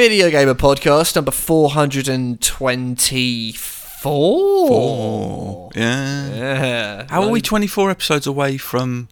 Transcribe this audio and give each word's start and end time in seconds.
Video 0.00 0.30
Gamer 0.30 0.54
Podcast 0.54 1.14
number 1.14 1.30
424. 1.30 3.52
Four. 4.00 5.70
Yeah. 5.74 6.34
Yeah. 6.34 7.06
How 7.10 7.24
are 7.24 7.28
we 7.28 7.42
24 7.42 7.90
episodes 7.90 8.26
away 8.26 8.56
from 8.56 9.08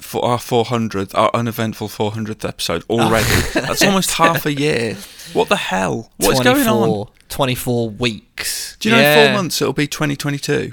for 0.00 0.24
our 0.24 0.38
400th, 0.38 1.16
our 1.16 1.30
uneventful 1.32 1.86
400th 1.86 2.44
episode 2.44 2.82
already? 2.90 3.24
That's 3.54 3.84
almost 3.84 4.10
half 4.14 4.44
a 4.46 4.52
year. 4.52 4.96
What 5.32 5.48
the 5.48 5.54
hell? 5.54 6.10
What's 6.16 6.40
going 6.40 6.66
on? 6.66 7.06
24 7.28 7.90
weeks. 7.90 8.76
Do 8.80 8.88
you 8.88 8.96
know 8.96 9.00
Yeah. 9.00 9.20
in 9.22 9.28
four 9.28 9.36
months 9.36 9.62
it'll 9.62 9.72
be 9.74 9.86
2022? 9.86 10.72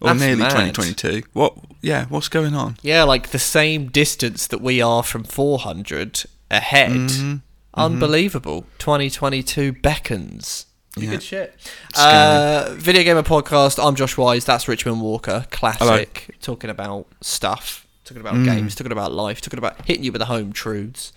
Or 0.00 0.10
That's 0.10 0.20
nearly 0.20 0.42
mad. 0.42 0.50
2022. 0.50 1.24
What? 1.32 1.56
Yeah, 1.80 2.06
what's 2.06 2.28
going 2.28 2.54
on? 2.54 2.76
Yeah, 2.80 3.02
like 3.02 3.30
the 3.30 3.40
same 3.40 3.88
distance 3.88 4.46
that 4.46 4.60
we 4.60 4.80
are 4.80 5.02
from 5.02 5.24
400 5.24 6.26
ahead. 6.48 6.92
Mm-hmm. 6.92 7.36
Unbelievable. 7.74 8.64
2022 8.78 9.72
beckons. 9.72 10.66
Pretty 10.92 11.06
Yeah. 11.06 11.12
Good 11.14 11.22
shit. 11.22 11.54
Scary. 11.92 12.12
Uh, 12.14 12.74
Video 12.74 13.02
Gamer 13.02 13.22
Podcast. 13.24 13.84
I'm 13.84 13.96
Josh 13.96 14.16
Wise. 14.16 14.44
That's 14.44 14.68
Richard 14.68 14.94
Walker. 14.94 15.46
Classic. 15.50 16.36
Talking 16.40 16.70
about 16.70 17.06
stuff. 17.20 17.86
Talking 18.04 18.20
about 18.20 18.34
Mm. 18.34 18.44
games. 18.44 18.74
Talking 18.76 18.92
about 18.92 19.12
life. 19.12 19.40
Talking 19.40 19.58
about 19.58 19.84
hitting 19.86 20.04
you 20.04 20.12
with 20.12 20.20
the 20.20 20.26
home 20.26 20.52
truths. 20.52 21.12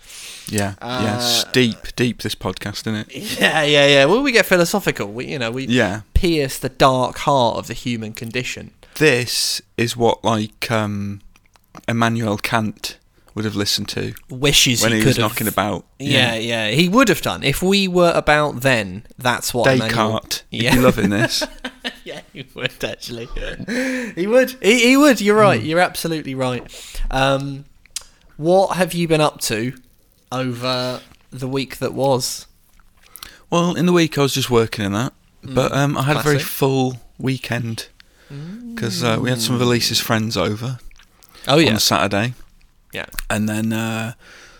Yeah, 0.48 0.74
yeah, 0.82 1.16
it's 1.18 1.44
Uh, 1.44 1.50
deep, 1.52 1.76
deep 1.96 2.22
this 2.22 2.34
podcast, 2.34 2.80
isn't 2.88 2.94
it? 2.96 3.38
Yeah, 3.38 3.62
yeah, 3.62 3.86
yeah. 3.86 4.04
Well, 4.06 4.22
we 4.22 4.32
get 4.32 4.46
philosophical. 4.46 5.06
We, 5.08 5.26
you 5.26 5.38
know, 5.38 5.50
we 5.52 5.66
Yeah. 5.66 6.00
pierce 6.14 6.58
the 6.58 6.70
dark 6.70 7.18
heart 7.18 7.58
of 7.58 7.66
the 7.68 7.74
human 7.74 8.14
condition. 8.14 8.70
This 8.94 9.60
is 9.76 9.96
what 9.96 10.24
like 10.24 10.70
um, 10.72 11.20
Immanuel 11.86 12.36
Kant 12.38 12.96
would 13.38 13.44
have 13.46 13.56
listened 13.56 13.88
to 13.90 14.12
Wishes 14.28 14.82
when 14.82 14.92
he 14.92 14.98
he, 14.98 15.02
could 15.02 15.08
was 15.08 15.16
have. 15.16 15.30
knocking 15.30 15.48
about. 15.48 15.86
Yeah, 15.98 16.34
yeah, 16.34 16.68
he 16.70 16.88
would 16.88 17.08
have 17.08 17.22
done 17.22 17.42
if 17.42 17.62
we 17.62 17.88
were 17.88 18.12
about 18.14 18.60
then. 18.60 19.04
That's 19.16 19.54
what 19.54 19.66
Emmanuel- 19.72 19.88
Descartes. 20.20 20.42
Yeah. 20.50 20.72
You'd 20.72 20.76
be 20.78 20.82
loving 20.84 21.10
this. 21.10 21.42
yeah, 22.04 22.20
he 22.32 22.44
would 22.54 22.84
actually. 22.84 23.26
he 24.14 24.26
would. 24.26 24.50
He, 24.60 24.88
he 24.88 24.96
would. 24.96 25.20
You're 25.20 25.36
Hmm. 25.36 25.40
right. 25.42 25.62
You're 25.62 25.80
absolutely 25.80 26.34
right. 26.34 26.62
Um, 27.10 27.64
what 28.36 28.76
have 28.76 28.92
you 28.92 29.08
been 29.08 29.20
up 29.22 29.40
to 29.42 29.72
over 30.30 31.00
the 31.30 31.48
week 31.48 31.78
that 31.78 31.94
was? 31.94 32.46
Well, 33.50 33.74
in 33.74 33.86
the 33.86 33.92
week 33.94 34.18
I 34.18 34.22
was 34.22 34.34
just 34.34 34.50
working 34.50 34.84
in 34.84 34.92
that, 34.92 35.12
but 35.42 35.72
um, 35.72 35.96
I 35.96 36.02
had 36.02 36.16
a 36.18 36.22
very 36.22 36.36
Mm. 36.36 36.42
full 36.42 37.00
weekend 37.18 37.88
because 38.74 39.02
uh, 39.02 39.18
we 39.20 39.30
had 39.30 39.40
some 39.40 39.54
of 39.54 39.60
Elise's 39.62 39.98
friends 40.00 40.36
over 40.36 40.78
Oh 41.46 41.54
on 41.58 41.64
yeah, 41.64 41.76
a 41.76 41.80
Saturday, 41.80 42.34
yeah. 42.92 43.06
and 43.30 43.48
then 43.48 43.72
uh, 43.72 44.12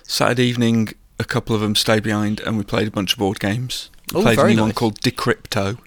Saturday 0.02 0.44
evening 0.44 0.88
a 1.18 1.24
couple 1.24 1.54
of 1.54 1.60
them 1.60 1.74
stayed 1.74 2.02
behind 2.02 2.40
and 2.40 2.56
we 2.56 2.64
played 2.64 2.88
a 2.88 2.90
bunch 2.90 3.12
of 3.12 3.18
board 3.18 3.40
games. 3.40 3.90
We 4.12 4.20
Oh, 4.20 4.22
played 4.22 4.38
a 4.38 4.40
very 4.42 4.54
new 4.54 4.62
one 4.62 4.72
called 4.72 5.00
Decrypto. 5.00 5.78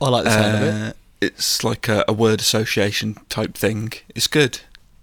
I 0.00 0.08
like 0.08 0.24
the 0.24 0.30
sound 0.30 0.56
of 0.56 0.62
it. 0.62 0.88
Uh, 0.88 0.92
it's 1.20 1.62
like 1.64 1.88
a, 1.88 2.04
a 2.08 2.12
word 2.12 2.40
association 2.40 3.16
type 3.28 3.54
thing. 3.54 3.92
It's 4.14 4.26
good. 4.26 4.60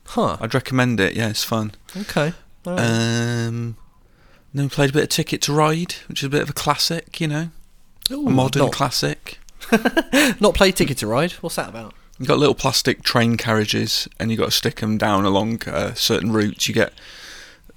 Huh. 0.08 0.38
I'd 0.42 0.54
recommend 0.54 1.00
it. 1.00 1.16
Yeah, 1.16 1.30
it's 1.30 1.44
fun. 1.44 1.72
Okay. 1.96 2.34
All 2.66 2.74
right. 2.74 2.80
Um, 2.82 3.78
then 4.54 4.66
we 4.66 4.70
played 4.70 4.90
a 4.90 4.94
bit 4.94 5.04
of 5.04 5.10
Ticket 5.10 5.42
to 5.44 5.54
Ride, 5.54 5.94
which 6.08 6.20
is 6.22 6.28
a 6.28 6.30
bit 6.30 6.42
of 6.42 6.50
a 6.50 6.54
classic, 6.54 7.22
you 7.22 7.28
know, 7.28 7.50
Ooh, 8.12 8.28
a 8.28 8.30
modern 8.30 8.64
not, 8.64 8.74
classic. 8.74 9.40
not 10.42 10.54
play 10.54 10.72
Ticket 10.72 10.98
to 10.98 11.08
Ride. 11.08 11.32
What's 11.34 11.56
that 11.56 11.70
about? 11.70 11.94
You've 12.22 12.28
got 12.28 12.38
little 12.38 12.54
plastic 12.54 13.02
train 13.02 13.36
carriages, 13.36 14.08
and 14.20 14.30
you've 14.30 14.40
got 14.40 14.46
to 14.46 14.52
stick 14.52 14.76
them 14.76 15.00
down 15.00 15.26
along 15.26 15.68
uh, 15.68 15.96
certain 15.96 16.32
routes. 16.32 16.68
You 16.68 16.76
get 16.76 16.94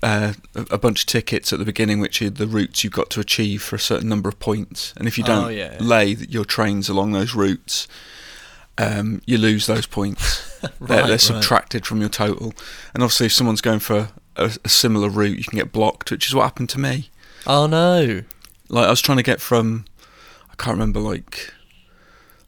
uh, 0.02 0.34
a, 0.54 0.76
bunch 0.76 1.00
of 1.00 1.06
tickets 1.06 1.50
at 1.50 1.58
the 1.58 1.64
beginning, 1.64 1.98
which 1.98 2.20
are 2.20 2.28
the 2.28 2.46
routes 2.46 2.84
you've 2.84 2.92
got 2.92 3.08
to 3.08 3.20
achieve 3.20 3.62
for 3.62 3.76
a 3.76 3.80
certain 3.80 4.06
number 4.06 4.28
of 4.28 4.38
points. 4.38 4.92
And 4.98 5.08
if 5.08 5.16
you 5.16 5.24
Oh, 5.24 5.28
don't 5.28 5.54
yeah. 5.54 5.78
lay 5.80 6.14
th- 6.14 6.28
your 6.28 6.44
trains 6.44 6.90
along 6.90 7.12
those 7.12 7.34
routes, 7.34 7.88
um, 8.76 9.22
you 9.24 9.38
lose 9.38 9.66
those 9.66 9.86
points. 9.86 10.58
they're, 10.60 10.98
they're 10.98 11.08
right. 11.12 11.20
subtracted 11.20 11.86
from 11.86 12.00
your 12.00 12.10
total. 12.10 12.52
And 12.92 13.02
obviously, 13.02 13.24
if 13.26 13.32
someone's 13.32 13.62
going 13.62 13.78
for 13.78 14.10
a, 14.36 14.52
a 14.62 14.68
similar 14.68 15.08
route, 15.08 15.38
you 15.38 15.44
can 15.44 15.56
get 15.58 15.72
blocked, 15.72 16.10
which 16.10 16.26
is 16.28 16.34
what 16.34 16.42
happened 16.42 16.68
to 16.68 16.78
me. 16.78 17.08
Oh 17.46 17.66
no. 17.66 18.24
Like 18.68 18.86
I 18.88 18.90
was 18.90 19.00
trying 19.00 19.16
to 19.16 19.24
get 19.24 19.40
from, 19.40 19.86
I 20.50 20.54
can't 20.56 20.74
remember, 20.74 21.00
like 21.00 21.50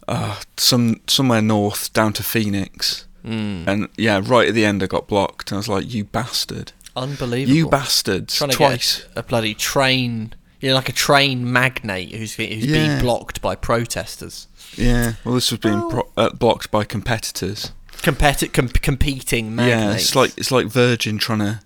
uh, 0.09 0.41
some 0.57 1.01
somewhere 1.07 1.43
north 1.43 1.93
down 1.93 2.13
to 2.15 2.23
Phoenix. 2.23 3.07
Mm. 3.25 3.67
And 3.67 3.89
yeah, 3.97 4.21
right 4.25 4.49
at 4.49 4.55
the 4.55 4.65
end, 4.65 4.83
I 4.83 4.87
got 4.87 5.09
blocked, 5.09 5.51
and 5.51 5.57
I 5.57 5.59
was 5.59 5.69
like, 5.69 5.93
"You 5.93 6.05
bastard! 6.05 6.73
Unbelievable. 6.95 7.57
You 7.57 7.69
bastards!" 7.69 8.37
Trying 8.37 8.51
to 8.51 8.57
Twice. 8.57 9.01
get 9.01 9.09
a 9.17 9.23
bloody 9.23 9.55
train. 9.55 10.33
You 10.61 10.71
know, 10.71 10.75
like 10.77 10.89
a 10.89 10.93
train 10.93 11.51
magnate 11.53 12.13
who's 12.15 12.35
who's 12.35 12.67
being 12.67 12.99
blocked 13.01 13.43
by 13.43 13.55
protesters. 13.57 14.47
Yeah. 14.77 15.15
Well, 15.25 15.35
this 15.35 15.51
was 15.51 15.61
being 15.61 15.75
Oh. 15.81 15.91
pro- 15.91 16.25
uh, 16.25 16.31
blocked 16.31 16.71
by 16.71 16.85
competitors. 16.85 17.73
Competi- 17.99 18.53
com- 18.53 18.69
competing 18.69 19.55
magnates. 19.55 19.81
Yeah, 19.83 19.95
it's 19.95 20.15
like 20.17 20.33
it's 20.39 20.51
like 20.51 20.67
Virgin 20.67 21.19
trying 21.19 21.41
to, 21.41 21.61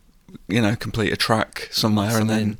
you 0.48 0.60
know, 0.62 0.74
complete 0.76 1.12
a 1.12 1.16
track 1.16 1.68
somewhere, 1.70 2.06
Muscle 2.06 2.20
and 2.22 2.30
then 2.30 2.58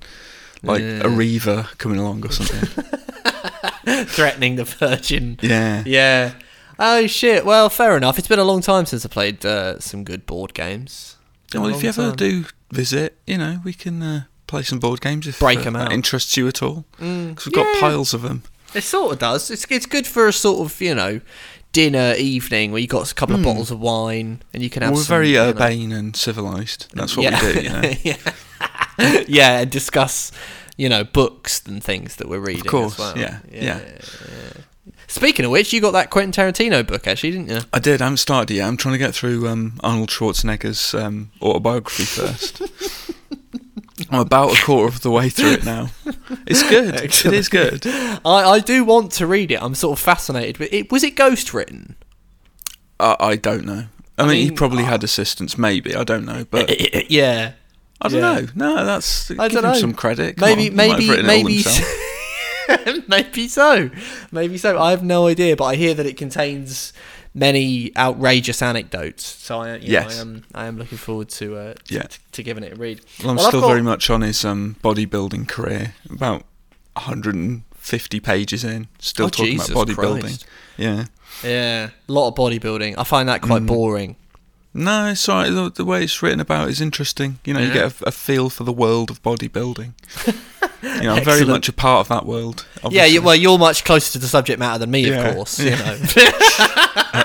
like 0.62 0.82
Yeah. 0.82 1.02
a 1.04 1.08
Reaver 1.08 1.68
coming 1.78 1.98
along 1.98 2.24
or 2.26 2.30
something. 2.32 2.84
threatening 4.06 4.56
the 4.56 4.64
Virgin. 4.64 5.38
yeah. 5.42 5.82
Yeah. 5.86 6.32
Oh 6.78 7.06
shit. 7.06 7.44
Well, 7.44 7.68
fair 7.68 7.96
enough. 7.96 8.18
It's 8.18 8.28
been 8.28 8.38
a 8.38 8.44
long 8.44 8.62
time 8.62 8.86
since 8.86 9.04
I 9.04 9.08
played 9.08 9.44
uh, 9.44 9.78
some 9.80 10.02
good 10.04 10.24
board 10.26 10.54
games. 10.54 11.16
Well, 11.54 11.66
if 11.66 11.82
you 11.82 11.88
ever 11.90 12.08
time. 12.08 12.16
do 12.16 12.44
visit, 12.70 13.18
you 13.26 13.36
know, 13.36 13.60
we 13.64 13.72
can 13.74 14.02
uh, 14.02 14.24
play 14.46 14.62
some 14.62 14.78
board 14.78 15.00
games 15.00 15.26
if 15.26 15.38
Break 15.40 15.58
uh, 15.58 15.62
'em 15.62 15.72
that 15.74 15.88
out. 15.88 15.92
interests 15.92 16.36
you 16.36 16.46
at 16.48 16.62
all. 16.62 16.84
Mm, 17.00 17.30
Because 17.30 17.46
we've 17.46 17.54
got 17.54 17.66
yeah. 17.74 17.80
piles 17.80 18.14
of 18.14 18.22
them. 18.22 18.44
It 18.72 18.82
sort 18.82 19.12
of 19.14 19.18
does. 19.18 19.50
It's 19.50 19.66
it's 19.70 19.84
good 19.86 20.06
for 20.06 20.28
a 20.28 20.32
sort 20.32 20.60
of 20.60 20.80
you 20.80 20.94
know 20.94 21.20
dinner 21.72 22.14
evening 22.16 22.72
where 22.72 22.80
you 22.80 22.86
got 22.86 23.10
a 23.10 23.14
couple 23.14 23.34
of 23.36 23.42
bottles 23.42 23.70
of 23.70 23.80
wine 23.80 24.42
and 24.54 24.62
you 24.62 24.70
can 24.70 24.82
have. 24.82 24.90
Hmm. 24.92 24.96
We're 24.96 25.02
some, 25.02 25.14
very 25.14 25.28
you 25.30 25.34
know- 25.38 25.50
urbane 25.50 25.92
and 25.92 26.14
civilized. 26.16 26.86
That's 26.94 27.16
what 27.16 27.24
yeah. 27.24 27.44
we 27.46 27.52
do, 27.52 27.60
you 27.60 27.68
know. 27.70 27.92
yeah. 28.02 28.16
yeah, 29.28 29.58
and 29.60 29.70
discuss 29.70 30.30
you 30.80 30.88
know 30.88 31.04
books 31.04 31.62
and 31.66 31.84
things 31.84 32.16
that 32.16 32.28
we're 32.28 32.40
reading. 32.40 32.62
Of 32.62 32.66
course, 32.68 32.94
as 32.94 32.98
well. 32.98 33.18
yeah, 33.18 33.40
yeah. 33.52 33.80
Speaking 35.08 35.44
of 35.44 35.50
which, 35.50 35.72
you 35.74 35.80
got 35.80 35.90
that 35.90 36.08
Quentin 36.08 36.32
Tarantino 36.32 36.86
book 36.86 37.06
actually, 37.06 37.32
didn't 37.32 37.50
you? 37.50 37.60
I 37.72 37.80
did. 37.80 38.00
I 38.00 38.04
haven't 38.04 38.16
started 38.16 38.54
yet. 38.54 38.66
I'm 38.66 38.78
trying 38.78 38.94
to 38.94 38.98
get 38.98 39.14
through 39.14 39.46
um, 39.46 39.74
Arnold 39.80 40.08
Schwarzenegger's 40.08 40.94
um, 40.94 41.32
autobiography 41.42 42.04
first. 42.04 42.62
I'm 44.10 44.20
about 44.20 44.58
a 44.58 44.62
quarter 44.62 44.88
of 44.88 45.02
the 45.02 45.10
way 45.10 45.28
through 45.28 45.52
it 45.52 45.64
now. 45.64 45.90
It's 46.46 46.62
good. 46.62 46.94
It 46.94 47.26
is 47.26 47.48
good. 47.50 47.86
I, 47.86 48.20
I 48.24 48.60
do 48.60 48.82
want 48.82 49.12
to 49.12 49.26
read 49.26 49.50
it. 49.50 49.62
I'm 49.62 49.74
sort 49.74 49.98
of 49.98 50.02
fascinated 50.02 50.56
with 50.56 50.72
it. 50.72 50.90
Was 50.90 51.04
it 51.04 51.16
ghost 51.16 51.52
written? 51.52 51.96
I, 52.98 53.16
I 53.20 53.36
don't 53.36 53.66
know. 53.66 53.84
I, 54.16 54.26
mean, 54.26 54.36
he 54.36 54.48
mean, 54.48 54.56
probably 54.56 54.84
had 54.84 55.04
assistance, 55.04 55.58
maybe. 55.58 55.94
I 55.94 56.04
don't 56.04 56.24
know, 56.24 56.46
but 56.50 57.10
yeah. 57.10 57.52
I 58.02 58.08
don't 58.08 58.20
yeah. 58.22 58.40
know. 58.40 58.74
No, 58.76 58.84
that's 58.84 59.30
I 59.32 59.48
give 59.48 59.52
don't 59.60 59.64
him 59.64 59.70
know. 59.72 59.78
some 59.78 59.94
credit. 59.94 60.36
Come 60.36 60.48
Maybe, 60.48 60.66
on, 60.66 60.70
he 60.70 60.70
might 60.70 60.88
have 60.90 60.98
maybe, 60.98 61.10
written 61.10 61.26
it 61.26 61.28
all 61.28 62.86
maybe, 62.94 63.04
maybe 63.08 63.48
so. 63.48 63.90
Maybe 64.32 64.58
so. 64.58 64.78
I 64.78 64.90
have 64.90 65.02
no 65.02 65.26
idea, 65.26 65.56
but 65.56 65.64
I 65.64 65.74
hear 65.76 65.92
that 65.94 66.06
it 66.06 66.16
contains 66.16 66.92
many 67.34 67.92
outrageous 67.96 68.62
anecdotes. 68.62 69.24
So 69.24 69.60
I, 69.60 69.74
you 69.76 69.80
know, 69.80 69.86
Yes. 69.92 70.18
I 70.18 70.20
am, 70.20 70.44
I 70.54 70.66
am 70.66 70.78
looking 70.78 70.98
forward 70.98 71.28
to, 71.30 71.56
uh, 71.56 71.74
to, 71.84 71.94
Yeah. 71.94 72.06
to 72.32 72.42
giving 72.42 72.64
it 72.64 72.72
a 72.72 72.76
read. 72.76 73.00
Well, 73.20 73.30
I'm 73.30 73.36
Well, 73.36 73.48
still 73.48 73.60
got- 73.60 73.68
very 73.68 73.82
much 73.82 74.08
on 74.10 74.22
his 74.22 74.44
um, 74.44 74.76
bodybuilding 74.82 75.46
career. 75.48 75.94
About 76.10 76.44
150 76.96 78.20
pages 78.20 78.64
in, 78.64 78.88
still 78.98 79.26
Oh, 79.26 79.28
talking 79.28 79.52
Jesus 79.52 79.70
about 79.70 79.88
bodybuilding. 79.88 80.20
Christ. 80.20 80.46
Yeah. 80.76 81.04
Yeah, 81.44 81.90
a 82.08 82.12
lot 82.12 82.28
of 82.28 82.34
bodybuilding. 82.34 82.94
I 82.98 83.04
find 83.04 83.28
that 83.28 83.42
Mm. 83.42 83.46
quite 83.46 83.66
boring. 83.66 84.16
No, 84.72 85.06
it's 85.08 85.28
alright. 85.28 85.52
The, 85.52 85.70
the 85.70 85.84
way 85.84 86.04
it's 86.04 86.22
written 86.22 86.38
about 86.40 86.68
is 86.68 86.80
interesting. 86.80 87.38
You 87.44 87.54
know, 87.54 87.60
you 87.60 87.66
Yeah. 87.68 87.74
get 87.88 88.00
a, 88.02 88.08
a 88.08 88.12
feel 88.12 88.50
for 88.50 88.62
the 88.64 88.72
world 88.72 89.10
of 89.10 89.20
bodybuilding. 89.22 89.92
you 90.26 91.02
know, 91.02 91.14
I'm 91.14 91.24
very 91.24 91.38
Excellent. 91.40 91.48
much 91.48 91.68
a 91.68 91.72
part 91.72 92.00
of 92.00 92.08
that 92.08 92.24
world. 92.26 92.66
Yeah, 92.76 92.80
obviously. 92.84 93.12
you, 93.14 93.22
well, 93.22 93.34
you're 93.34 93.58
much 93.58 93.84
closer 93.84 94.12
to 94.12 94.18
the 94.18 94.28
subject 94.28 94.58
matter 94.60 94.78
than 94.78 94.90
me, 94.90 95.08
Yeah, 95.08 95.22
of 95.28 95.34
course. 95.34 95.58
yeah. 95.58 95.94
You 95.94 97.22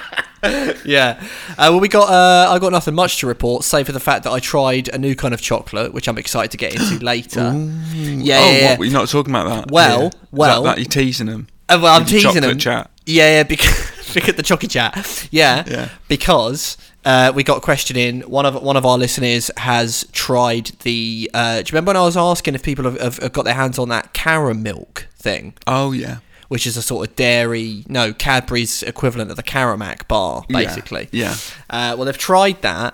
know. 0.49 0.79
yeah. 0.85 1.19
Uh, 1.51 1.69
well, 1.69 1.79
we 1.79 1.87
got. 1.87 2.09
Uh, 2.09 2.51
I 2.51 2.59
got 2.59 2.71
nothing 2.71 2.95
much 2.95 3.19
to 3.19 3.27
report, 3.27 3.63
save 3.63 3.85
for 3.87 3.91
the 3.91 3.99
fact 3.99 4.23
that 4.23 4.31
I 4.31 4.39
tried 4.39 4.89
a 4.89 4.97
new 4.97 5.15
kind 5.15 5.33
of 5.33 5.41
chocolate, 5.41 5.93
which 5.93 6.07
I'm 6.07 6.17
excited 6.17 6.51
to 6.51 6.57
get 6.57 6.73
into 6.73 6.97
later. 7.05 7.41
Yeah, 7.41 7.51
oh, 7.51 8.51
yeah, 8.51 8.51
yeah. 8.51 8.77
what? 8.77 8.85
You're 8.85 8.93
not 8.99 9.07
talking 9.09 9.33
about 9.33 9.49
that? 9.67 9.71
Well, 9.71 10.11
well- 10.31 10.63
that, 10.63 10.75
that 10.75 10.81
you're 10.81 10.89
teasing 10.89 11.27
them. 11.27 11.47
Uh, 11.67 11.79
well, 11.81 11.95
I'm 11.99 12.05
teasing 12.05 12.21
chocolate 12.21 12.43
them. 12.43 12.57
Chat. 12.59 12.91
Yeah, 13.07 13.37
yeah, 13.37 13.43
because 13.43 14.15
look 14.15 14.29
at 14.29 14.37
the 14.37 14.43
chocky 14.43 14.69
chat. 14.69 15.27
Yeah, 15.31 15.63
Yeah. 15.67 15.89
because 16.07 16.77
uh, 17.05 17.31
we 17.35 17.43
got 17.43 17.57
a 17.59 17.61
question 17.61 17.95
in. 17.95 18.21
One 18.21 18.45
of 18.45 18.61
one 18.61 18.75
of 18.77 18.85
our 18.85 18.97
listeners 18.97 19.49
has 19.57 20.05
tried 20.11 20.71
the. 20.81 21.29
Uh, 21.33 21.57
do 21.57 21.59
you 21.59 21.65
remember 21.71 21.89
when 21.89 21.97
I 21.97 22.01
was 22.05 22.17
asking 22.17 22.55
if 22.55 22.63
people 22.63 22.85
have, 22.85 22.99
have, 22.99 23.17
have 23.19 23.31
got 23.33 23.45
their 23.45 23.53
hands 23.53 23.77
on 23.79 23.89
that 23.89 24.13
Caramilk 24.13 25.05
thing, 25.17 25.53
Oh 25.67 25.91
yeah. 25.91 26.17
which 26.49 26.65
is 26.67 26.77
a 26.77 26.81
sort 26.81 27.07
of 27.09 27.15
dairy, 27.15 27.83
no 27.87 28.11
Cadbury's 28.13 28.83
equivalent 28.83 29.29
of 29.31 29.37
the 29.37 29.43
Caramac 29.43 30.07
bar, 30.07 30.43
basically. 30.49 31.07
Yeah. 31.11 31.35
Uh, 31.69 31.95
well, 31.95 32.05
they've 32.05 32.17
tried 32.17 32.61
that, 32.63 32.93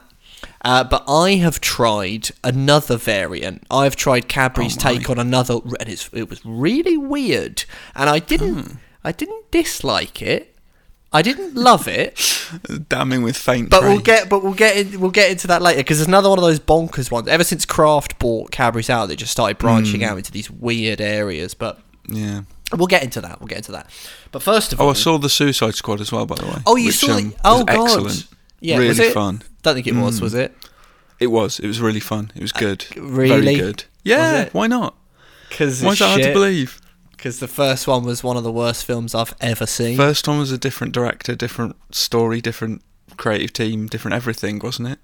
Uh, 0.63 0.83
but 0.83 1.03
I 1.07 1.35
have 1.35 1.59
tried 1.59 2.29
another 2.43 2.97
variant. 2.97 3.63
I've 3.71 3.95
tried 3.95 4.27
Cadbury's 4.27 4.77
Oh 4.77 4.81
take 4.81 5.09
on 5.09 5.17
another, 5.19 5.55
and 5.79 5.89
it's, 5.89 6.09
it 6.13 6.29
was 6.29 6.45
really 6.45 6.97
weird. 6.97 7.63
And 7.95 8.09
I 8.09 8.19
didn't, 8.19 8.53
Hmm. 8.63 8.75
I 9.03 9.11
didn't 9.11 9.49
dislike 9.51 10.21
it. 10.21 10.50
I 11.13 11.21
didn't 11.21 11.55
love 11.55 11.87
it, 11.89 12.17
Damning 12.89 13.21
with 13.23 13.35
faint 13.37 13.69
but 13.69 13.83
we'll 13.83 13.99
get, 13.99 14.29
but 14.29 14.43
we'll 14.43 14.53
get, 14.53 14.77
in, 14.77 14.99
we'll 15.01 15.11
get 15.11 15.29
into 15.31 15.47
that 15.47 15.61
later 15.61 15.79
because 15.79 15.97
there's 15.97 16.07
another 16.07 16.29
one 16.29 16.37
of 16.37 16.43
those 16.43 16.59
bonkers 16.59 17.11
ones. 17.11 17.27
Ever 17.27 17.43
since 17.43 17.65
Kraft 17.65 18.17
bought 18.19 18.51
Cadbury's 18.51 18.89
out, 18.89 19.07
they 19.07 19.15
just 19.15 19.31
started 19.31 19.57
Hmm. 19.57 19.61
branching 19.67 20.03
out 20.03 20.17
into 20.17 20.31
these 20.31 20.49
weird 20.49 21.01
areas. 21.01 21.53
But 21.53 21.79
Yeah. 22.07 22.41
we'll 22.75 22.87
get 22.87 23.03
into 23.03 23.19
that. 23.21 23.39
We'll 23.41 23.47
get 23.47 23.57
into 23.57 23.73
that. 23.73 23.89
But 24.31 24.41
first 24.41 24.71
of 24.73 24.79
all, 24.79 24.87
Oh, 24.87 24.91
I 24.91 24.93
saw 24.93 25.17
the 25.17 25.29
Suicide 25.29 25.75
Squad 25.75 25.99
as 26.01 26.11
well, 26.11 26.25
by 26.25 26.35
the 26.35 26.45
way. 26.45 26.57
Oh, 26.65 26.75
you 26.77 26.87
which, 26.87 26.95
saw 26.97 27.11
um, 27.13 27.27
it? 27.27 27.33
Oh, 27.43 27.63
God. 27.65 27.83
excellent. 27.85 28.27
Yeah, 28.61 28.77
really 28.77 28.89
was 28.89 28.99
it? 28.99 29.13
fun. 29.13 29.41
Don't 29.63 29.75
think 29.75 29.87
it 29.87 29.95
was. 29.95 30.19
Mm. 30.19 30.23
Was 30.23 30.33
it? 30.33 30.55
It 31.19 31.27
was. 31.27 31.59
It 31.59 31.67
was 31.67 31.79
really 31.79 31.99
fun. 31.99 32.31
It 32.35 32.41
was 32.41 32.51
good. 32.51 32.85
really? 32.97 33.41
Very 33.43 33.55
good. 33.55 33.83
Yeah. 34.03 34.49
Why 34.53 34.67
not? 34.67 34.95
Because 35.49 35.83
Why 35.83 35.91
is 35.91 35.99
that 35.99 36.07
hard 36.07 36.23
to 36.23 36.33
believe? 36.33 36.80
Because 37.21 37.39
the 37.39 37.47
first 37.47 37.85
one 37.87 38.03
was 38.03 38.23
one 38.23 38.35
of 38.35 38.41
the 38.43 38.51
worst 38.51 38.83
films 38.83 39.13
I've 39.13 39.35
ever 39.39 39.67
seen. 39.67 39.95
First 39.95 40.27
one 40.27 40.39
was 40.39 40.51
a 40.51 40.57
different 40.57 40.91
director, 40.91 41.35
different 41.35 41.75
story, 41.93 42.41
different 42.41 42.81
creative 43.15 43.53
team, 43.53 43.85
different 43.85 44.15
everything, 44.15 44.57
wasn't 44.57 44.87
it? 44.87 44.97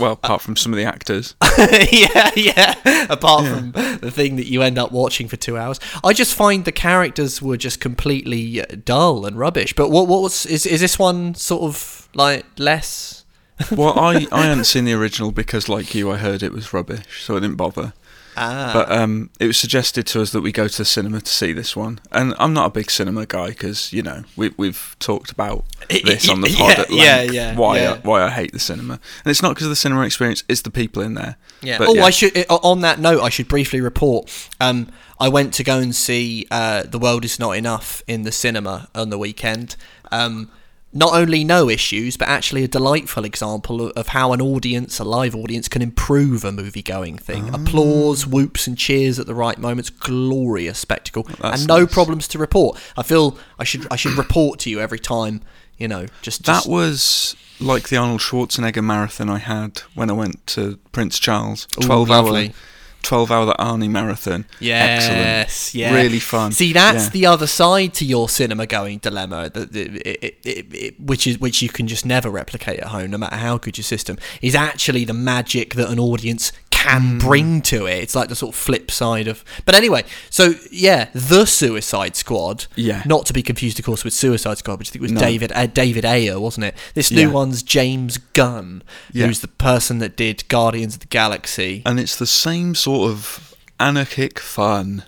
Well, 0.00 0.10
apart 0.14 0.42
from 0.42 0.56
some 0.56 0.72
of 0.72 0.76
the 0.76 0.84
actors. 0.84 1.36
yeah, 1.92 2.32
yeah. 2.34 3.06
Apart 3.08 3.44
Yeah. 3.44 3.54
from 3.54 3.70
the 4.00 4.10
thing 4.10 4.34
that 4.36 4.46
you 4.48 4.60
end 4.62 4.76
up 4.76 4.90
watching 4.90 5.28
for 5.28 5.36
two 5.36 5.56
hours, 5.56 5.78
I 6.02 6.12
just 6.14 6.34
find 6.34 6.64
the 6.64 6.72
characters 6.72 7.40
were 7.40 7.56
just 7.56 7.78
completely 7.78 8.60
uh, 8.60 8.64
dull 8.84 9.24
and 9.24 9.38
rubbish. 9.38 9.72
But 9.72 9.90
what 9.90 10.08
what 10.08 10.20
was 10.20 10.44
is 10.46 10.66
is 10.66 10.80
this 10.80 10.98
one 10.98 11.36
sort 11.36 11.62
of 11.62 12.08
like 12.12 12.44
less? 12.58 13.24
well, 13.70 13.96
I, 13.96 14.26
I 14.32 14.46
hadn't 14.46 14.64
seen 14.72 14.84
the 14.84 14.94
original 14.94 15.30
because, 15.30 15.68
like 15.68 15.94
you, 15.94 16.10
I 16.10 16.16
heard 16.16 16.42
it 16.42 16.50
was 16.52 16.72
rubbish, 16.72 17.22
so 17.22 17.36
I 17.36 17.38
didn't 17.38 17.54
bother. 17.56 17.92
Ah, 18.36 18.70
But 18.72 18.90
um, 18.90 19.28
it 19.38 19.46
was 19.46 19.56
suggested 19.58 20.06
to 20.08 20.22
us 20.22 20.30
that 20.32 20.40
we 20.40 20.52
go 20.52 20.66
to 20.66 20.78
the 20.78 20.84
cinema 20.84 21.20
to 21.20 21.30
see 21.30 21.52
this 21.52 21.76
one, 21.76 22.00
and 22.10 22.34
I'm 22.38 22.54
not 22.54 22.66
a 22.66 22.70
big 22.70 22.90
cinema 22.90 23.26
guy 23.26 23.48
because 23.48 23.92
you 23.92 24.02
know 24.02 24.24
we, 24.36 24.52
we've 24.56 24.96
talked 24.98 25.30
about 25.30 25.64
this 25.88 26.28
on 26.28 26.40
the 26.40 26.48
Yeah, 26.50 26.56
pod 26.58 26.78
at 26.78 26.90
yeah, 26.90 27.16
length. 27.16 27.34
yeah, 27.34 27.56
why 27.56 27.78
yeah. 27.80 27.92
I, 27.92 27.96
why 27.98 28.22
I 28.22 28.30
hate 28.30 28.52
the 28.52 28.58
cinema, 28.58 28.94
and 28.94 29.30
it's 29.30 29.42
not 29.42 29.50
because 29.50 29.64
of 29.66 29.70
the 29.70 29.76
cinema 29.76 30.02
experience; 30.02 30.44
it's 30.48 30.62
the 30.62 30.70
people 30.70 31.02
in 31.02 31.14
there. 31.14 31.36
Yeah. 31.60 31.78
But 31.78 31.88
oh, 31.88 31.94
yeah. 31.94 32.04
I 32.04 32.10
should. 32.10 32.36
uh, 32.38 32.54
On 32.62 32.80
that 32.80 32.98
note, 32.98 33.20
I 33.22 33.28
should 33.28 33.48
briefly 33.48 33.80
report. 33.80 34.30
Um, 34.60 34.88
I 35.20 35.28
went 35.28 35.52
to 35.54 35.62
go 35.64 35.78
and 35.78 35.94
see 35.94 36.46
uh, 36.50 36.84
"The 36.84 36.98
World 36.98 37.24
Is 37.24 37.38
Not 37.38 37.52
Enough" 37.52 38.02
in 38.06 38.22
the 38.22 38.32
cinema 38.32 38.88
on 38.94 39.10
the 39.10 39.18
weekend. 39.18 39.76
Um, 40.10 40.50
not 40.92 41.14
only 41.14 41.42
no 41.42 41.68
issues, 41.68 42.16
but 42.16 42.28
actually 42.28 42.64
a 42.64 42.68
delightful 42.68 43.24
example 43.24 43.86
of, 43.86 43.92
of 43.92 44.08
how 44.08 44.32
an 44.32 44.42
audience, 44.42 44.98
a 44.98 45.04
live 45.04 45.34
audience, 45.34 45.68
can 45.68 45.80
improve 45.80 46.44
a 46.44 46.52
movie-going 46.52 47.18
thing. 47.18 47.50
Ah. 47.50 47.56
Applause, 47.62 48.26
whoops, 48.26 48.66
and 48.66 48.76
cheers 48.76 49.18
at 49.18 49.26
the 49.26 49.34
right 49.34 49.58
moments. 49.58 49.88
Glorious 49.90 50.78
spectacle, 50.78 51.22
That's 51.40 51.60
and 51.60 51.68
no 51.68 51.80
nice. 51.80 51.92
problems 51.92 52.28
to 52.28 52.38
report. 52.38 52.78
I 52.96 53.02
feel 53.02 53.38
I 53.58 53.64
should 53.64 53.86
I 53.90 53.96
should 53.96 54.18
report 54.18 54.58
to 54.60 54.70
you 54.70 54.80
every 54.80 54.98
time. 54.98 55.40
You 55.78 55.88
know, 55.88 56.06
just, 56.20 56.44
That 56.44 56.66
was 56.66 57.34
like 57.58 57.88
the 57.88 57.96
Arnold 57.96 58.20
Schwarzenegger 58.20 58.84
marathon 58.84 59.28
I 59.28 59.38
had 59.38 59.80
when 59.94 60.10
I 60.10 60.12
went 60.12 60.46
to 60.48 60.78
Prince 60.92 61.18
Charles. 61.18 61.66
Twelve 61.80 62.08
lovely. 62.08 62.48
hour, 62.48 62.54
twelve 63.02 63.30
hour 63.30 63.44
the 63.46 63.54
Arnie 63.54 63.90
marathon. 63.90 64.44
Yes, 64.60 65.08
Excellent. 65.50 65.74
yeah, 65.74 65.94
Really 65.94 66.20
fun. 66.20 66.52
See, 66.52 66.72
that's 66.72 67.04
Yeah. 67.04 67.10
the 67.10 67.26
other 67.26 67.46
side 67.46 67.94
to 67.94 68.04
your 68.04 68.28
cinema 68.28 68.66
going 68.66 68.98
dilemma, 68.98 69.50
it, 69.54 69.76
it, 69.76 70.36
it, 70.74 71.00
which 71.00 71.26
is 71.26 71.38
which 71.38 71.62
you 71.62 71.68
can 71.68 71.86
just 71.88 72.06
never 72.06 72.30
replicate 72.30 72.78
at 72.80 72.88
home, 72.88 73.10
no 73.10 73.18
matter 73.18 73.36
how 73.36 73.58
good 73.58 73.76
your 73.76 73.84
system 73.84 74.16
is. 74.40 74.54
Actually, 74.54 75.04
the 75.04 75.12
magic 75.14 75.74
that 75.74 75.88
an 75.90 75.98
audience 75.98 76.52
Can 76.82 77.18
bring 77.18 77.62
to 77.62 77.86
it. 77.86 78.02
It's 78.02 78.14
like 78.14 78.28
the 78.28 78.34
sort 78.36 78.54
of 78.54 78.60
flip 78.60 78.90
side 78.90 79.28
of. 79.28 79.44
But 79.64 79.74
anyway, 79.74 80.04
so 80.30 80.54
yeah, 80.70 81.08
the 81.14 81.44
Suicide 81.46 82.16
Squad. 82.16 82.66
Yeah. 82.76 83.02
Not 83.06 83.26
to 83.26 83.32
be 83.32 83.42
confused, 83.42 83.78
of 83.78 83.84
course, 83.84 84.04
with 84.04 84.12
Suicide 84.14 84.58
Squad, 84.58 84.78
which 84.78 84.90
I 84.90 84.92
think 84.92 85.02
was 85.02 85.12
No. 85.12 85.20
David 85.20 85.52
uh, 85.54 85.66
David 85.66 86.04
Ayer, 86.04 86.40
wasn't 86.40 86.64
it? 86.66 86.76
This 86.94 87.10
new 87.10 87.28
Yeah. 87.28 87.34
one's 87.34 87.62
James 87.62 88.18
Gunn, 88.18 88.82
Yeah. 89.12 89.26
who's 89.26 89.40
the 89.40 89.48
person 89.48 89.98
that 89.98 90.16
did 90.16 90.46
Guardians 90.48 90.94
of 90.94 91.00
the 91.00 91.06
Galaxy. 91.06 91.82
and 91.86 92.00
it's 92.00 92.16
the 92.16 92.26
same 92.26 92.74
sort 92.74 93.10
of 93.10 93.54
anarchic 93.78 94.38
fun. 94.38 95.04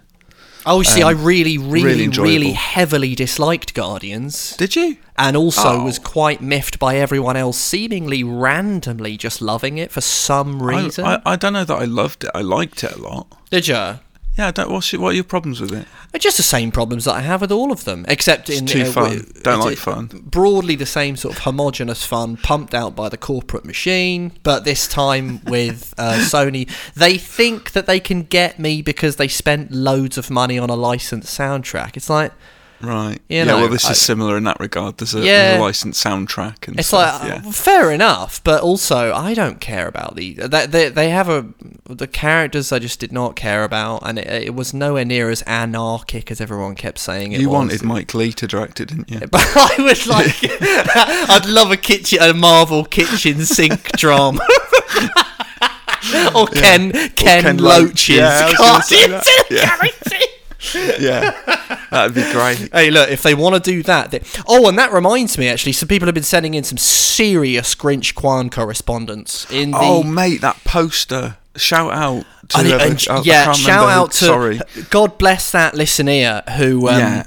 Oh, 0.67 0.79
you 0.81 0.85
see, 0.85 1.03
Um, 1.03 1.09
I 1.09 1.13
really, 1.13 1.59
really, 1.59 2.09
really 2.09 2.09
really, 2.23 2.53
heavily 2.53 3.15
disliked 3.15 3.75
Guardians, 3.75 4.57
Did 4.57 4.75
you? 4.77 4.97
and 5.17 5.37
also 5.37 5.81
Oh. 5.81 5.85
was 5.85 5.99
quite 5.99 6.41
miffed 6.41 6.79
by 6.79 6.97
everyone 6.97 7.37
else, 7.37 7.59
seemingly 7.59 8.25
randomly 8.25 9.17
just 9.17 9.43
loving 9.43 9.79
it 9.79 9.93
for 9.93 10.01
some 10.01 10.63
I, 10.63 10.83
reason. 10.83 11.05
I, 11.05 11.21
I 11.27 11.37
don't 11.37 11.53
know 11.53 11.65
that 11.65 11.75
I 11.79 11.85
loved 11.85 12.25
it. 12.25 12.31
I 12.35 12.41
liked 12.41 12.83
it 12.85 12.93
a 12.93 12.99
lot. 12.99 13.27
Did 13.51 13.69
you? 13.69 13.99
Yeah, 14.37 14.49
I 14.49 14.51
don't, 14.51 14.71
what's 14.71 14.93
your, 14.93 15.01
what 15.01 15.11
are 15.11 15.15
your 15.15 15.23
problems 15.25 15.61
with 15.61 15.73
it? 15.73 15.87
Just 16.19 16.37
the 16.39 16.43
same 16.43 16.73
problems 16.73 17.05
that 17.05 17.15
I 17.15 17.21
have 17.21 17.41
with 17.41 17.53
all 17.53 17.71
of 17.71 17.85
them, 17.85 18.05
except 18.09 18.51
It's 18.51 18.59
in 18.61 18.67
too 18.67 18.83
uh, 18.83 18.85
fun. 18.87 19.05
w- 19.19 19.33
Don't 19.43 19.61
like 19.61 19.79
fun. 19.79 20.07
Broadly, 20.25 20.75
the 20.75 20.87
same 20.87 21.17
sort 21.17 21.37
of 21.37 21.43
homogenous 21.43 22.05
fun 22.05 22.37
pumped 22.39 22.75
out 22.75 22.97
by 22.97 23.09
the 23.09 23.17
corporate 23.17 23.65
machine, 23.65 24.33
but 24.43 24.65
this 24.65 24.89
time 24.89 25.41
with 25.47 25.95
uh, 25.99 26.15
Sony. 26.19 26.69
They 26.95 27.17
think 27.17 27.73
that 27.73 27.87
they 27.87 28.01
can 28.01 28.23
get 28.23 28.59
me 28.59 28.83
because 28.83 29.17
they 29.17 29.29
spent 29.29 29.71
loads 29.71 30.19
of 30.19 30.31
money 30.31 30.59
on 30.59 30.69
a 30.71 30.77
licensed 30.77 31.39
soundtrack. 31.39 31.97
It's 31.97 32.11
like 32.11 32.33
Right. 32.87 33.21
You 33.29 33.39
yeah, 33.39 33.45
know, 33.45 33.57
well, 33.59 33.69
this 33.69 33.85
I- 33.87 33.93
is 33.93 34.01
similar 34.01 34.37
in 34.37 34.45
that 34.45 34.59
regard. 34.61 34.99
There's 34.99 35.15
a, 35.15 35.21
there's 35.21 35.59
a 35.59 35.61
licensed 35.61 36.05
soundtrack 36.05 36.69
and 36.69 36.79
It's 36.79 36.89
stuff. 36.89 37.23
like 37.23 37.29
yeah. 37.43 37.49
uh, 37.49 37.53
fair 37.53 37.91
enough, 37.91 38.43
but 38.45 38.63
also 38.63 39.13
I 39.13 39.35
don't 39.35 39.61
care 39.61 39.87
about 39.89 40.15
the 40.17 40.35
they, 40.35 40.67
they 40.67 40.89
they 40.89 41.11
have 41.11 41.29
a 41.29 41.47
the 41.89 42.07
characters 42.07 42.73
I 42.73 42.79
just 42.79 43.01
did 43.01 43.13
not 43.13 43.37
care 43.37 43.65
about, 43.65 44.03
and 44.09 44.19
it, 44.19 44.27
it 44.29 44.55
was 44.55 44.73
nowhere 44.75 45.05
near 45.05 45.31
as 45.31 45.43
anarchic 45.43 46.31
as 46.31 46.41
everyone 46.41 46.75
kept 46.75 46.99
saying 46.99 47.33
it 47.33 47.41
you 47.41 47.49
was. 47.49 47.55
wanted 47.55 47.83
Mike 47.83 48.15
Lee 48.15 48.33
to 48.33 48.47
direct 48.47 48.81
it, 48.81 48.89
didn't 48.89 49.11
you? 49.11 49.21
But 49.27 49.43
I 49.57 49.75
was 49.83 50.07
like, 50.07 50.37
I'd 51.31 51.47
love 51.47 51.71
a 51.71 51.77
kitchen, 51.77 52.19
a 52.23 52.33
Marvel 52.35 52.85
kitchen 52.85 53.45
sink 53.45 53.93
drama. 53.97 54.41
or 56.35 56.47
Ken 56.49 56.93
Ken, 56.93 57.43
Ken 57.43 57.57
Loach's 57.59 57.89
Loach. 57.89 58.09
Yeah, 58.11 58.29
I 58.29 58.49
was 58.51 58.57
gonna 58.59 58.83
say 58.83 58.97
Guardians 59.09 59.25
that. 59.25 59.41
of 59.43 59.49
the 59.49 59.55
Yeah. 59.55 59.77
Galaxy. 59.77 60.27
Yeah, 60.75 61.31
that'd 61.91 62.15
be 62.15 62.23
great. 62.33 62.69
Hey, 62.73 62.91
look, 62.91 63.11
if 63.11 63.23
they 63.23 63.35
want 63.35 63.55
to 63.55 63.61
do 63.71 63.83
that. 63.85 64.11
They... 64.11 64.21
Oh, 64.47 64.69
and 64.69 64.79
that 64.79 64.93
reminds 64.93 65.37
me, 65.39 65.49
actually, 65.49 65.73
some 65.73 65.89
people 65.89 66.07
have 66.07 66.15
been 66.15 66.23
sending 66.25 66.55
in 66.55 66.65
some 66.65 66.79
serious 66.79 67.75
Grinch 67.75 68.15
Kwan 68.15 68.51
correspondence. 68.51 69.51
In 69.51 69.73
the... 69.73 69.79
Oh, 69.81 70.03
mate, 70.03 70.41
that 70.41 70.63
poster. 70.65 71.37
Shout 71.57 71.93
out 71.93 72.25
to 72.49 72.59
And- 72.59 72.67
whoever. 72.69 72.85
and- 72.85 73.07
I- 73.11 73.17
I 73.17 73.23
yeah, 73.23 73.53
shout 73.53 73.89
out 73.89 74.11
to 74.13 74.25
Sorry. 74.25 74.61
God 74.91 75.19
bless 75.19 75.51
that 75.53 75.75
listener 75.75 76.43
who. 76.57 76.89
Um, 76.89 76.99
Yeah. 76.99 77.25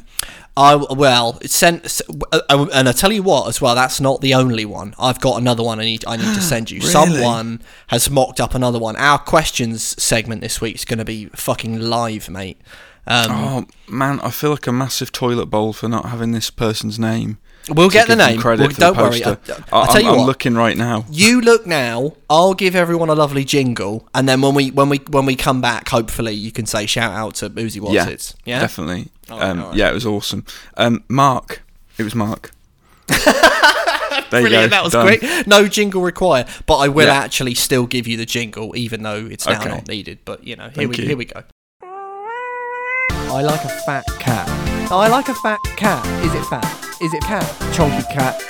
I 0.60 0.74
well 0.76 1.38
it 1.42 1.52
sent 1.52 2.02
uh, 2.32 2.40
uh, 2.50 2.66
and 2.74 2.90
I 2.90 2.92
tell 2.92 3.12
you 3.14 3.22
what 3.22 3.48
as 3.48 3.62
well 3.62 3.76
that's 3.76 4.02
not 4.02 4.22
the 4.22 4.34
only 4.34 4.66
one 4.66 4.96
I've 4.98 5.22
got 5.22 5.40
another 5.40 5.62
one 5.62 5.80
I 5.80 5.84
need 5.84 6.04
I 6.08 6.16
need 6.18 6.34
to 6.34 6.42
send 6.54 6.72
you 6.72 6.80
Really? 6.80 6.92
someone 6.92 7.62
has 7.90 8.10
mocked 8.10 8.40
up 8.42 8.56
another 8.56 8.80
one 8.80 8.96
our 8.96 9.20
questions 9.20 9.84
segment 10.02 10.42
this 10.42 10.60
week 10.60 10.74
is 10.74 10.84
going 10.84 10.98
to 10.98 11.06
be 11.06 11.28
fucking 11.36 11.80
live 11.80 12.28
mate 12.28 12.60
um, 13.08 13.32
Oh 13.32 13.66
man, 13.88 14.20
I 14.22 14.30
feel 14.32 14.52
like 14.52 14.68
a 14.68 14.72
massive 14.72 15.12
toilet 15.12 15.48
bowl 15.48 15.74
for 15.74 15.88
not 15.88 16.06
having 16.08 16.32
this 16.32 16.50
person's 16.50 16.98
name. 17.00 17.38
we'll 17.70 17.90
get 17.90 18.08
the 18.08 18.16
name 18.16 18.40
Credit 18.40 18.64
Well, 18.80 18.94
don't 18.94 18.96
the 18.98 19.04
worry 19.04 19.24
I. 19.24 19.32
I, 19.82 19.86
tell 19.88 19.98
I'm, 19.98 20.02
you 20.04 20.10
I'm 20.12 20.18
what 20.18 20.26
looking 20.28 20.56
right 20.56 20.78
now. 20.78 21.06
You 21.10 21.42
look 21.42 21.66
now. 21.68 22.14
I'll 22.30 22.54
give 22.54 22.76
everyone 22.76 23.10
a 23.10 23.16
lovely 23.16 23.44
jingle, 23.44 24.08
and 24.14 24.28
then 24.28 24.42
when 24.42 24.54
we 24.56 24.72
when 24.72 24.90
we 24.90 24.98
when 25.10 25.26
we 25.26 25.36
come 25.36 25.62
back, 25.62 25.90
hopefully 25.90 26.34
you 26.34 26.52
can 26.52 26.66
say 26.66 26.86
shout 26.86 27.14
out 27.14 27.36
to 27.36 27.50
Boozy 27.50 27.80
What's 27.80 27.94
yeah. 28.46 28.56
Yeah, 28.56 28.60
definitely. 28.62 29.08
Right, 29.30 29.42
um, 29.42 29.60
right. 29.62 29.76
Yeah, 29.76 29.90
it 29.90 29.94
was 29.94 30.06
awesome. 30.06 30.46
Um, 30.78 31.04
Mark, 31.10 31.62
it 31.98 32.04
was 32.04 32.16
Mark. 32.16 32.52
there 33.08 34.42
brilliant. 34.42 34.52
you 34.52 34.52
go. 34.52 34.68
That 34.68 34.84
was 34.84 34.94
done. 34.94 35.06
great. 35.06 35.48
No 35.48 35.68
jingle 35.68 36.02
required, 36.02 36.48
but 36.66 36.78
I 36.78 36.88
will 36.90 37.08
Yeah. 37.08 37.14
actually 37.16 37.54
still 37.54 37.86
give 37.86 38.08
you 38.08 38.18
the 38.18 38.26
jingle, 38.26 38.76
even 38.76 39.04
though 39.04 39.26
it's 39.26 39.46
now 39.46 39.60
Okay. 39.60 39.70
not 39.70 39.88
needed. 39.88 40.20
But 40.26 40.46
you 40.46 40.56
know, 40.56 40.66
here 40.66 40.74
Thank 40.74 40.90
we 40.92 40.98
you. 40.98 41.08
here 41.08 41.18
we 41.18 41.26
go. 41.26 41.44
I 43.38 43.42
like 43.44 43.64
a 43.66 43.70
fat 43.70 44.04
cat. 44.18 44.48
I 44.92 45.08
like 45.10 45.30
a 45.30 45.34
fat 45.36 45.60
cat. 45.76 46.04
Is 46.26 46.34
it 46.34 46.44
fat? 46.46 46.66
Is 47.00 47.14
it 47.14 47.22
cat? 47.22 47.46
Chunky 47.72 48.02
cat. 48.12 48.42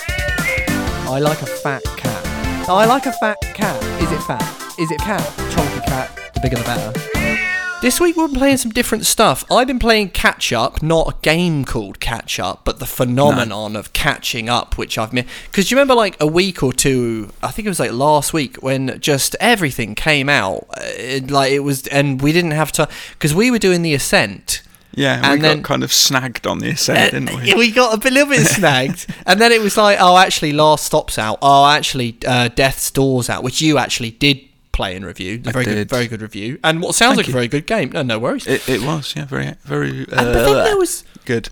I 1.10 1.20
like 1.20 1.42
a 1.42 1.46
fat 1.46 1.84
cat. 1.98 2.70
I 2.70 2.86
like 2.86 3.06
a 3.06 3.12
fat 3.12 3.36
cat. 3.54 3.84
Is 4.02 4.10
it 4.14 4.22
fat? 4.24 4.80
Is 4.80 4.90
it 4.90 5.00
cat? 5.00 5.22
Chunky 5.52 5.82
cat. 5.86 6.32
The 6.36 6.40
bigger 6.40 6.56
the 6.56 6.64
better. 6.64 7.80
This 7.82 8.00
week 8.00 8.16
we're 8.16 8.30
playing 8.30 8.56
some 8.56 8.72
different 8.72 9.06
stuff. 9.06 9.44
I've 9.52 9.68
been 9.68 9.78
playing 9.78 10.12
Catch 10.12 10.54
Up, 10.54 10.82
not 10.82 11.10
a 11.10 11.16
game 11.22 11.66
called 11.66 12.00
Catch 12.00 12.40
Up, 12.40 12.62
but 12.64 12.80
the 12.80 12.86
phenomenon 12.86 13.76
of 13.76 13.92
catching 13.92 14.48
up, 14.48 14.78
which 14.78 14.98
I've 14.98 15.12
missed. 15.12 15.28
Because 15.52 15.70
you 15.70 15.76
remember, 15.76 15.96
like 15.96 16.16
a 16.22 16.28
week 16.28 16.64
or 16.64 16.72
two, 16.72 17.30
I 17.44 17.52
think 17.52 17.66
it 17.66 17.70
was 17.70 17.80
like 17.82 17.92
last 17.92 18.32
week, 18.32 18.64
when 18.64 18.98
just 19.02 19.36
everything 19.42 19.96
came 19.96 20.30
out, 20.30 20.66
uh, 20.78 20.82
it- 20.98 21.30
like 21.30 21.52
it 21.52 21.60
was, 21.60 21.86
and 21.88 22.22
we 22.22 22.32
didn't 22.32 22.52
have 22.52 22.72
to, 22.74 22.88
because 23.12 23.36
we 23.36 23.52
were 23.52 23.60
doing 23.60 23.82
the 23.84 23.94
Ascent, 23.94 24.62
Yeah, 24.98 25.22
and 25.24 25.34
we 25.34 25.48
then- 25.48 25.58
got 25.58 25.64
kind 25.66 25.84
of 25.84 25.94
snagged 25.94 26.46
on 26.48 26.60
the 26.60 26.70
ascent, 26.72 27.12
didn't 27.14 27.34
we? 27.42 27.54
we 27.54 27.72
got 27.72 28.04
a 28.04 28.10
little 28.10 28.28
bit 28.30 28.46
snagged, 28.48 29.06
and 29.26 29.40
then 29.40 29.52
it 29.52 29.62
was 29.62 29.78
like, 29.78 29.98
oh, 30.02 30.18
actually, 30.18 30.52
Last 30.54 30.86
Stop's 30.86 31.18
out. 31.20 31.38
Oh, 31.42 31.66
actually, 31.68 32.18
uh, 32.28 32.48
Death's 32.50 32.90
Door's 32.92 33.30
out, 33.30 33.44
which 33.44 33.62
you 33.62 33.78
actually 33.78 34.12
did 34.12 34.42
play 34.72 34.96
and 34.96 35.06
review. 35.06 35.42
A 35.46 35.52
very 35.52 35.66
good, 35.66 35.76
did. 35.76 35.90
very 35.90 36.08
good 36.08 36.22
review, 36.22 36.60
and 36.64 36.82
what 36.82 36.96
sounds 36.96 37.12
Thank 37.16 37.18
like 37.18 37.28
you. 37.28 37.34
a 37.34 37.38
very 37.38 37.48
good 37.48 37.68
game. 37.68 37.92
No, 37.92 38.02
no 38.02 38.18
worries. 38.20 38.48
It, 38.48 38.68
it 38.68 38.82
was, 38.82 39.16
yeah, 39.16 39.26
very, 39.26 39.54
very. 39.64 39.90
Uh, 40.02 40.02
and, 40.02 40.08
but 40.10 40.34
then 40.34 40.64
there 40.66 40.78
was 40.78 41.04
good. 41.26 41.50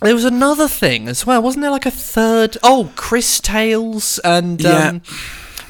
there 0.00 0.14
was 0.14 0.24
another 0.24 0.68
thing 0.68 1.08
as 1.08 1.26
well, 1.26 1.42
wasn't 1.42 1.62
there? 1.62 1.70
Like 1.72 1.86
a 1.86 1.90
third. 1.90 2.56
Oh, 2.62 2.92
Cris 2.94 3.40
Tales, 3.40 4.20
and 4.24 4.60
Yeah. 4.60 4.88
um, 4.88 5.02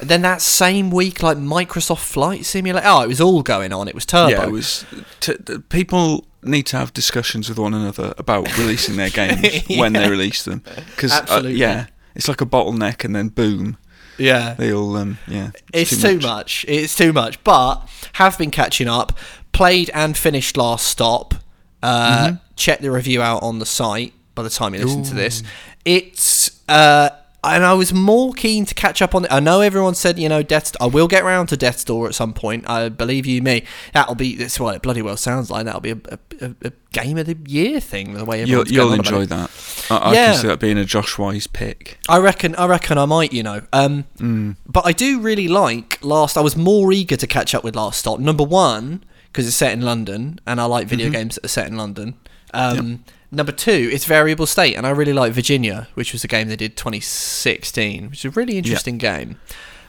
then 0.01 0.21
that 0.21 0.41
same 0.41 0.91
week, 0.91 1.21
like 1.23 1.37
Microsoft 1.37 1.99
Flight 2.03 2.45
Simulator. 2.45 2.85
Oh, 2.87 3.01
it 3.01 3.07
was 3.07 3.21
all 3.21 3.43
going 3.43 3.73
on. 3.73 3.87
It 3.87 3.95
was 3.95 4.05
Turbo. 4.05 4.29
Yeah, 4.31 4.43
it 4.43 4.51
was. 4.51 4.85
T- 5.19 5.35
people 5.69 6.25
need 6.41 6.65
to 6.67 6.77
have 6.77 6.93
discussions 6.93 7.49
with 7.49 7.59
one 7.59 7.73
another 7.73 8.13
about 8.17 8.57
releasing 8.57 8.95
their 8.95 9.09
games 9.21 9.67
when 9.67 9.93
they 9.93 10.09
release 10.09 10.43
them, 10.43 10.63
because 10.95 11.11
Absolutely. 11.11 11.55
yeah, 11.55 11.87
it's 12.15 12.27
like 12.27 12.41
a 12.41 12.45
bottleneck, 12.45 13.03
and 13.03 13.15
then 13.15 13.27
boom, 13.29 13.77
yeah. 14.17 14.53
they 14.53 14.73
all 14.73 14.95
um, 14.95 15.17
yeah. 15.27 15.51
It's 15.73 16.01
too, 16.01 16.19
much. 16.19 16.65
It's 16.67 16.95
too 16.95 17.11
much. 17.13 17.43
But 17.43 17.77
have 18.13 18.37
been 18.37 18.51
catching 18.51 18.87
up. 18.87 19.17
Played 19.51 19.89
and 19.93 20.15
finished 20.15 20.55
Last 20.57 20.85
Stop. 20.87 21.33
Uh, 21.81 22.27
Mm-hmm. 22.27 22.35
Check 22.55 22.79
the 22.81 22.91
review 22.91 23.21
out 23.21 23.41
on 23.41 23.59
the 23.59 23.65
site 23.65 24.13
by 24.35 24.43
the 24.43 24.49
time 24.49 24.73
you 24.75 24.83
listen 24.83 25.03
to 25.03 25.13
this. 25.15 25.43
It's 25.85 26.61
uh, 26.69 27.09
and 27.43 27.63
I 27.63 27.73
was 27.73 27.93
more 27.93 28.33
keen 28.33 28.65
to 28.65 28.73
catch 28.75 29.01
up 29.01 29.15
on 29.15 29.25
it. 29.25 29.31
I 29.31 29.39
know 29.39 29.61
everyone 29.61 29.95
said 29.95 30.19
you 30.19 30.27
know 30.29 30.43
Death. 30.43 30.75
I 30.81 30.85
will 30.87 31.07
get 31.07 31.23
round 31.23 31.49
to 31.49 31.57
Death's 31.57 31.83
Door 31.83 32.07
at 32.07 32.15
some 32.15 32.33
point. 32.33 32.69
I 32.69 32.89
believe 32.89 33.25
you 33.25 33.41
me. 33.41 33.63
That'll 33.93 34.15
be. 34.15 34.35
That's 34.35 34.59
what 34.59 34.75
it 34.75 34.81
bloody 34.81 35.01
well 35.01 35.17
sounds 35.17 35.49
like. 35.49 35.65
That'll 35.65 35.81
be 35.81 35.91
a, 35.91 35.97
a, 36.41 36.55
a, 36.63 36.71
game 36.91 37.17
of 37.17 37.27
the 37.27 37.37
year 37.45 37.79
thing. 37.79 38.13
The 38.15 38.25
way 38.25 38.43
You'll, 38.43 38.67
you'll 38.67 38.93
enjoy 38.93 39.25
that. 39.27 39.51
I, 39.91 39.97
I 39.97 40.13
Yeah. 40.13 40.25
can 40.33 40.41
see 40.41 40.47
that 40.47 40.59
being 40.59 40.77
a 40.77 40.85
Josh 40.85 41.17
Wise 41.17 41.45
pick. 41.47 41.99
I 42.09 42.17
reckon. 42.17 42.55
I 42.55 42.65
reckon 42.65 42.97
I 42.97 43.05
might. 43.05 43.31
You 43.31 43.43
know. 43.43 43.61
Um, 43.73 44.05
Mm. 44.17 44.55
but 44.67 44.85
I 44.85 44.91
do 44.91 45.19
really 45.19 45.47
like 45.47 45.99
Last. 46.03 46.37
I 46.37 46.41
was 46.41 46.55
more 46.57 46.91
eager 46.91 47.15
to 47.15 47.27
catch 47.27 47.53
up 47.55 47.63
with 47.63 47.75
Last 47.75 47.99
Stop. 47.99 48.19
Number 48.19 48.43
one, 48.43 49.03
because 49.31 49.47
it's 49.47 49.55
set 49.55 49.71
in 49.73 49.81
London, 49.81 50.39
and 50.47 50.59
I 50.59 50.65
like 50.65 50.87
video 50.87 51.05
Mm-hmm. 51.07 51.13
games 51.13 51.35
that 51.35 51.45
are 51.45 51.49
set 51.49 51.67
in 51.67 51.77
London. 51.77 52.15
Um, 52.53 53.03
Number 53.31 53.51
two, 53.51 53.89
it's 53.93 54.05
Variable 54.05 54.47
State, 54.47 54.75
and 54.75 54.87
I 54.87 54.89
really 54.89 55.13
like 55.13 55.33
Virginia, 55.33 55.87
which 55.93 56.13
was 56.13 56.23
a 56.23 56.27
game 56.27 56.47
they 56.47 56.55
did 56.55 56.75
2016, 56.75 58.09
which 58.09 58.25
is 58.25 58.25
a 58.25 58.29
really 58.31 58.57
interesting 58.57 58.97
game. 58.97 59.39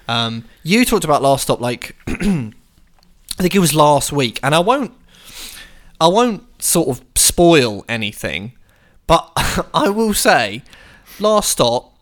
Um, 0.07 0.45
you 0.63 0.85
talked 0.85 1.05
about 1.05 1.23
Last 1.23 1.43
Stop 1.43 1.61
like 1.61 1.97
I 3.41 3.43
think 3.43 3.55
it 3.55 3.61
was 3.61 3.75
last 3.75 4.13
week, 4.13 4.39
and 4.43 4.55
I 4.55 4.59
won't. 4.59 4.93
I 5.99 6.09
won't 6.09 6.45
sort 6.63 6.89
of 6.89 7.05
spoil 7.15 7.85
anything, 7.89 8.53
but 9.07 9.31
I 9.75 9.89
will 9.89 10.13
say, 10.13 10.63
Last 11.19 11.51
Stop, 11.51 11.95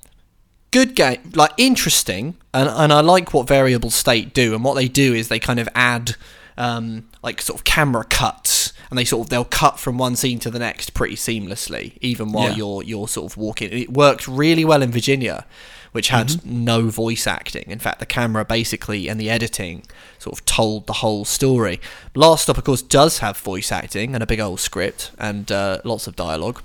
good 0.72 0.96
game, 0.96 1.30
like 1.34 1.52
interesting, 1.56 2.36
and, 2.52 2.68
and 2.68 2.92
I 2.92 3.00
like 3.00 3.32
what 3.32 3.46
Variable 3.46 3.90
State 3.90 4.34
do. 4.34 4.54
And 4.54 4.64
what 4.64 4.74
they 4.74 4.88
do 4.88 5.14
is 5.14 5.28
they 5.28 5.38
kind 5.38 5.60
of 5.60 5.68
add, 5.74 6.16
um, 6.56 7.08
like 7.22 7.40
sort 7.40 7.60
of 7.60 7.64
camera 7.64 8.04
cuts, 8.04 8.72
and 8.90 8.98
they 8.98 9.04
sort 9.04 9.26
of 9.26 9.30
they'll 9.30 9.44
cut 9.44 9.78
from 9.78 9.98
one 9.98 10.16
scene 10.16 10.38
to 10.40 10.50
the 10.50 10.58
next 10.58 10.94
pretty 10.94 11.16
seamlessly, 11.16 11.98
even 12.00 12.32
while 12.32 12.50
Yeah. 12.50 12.56
you're 12.56 12.82
you're 12.82 13.08
sort 13.08 13.30
of 13.32 13.36
walking. 13.36 13.70
It 13.72 13.92
worked 13.92 14.26
really 14.28 14.64
well 14.64 14.82
in 14.82 14.90
Virginia, 14.90 15.44
which 15.92 16.08
had 16.08 16.28
Mm-hmm. 16.28 16.64
no 16.64 16.88
voice 16.88 17.26
acting. 17.26 17.64
In 17.68 17.78
fact, 17.78 17.98
the 17.98 18.06
camera 18.06 18.44
basically 18.44 19.08
and 19.08 19.20
the 19.20 19.30
editing 19.30 19.84
sort 20.18 20.38
of 20.38 20.44
told 20.44 20.86
the 20.86 20.94
whole 20.94 21.24
story. 21.24 21.80
Last 22.14 22.42
Stop, 22.44 22.58
of 22.58 22.64
course, 22.64 22.82
does 22.82 23.18
have 23.18 23.36
voice 23.38 23.70
acting 23.72 24.14
and 24.14 24.22
a 24.22 24.26
big 24.26 24.40
old 24.40 24.60
script 24.60 25.10
and 25.18 25.50
uh, 25.52 25.78
lots 25.84 26.06
of 26.06 26.16
dialogue. 26.16 26.62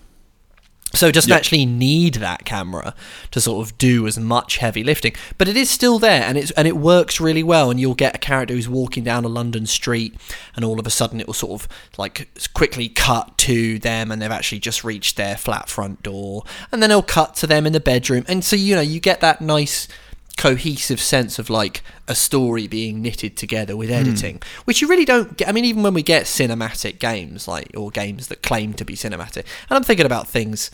So 0.95 1.07
it 1.07 1.13
doesn't 1.13 1.29
Yep. 1.29 1.37
actually 1.37 1.65
need 1.65 2.15
that 2.15 2.45
camera 2.45 2.93
to 3.31 3.41
sort 3.41 3.65
of 3.65 3.77
do 3.79 4.05
as 4.05 4.19
much 4.19 4.57
heavy 4.57 4.83
lifting, 4.83 5.13
but 5.39 5.47
it 5.47 5.57
is 5.57 5.69
still 5.69 5.97
there, 5.97 6.21
and 6.23 6.37
it's 6.37 6.51
and 6.51 6.67
it 6.67 6.77
works 6.77 7.19
really 7.19 7.41
well. 7.41 7.71
And 7.71 7.79
you'll 7.79 7.95
get 7.95 8.15
a 8.15 8.19
character 8.19 8.53
who's 8.53 8.69
walking 8.69 9.03
down 9.03 9.25
a 9.25 9.27
London 9.27 9.65
street, 9.65 10.13
and 10.55 10.63
all 10.63 10.79
of 10.79 10.85
a 10.85 10.91
sudden 10.91 11.19
it 11.19 11.25
will 11.25 11.33
sort 11.33 11.61
of 11.61 11.67
like 11.97 12.29
quickly 12.53 12.89
cut 12.89 13.37
to 13.39 13.79
them, 13.79 14.11
and 14.11 14.21
they've 14.21 14.29
actually 14.31 14.59
just 14.59 14.83
reached 14.83 15.17
their 15.17 15.35
flat 15.35 15.67
front 15.67 16.03
door, 16.03 16.43
and 16.71 16.83
then 16.83 16.91
it'll 16.91 17.01
cut 17.01 17.35
to 17.37 17.47
them 17.47 17.65
in 17.65 17.73
the 17.73 17.79
bedroom, 17.79 18.23
and 18.27 18.45
so 18.45 18.55
you 18.55 18.75
know 18.75 18.81
you 18.81 18.99
get 18.99 19.19
that 19.21 19.41
nice 19.41 19.87
cohesive 20.37 20.99
sense 20.99 21.37
of 21.37 21.49
like 21.49 21.83
a 22.07 22.15
story 22.15 22.67
being 22.67 23.01
knitted 23.01 23.37
together 23.37 23.77
with 23.77 23.89
hmm. 23.89 23.95
editing 23.95 24.41
which 24.65 24.81
you 24.81 24.87
really 24.87 25.05
don't 25.05 25.37
get 25.37 25.47
i 25.47 25.51
mean 25.51 25.65
even 25.65 25.83
when 25.83 25.93
we 25.93 26.03
get 26.03 26.25
cinematic 26.25 26.99
games 26.99 27.47
like 27.47 27.71
or 27.75 27.91
games 27.91 28.27
that 28.27 28.41
claim 28.41 28.73
to 28.73 28.83
be 28.83 28.95
cinematic 28.95 29.45
and 29.69 29.71
i'm 29.71 29.83
thinking 29.83 30.05
about 30.05 30.27
things 30.27 30.71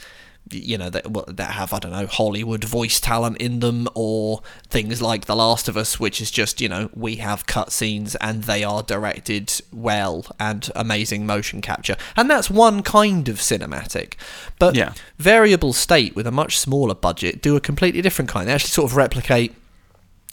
you 0.51 0.77
know 0.77 0.89
that 0.89 1.05
that 1.37 1.51
have 1.51 1.73
I 1.73 1.79
don't 1.79 1.91
know 1.91 2.07
Hollywood 2.07 2.63
voice 2.63 2.99
talent 2.99 3.37
in 3.37 3.59
them 3.59 3.87
or 3.95 4.41
things 4.67 5.01
like 5.01 5.25
The 5.25 5.35
Last 5.35 5.67
of 5.67 5.77
Us 5.77 5.99
which 5.99 6.21
is 6.21 6.31
just 6.31 6.59
you 6.61 6.69
know 6.69 6.89
we 6.93 7.15
have 7.17 7.45
cutscenes 7.45 8.15
and 8.21 8.43
they 8.43 8.63
are 8.63 8.83
directed 8.83 9.61
well 9.71 10.25
and 10.39 10.69
amazing 10.75 11.25
motion 11.25 11.61
capture 11.61 11.97
and 12.15 12.29
that's 12.29 12.49
one 12.49 12.81
kind 12.83 13.29
of 13.29 13.37
cinematic 13.37 14.13
but 14.57 14.75
Yeah. 14.75 14.93
Variable 15.17 15.73
State 15.73 16.15
with 16.15 16.27
a 16.27 16.31
much 16.31 16.57
smaller 16.57 16.95
budget 16.95 17.41
do 17.41 17.55
a 17.55 17.61
completely 17.61 18.01
different 18.01 18.29
kind 18.29 18.47
they 18.47 18.53
actually 18.53 18.69
sort 18.69 18.91
of 18.91 18.97
replicate 18.97 19.53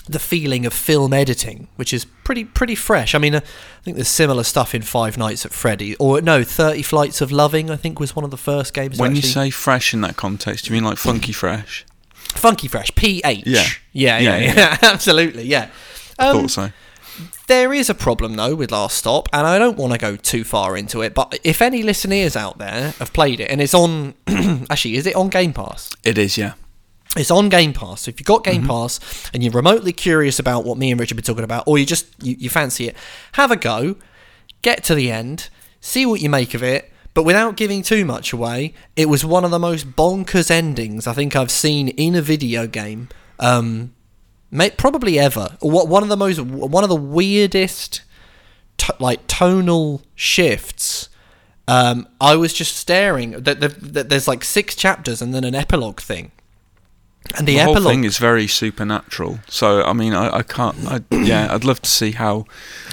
the 0.09 0.19
feeling 0.19 0.65
of 0.67 0.73
film 0.73 1.13
editing, 1.13 1.69
which 1.77 1.93
is 1.93 2.05
pretty 2.25 2.45
pretty 2.45 2.75
fresh. 2.75 3.15
I 3.15 3.19
mean, 3.19 3.35
uh, 3.35 3.41
I 3.41 3.83
think 3.83 3.97
there's 3.97 4.09
similar 4.09 4.45
stuff 4.45 4.75
in 4.75 4.83
Five 4.83 5.19
Nights 5.19 5.45
at 5.45 5.53
Freddy, 5.53 5.97
or 5.97 6.21
no, 6.21 6.45
Thirty 6.45 6.83
Flights 6.83 7.21
of 7.21 7.31
Loving. 7.33 7.71
I 7.71 7.77
think 7.77 7.99
was 8.01 8.15
one 8.17 8.25
of 8.25 8.31
the 8.31 8.37
first 8.37 8.73
games. 8.75 8.99
When 8.99 9.17
you 9.17 9.23
say 9.23 9.51
fresh 9.51 9.93
in 9.95 10.01
that 10.03 10.17
context, 10.17 10.65
do 10.67 10.71
you 10.71 10.75
mean 10.81 10.85
like 10.85 10.99
funky 10.99 11.33
fresh? 11.33 11.85
Funky 12.35 12.69
Fresh, 12.69 12.95
P 12.95 13.23
H. 13.25 13.45
Yeah. 13.47 13.65
yeah, 13.93 14.19
yeah, 14.19 14.37
Yeah, 14.39 14.55
yeah, 14.55 14.77
absolutely, 14.83 15.45
yeah. 15.45 15.71
I 16.19 16.29
Um, 16.29 16.41
thought 16.43 16.51
so. 16.51 16.71
there 17.47 17.73
is 17.73 17.89
a 17.89 17.95
problem 17.95 18.35
though 18.37 18.55
with 18.55 18.71
Last 18.73 18.97
Stop, 18.99 19.29
and 19.33 19.47
I 19.47 19.59
don't 19.59 19.79
want 19.79 19.93
to 19.95 19.99
go 19.99 20.17
too 20.17 20.45
far 20.45 20.77
into 20.77 21.01
it. 21.03 21.15
But 21.15 21.39
if 21.45 21.63
any 21.63 21.83
listeners 21.83 22.37
out 22.37 22.59
there 22.59 22.91
have 22.99 23.13
played 23.15 23.41
it, 23.41 23.51
and 23.51 23.61
it's 23.63 23.73
on, 23.75 24.15
actually, 24.71 24.97
is 24.97 25.07
it 25.07 25.17
on 25.17 25.31
Game 25.31 25.53
Pass? 25.55 25.91
It 26.05 26.19
is, 26.19 26.37
yeah. 26.37 26.55
It's 27.17 27.31
on 27.31 27.49
Game 27.49 27.73
Pass. 27.73 28.03
So 28.03 28.11
if 28.11 28.21
you've 28.21 28.27
got 28.27 28.45
Game 28.45 28.63
Mm-hmm. 28.63 28.71
Pass 28.71 29.31
and 29.33 29.43
you're 29.43 29.53
remotely 29.53 29.93
curious 29.93 30.39
about 30.39 30.65
what 30.65 30.79
me 30.79 30.91
and 30.91 31.01
Richard 31.01 31.17
have 31.17 31.25
been 31.25 31.35
talking 31.35 31.45
about, 31.45 31.65
or 31.67 31.79
you 31.79 31.87
just 31.87 32.07
you, 32.23 32.37
you 32.39 32.51
fancy 32.51 32.89
it, 32.89 32.97
have 33.33 33.51
a 33.51 33.57
go, 33.57 33.97
get 34.63 34.85
to 34.85 34.95
the 34.95 35.11
end, 35.11 35.49
see 35.81 36.05
what 36.07 36.21
you 36.21 36.29
make 36.29 36.55
of 36.55 36.63
it. 36.63 36.93
But 37.15 37.23
without 37.25 37.57
giving 37.57 37.83
too 37.83 38.05
much 38.05 38.35
away, 38.35 38.75
it 38.95 39.09
was 39.09 39.25
one 39.25 39.43
of 39.45 39.51
the 39.51 39.59
most 39.59 39.93
bonkers 39.93 40.51
endings 40.51 41.07
I 41.07 41.15
think 41.15 41.35
I've 41.35 41.51
seen 41.51 41.89
in 41.89 42.15
a 42.15 42.21
video 42.21 42.67
game, 42.67 43.09
um, 43.41 43.95
probably 44.77 45.19
ever. 45.19 45.57
What 45.61 45.89
one 45.89 46.03
of 46.03 46.11
the 46.11 46.17
most 46.19 46.39
one 46.41 46.85
of 46.85 46.91
the 46.91 46.95
weirdest, 46.97 48.03
to, 48.79 48.95
like 48.99 49.27
tonal 49.27 50.03
shifts. 50.15 51.09
Um, 51.69 52.07
I 52.21 52.37
was 52.37 52.53
just 52.53 52.77
staring. 52.77 53.43
Th- 53.43 53.59
th- 53.59 53.81
th- 53.81 54.07
There's 54.07 54.29
like 54.29 54.45
six 54.45 54.77
chapters 54.77 55.23
and 55.23 55.35
then 55.35 55.43
an 55.43 55.55
epilogue 55.55 56.01
thing. 56.01 56.33
And 57.37 57.47
the, 57.47 57.57
The, 57.57 57.65
whole 57.65 57.75
thing 57.81 58.05
is 58.05 58.19
very 58.19 58.47
supernatural. 58.47 59.41
So, 59.49 59.83
I 59.83 59.93
mean, 59.93 60.13
I, 60.15 60.39
I 60.39 60.43
can't. 60.43 60.77
I, 60.87 61.01
yeah, 61.11 61.53
I'd 61.53 61.65
love 61.65 61.81
to 61.83 61.91
see 61.91 62.13
how 62.13 62.45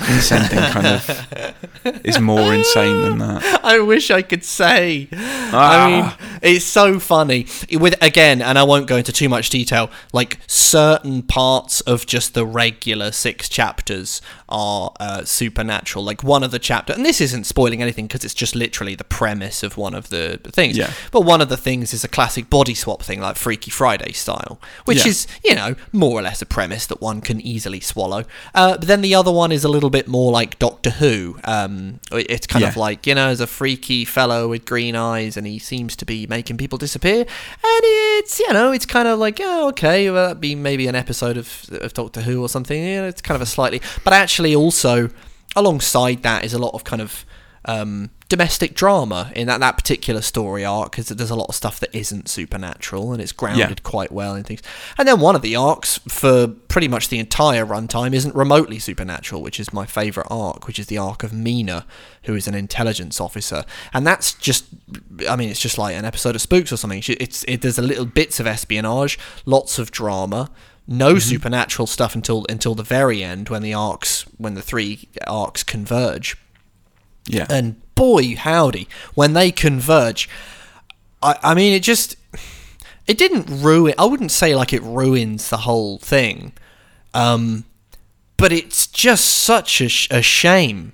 Insending 0.10 0.60
kind 0.60 0.88
of 0.88 1.56
is 2.04 2.20
more 2.20 2.54
insane 2.54 3.02
than 3.04 3.18
that. 3.20 3.62
I 3.63 3.80
wish 3.80 4.10
I 4.12 4.22
could 4.22 4.44
say. 4.44 5.08
I 5.12 5.50
Ah. 5.54 5.88
mean, 5.88 6.30
it's 6.42 6.66
so 6.66 7.00
funny. 7.00 7.46
With 7.72 7.96
again, 8.02 8.42
and 8.42 8.58
I 8.58 8.63
won't 8.63 8.88
go 8.88 8.98
into 8.98 9.12
too 9.13 9.30
much 9.30 9.50
detail. 9.50 9.90
Like 10.12 10.40
certain 10.48 11.22
parts 11.22 11.82
of 11.82 12.06
just 12.06 12.34
the 12.34 12.46
regular 12.46 13.12
six 13.12 13.48
chapters 13.50 14.22
are 14.54 14.94
uh, 15.00 15.24
supernatural. 15.26 16.06
Like 16.06 16.24
one 16.24 16.44
of 16.44 16.52
the 16.52 16.60
chapter, 16.60 16.94
and 16.94 17.06
this 17.06 17.20
isn't 17.20 17.46
spoiling 17.46 17.82
anything 17.82 18.06
because 18.08 18.24
it's 18.24 18.34
just 18.34 18.56
literally 18.56 18.96
the 18.96 19.04
premise 19.04 19.64
of 19.64 19.76
one 19.78 19.94
of 19.96 20.10
the 20.10 20.40
things. 20.46 20.78
Yeah. 20.78 20.94
But 21.12 21.22
one 21.22 21.42
of 21.42 21.50
the 21.50 21.58
things 21.58 21.94
is 21.94 22.04
a 22.04 22.08
classic 22.08 22.50
body 22.50 22.76
swap 22.76 23.02
thing, 23.02 23.20
like 23.20 23.36
Freaky 23.36 23.72
Friday 23.72 24.14
style, 24.14 24.62
which 24.86 25.00
Yeah. 25.06 25.10
is 25.12 25.28
you 25.44 25.56
know 25.56 25.76
more 25.92 26.20
or 26.20 26.22
less 26.22 26.42
a 26.42 26.46
premise 26.46 26.86
that 26.88 27.02
one 27.02 27.20
can 27.20 27.42
easily 27.42 27.80
swallow. 27.80 28.24
Uh, 28.54 28.78
but 28.78 28.88
then 28.88 29.02
the 29.02 29.16
other 29.16 29.32
one 29.32 29.52
is 29.52 29.64
a 29.64 29.70
little 29.70 29.90
bit 29.90 30.08
more 30.08 30.32
like 30.32 30.60
Doctor 30.60 30.92
Who. 30.92 31.40
Um, 31.44 32.00
it's 32.12 32.46
kind 32.48 32.64
of 32.66 32.78
like 32.78 33.08
you 33.08 33.16
know, 33.16 33.28
as 33.30 33.42
a 33.42 33.48
freaky 33.48 34.06
fellow 34.06 34.48
with 34.50 34.66
green 34.66 34.96
eyes, 34.96 35.36
and 35.36 35.48
he 35.48 35.58
seems 35.58 35.96
to 35.96 36.06
be 36.06 36.28
making 36.28 36.58
people 36.58 36.78
disappear. 36.78 37.22
And 37.22 37.82
it's 37.84 38.40
you 38.40 38.54
know, 38.54 38.72
it's 38.72 38.86
kind 38.86 39.08
of 39.08 39.18
like 39.18 39.40
oh, 39.42 39.70
okay, 39.70 40.12
well, 40.12 40.28
that'd 40.28 40.40
be 40.42 40.54
maybe 40.54 40.86
an 40.88 40.96
episode 40.96 41.38
of 41.38 41.66
of 41.82 41.94
Doctor 41.94 42.22
Who 42.22 42.42
or 42.44 42.50
something. 42.50 42.80
You 42.84 43.02
know, 43.02 43.08
it's 43.08 43.22
kind 43.22 43.36
of 43.36 43.42
a 43.42 43.46
slightly, 43.48 43.82
but 44.04 44.14
actually 44.14 44.43
also 44.56 45.10
alongside 45.56 46.24
that 46.24 46.44
is 46.44 46.54
a 46.54 46.60
lot 46.60 46.74
of 46.74 46.84
kind 46.84 47.02
of 47.02 47.26
um, 47.66 48.10
domestic 48.28 48.74
drama 48.76 49.32
in 49.36 49.48
that, 49.48 49.60
that 49.62 49.78
particular 49.78 50.22
story 50.22 50.66
arc 50.66 50.92
because 50.92 51.08
there's 51.08 51.30
a 51.30 51.36
lot 51.36 51.48
of 51.48 51.56
stuff 51.56 51.80
that 51.80 51.96
isn't 51.96 52.28
supernatural 52.28 53.14
and 53.14 53.22
it's 53.22 53.32
grounded 53.32 53.70
Yeah. 53.70 53.76
quite 53.84 54.12
well 54.12 54.36
in 54.36 54.44
things. 54.44 54.62
And 54.98 55.08
then 55.08 55.22
one 55.22 55.36
of 55.36 55.42
the 55.44 55.56
arcs 55.56 55.98
for 56.10 56.48
pretty 56.48 56.90
much 56.90 57.08
the 57.08 57.20
entire 57.20 57.66
runtime 57.66 58.14
isn't 58.14 58.36
remotely 58.36 58.80
supernatural, 58.80 59.42
which 59.42 59.62
is 59.62 59.72
my 59.72 59.86
favourite 59.86 60.28
arc, 60.30 60.68
which 60.68 60.78
is 60.80 60.88
the 60.88 60.98
arc 60.98 61.24
of 61.24 61.32
Mina, 61.32 61.86
who 62.24 62.36
is 62.36 62.48
an 62.48 62.56
intelligence 62.56 63.22
officer. 63.22 63.64
And 63.94 64.06
that's 64.06 64.34
just, 64.34 64.66
I 65.30 65.38
mean, 65.38 65.50
it's 65.50 65.62
just 65.62 65.78
like 65.78 65.96
an 65.96 66.04
episode 66.04 66.36
of 66.36 66.42
Spooks 66.42 66.74
or 66.74 66.78
something. 66.78 67.02
It's 67.08 67.46
it, 67.48 67.62
there's 67.62 67.78
a 67.78 67.82
little 67.84 68.06
bits 68.06 68.42
of 68.42 68.48
espionage, 68.48 69.18
lots 69.46 69.80
of 69.80 69.90
drama. 69.92 70.50
No 70.86 71.18
supernatural 71.18 71.88
stuff 71.88 72.13
until 72.13 72.46
until 72.50 72.75
the 72.75 72.84
very 72.84 73.24
end 73.24 73.50
when 73.50 73.62
the 73.62 73.74
arcs 73.74 74.25
when 74.38 74.54
the 74.54 74.62
three 74.62 75.08
arcs 75.25 75.63
converge. 75.63 76.36
Yeah. 77.25 77.48
And 77.50 77.82
boy, 77.96 78.36
howdy, 78.36 78.88
when 79.13 79.34
they 79.34 79.52
converge, 79.52 80.30
I, 81.22 81.38
I 81.42 81.54
mean, 81.54 81.74
it 81.74 81.84
just, 81.84 82.16
it 83.08 83.18
didn't 83.18 83.46
ruin, 83.63 83.94
I 83.98 84.06
wouldn't 84.06 84.32
say 84.32 84.56
like 84.56 84.74
it 84.74 84.84
ruins 84.84 85.50
the 85.50 85.58
whole 85.58 85.98
thing, 86.00 86.54
um, 87.13 87.66
but 88.38 88.52
it's 88.52 88.88
just 88.88 89.25
such 89.25 89.82
a, 89.82 89.90
sh- 89.90 90.08
a 90.12 90.22
shame 90.22 90.94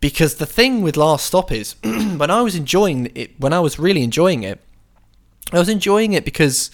because 0.00 0.36
the 0.36 0.46
thing 0.46 0.82
with 0.82 0.96
Last 0.96 1.26
Stop 1.26 1.50
is 1.52 1.74
when 1.82 2.30
I 2.30 2.42
was 2.42 2.54
enjoying 2.54 3.10
it, 3.14 3.38
when 3.38 3.52
I 3.52 3.60
was 3.60 3.78
really 3.78 4.02
enjoying 4.02 4.42
it, 4.42 4.60
I 5.52 5.58
was 5.58 5.68
enjoying 5.68 6.12
it 6.12 6.24
because 6.24 6.70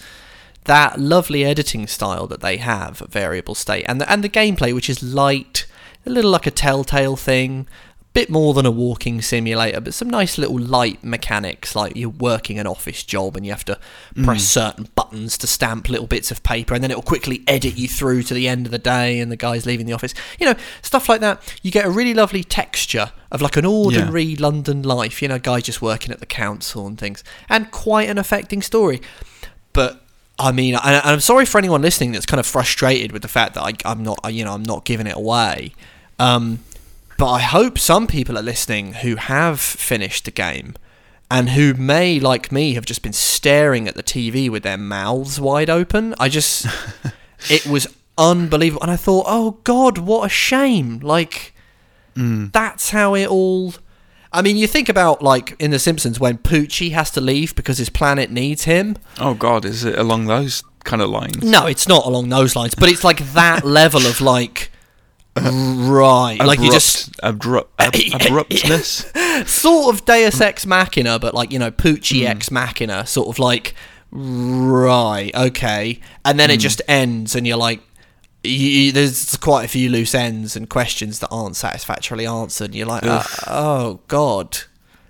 that 0.65 0.99
lovely 0.99 1.43
editing 1.43 1.87
style 1.87 2.27
that 2.27 2.41
they 2.41 2.57
have 2.57 3.01
at 3.01 3.11
Variable 3.11 3.55
State 3.55 3.85
and 3.87 3.99
the, 3.99 4.11
and 4.11 4.23
the 4.23 4.29
gameplay, 4.29 4.73
which 4.73 4.89
is 4.89 5.03
light, 5.03 5.65
a 6.05 6.09
little 6.09 6.31
like 6.31 6.47
a 6.47 6.51
Telltale 6.51 7.15
thing, 7.15 7.67
a 8.01 8.05
bit 8.13 8.29
more 8.29 8.53
than 8.53 8.65
a 8.65 8.71
walking 8.71 9.21
simulator, 9.21 9.81
but 9.81 9.93
some 9.93 10.09
nice 10.09 10.37
little 10.37 10.59
light 10.59 11.03
mechanics, 11.03 11.75
like 11.75 11.95
you're 11.95 12.09
working 12.09 12.59
an 12.59 12.67
office 12.67 13.03
job 13.03 13.35
and 13.35 13.45
you 13.45 13.51
have 13.51 13.65
to 13.65 13.79
mm. 14.15 14.23
press 14.23 14.43
certain 14.43 14.87
buttons 14.95 15.37
to 15.39 15.47
stamp 15.47 15.89
little 15.89 16.07
bits 16.07 16.31
of 16.31 16.43
paper, 16.43 16.73
and 16.73 16.83
then 16.83 16.91
it 16.91 16.95
will 16.95 17.03
quickly 17.03 17.43
edit 17.47 17.77
you 17.77 17.87
through 17.87 18.23
to 18.23 18.33
the 18.33 18.47
end 18.47 18.65
of 18.65 18.71
the 18.71 18.79
day, 18.79 19.19
and 19.19 19.31
the 19.31 19.37
guy's 19.37 19.65
leaving 19.65 19.85
the 19.85 19.93
office. 19.93 20.13
You 20.39 20.45
know, 20.45 20.55
stuff 20.81 21.09
like 21.09 21.21
that. 21.21 21.41
You 21.61 21.71
get 21.71 21.85
a 21.85 21.91
really 21.91 22.13
lovely 22.13 22.43
texture 22.43 23.11
of 23.31 23.41
like 23.41 23.57
an 23.57 23.65
ordinary 23.65 24.35
London 24.35 24.83
life. 24.83 25.21
You 25.21 25.27
know, 25.27 25.39
guy 25.39 25.59
just 25.59 25.81
working 25.81 26.11
at 26.11 26.19
the 26.19 26.25
council 26.25 26.87
and 26.87 26.97
things, 26.97 27.23
and 27.49 27.71
quite 27.71 28.09
an 28.09 28.17
affecting 28.17 28.61
story. 28.61 29.01
But 29.73 30.02
I 30.39 30.51
mean, 30.51 30.75
and 30.75 31.01
I'm 31.03 31.19
sorry 31.19 31.45
for 31.45 31.57
anyone 31.57 31.81
listening 31.81 32.11
that's 32.11 32.25
kind 32.25 32.39
of 32.39 32.45
frustrated 32.45 33.11
with 33.11 33.21
the 33.21 33.27
fact 33.27 33.53
that 33.53 33.61
I, 33.61 33.73
I'm 33.85 34.03
not, 34.03 34.33
you 34.33 34.43
know, 34.43 34.53
I'm 34.53 34.63
not 34.63 34.83
giving 34.83 35.07
it 35.07 35.15
away. 35.15 35.73
Um, 36.19 36.59
but 37.17 37.29
I 37.29 37.39
hope 37.39 37.77
some 37.77 38.07
people 38.07 38.37
are 38.37 38.43
listening 38.43 38.93
who 38.93 39.15
have 39.15 39.59
finished 39.59 40.25
the 40.25 40.31
game 40.31 40.75
and 41.29 41.49
who 41.49 41.73
may, 41.73 42.19
like 42.19 42.51
me, 42.51 42.73
have 42.73 42.85
just 42.85 43.01
been 43.01 43.13
staring 43.13 43.87
at 43.87 43.95
the 43.95 44.03
TV 44.03 44.49
with 44.49 44.63
their 44.63 44.77
mouths 44.77 45.39
wide 45.39 45.69
open. 45.69 46.13
I 46.19 46.29
just, 46.29 46.67
it 47.49 47.65
was 47.65 47.87
unbelievable, 48.17 48.81
and 48.83 48.91
I 48.91 48.95
thought, 48.97 49.25
oh 49.27 49.57
God, 49.63 49.97
what 49.97 50.25
a 50.25 50.29
shame! 50.29 50.99
Like, 50.99 51.53
that's 52.51 52.91
how 52.91 53.15
it 53.15 53.27
all. 53.27 53.73
I 54.33 54.41
mean, 54.41 54.57
you 54.57 54.67
think 54.67 54.89
about 54.89 55.21
like 55.21 55.55
in 55.59 55.69
The 55.71 55.79
Simpsons 55.79 56.19
when 56.19 56.39
Poochie 56.39 56.91
has 56.91 57.11
to 57.11 57.21
leave 57.21 57.55
because 57.55 57.77
his 57.77 57.89
planet 57.89 58.31
needs 58.31 58.63
him. 58.63 58.97
oh 59.19 59.35
God, 59.35 59.63
is 59.63 59.85
it 59.85 59.97
along 59.97 60.25
those 60.25 60.63
kind 60.83 61.01
of 61.01 61.09
lines? 61.09 61.43
No, 61.43 61.67
it's 61.67 61.87
not 61.87 62.05
along 62.05 62.29
those 62.29 62.55
lines, 62.55 62.73
but 62.73 62.89
it's 62.89 63.03
like 63.03 63.19
that 63.33 63.63
level 63.65 64.05
of 64.07 64.21
like, 64.21 64.71
right, 65.37 66.37
like 66.43 66.59
you 66.59 66.71
just 66.71 67.11
abrupt, 67.21 67.71
ab- 67.79 67.93
abruptness. 68.21 69.05
sort 69.45 69.93
of 69.93 70.03
Deus 70.05 70.41
Ex 70.41 70.65
mm. 70.65 70.69
Machina, 70.69 71.19
but 71.19 71.35
like 71.35 71.51
you 71.51 71.59
know 71.59 71.69
Poochie 71.69 72.21
mm. 72.21 72.29
Ex 72.29 72.49
Machina, 72.49 73.05
sort 73.05 73.27
of 73.27 73.37
like 73.37 73.75
right, 74.11 75.31
okay, 75.35 75.99
and 76.25 76.39
then 76.39 76.49
it 76.49 76.57
mm. 76.57 76.61
just 76.63 76.81
ends, 76.87 77.35
and 77.35 77.45
you're 77.45 77.57
like, 77.57 77.81
you, 78.43 78.91
there's 78.91 79.37
quite 79.37 79.65
a 79.65 79.67
few 79.67 79.89
loose 79.89 80.13
ends 80.13 80.55
and 80.55 80.69
questions 80.69 81.19
that 81.19 81.29
aren't 81.29 81.55
satisfactorily 81.55 82.25
answered. 82.25 82.65
And 82.65 82.75
you're 82.75 82.87
like, 82.87 83.03
uh, 83.03 83.23
oh 83.47 83.99
god, 84.07 84.59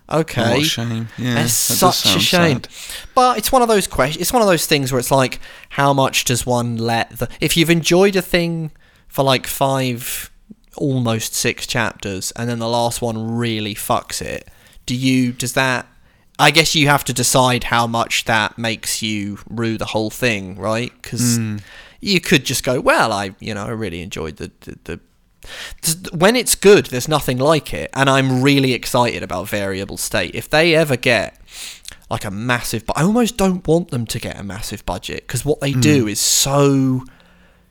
okay, 0.10 0.64
shame. 0.64 1.08
Yeah, 1.18 1.44
it's 1.44 1.54
such 1.54 2.06
a 2.16 2.20
shame. 2.20 2.62
sad. 2.64 2.68
But 3.16 3.38
it's 3.38 3.52
one 3.52 3.62
of 3.62 3.68
those 3.68 3.88
questions. 3.88 4.22
It's 4.22 4.34
one 4.34 4.42
of 4.42 4.48
those 4.48 4.66
things 4.66 4.92
where 4.92 5.00
it's 5.00 5.12
like, 5.12 5.40
how 5.70 5.94
much 5.94 6.26
does 6.26 6.46
one 6.46 6.78
let 6.78 7.10
the? 7.18 7.30
If 7.42 7.58
you've 7.58 7.70
enjoyed 7.70 8.16
a 8.16 8.22
thing 8.22 8.72
for 9.08 9.24
like 9.24 9.48
five, 9.48 10.32
almost 10.76 11.34
six 11.34 11.66
chapters, 11.66 12.32
and 12.36 12.50
then 12.50 12.60
the 12.60 12.70
last 12.70 13.02
one 13.02 13.36
really 13.36 13.74
fucks 13.76 14.22
it, 14.22 14.48
do 14.86 14.96
you? 14.96 15.32
Does 15.34 15.54
that? 15.54 15.88
I 16.40 16.50
guess 16.52 16.74
you 16.76 16.88
have 16.88 17.04
to 17.06 17.14
decide 17.14 17.66
how 17.66 17.86
much 17.86 18.26
that 18.26 18.58
makes 18.58 19.04
you 19.04 19.38
rue 19.48 19.78
the 19.78 19.86
whole 19.86 20.10
thing, 20.10 20.56
right? 20.56 20.92
Because 21.02 21.38
you 22.04 22.20
could 22.20 22.46
just 22.46 22.64
go, 22.64 22.80
well, 22.80 23.12
I, 23.12 23.36
you 23.40 23.54
know, 23.54 23.66
I 23.66 23.70
really 23.70 24.02
enjoyed 24.02 24.38
the 24.38 24.52
the. 24.62 24.80
the 24.84 25.00
when 26.14 26.38
it's 26.38 26.56
good, 26.56 26.86
there's 26.86 27.10
nothing 27.10 27.38
like 27.38 27.74
it, 27.74 27.90
and 27.94 28.10
I'm 28.10 28.42
really 28.42 28.74
excited 28.74 29.24
about 29.24 29.50
Variable 29.50 29.98
State. 29.98 30.36
If 30.36 30.50
they 30.50 30.74
ever 30.74 30.96
get 30.96 31.38
like 32.10 32.24
a 32.24 32.32
massive, 32.32 32.86
but 32.86 32.98
I 32.98 33.04
almost 33.04 33.38
don't 33.38 33.68
want 33.68 33.90
them 33.90 34.06
to 34.06 34.20
get 34.20 34.40
a 34.40 34.44
massive 34.44 34.86
budget 34.86 35.28
because 35.28 35.44
what 35.44 35.60
they 35.60 35.74
mm. 35.74 35.82
do 35.82 36.08
is 36.08 36.20
so 36.20 37.04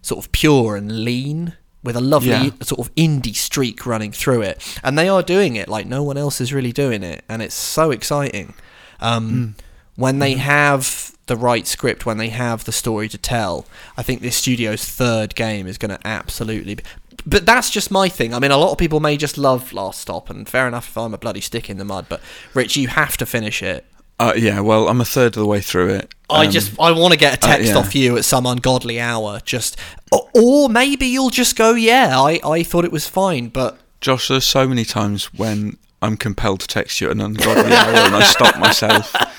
sort 0.03 0.25
of 0.25 0.33
pure 0.33 0.77
and 0.77 1.05
lean 1.05 1.55
with 1.83 1.97
a 1.97 2.01
lovely 2.01 2.31
Yeah. 2.31 2.51
sort 2.63 2.81
of 2.81 2.95
indie 2.95 3.35
streak 3.35 3.87
running 3.87 4.13
through 4.13 4.43
it, 4.43 4.61
and 4.83 4.99
they 4.99 5.09
are 5.09 5.23
doing 5.23 5.57
it 5.57 5.69
like 5.69 5.87
no 5.87 6.03
one 6.03 6.17
else 6.17 6.41
is 6.41 6.53
really 6.53 6.73
doing 6.73 7.03
it, 7.03 7.25
and 7.29 7.41
it's 7.41 7.55
so 7.55 7.91
exciting. 7.91 8.55
Um, 9.01 9.55
mm. 9.57 9.63
When 9.97 10.19
they 10.19 10.33
mm-hmm. 10.33 10.41
have 10.41 11.13
the 11.33 11.37
right 11.39 11.67
script, 11.67 12.05
when 12.05 12.19
they 12.19 12.29
have 12.29 12.65
the 12.65 12.73
story 12.73 13.09
to 13.09 13.17
tell, 13.17 13.65
I 13.97 14.03
think 14.03 14.21
this 14.21 14.37
studio's 14.37 14.85
third 14.85 15.35
game 15.35 15.67
is 15.67 15.79
going 15.79 15.97
to 15.97 16.07
absolutely. 16.07 16.75
Be, 16.75 16.83
but 17.25 17.47
that's 17.47 17.71
just 17.71 17.91
my 17.91 18.11
thing. 18.11 18.35
I 18.35 18.39
mean, 18.39 18.51
a 18.51 18.59
lot 18.59 18.71
of 18.73 18.77
people 18.77 19.01
may 19.01 19.17
just 19.17 19.39
love 19.39 19.73
Last 19.73 20.03
Stop, 20.03 20.29
and 20.29 20.47
fair 20.47 20.69
enough 20.69 20.89
if 20.89 20.99
I'm 20.99 21.15
a 21.15 21.19
bloody 21.19 21.41
stick 21.41 21.71
in 21.71 21.79
the 21.79 21.87
mud. 21.87 22.05
But 22.11 22.21
Rich, 22.53 22.77
you 22.77 22.89
have 22.89 23.17
to 23.17 23.25
finish 23.25 23.63
it. 23.63 23.87
Uh, 24.21 24.35
yeah, 24.37 24.61
well, 24.61 24.89
I'm 24.89 25.01
a 25.01 25.07
third 25.07 25.29
of 25.29 25.41
the 25.41 25.47
way 25.47 25.63
through 25.63 25.89
it. 25.95 26.15
I 26.29 26.45
Um, 26.45 26.53
just 26.53 26.79
I 26.79 26.93
want 26.93 27.13
to 27.13 27.19
get 27.19 27.33
a 27.33 27.39
text 27.39 27.71
yeah. 27.71 27.79
off 27.79 27.95
you 27.95 28.19
at 28.19 28.27
some 28.27 28.45
ungodly 28.45 29.01
hour, 29.01 29.41
just 29.43 29.79
or, 30.13 30.29
or 30.35 30.69
maybe 30.69 31.07
you'll 31.07 31.31
just 31.31 31.57
go, 31.57 31.73
yeah, 31.73 32.21
I 32.21 32.41
I 32.45 32.63
thought 32.63 32.85
it 32.85 32.93
was 32.93 33.07
fine, 33.09 33.49
but 33.49 33.79
Josh, 34.03 34.29
there's 34.29 34.45
so 34.45 34.69
many 34.69 34.85
times 34.85 35.33
when 35.33 35.79
I'm 36.03 36.19
compelled 36.19 36.61
to 36.61 36.67
text 36.67 37.01
you 37.01 37.07
at 37.07 37.13
an 37.13 37.21
ungodly 37.23 37.73
hour 37.73 37.95
and 37.95 38.15
I 38.17 38.25
stop 38.25 38.59
myself 38.59 39.15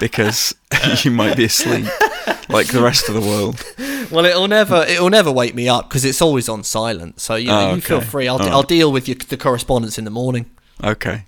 because 0.00 0.54
you 1.04 1.10
might 1.10 1.36
be 1.36 1.44
asleep, 1.44 1.86
like 2.48 2.68
the 2.68 2.82
rest 2.82 3.08
of 3.08 3.14
the 3.14 3.20
world. 3.20 3.64
well, 4.10 4.24
it'll 4.24 4.48
never 4.48 4.84
it'll 4.88 5.10
never 5.10 5.30
wake 5.32 5.54
me 5.54 5.68
up 5.68 5.88
because 5.88 6.04
it's 6.04 6.20
always 6.22 6.48
on 6.48 6.62
silent. 6.64 7.20
So 7.20 7.34
you 7.36 7.48
know, 7.48 7.70
Oh, 7.70 7.74
you 7.74 7.80
feel 7.80 8.00
free. 8.00 8.28
I'll 8.28 8.40
All 8.42 8.48
I'll 8.48 8.62
deal 8.62 8.92
with 8.92 9.08
your, 9.08 9.16
the 9.16 9.36
correspondence 9.36 9.98
in 9.98 10.04
the 10.04 10.10
morning. 10.10 10.46
Okay. 10.82 11.24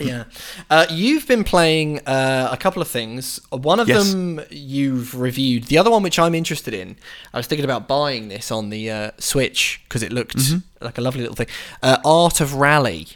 Yeah. 0.00 0.24
Uh, 0.70 0.86
you've 0.90 1.26
been 1.26 1.42
playing 1.42 1.98
uh, 2.06 2.48
a 2.52 2.56
couple 2.56 2.80
of 2.80 2.86
things. 2.86 3.40
One 3.50 3.80
of 3.80 3.88
Yes. 3.88 4.12
them 4.12 4.40
you've 4.48 5.18
reviewed. 5.18 5.64
The 5.64 5.76
other 5.76 5.90
one, 5.90 6.04
which 6.04 6.20
I'm 6.20 6.36
interested 6.36 6.72
in, 6.72 6.94
I 7.34 7.38
was 7.38 7.48
thinking 7.48 7.64
about 7.64 7.88
buying 7.88 8.28
this 8.28 8.52
on 8.52 8.70
the 8.70 8.88
uh, 8.92 9.10
Switch 9.18 9.80
because 9.88 10.04
it 10.04 10.12
looked 10.12 10.36
Mm-hmm. 10.36 10.84
like 10.84 10.98
a 10.98 11.00
lovely 11.00 11.22
little 11.22 11.34
thing. 11.34 11.48
Uh, 11.82 11.96
Art 12.04 12.40
of 12.40 12.54
Rally, 12.54 13.08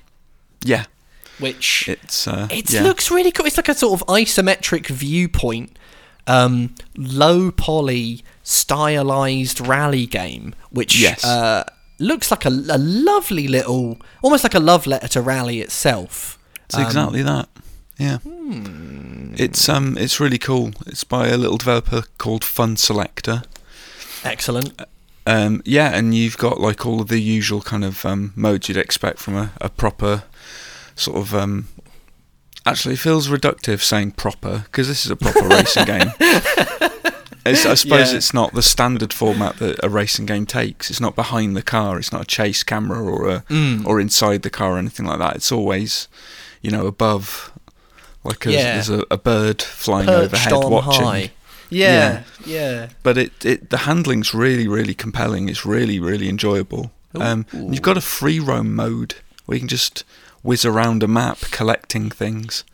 Yeah. 0.64 0.87
Which 1.42 1.88
It's 1.88 2.26
uh, 2.26 2.48
it 2.50 2.72
yeah. 2.72 2.83
looks 2.83 3.11
really 3.11 3.31
cool. 3.33 3.46
It's 3.46 3.57
like 3.57 3.68
a 3.68 3.74
sort 3.74 4.00
of 4.00 4.07
isometric 4.07 4.87
viewpoint, 4.87 5.76
um, 6.26 6.74
low 6.96 7.50
poly, 7.50 8.24
stylized 8.42 9.61
rally 9.66 10.07
game, 10.07 10.55
which 10.70 10.98
Yes. 11.00 11.24
uh, 11.24 11.64
looks 11.98 12.31
like 12.31 12.44
a, 12.44 12.48
a 12.48 12.78
lovely 12.78 13.48
little, 13.48 13.98
almost 14.22 14.44
like 14.44 14.55
a 14.55 14.61
love 14.61 14.87
letter 14.87 15.09
to 15.09 15.20
rally 15.20 15.61
itself. 15.61 16.38
It's 16.66 16.78
exactly 16.78 17.22
that. 17.22 17.48
Yeah. 17.98 18.18
Hmm. 18.18 19.35
It's 19.37 19.68
um 19.68 19.96
it's 19.98 20.18
really 20.18 20.38
cool. 20.38 20.72
It's 20.87 21.05
by 21.05 21.28
a 21.28 21.37
little 21.37 21.59
developer 21.59 22.02
called 22.18 22.42
Funselektor. 22.42 23.44
Excellent. 24.24 24.81
Um 25.26 25.62
yeah, 25.64 25.90
and 25.94 26.14
you've 26.14 26.38
got 26.38 26.61
like 26.61 26.87
all 26.87 27.00
of 27.00 27.09
the 27.09 27.20
usual 27.20 27.61
kind 27.61 27.85
of 27.85 28.05
um 28.07 28.33
modes 28.35 28.68
you'd 28.68 28.78
expect 28.78 29.18
from 29.18 29.37
a, 29.37 29.52
a 29.61 29.68
proper 29.68 30.24
sort 31.02 31.18
of 31.18 31.34
um 31.34 31.68
actually 32.64 32.96
feels 32.96 33.28
reductive 33.28 33.80
saying 33.80 34.12
proper 34.12 34.60
because 34.66 34.86
this 34.88 35.04
is 35.04 35.10
a 35.10 35.16
proper 35.16 35.46
racing 35.48 35.84
game. 35.84 36.12
It's, 37.44 37.66
I 37.66 37.74
suppose 37.74 38.12
Yeah. 38.12 38.18
it's 38.18 38.32
not 38.32 38.52
the 38.54 38.62
standard 38.62 39.12
format 39.12 39.56
that 39.56 39.80
a 39.82 39.88
racing 39.88 40.26
game 40.26 40.46
takes. 40.46 40.90
It's 40.90 41.00
not 41.00 41.16
behind 41.16 41.56
the 41.56 41.62
car. 41.62 41.98
It's 41.98 42.12
not 42.12 42.22
a 42.22 42.24
chase 42.24 42.62
camera 42.62 43.02
or 43.02 43.28
a 43.28 43.40
Mm. 43.50 43.84
or 43.84 43.98
inside 44.00 44.42
the 44.42 44.50
car 44.50 44.74
or 44.74 44.78
anything 44.78 45.06
like 45.06 45.18
that. 45.18 45.34
It's 45.34 45.50
always, 45.50 46.06
you 46.60 46.70
know, 46.70 46.86
above, 46.86 47.50
like 48.22 48.46
a, 48.46 48.52
Yeah. 48.52 48.74
there's 48.74 48.90
a, 48.90 49.04
a 49.10 49.18
bird 49.18 49.60
flying 49.60 50.06
Perched 50.06 50.24
overhead 50.52 50.70
watching. 50.70 51.04
high. 51.04 51.30
Yeah, 51.68 52.22
yeah. 52.46 52.90
But 53.02 53.18
it, 53.18 53.44
it 53.44 53.70
the 53.70 53.78
handling's 53.78 54.32
really 54.32 54.68
really 54.68 54.94
compelling. 54.94 55.48
It's 55.48 55.66
really 55.66 55.98
really 55.98 56.28
enjoyable. 56.28 56.92
Um, 57.16 57.44
you've 57.52 57.82
got 57.82 57.96
a 57.96 58.00
free 58.02 58.38
roam 58.38 58.72
mode 58.76 59.16
where 59.46 59.56
you 59.56 59.60
can 59.62 59.68
just 59.68 60.04
whiz 60.42 60.64
around 60.64 61.02
a 61.02 61.09
map 61.09 61.38
collecting 61.50 62.11
things, 62.11 62.64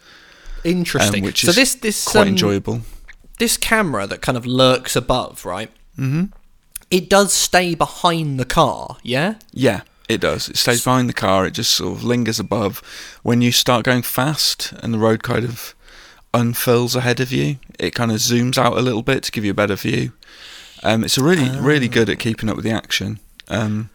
Interesting. 0.64 1.22
um, 1.22 1.26
which 1.26 1.42
so 1.42 1.50
is 1.50 1.56
this 1.56 1.74
this 1.76 2.04
quite 2.08 2.22
um, 2.22 2.28
enjoyable. 2.28 2.80
this 3.38 3.56
camera 3.56 4.06
that 4.06 4.20
kind 4.22 4.36
of 4.36 4.46
lurks 4.46 4.96
above, 4.96 5.44
right? 5.44 5.70
Mm-hmm. 5.98 6.24
It 6.90 7.10
does 7.10 7.32
stay 7.32 7.74
behind 7.74 8.40
the 8.40 8.44
car, 8.46 8.96
yeah. 9.02 9.34
Yeah, 9.52 9.82
it 10.08 10.20
does. 10.20 10.48
It 10.48 10.56
stays 10.56 10.82
behind 10.84 11.08
the 11.08 11.12
car. 11.14 11.46
It 11.46 11.52
just 11.52 11.72
sort 11.72 11.98
of 11.98 12.04
lingers 12.04 12.40
above. 12.40 12.82
When 13.22 13.42
you 13.42 13.52
start 13.52 13.84
going 13.84 14.02
fast 14.02 14.72
and 14.82 14.94
the 14.94 14.98
road 14.98 15.22
kind 15.22 15.44
of 15.44 15.74
unfurls 16.32 16.96
ahead 16.96 17.20
of 17.20 17.30
you, 17.30 17.58
it 17.78 17.94
kind 17.94 18.10
of 18.10 18.18
zooms 18.18 18.56
out 18.56 18.78
a 18.78 18.82
little 18.82 19.02
bit 19.02 19.22
to 19.24 19.32
give 19.32 19.44
you 19.44 19.50
a 19.50 19.54
better 19.54 19.76
view. 19.76 20.12
Um, 20.82 21.04
it's 21.04 21.18
a 21.18 21.22
really, 21.22 21.50
really 21.60 21.88
good 21.88 22.08
at 22.08 22.18
keeping 22.18 22.48
up 22.48 22.56
with 22.56 22.64
the 22.64 22.70
action. 22.70 23.20
Um, 23.48 23.90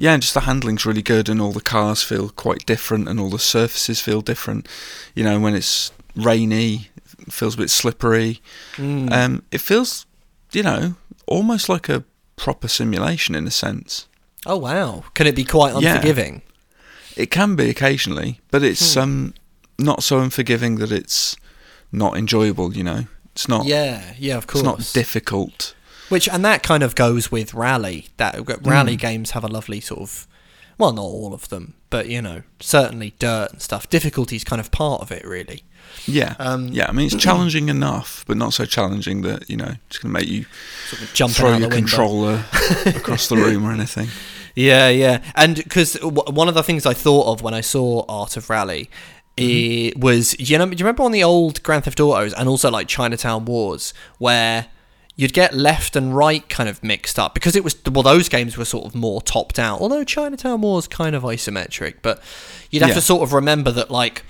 yeah, 0.00 0.14
and 0.14 0.22
just 0.22 0.34
the 0.34 0.40
handling's 0.40 0.86
really 0.86 1.02
good, 1.02 1.28
and 1.28 1.40
all 1.40 1.52
the 1.52 1.60
cars 1.60 2.02
feel 2.02 2.30
quite 2.30 2.64
different, 2.66 3.08
and 3.08 3.20
all 3.20 3.28
the 3.30 3.38
surfaces 3.38 4.00
feel 4.00 4.22
different. 4.22 4.66
You 5.14 5.24
know, 5.24 5.38
when 5.38 5.54
it's 5.54 5.92
rainy, 6.16 6.88
it 7.18 7.32
feels 7.32 7.54
a 7.54 7.58
bit 7.58 7.70
slippery. 7.70 8.40
Mm. 8.76 9.12
Um, 9.12 9.42
it 9.52 9.60
feels, 9.60 10.06
you 10.52 10.62
know, 10.62 10.94
almost 11.26 11.68
like 11.68 11.88
a 11.88 12.04
proper 12.36 12.68
simulation 12.68 13.34
in 13.34 13.46
a 13.46 13.50
sense. 13.50 14.08
oh 14.46 14.56
wow! 14.56 15.04
Can 15.14 15.26
it 15.26 15.36
be 15.36 15.44
quite 15.44 15.74
Yeah. 15.82 15.90
unforgiving? 15.96 16.42
It 17.16 17.30
can 17.30 17.56
be 17.56 17.68
occasionally, 17.68 18.40
but 18.50 18.62
it's 18.62 18.94
Hmm. 18.94 19.00
um 19.00 19.34
not 19.78 20.02
so 20.02 20.18
unforgiving 20.20 20.76
that 20.80 20.90
it's 20.92 21.36
not 21.92 22.16
enjoyable. 22.16 22.74
You 22.74 22.84
know, 22.84 23.04
it's 23.34 23.48
not. 23.48 23.66
Yeah, 23.66 24.14
yeah, 24.18 24.38
of 24.38 24.46
course. 24.46 24.62
it's 24.62 24.70
not 24.72 24.90
difficult. 25.02 25.74
Which 26.10 26.28
and 26.28 26.44
that 26.44 26.62
kind 26.62 26.82
of 26.82 26.94
goes 26.94 27.32
with 27.32 27.54
rally. 27.54 28.08
That 28.18 28.36
rally 28.66 28.96
Mm. 28.96 29.00
games 29.00 29.30
have 29.30 29.42
a 29.44 29.48
lovely 29.48 29.80
sort 29.80 30.00
of, 30.02 30.26
well, 30.76 30.92
not 30.92 31.02
all 31.02 31.32
of 31.32 31.48
them, 31.48 31.74
but 31.88 32.08
you 32.08 32.20
know, 32.20 32.42
certainly 32.60 33.14
dirt 33.18 33.52
and 33.52 33.62
stuff. 33.62 33.88
Difficulty 33.88 34.36
is 34.36 34.44
kind 34.44 34.60
of 34.60 34.70
part 34.70 35.00
of 35.00 35.10
it, 35.10 35.24
really. 35.24 35.64
Yeah, 36.06 36.34
Um, 36.38 36.68
yeah. 36.68 36.86
I 36.88 36.92
mean, 36.92 37.06
it's 37.06 37.14
challenging 37.28 37.68
enough, 37.68 38.24
but 38.28 38.36
not 38.36 38.52
so 38.52 38.64
challenging 38.66 39.22
that 39.22 39.48
you 39.48 39.56
know 39.56 39.72
it's 39.88 39.98
going 39.98 40.12
to 40.14 40.20
make 40.20 40.28
you 40.28 40.44
Sort 40.88 41.02
of 41.02 41.14
jumping 41.14 41.34
throw 41.34 41.56
your 41.56 41.70
controller 41.70 42.44
across 42.86 43.28
the 43.28 43.36
room 43.36 43.64
or 43.64 43.72
anything. 43.72 44.08
Yeah, 44.54 44.88
yeah, 44.88 45.22
and 45.36 45.56
because 45.56 45.94
w- 45.94 46.22
one 46.32 46.48
of 46.48 46.54
the 46.54 46.62
things 46.62 46.84
I 46.86 46.92
thought 46.94 47.26
of 47.32 47.40
when 47.42 47.54
I 47.54 47.60
saw 47.60 48.04
Art 48.08 48.36
of 48.36 48.50
Rally. 48.50 48.90
It 49.36 49.96
was 49.98 50.38
you 50.38 50.58
know 50.58 50.66
do 50.66 50.72
you 50.72 50.84
remember 50.84 51.02
on 51.04 51.12
the 51.12 51.24
old 51.24 51.62
Grand 51.62 51.84
Theft 51.84 51.98
Autos 51.98 52.34
and 52.34 52.46
also 52.46 52.70
like 52.70 52.88
Chinatown 52.88 53.46
Wars 53.46 53.94
where 54.18 54.66
you'd 55.20 55.32
get 55.34 55.52
left 55.54 55.96
and 55.96 56.16
right 56.16 56.48
kind 56.48 56.68
of 56.68 56.82
mixed 56.82 57.18
up 57.18 57.34
because 57.34 57.54
it 57.54 57.62
was 57.62 57.76
well 57.90 58.02
those 58.02 58.28
games 58.28 58.56
were 58.56 58.64
sort 58.64 58.86
of 58.86 58.94
more 58.94 59.20
top 59.20 59.52
down 59.52 59.78
although 59.78 60.02
Chinatown 60.04 60.60
Wars 60.62 60.88
kind 60.88 61.14
of 61.14 61.22
isometric 61.24 61.96
but 62.02 62.22
you'd 62.70 62.80
have 62.82 62.90
Yeah. 62.90 62.94
to 62.94 63.00
sort 63.02 63.22
of 63.22 63.32
remember 63.32 63.70
that 63.72 63.90
like 63.90 64.22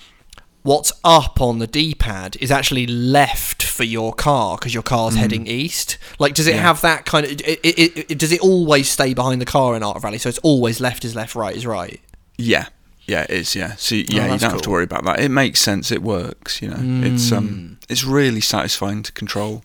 what's 0.62 0.92
up 1.04 1.40
on 1.40 1.58
the 1.58 1.66
D-pad 1.66 2.36
is 2.40 2.50
actually 2.50 2.86
left 2.86 3.62
for 3.62 3.84
your 3.84 4.12
car 4.12 4.56
because 4.58 4.74
your 4.74 4.82
car's 4.82 5.14
heading 5.14 5.46
east. 5.46 5.96
Like, 6.18 6.34
does 6.34 6.46
it 6.46 6.54
Yeah. 6.56 6.60
have 6.62 6.82
that 6.82 7.06
kind 7.06 7.24
of? 7.24 7.32
It, 7.32 7.40
it, 7.64 8.10
it, 8.10 8.18
does 8.18 8.30
it 8.30 8.40
always 8.42 8.86
stay 8.90 9.14
behind 9.14 9.40
the 9.40 9.46
car 9.46 9.74
in 9.74 9.82
Art 9.82 9.96
of 9.96 10.04
Rally? 10.04 10.18
So 10.18 10.28
it's 10.28 10.38
always 10.40 10.78
left 10.78 11.02
is 11.06 11.14
left, 11.14 11.34
right 11.34 11.56
is 11.56 11.64
right. 11.64 11.98
Yeah, 12.36 12.66
yeah, 13.06 13.22
it 13.22 13.30
is. 13.30 13.54
Yeah, 13.56 13.76
so 13.76 13.94
yeah, 13.94 14.00
you 14.02 14.06
don't 14.08 14.26
Oh, 14.26 14.28
that's 14.36 14.42
have 14.52 14.60
to 14.62 14.70
worry 14.70 14.84
about 14.84 15.04
that. 15.04 15.20
It 15.20 15.30
makes 15.30 15.60
sense. 15.62 15.90
It 15.90 16.02
works. 16.02 16.60
You 16.60 16.68
know, 16.68 17.06
it's 17.06 17.30
Mm. 17.30 17.36
um, 17.38 17.78
it's 17.88 18.04
really 18.04 18.42
satisfying 18.42 19.02
to 19.04 19.12
control. 19.12 19.64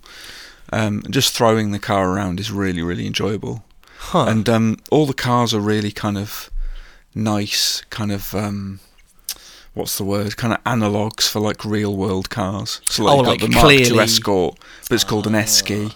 Um, 0.74 1.04
just 1.10 1.34
throwing 1.36 1.72
the 1.72 1.80
car 1.80 2.10
around 2.12 2.40
is 2.40 2.52
really, 2.52 2.82
really 2.82 3.06
enjoyable. 3.08 3.64
Huh. 3.98 4.26
And 4.28 4.48
um, 4.50 4.78
all 4.92 5.06
the 5.06 5.14
cars 5.14 5.54
are 5.54 5.60
really 5.60 5.92
kind 5.92 6.18
of 6.18 6.50
nice, 7.14 7.82
kind 7.90 8.12
of 8.12 8.34
um, 8.36 8.80
what's 9.74 9.98
the 9.98 10.04
word? 10.04 10.38
Kind 10.38 10.54
of 10.54 10.60
analogues 10.66 11.28
for 11.28 11.40
like 11.40 11.64
real 11.66 11.96
world 11.96 12.30
cars. 12.30 12.82
So 12.86 13.04
like, 13.04 13.14
Oh, 13.14 13.16
you've 13.18 13.26
got 13.26 13.32
like 13.32 13.42
the 13.42 13.48
Mark 13.50 13.72
II 13.72 13.78
clearly- 13.86 14.04
Escort, 14.04 14.60
but 14.90 14.96
it's 14.96 15.04
called 15.04 15.28
an 15.28 15.34
Esky. 15.34 15.94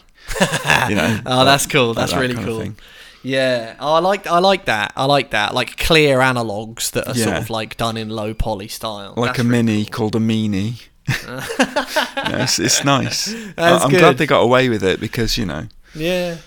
you 0.90 0.96
know. 0.96 1.20
oh, 1.26 1.46
that's 1.46 1.66
like- 1.66 1.72
cool. 1.72 1.88
like 1.88 1.96
That's 1.98 2.12
that 2.14 2.20
really 2.20 2.36
cool. 2.36 2.74
Yeah, 3.22 3.76
oh, 3.82 3.96
I 3.96 4.00
like 4.00 4.28
I 4.28 4.40
like 4.40 4.66
that. 4.66 4.94
I 4.96 5.04
like 5.04 5.32
that. 5.32 5.54
Like 5.54 5.76
clear 5.76 6.20
analogs 6.20 6.92
that 6.92 7.06
are 7.06 7.14
sort 7.14 7.36
of 7.36 7.50
like 7.50 7.76
done 7.76 7.98
in 7.98 8.08
low 8.10 8.34
poly 8.34 8.70
style. 8.70 9.14
Like 9.18 9.32
That's 9.36 9.40
a 9.40 9.44
really 9.44 9.64
mini 9.64 9.86
cool. 9.86 10.10
called 10.10 10.16
a 10.16 10.20
meanie. 10.20 10.84
Yeah, 11.30 12.44
it's, 12.44 12.60
it's 12.60 12.84
nice. 12.86 13.34
That's 13.56 13.84
I'm 13.84 13.90
good. 13.90 14.00
glad 14.00 14.18
they 14.18 14.26
got 14.28 14.42
away 14.42 14.70
with 14.70 14.84
it 14.84 15.00
because 15.00 15.38
you 15.38 15.46
know 15.46 15.68
Yeah. 15.96 16.38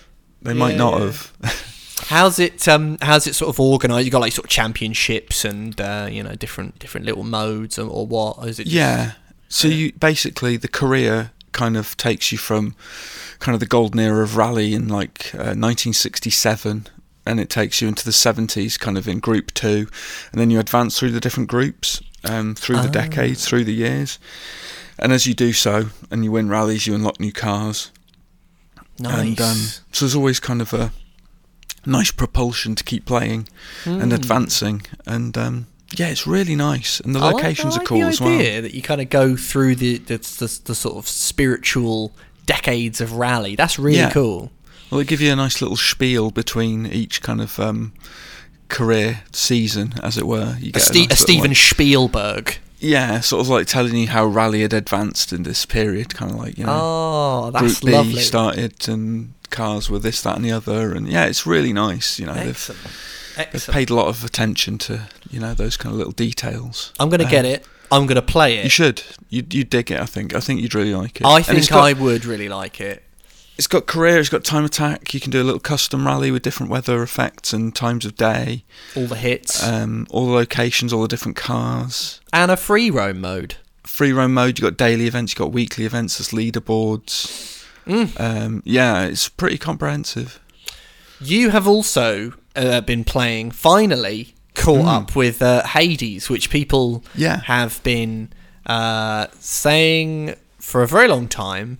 they 0.41 0.53
might 0.53 0.71
Yeah, 0.71 0.77
not 0.77 0.99
yeah. 0.99 1.05
have. 1.05 1.33
How's 2.07 2.37
it? 2.37 2.67
Um, 2.67 2.97
how's 3.01 3.27
it 3.27 3.33
sort 3.33 3.49
of 3.49 3.59
organised? 3.61 4.03
You 4.05 4.11
got 4.11 4.19
like 4.19 4.33
sort 4.33 4.45
of 4.45 4.49
championships 4.49 5.45
and 5.45 5.79
uh, 5.79 6.07
you 6.11 6.21
know 6.21 6.35
different 6.35 6.77
different 6.79 7.05
little 7.05 7.23
modes 7.23 7.79
or, 7.79 7.87
or 7.89 8.05
what? 8.05 8.37
Or 8.39 8.47
is 8.49 8.59
it? 8.59 8.65
Just, 8.65 8.75
yeah. 8.75 9.13
So 9.47 9.67
you 9.69 9.93
basically 9.93 10.57
the 10.57 10.67
career 10.67 11.31
kind 11.53 11.77
of 11.77 11.95
takes 11.95 12.31
you 12.31 12.37
from 12.37 12.75
kind 13.39 13.53
of 13.53 13.59
the 13.61 13.65
golden 13.67 13.99
era 14.01 14.21
of 14.23 14.35
rally 14.35 14.73
in 14.73 14.87
like 14.89 15.33
uh, 15.35 15.55
1967 15.55 16.87
and 17.25 17.39
it 17.39 17.49
takes 17.49 17.81
you 17.81 17.87
into 17.87 18.03
the 18.03 18.11
70s 18.11 18.77
kind 18.79 18.97
of 18.97 19.07
in 19.07 19.19
group 19.19 19.53
2 19.53 19.87
and 20.31 20.41
then 20.41 20.49
you 20.49 20.59
advance 20.59 20.97
through 20.97 21.11
the 21.11 21.19
different 21.19 21.47
groups 21.49 22.01
um, 22.23 22.55
through 22.55 22.79
the 22.81 22.87
decades 22.89 23.45
through 23.47 23.63
the 23.65 23.73
years 23.73 24.19
and 24.99 25.11
as 25.11 25.25
you 25.27 25.33
do 25.33 25.51
so 25.53 25.87
and 26.11 26.23
you 26.23 26.31
win 26.31 26.47
rallies 26.49 26.87
you 26.87 26.95
unlock 26.95 27.19
new 27.19 27.31
cars 27.33 27.91
Nice. 28.99 29.19
and 29.19 29.41
um, 29.41 29.57
so 29.91 30.05
there's 30.05 30.15
always 30.15 30.39
kind 30.39 30.61
of 30.61 30.73
a 30.73 30.91
nice 31.85 32.11
propulsion 32.11 32.75
to 32.75 32.83
keep 32.83 33.05
playing 33.05 33.47
and 33.85 34.03
Hmm. 34.03 34.11
advancing 34.13 34.83
and 35.05 35.37
um, 35.37 35.67
yeah 35.97 36.07
it's 36.07 36.25
really 36.27 36.55
nice 36.55 36.99
and 36.99 37.13
the 37.15 37.19
I 37.19 37.23
like- 37.31 37.35
locations 37.35 37.75
I 37.77 37.81
are 37.81 37.85
cool 37.85 37.99
the 37.99 38.05
as 38.07 38.21
well 38.21 38.61
that 38.61 38.73
you 38.73 38.81
kind 38.81 39.01
of 39.01 39.09
go 39.09 39.35
through 39.35 39.75
the 39.75 39.97
the, 39.97 40.17
the 40.17 40.59
the 40.65 40.75
sort 40.75 40.97
of 40.97 41.07
spiritual 41.07 42.13
decades 42.45 42.99
of 43.01 43.13
rally. 43.13 43.55
That's 43.55 43.79
really 43.79 43.97
Yeah. 43.99 44.11
cool. 44.11 44.51
Well, 44.91 44.99
they 44.99 45.05
give 45.05 45.21
you 45.21 45.31
a 45.31 45.35
nice 45.35 45.61
little 45.61 45.77
spiel 45.77 46.29
between 46.29 46.85
each 46.85 47.21
kind 47.21 47.39
of 47.41 47.57
um, 47.59 47.93
career 48.73 49.21
season, 49.31 49.93
as 50.01 50.17
it 50.17 50.25
were. 50.27 50.57
You 50.59 50.69
A, 50.69 50.73
get 50.73 50.81
Ste- 50.81 50.95
nice 51.09 51.11
a 51.11 51.15
Steven 51.15 51.51
like- 51.51 51.57
Spielberg. 51.57 52.57
yeah, 52.79 53.19
sort 53.21 53.41
of 53.41 53.47
like 53.49 53.67
telling 53.67 53.95
you 53.95 54.07
how 54.07 54.25
rally 54.25 54.61
had 54.61 54.73
advanced 54.73 55.31
in 55.31 55.43
this 55.43 55.65
period, 55.65 56.13
kind 56.15 56.31
of 56.31 56.37
like 56.37 56.57
you 56.57 56.65
know, 56.65 56.77
Oh, 56.81 57.51
that's 57.51 57.79
Group 57.79 57.85
B 57.85 57.91
lovely. 57.91 58.21
started 58.21 58.87
and 58.89 59.33
cars 59.49 59.89
were 59.89 59.99
this, 59.99 60.21
that, 60.21 60.35
and 60.35 60.43
the 60.45 60.51
other, 60.51 60.93
and 60.95 61.07
yeah, 61.07 61.25
it's 61.25 61.45
really 61.45 61.71
nice. 61.73 62.19
You 62.19 62.25
know, 62.25 62.33
they've, 62.33 62.49
Excellent. 62.49 63.51
they've 63.51 63.67
paid 63.71 63.89
a 63.89 63.95
lot 63.95 64.07
of 64.07 64.23
attention 64.23 64.77
to 64.79 65.07
you 65.29 65.39
know 65.39 65.53
those 65.53 65.77
kind 65.77 65.93
of 65.93 65.97
little 65.97 66.13
details. 66.13 66.91
I'm 66.99 67.09
gonna 67.09 67.25
Um, 67.25 67.29
get 67.31 67.45
it. 67.45 67.65
I'm 67.91 68.07
gonna 68.07 68.23
play 68.23 68.57
it. 68.57 68.63
You 68.63 68.69
should. 68.71 69.03
You 69.29 69.43
you 69.51 69.63
dig 69.63 69.91
it. 69.91 69.99
I 69.99 70.05
think. 70.07 70.33
I 70.33 70.39
think 70.39 70.61
you'd 70.61 70.73
really 70.73 70.95
like 70.95 71.21
it. 71.21 71.27
I 71.27 71.41
think 71.43 71.69
got- 71.69 71.83
I 71.83 71.93
would 71.93 72.25
really 72.25 72.49
like 72.49 72.81
it. 72.81 73.02
It's 73.57 73.67
got 73.67 73.85
career, 73.85 74.17
it's 74.19 74.29
got 74.29 74.43
time 74.43 74.65
attack. 74.65 75.13
You 75.13 75.19
can 75.19 75.29
do 75.31 75.41
a 75.41 75.43
little 75.45 75.59
custom 75.59 76.07
rally 76.07 76.31
with 76.31 76.41
different 76.41 76.71
weather 76.71 77.03
effects 77.03 77.53
and 77.53 77.73
times 77.75 78.03
of 78.03 78.15
day. 78.15 78.63
All 78.95 79.05
the 79.05 79.15
hits 79.15 79.61
Um, 79.61 80.07
all 80.09 80.25
the 80.25 80.33
locations, 80.33 80.91
all 80.91 81.03
the 81.03 81.07
different 81.07 81.37
cars. 81.37 82.19
and 82.31 82.49
a 82.49 82.57
free 82.57 82.89
roam 82.89 83.21
mode. 83.21 83.55
Free 83.83 84.11
roam 84.11 84.33
mode, 84.33 84.57
you've 84.57 84.67
got 84.69 84.77
daily 84.77 85.05
events, 85.05 85.33
you've 85.33 85.37
got 85.39 85.51
weekly 85.51 85.85
events, 85.85 86.17
there's 86.17 86.29
leaderboards. 86.29 87.63
Mm. 87.85 88.19
Um, 88.19 88.63
yeah, 88.65 89.03
it's 89.03 89.29
pretty 89.29 89.57
comprehensive. 89.59 90.39
You 91.21 91.51
have 91.51 91.67
also 91.67 92.33
uh, 92.55 92.81
been 92.81 93.03
playing, 93.03 93.51
finally 93.51 94.33
caught 94.55 94.85
Mm. 94.85 94.87
up 95.01 95.15
with 95.15 95.41
uh, 95.43 95.63
Hades, 95.67 96.27
which 96.29 96.49
people 96.49 97.03
Yeah. 97.15 97.41
have 97.45 97.83
been 97.83 98.29
uh, 98.65 99.27
saying 99.39 100.35
for 100.59 100.81
a 100.81 100.87
very 100.87 101.07
long 101.07 101.27
time. 101.27 101.77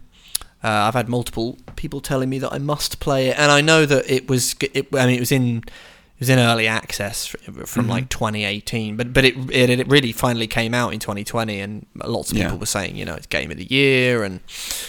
Uh, 0.64 0.70
I've 0.88 0.94
had 0.94 1.10
multiple 1.10 1.58
people 1.76 2.00
telling 2.00 2.30
me 2.30 2.40
that 2.40 2.54
I 2.54 2.58
must 2.58 3.00
play 3.00 3.28
it, 3.28 3.38
and 3.38 3.52
I 3.52 3.62
know 3.62 3.86
that 3.86 4.10
it 4.10 4.30
was. 4.30 4.56
It, 4.62 4.88
I 4.96 5.06
mean, 5.08 5.16
it 5.18 5.20
was 5.20 5.32
in 5.32 5.58
it 5.58 6.20
was 6.20 6.30
in 6.30 6.40
early 6.40 6.68
access 6.68 7.26
fr- 7.26 7.38
from 7.66 7.88
Mhm. 7.88 7.90
like 7.90 8.10
2018, 8.10 8.96
but 8.96 9.12
but 9.14 9.26
it, 9.26 9.36
it 9.52 9.70
it 9.70 9.88
really 9.90 10.12
finally 10.14 10.48
came 10.48 10.74
out 10.74 10.94
in 10.94 11.00
2020, 11.00 11.60
and 11.60 11.86
lots 12.06 12.32
of 12.32 12.38
Yeah. 12.38 12.46
people 12.46 12.60
were 12.60 12.66
saying 12.66 12.96
you 12.96 13.04
know 13.04 13.16
it's 13.16 13.28
game 13.28 13.52
of 13.52 13.58
the 13.58 13.66
year 13.70 14.24
and 14.24 14.40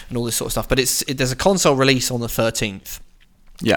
and 0.09 0.17
all 0.17 0.25
this 0.25 0.37
sort 0.37 0.47
of 0.47 0.53
stuff. 0.53 0.69
But 0.69 0.79
it's 0.79 1.03
it, 1.03 1.19
there's 1.19 1.33
a 1.33 1.37
console 1.37 1.75
release 1.75 2.11
on 2.11 2.21
the 2.21 2.29
13th. 2.29 3.01
Yeah. 3.61 3.77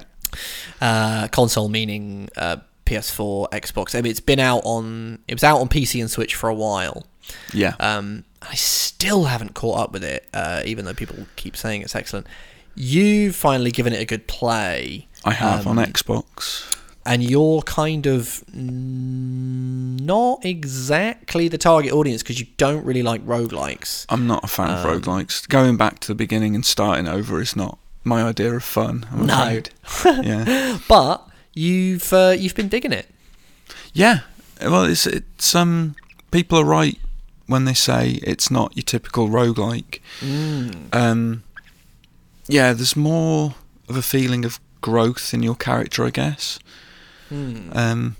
Uh, 0.81 1.27
console 1.29 1.69
meaning 1.69 2.29
uh, 2.37 2.57
PS4, 2.85 3.49
Xbox. 3.51 3.95
I 3.97 4.01
mean, 4.01 4.11
it's 4.11 4.19
been 4.19 4.39
out 4.39 4.61
on 4.65 5.19
it 5.27 5.33
was 5.33 5.43
out 5.43 5.59
on 5.59 5.67
PC 5.67 5.99
and 5.99 6.11
Switch 6.11 6.35
for 6.35 6.47
a 6.49 6.53
while. 6.55 7.05
Yeah. 7.53 7.73
Um, 7.79 8.23
I 8.49 8.55
still 8.55 9.25
haven't 9.25 9.53
caught 9.53 9.79
up 9.79 9.91
with 9.91 10.03
it, 10.03 10.27
uh, 10.33 10.61
even 10.65 10.85
though 10.85 10.93
people 10.93 11.27
keep 11.35 11.55
saying 11.57 11.81
it's 11.81 11.95
excellent. 11.95 12.27
You've 12.75 13.35
finally 13.35 13.71
given 13.71 13.93
it 13.93 14.01
a 14.01 14.05
good 14.05 14.27
play, 14.27 15.07
I 15.25 15.31
have 15.33 15.65
um, 15.65 15.79
on 15.79 15.85
Xbox. 15.85 16.75
and 17.05 17.23
you're 17.23 17.61
kind 17.63 18.05
of 18.05 18.43
not 18.53 20.45
exactly 20.45 21.47
the 21.47 21.57
target 21.57 21.91
audience 21.91 22.21
because 22.21 22.39
you 22.39 22.47
don't 22.57 22.85
really 22.85 23.03
like 23.03 23.25
roguelikes. 23.25 24.05
I'm 24.09 24.27
not 24.27 24.43
a 24.43 24.47
fan 24.47 24.69
of 24.69 24.85
um, 24.85 25.01
roguelikes. 25.01 25.47
Going 25.47 25.77
back 25.77 25.99
to 26.01 26.07
the 26.07 26.15
beginning 26.15 26.55
and 26.55 26.65
starting 26.65 27.07
over 27.07 27.41
is 27.41 27.55
not 27.55 27.79
my 28.03 28.21
idea 28.23 28.53
of 28.55 28.63
fun. 28.63 29.05
I'm 29.11 29.25
No. 29.25 29.61
yeah. 30.21 30.77
But 30.87 31.27
you've 31.53 32.13
uh, 32.13 32.35
you've 32.37 32.55
been 32.55 32.69
digging 32.69 32.93
it. 32.93 33.07
Yeah. 33.93 34.19
Well, 34.61 34.83
it's 34.85 35.05
it's 35.07 35.55
um 35.55 35.95
people 36.31 36.59
are 36.59 36.65
right 36.65 36.97
when 37.47 37.65
they 37.65 37.73
say 37.73 38.19
it's 38.23 38.51
not 38.51 38.75
your 38.75 38.83
typical 38.83 39.29
roguelike. 39.29 39.99
Mm. 40.19 40.93
Um, 40.93 41.43
yeah, 42.47 42.73
there's 42.73 42.95
more 42.95 43.55
of 43.89 43.95
a 43.95 44.01
feeling 44.01 44.45
of 44.45 44.59
growth 44.81 45.33
in 45.33 45.43
your 45.43 45.55
character, 45.55 46.05
I 46.05 46.09
guess. 46.11 46.59
Mm. 47.31 47.75
Um, 47.75 48.15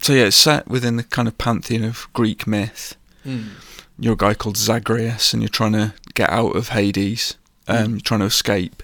so 0.00 0.12
yeah, 0.12 0.24
it's 0.24 0.36
set 0.36 0.66
within 0.68 0.96
the 0.96 1.02
kind 1.04 1.28
of 1.28 1.36
pantheon 1.38 1.84
of 1.84 2.08
Greek 2.12 2.46
myth. 2.46 2.96
Mm. 3.26 3.50
You're 3.98 4.14
a 4.14 4.16
guy 4.16 4.34
called 4.34 4.56
Zagreus, 4.56 5.32
and 5.34 5.42
you're 5.42 5.48
trying 5.50 5.72
to 5.72 5.92
get 6.14 6.30
out 6.30 6.56
of 6.56 6.70
Hades. 6.70 7.36
Um, 7.68 7.76
Mm. 7.76 7.90
You're 7.90 8.00
trying 8.00 8.20
to 8.20 8.26
escape. 8.26 8.82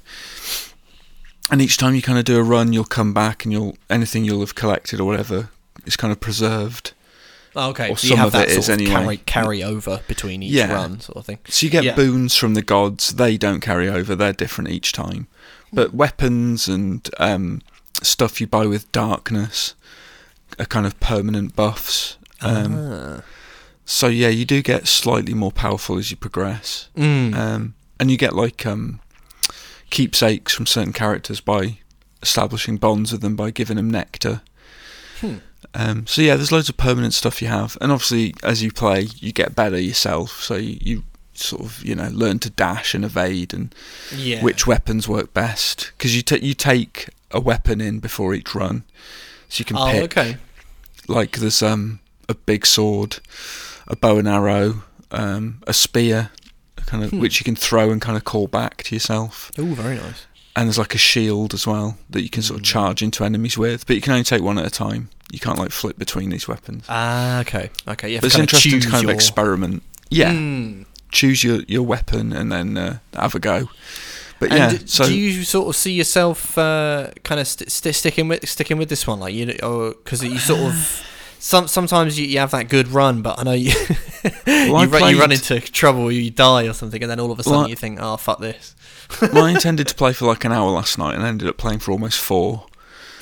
And 1.51 1.63
each 1.63 1.77
time 1.77 1.95
you 1.95 2.03
kind 2.03 2.19
of 2.19 2.25
do 2.25 2.39
a 2.39 2.43
run, 2.43 2.73
you'll 2.73 2.85
come 2.85 3.15
back, 3.15 3.45
and 3.45 3.53
you'll 3.53 3.77
anything 3.89 4.25
you'll 4.25 4.41
have 4.41 4.55
collected 4.55 5.01
or 5.01 5.05
whatever 5.05 5.49
is 5.87 5.97
kind 5.97 6.13
of 6.13 6.21
preserved. 6.21 6.93
Oh, 7.59 7.71
okay, 7.71 7.91
Or 7.91 7.97
so 7.97 8.05
you 8.05 8.09
some 8.11 8.19
have 8.19 8.27
of 8.29 8.33
that 8.35 8.49
it 8.51 8.63
sort 8.63 8.69
of 8.69 8.75
anyway. 8.75 8.91
carry, 8.93 9.17
carry 9.19 9.63
over 9.65 10.03
between 10.07 10.43
each 10.43 10.53
Yeah. 10.53 10.73
run, 10.73 11.01
sort 11.01 11.17
of 11.17 11.25
thing. 11.25 11.39
So 11.49 11.65
you 11.67 11.71
get 11.71 11.85
Yeah. 11.85 11.95
boons 11.97 12.35
from 12.37 12.53
the 12.55 12.61
gods. 12.63 13.15
They 13.15 13.39
don't 13.39 13.61
carry 13.61 13.89
over. 13.89 14.15
They're 14.15 14.33
different 14.35 14.71
each 14.71 14.93
time. 14.93 15.27
But 15.73 15.95
weapons 15.95 16.69
and 16.69 17.09
um, 17.19 17.63
stuff 18.03 18.41
you 18.41 18.47
buy 18.47 18.67
with 18.67 18.91
darkness 18.93 19.75
are 20.59 20.67
kind 20.67 20.85
of 20.87 21.01
permanent 21.01 21.57
buffs. 21.57 22.19
Um, 22.43 22.77
ah. 22.77 23.23
So 23.87 24.09
yeah, 24.09 24.29
you 24.29 24.45
do 24.45 24.61
get 24.63 24.87
slightly 24.87 25.33
more 25.33 25.53
powerful 25.53 25.97
as 25.97 26.11
you 26.11 26.17
progress, 26.17 26.89
Mm. 26.97 27.35
um, 27.35 27.75
and 27.99 28.11
you 28.11 28.17
get 28.19 28.35
like 28.35 28.67
um, 28.67 29.01
keepsakes 29.91 30.53
from 30.53 30.67
certain 30.67 30.93
characters 30.93 31.41
by 31.41 31.79
establishing 32.23 32.77
bonds 32.77 33.13
with 33.13 33.21
them 33.23 33.37
by 33.37 33.51
giving 33.51 33.77
them 33.77 33.89
nectar. 33.91 34.43
Hmm. 35.21 35.37
Um, 35.79 36.07
so 36.07 36.23
yeah, 36.23 36.37
there's 36.37 36.51
loads 36.53 36.71
of 36.71 36.77
permanent 36.79 37.13
stuff 37.13 37.43
you 37.43 37.49
have, 37.49 37.77
and 37.83 37.93
obviously 37.93 38.35
as 38.43 38.63
you 38.63 38.73
play, 38.73 39.09
you 39.19 39.31
get 39.33 39.55
better 39.55 39.79
yourself. 39.79 40.41
So 40.43 40.57
you, 40.57 40.79
you 40.81 41.03
sort 41.35 41.63
of 41.63 41.85
you 41.85 41.95
know 41.95 42.09
learn 42.13 42.39
to 42.39 42.49
dash 42.51 42.95
and 42.95 43.05
evade 43.05 43.53
and 43.53 43.75
yeah. 44.15 44.43
which 44.43 44.67
weapons 44.67 45.07
work 45.07 45.35
best 45.35 45.93
because 45.99 46.17
you 46.17 46.23
ta 46.23 46.37
you 46.37 46.55
take 46.55 47.11
a 47.31 47.39
weapon 47.41 47.81
in 47.83 47.99
before 48.01 48.33
each 48.35 48.55
run, 48.55 48.85
so 49.51 49.61
you 49.61 49.65
can 49.67 49.77
Oh, 49.77 49.91
pick 49.91 50.05
okay. 50.17 50.37
like 51.09 51.33
there's 51.39 51.63
um 51.63 52.01
a 52.29 52.35
big 52.35 52.65
sword, 52.65 53.19
a 53.87 53.97
bow 53.97 54.17
and 54.19 54.27
arrow, 54.29 54.83
um, 55.11 55.59
a 55.67 55.75
spear, 55.75 56.31
kind 56.87 57.05
of 57.05 57.11
Hmm. 57.11 57.19
which 57.21 57.39
you 57.39 57.45
can 57.45 57.55
throw 57.57 57.91
and 57.91 58.01
kind 58.01 58.17
of 58.17 58.25
call 58.25 58.47
back 58.47 58.83
to 58.85 58.95
yourself, 58.97 59.53
Oh, 59.59 59.75
very 59.75 59.97
nice. 59.97 60.27
And 60.57 60.67
there's 60.67 60.79
like 60.79 60.95
a 60.95 60.99
shield 60.99 61.55
as 61.55 61.67
well 61.67 61.99
that 62.11 62.23
you 62.23 62.31
can 62.31 62.43
sort 62.43 62.59
of 62.61 62.67
Hmm. 62.67 62.73
charge 62.73 63.03
into 63.03 63.23
enemies 63.25 63.57
with, 63.59 63.87
but 63.87 63.95
you 63.95 64.03
can 64.03 64.13
only 64.13 64.25
take 64.25 64.43
one 64.43 64.59
at 64.59 64.67
a 64.67 64.71
time. 64.71 65.11
You 65.31 65.39
can't 65.39 65.59
like 65.59 65.71
flip 65.71 65.99
between 65.99 66.31
these 66.31 66.49
weapons. 66.49 66.85
Ah, 66.89 67.41
okay. 67.41 67.71
Okay, 67.87 68.09
yeah. 68.13 68.21
But 68.21 68.27
it's 68.29 68.39
interesting 68.39 68.81
to 68.81 68.89
kind 68.89 69.05
of 69.05 69.11
experiment. 69.11 69.83
Yeah, 70.11 70.33
Mm. 70.33 70.87
choose 71.13 71.43
your 71.45 71.61
your 71.69 71.83
weapon 71.83 72.33
and 72.33 72.51
then 72.51 72.77
uh, 72.79 72.99
have 73.15 73.35
a 73.35 73.39
go. 73.41 73.69
But 74.39 74.51
And 74.53 74.59
yeah, 74.73 74.79
d- 74.79 74.85
so 74.87 75.07
do 75.07 75.15
you 75.15 75.45
sort 75.45 75.67
of 75.69 75.75
see 75.77 75.93
yourself 75.93 76.57
uh, 76.59 77.09
kind 77.25 77.41
of 77.41 77.49
st- 77.49 77.71
st- 77.73 77.95
sticking 77.95 78.29
with 78.29 78.49
sticking 78.49 78.77
with 78.79 78.89
this 78.89 79.07
one, 79.07 79.19
like 79.19 79.35
you, 79.35 79.57
or 79.63 79.95
because 80.05 80.23
you 80.23 80.39
sort 80.39 80.61
of 80.61 81.03
some 81.39 81.69
sometimes 81.69 82.19
you, 82.19 82.27
you 82.27 82.39
have 82.39 82.51
that 82.53 82.69
good 82.69 82.89
run, 82.89 83.23
but 83.23 83.39
I 83.39 83.43
know 83.45 83.53
you 83.53 83.73
Well, 84.47 84.85
you, 84.85 84.89
run, 84.91 85.11
you 85.15 85.21
run 85.21 85.33
into 85.33 85.61
trouble, 85.61 86.11
you 86.11 86.31
die 86.31 86.65
or 86.67 86.73
something, 86.73 87.03
and 87.03 87.11
then 87.11 87.21
all 87.21 87.31
of 87.31 87.39
a 87.39 87.43
sudden 87.43 87.61
Well, 87.61 87.69
you 87.71 87.77
think, 87.77 87.99
oh 88.01 88.17
fuck 88.17 88.41
this. 88.41 88.75
well, 89.33 89.45
I 89.45 89.51
intended 89.53 89.87
to 89.89 89.95
play 89.95 90.13
for 90.13 90.27
like 90.27 90.45
an 90.45 90.53
hour 90.53 90.71
last 90.71 90.99
night 90.99 91.15
and 91.15 91.25
ended 91.25 91.49
up 91.49 91.57
playing 91.57 91.79
for 91.81 91.93
almost 91.93 92.19
four. 92.21 92.67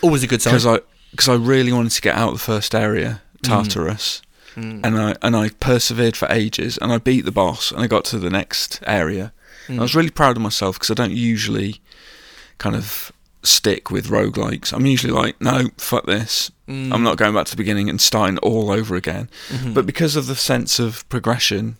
Always 0.03 0.22
a 0.22 0.27
good 0.27 0.40
sign. 0.42 0.53
because 0.53 0.66
I 0.66 0.79
because 1.11 1.29
I 1.29 1.35
really 1.35 1.72
wanted 1.72 1.92
to 1.92 2.00
get 2.03 2.16
out 2.16 2.29
of 2.33 2.35
the 2.35 2.40
first 2.44 2.74
area, 2.74 3.22
Tartarus, 3.42 4.20
Mm. 4.57 4.81
and 4.85 4.96
I 4.96 5.16
and 5.20 5.35
I 5.35 5.48
persevered 5.48 6.16
for 6.16 6.29
ages, 6.31 6.79
and 6.79 6.92
I 6.92 6.98
beat 6.98 7.24
the 7.24 7.33
boss, 7.33 7.72
and 7.72 7.83
I 7.83 7.88
got 7.88 8.05
to 8.07 8.18
the 8.20 8.31
next 8.31 8.81
area. 8.87 9.33
And 9.66 9.81
I 9.81 9.83
was 9.83 9.94
really 9.96 10.11
proud 10.11 10.37
of 10.37 10.42
myself 10.42 10.77
because 10.77 10.90
I 10.92 10.94
don't 10.94 11.11
usually 11.12 11.81
kind 12.59 12.77
of 12.77 13.11
stick 13.44 13.90
with 13.90 14.09
roguelikes. 14.09 14.72
I'm 14.72 14.87
usually 14.87 15.12
like, 15.12 15.40
no, 15.40 15.68
fuck 15.76 16.07
this. 16.07 16.50
Mm. 16.68 16.92
I'm 16.92 17.02
not 17.02 17.18
going 17.18 17.35
back 17.35 17.46
to 17.46 17.52
the 17.52 17.57
beginning 17.57 17.88
and 17.88 18.00
starting 18.00 18.38
all 18.38 18.70
over 18.70 18.96
again. 18.96 19.28
Mhm. 19.50 19.74
But 19.74 19.87
because 19.87 20.16
of 20.16 20.26
the 20.26 20.35
sense 20.35 20.78
of 20.78 21.09
progression 21.09 21.76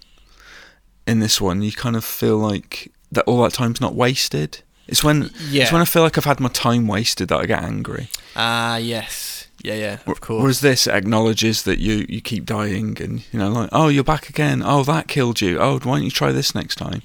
in 1.07 1.20
this 1.20 1.40
one, 1.40 1.62
you 1.62 1.72
kind 1.72 1.96
of 1.96 2.05
feel 2.05 2.37
like 2.37 2.92
that 3.11 3.24
all 3.24 3.42
that 3.42 3.55
time's 3.55 3.81
not 3.81 3.94
wasted. 3.94 4.61
It's 4.87 5.03
when 5.03 5.31
yeah. 5.48 5.62
it's 5.62 5.72
when 5.72 5.81
I 5.81 5.87
feel 5.87 6.03
like 6.03 6.18
I've 6.18 6.24
had 6.27 6.40
my 6.40 6.50
time 6.50 6.87
wasted 6.87 7.29
that 7.29 7.40
I 7.40 7.46
get 7.46 7.62
angry. 7.62 8.11
Ah, 8.37 8.77
yes. 8.77 9.46
Yeah, 9.62 9.74
yeah. 9.74 9.98
Of 10.07 10.20
course. 10.20 10.42
Whereas 10.42 10.61
this 10.61 10.87
acknowledges 10.87 11.62
that 11.62 11.79
you, 11.79 12.05
you 12.07 12.20
keep 12.20 12.44
dying 12.44 12.98
and, 13.00 13.24
you 13.33 13.38
know, 13.38 13.48
like, 13.48 13.70
oh, 13.72 13.88
you're 13.88 14.05
back 14.05 14.29
again. 14.29 14.62
Oh, 14.62 14.83
that 14.85 15.09
killed 15.09 15.40
you. 15.40 15.59
Oh, 15.59 15.79
why 15.79 15.96
don't 15.96 16.05
you 16.05 16.11
try 16.11 16.33
this 16.33 16.55
next 16.55 16.74
time? 16.74 17.00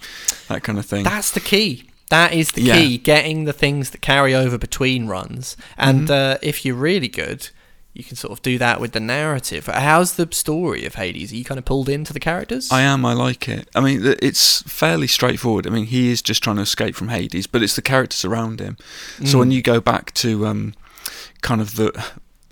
That 0.50 0.62
kind 0.64 0.78
of 0.78 0.86
thing. 0.86 1.06
That's 1.06 1.32
the 1.32 1.40
key. 1.40 1.89
That 2.10 2.34
is 2.34 2.52
the 2.52 2.62
Yeah. 2.64 2.76
key. 2.80 2.98
Getting 2.98 3.46
the 3.46 3.54
things 3.54 3.92
that 3.92 4.02
carry 4.02 4.34
over 4.34 4.58
between 4.58 5.08
runs, 5.08 5.56
and 5.78 6.08
Mhm. 6.08 6.34
uh, 6.36 6.38
if 6.42 6.66
you're 6.66 6.76
really 6.76 7.08
good, 7.08 7.50
you 7.94 8.04
can 8.04 8.16
sort 8.16 8.32
of 8.34 8.42
do 8.42 8.58
that 8.58 8.80
with 8.80 8.94
the 8.94 9.00
narrative. 9.00 9.66
How's 9.68 10.14
the 10.14 10.28
story 10.32 10.86
of 10.86 10.96
Hades? 10.96 11.32
Are 11.32 11.36
you 11.36 11.44
kind 11.44 11.58
of 11.58 11.66
pulled 11.66 11.90
into 11.90 12.14
the 12.14 12.20
characters? 12.20 12.68
I 12.72 12.82
am. 12.82 13.06
I 13.06 13.14
like 13.14 13.48
it. 13.50 13.68
I 13.76 13.82
mean, 13.82 14.16
it's 14.22 14.64
fairly 14.68 15.08
straightforward. 15.08 15.68
I 15.68 15.70
mean, 15.70 15.86
he 15.86 16.10
is 16.12 16.22
just 16.22 16.42
trying 16.44 16.56
to 16.58 16.62
escape 16.64 16.96
from 16.96 17.10
Hades, 17.10 17.46
but 17.48 17.62
it's 17.62 17.76
the 17.76 17.82
characters 17.82 18.24
around 18.26 18.60
him. 18.60 18.78
So 19.26 19.36
Mm. 19.36 19.40
when 19.40 19.52
you 19.52 19.62
go 19.62 19.80
back 19.82 20.14
to 20.16 20.48
um, 20.48 20.74
kind 21.42 21.62
of 21.62 21.76
the, 21.76 21.92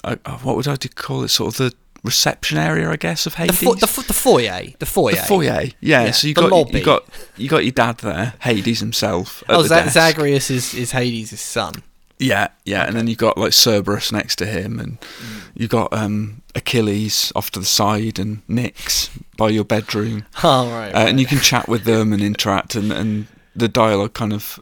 uh, 0.03 0.17
uh, 0.25 0.37
what 0.39 0.55
would 0.55 0.67
I 0.67 0.75
do 0.75 0.89
call 0.89 1.23
it? 1.23 1.29
Sort 1.29 1.53
of 1.53 1.57
the 1.57 1.73
reception 2.07 2.57
area, 2.57 2.89
I 2.89 2.95
guess, 2.95 3.25
of 3.27 3.33
the, 3.33 3.39
Hades. 3.43 3.59
fo- 3.61 3.75
the, 3.75 3.85
fo- 3.87 4.01
the 4.01 4.13
foyer, 4.13 4.63
the 4.79 4.85
foyer. 4.87 5.15
The 5.15 5.21
foyer, 5.21 5.61
yeah. 5.79 6.05
Yeah, 6.05 6.11
So 6.11 6.27
you 6.27 6.33
the 6.33 6.41
got 6.41 6.51
lobby. 6.51 6.79
you 6.79 6.85
got 6.85 7.03
you 7.37 7.47
got 7.49 7.63
your 7.63 7.71
dad 7.73 7.99
there, 7.99 8.33
Hades 8.41 8.79
himself. 8.79 9.43
Oh, 9.47 9.61
the 9.61 9.69
desk. 9.69 9.93
Zagreus 9.93 10.49
is, 10.49 10.73
is 10.73 10.91
Hades' 10.91 11.39
son. 11.39 11.83
Yeah, 12.19 12.47
yeah, 12.65 12.87
and 12.87 12.95
then 12.95 13.05
you've 13.05 13.19
got 13.19 13.37
like 13.37 13.53
Cerberus 13.53 14.11
next 14.11 14.37
to 14.37 14.47
him, 14.47 14.79
and 14.79 14.99
Mm. 14.99 15.41
you've 15.53 15.69
got 15.69 15.93
um, 15.93 16.41
Achilles 16.55 17.31
off 17.35 17.51
to 17.51 17.59
the 17.59 17.65
side, 17.65 18.17
and 18.17 18.41
Nyx 18.47 19.09
by 19.37 19.49
your 19.49 19.63
bedroom, 19.65 20.25
Oh 20.43 20.67
right. 20.71 20.89
uh, 20.95 21.05
and 21.07 21.19
you 21.19 21.27
can 21.27 21.37
chat 21.39 21.67
with 21.67 21.83
them 21.83 22.13
and 22.13 22.23
interact, 22.23 22.73
and, 22.73 22.91
and 22.91 23.27
the 23.55 23.67
dialogue 23.67 24.13
kind 24.15 24.33
of 24.33 24.59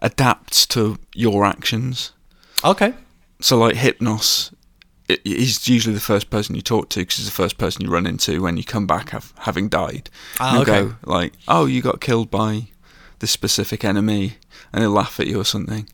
adapts 0.00 0.64
to 0.68 0.98
your 1.14 1.44
actions. 1.44 2.12
okay. 2.64 2.94
So, 3.40 3.58
like 3.58 3.74
Hypnos, 3.74 4.53
he's 5.24 5.68
usually 5.68 5.94
the 5.94 6.00
first 6.00 6.30
person 6.30 6.54
you 6.54 6.62
talk 6.62 6.88
to 6.90 7.00
because 7.00 7.16
he's 7.16 7.26
the 7.26 7.32
first 7.32 7.58
person 7.58 7.82
you 7.82 7.90
run 7.90 8.06
into 8.06 8.40
when 8.42 8.56
you 8.56 8.64
come 8.64 8.86
back 8.86 9.10
have, 9.10 9.32
having 9.40 9.68
died. 9.68 10.08
Ah, 10.40 10.52
He'll 10.52 10.62
okay. 10.62 10.82
go 10.82 10.94
like, 11.04 11.34
"Oh, 11.48 11.66
you 11.66 11.82
got 11.82 12.00
killed 12.00 12.30
by 12.30 12.68
this 13.18 13.30
specific 13.30 13.84
enemy," 13.84 14.38
and 14.72 14.82
he'll 14.82 14.90
laugh 14.92 15.20
at 15.20 15.26
you 15.26 15.40
or 15.40 15.44
something. 15.44 15.88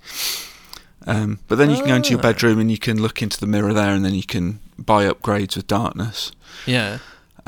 Um, 1.06 1.38
but 1.48 1.56
then 1.56 1.70
you 1.70 1.76
can 1.76 1.86
go 1.88 1.94
into 1.96 2.10
your 2.10 2.18
Ah. 2.18 2.22
bedroom 2.22 2.58
and 2.58 2.70
you 2.70 2.78
can 2.78 3.00
look 3.00 3.22
into 3.22 3.40
the 3.40 3.46
mirror 3.46 3.72
there, 3.72 3.94
and 3.94 4.04
then 4.04 4.14
you 4.14 4.22
can 4.24 4.60
buy 4.78 5.06
upgrades 5.06 5.56
with 5.56 5.66
darkness. 5.66 6.30
Yeah. 6.66 6.98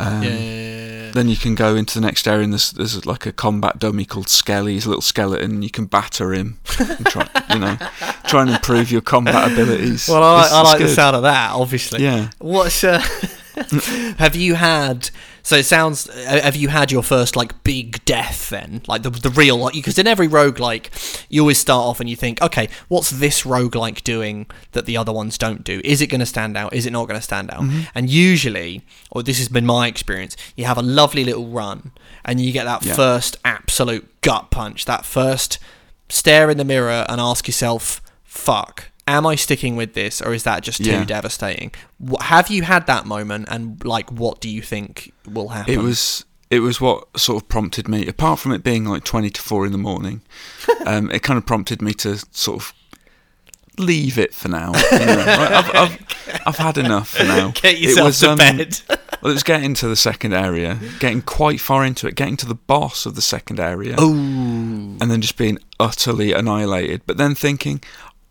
Um, 0.02 0.22
yeah, 0.22 0.28
yeah, 0.30 0.36
yeah. 1.06 1.10
Then 1.12 1.28
you 1.28 1.36
can 1.36 1.54
go 1.54 1.76
into 1.76 1.94
the 1.94 2.00
next 2.06 2.26
area, 2.26 2.42
and 2.44 2.52
there's, 2.52 2.72
there's 2.72 3.04
like 3.04 3.26
a 3.26 3.32
combat 3.32 3.78
dummy 3.78 4.04
called 4.06 4.28
Skelly. 4.28 4.74
He's 4.74 4.86
a 4.86 4.88
little 4.88 5.02
skeleton. 5.02 5.50
and 5.52 5.64
You 5.64 5.70
can 5.70 5.84
batter 5.86 6.32
him, 6.32 6.58
and 6.78 7.06
try, 7.06 7.28
you 7.52 7.58
know, 7.58 7.76
try 8.26 8.42
and 8.42 8.50
improve 8.50 8.90
your 8.90 9.02
combat 9.02 9.52
abilities. 9.52 10.08
Well, 10.08 10.22
I 10.22 10.48
I 10.50 10.62
like 10.62 10.78
the 10.78 10.88
sound 10.88 11.16
of 11.16 11.22
that. 11.22 11.52
Obviously. 11.52 12.02
Yeah. 12.02 12.30
What's 12.38 12.82
uh, 12.82 12.98
have 14.18 14.34
you 14.34 14.54
had? 14.54 15.10
So 15.44 15.56
it 15.56 15.64
sounds. 15.64 16.08
uh, 16.08 16.40
Have 16.42 16.54
you 16.56 16.68
had 16.68 16.92
your 16.92 17.02
first 17.02 17.34
like 17.36 17.64
big 17.64 18.04
death 18.04 18.48
then? 18.50 18.82
Like 18.86 19.02
the 19.02 19.10
the 19.10 19.30
real 19.30 19.56
like 19.56 19.74
because 19.74 19.98
in 19.98 20.06
every 20.06 20.28
roguelike 20.28 21.24
you 21.28 21.40
always 21.42 21.58
start 21.58 21.84
off 21.84 21.98
and 22.00 22.08
you 22.08 22.14
think, 22.16 22.40
okay, 22.40 22.68
what's 22.88 23.10
this 23.10 23.42
roguelike 23.42 24.04
doing 24.04 24.46
that 24.72 24.86
the 24.86 24.96
other 24.96 25.12
ones 25.12 25.36
don't 25.36 25.64
do? 25.64 25.80
Is 25.84 26.00
it 26.00 26.06
going 26.06 26.20
to 26.20 26.26
stand 26.26 26.56
out? 26.56 26.72
Is 26.72 26.86
it 26.86 26.92
not 26.92 27.08
going 27.08 27.18
to 27.18 27.24
stand 27.24 27.50
out? 27.50 27.64
And 27.94 28.08
usually, 28.08 28.82
or 29.10 29.22
this 29.22 29.38
has 29.38 29.48
been 29.48 29.66
my 29.66 29.88
experience, 29.88 30.36
you 30.56 30.64
have 30.64 30.78
a 30.78 30.82
lovely 30.82 31.24
little 31.24 31.48
run 31.48 31.90
and 32.24 32.40
you 32.40 32.52
get 32.52 32.64
that 32.64 32.84
Yeah. 32.84 32.94
first 32.94 33.36
absolute 33.44 34.08
gut 34.20 34.50
punch, 34.50 34.84
that 34.84 35.04
first 35.04 35.58
stare 36.08 36.50
in 36.50 36.56
the 36.58 36.64
mirror 36.64 37.04
and 37.08 37.20
ask 37.20 37.48
yourself, 37.48 38.00
fuck, 38.22 38.91
am 39.06 39.26
I 39.26 39.34
sticking 39.34 39.76
with 39.76 39.94
this 39.94 40.20
or 40.20 40.32
is 40.32 40.44
that 40.44 40.62
just 40.62 40.82
too 40.84 40.90
Yeah. 40.90 41.04
devastating? 41.04 41.72
Have 42.20 42.50
you 42.50 42.62
had 42.62 42.86
that 42.86 43.06
moment 43.06 43.48
and 43.50 43.84
like 43.84 44.10
what 44.10 44.40
do 44.40 44.48
you 44.48 44.62
think 44.62 45.12
will 45.28 45.48
happen? 45.48 45.72
It 45.72 45.78
was 45.78 46.24
it 46.50 46.60
was 46.60 46.80
what 46.80 47.18
sort 47.18 47.42
of 47.42 47.48
prompted 47.48 47.88
me. 47.88 48.06
Apart 48.06 48.38
from 48.38 48.52
it 48.52 48.62
being 48.62 48.84
like 48.84 49.04
twenty 49.04 49.30
to 49.30 49.40
four 49.40 49.64
in 49.66 49.72
the 49.72 49.78
morning, 49.78 50.22
um, 50.86 51.10
it 51.10 51.22
kind 51.22 51.38
of 51.38 51.46
prompted 51.46 51.80
me 51.80 51.94
to 51.94 52.18
sort 52.30 52.62
of 52.62 52.72
leave 53.78 54.18
it 54.18 54.34
for 54.34 54.48
now. 54.48 54.72
You 54.92 54.98
know? 54.98 55.16
Like, 55.16 55.50
I've, 55.50 55.74
I've 55.74 55.98
I've 56.46 56.56
had 56.56 56.78
enough 56.78 57.08
for 57.10 57.24
now. 57.24 57.50
Get 57.54 57.78
yourself 57.78 58.06
was, 58.06 58.20
to 58.20 58.30
um, 58.30 58.38
bed. 58.38 58.80
Well, 58.88 59.30
it 59.30 59.34
was 59.34 59.42
getting 59.42 59.74
to 59.74 59.88
the 59.88 59.96
second 59.96 60.32
area, 60.32 60.78
getting 60.98 61.22
quite 61.22 61.60
far 61.60 61.84
into 61.84 62.06
it, 62.06 62.16
getting 62.16 62.36
to 62.38 62.46
the 62.46 62.54
boss 62.54 63.06
of 63.06 63.14
the 63.14 63.22
second 63.22 63.60
area, 63.60 64.00
Ooh. 64.00 64.96
and 65.00 65.02
then 65.02 65.20
just 65.20 65.36
being 65.36 65.58
utterly 65.78 66.32
annihilated. 66.32 67.02
But 67.06 67.18
then 67.18 67.34
thinking, 67.34 67.82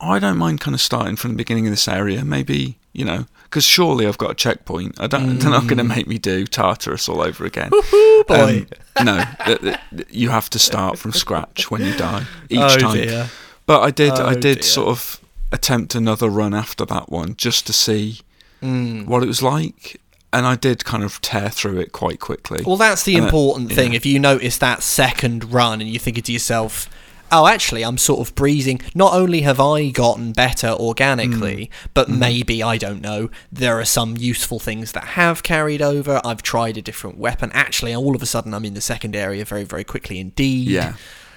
I 0.02 0.20
don't 0.20 0.38
mind 0.38 0.60
kind 0.62 0.74
of 0.76 0.82
starting 0.82 1.16
from 1.16 1.32
the 1.32 1.38
beginning 1.38 1.68
of 1.68 1.72
this 1.72 1.88
area. 1.88 2.26
Maybe 2.26 2.78
You 2.94 3.06
know, 3.06 3.26
because 3.44 3.64
surely 3.64 4.06
I've 4.08 4.18
got 4.18 4.32
a 4.32 4.36
checkpoint. 4.36 5.00
I 5.00 5.08
don't. 5.08 5.38
They're 5.40 5.50
not 5.52 5.64
going 5.68 5.78
to 5.78 5.84
make 5.84 6.08
me 6.08 6.18
do 6.18 6.46
Tartarus 6.46 7.08
all 7.08 7.22
over 7.22 7.46
again. 7.46 7.72
Ooh, 7.74 8.24
boy. 8.28 8.66
Um, 8.98 9.06
no, 9.06 9.24
th- 9.46 9.60
th- 9.62 9.78
th- 9.96 10.08
you 10.10 10.30
have 10.30 10.50
to 10.50 10.60
start 10.60 10.98
from 11.00 11.12
scratch 11.14 11.72
when 11.72 11.82
you 11.86 11.96
die 11.96 12.26
each 12.50 12.60
Oh, 12.60 12.78
time. 12.78 12.96
dear. 12.98 13.30
But 13.66 13.82
I 13.82 13.92
did. 13.92 14.12
Oh, 14.14 14.26
I 14.26 14.34
did 14.34 14.56
dear. 14.60 14.64
sort 14.64 14.88
of 14.90 15.22
attempt 15.54 15.96
another 15.96 16.30
run 16.30 16.54
after 16.54 16.86
that 16.86 17.10
one 17.10 17.36
just 17.38 17.66
to 17.68 17.74
see 17.74 18.20
Mm. 18.62 19.06
what 19.08 19.24
it 19.24 19.28
was 19.28 19.42
like, 19.42 20.00
and 20.34 20.46
I 20.46 20.56
did 20.56 20.86
kind 20.86 21.04
of 21.04 21.20
tear 21.22 21.50
through 21.50 21.80
it 21.80 21.92
quite 21.94 22.20
quickly. 22.20 22.62
Well, 22.66 22.78
that's 22.78 23.04
the 23.04 23.16
And, 23.16 23.26
important 23.26 23.72
thing. 23.74 23.92
yeah. 23.94 23.98
If 23.98 24.06
you 24.06 24.20
notice 24.20 24.58
that 24.60 24.84
second 24.84 25.52
run 25.54 25.82
and 25.82 25.90
you're 25.90 26.00
thinking 26.00 26.24
to 26.24 26.32
yourself, 26.32 26.88
oh, 27.32 27.48
actually, 27.48 27.84
I'm 27.84 27.98
sort 27.98 28.20
of 28.28 28.36
breezing. 28.36 28.82
Not 28.94 29.14
only 29.14 29.42
have 29.42 29.60
I 29.60 29.90
gotten 29.90 30.34
better 30.34 30.70
organically, 30.70 31.70
Mm. 31.72 31.88
but 31.94 32.08
Mm-hmm. 32.08 32.20
maybe, 32.20 32.64
I 32.64 32.78
don't 32.78 33.02
know, 33.02 33.30
there 33.52 33.80
are 33.80 33.86
some 33.86 34.18
useful 34.18 34.60
things 34.60 34.92
that 34.92 35.04
have 35.20 35.42
carried 35.44 35.82
over. 35.82 36.20
I've 36.26 36.42
tried 36.44 36.78
a 36.78 36.82
different 36.82 37.18
weapon. 37.18 37.50
Actually, 37.54 37.96
all 37.96 38.16
of 38.16 38.22
a 38.22 38.26
sudden, 38.26 38.54
I'm 38.54 38.66
in 38.66 38.74
the 38.74 38.82
second 38.82 39.16
area 39.16 39.46
very, 39.46 39.64
very 39.64 39.84
quickly 39.84 40.20
indeed. 40.20 40.68
Yeah. 40.68 40.94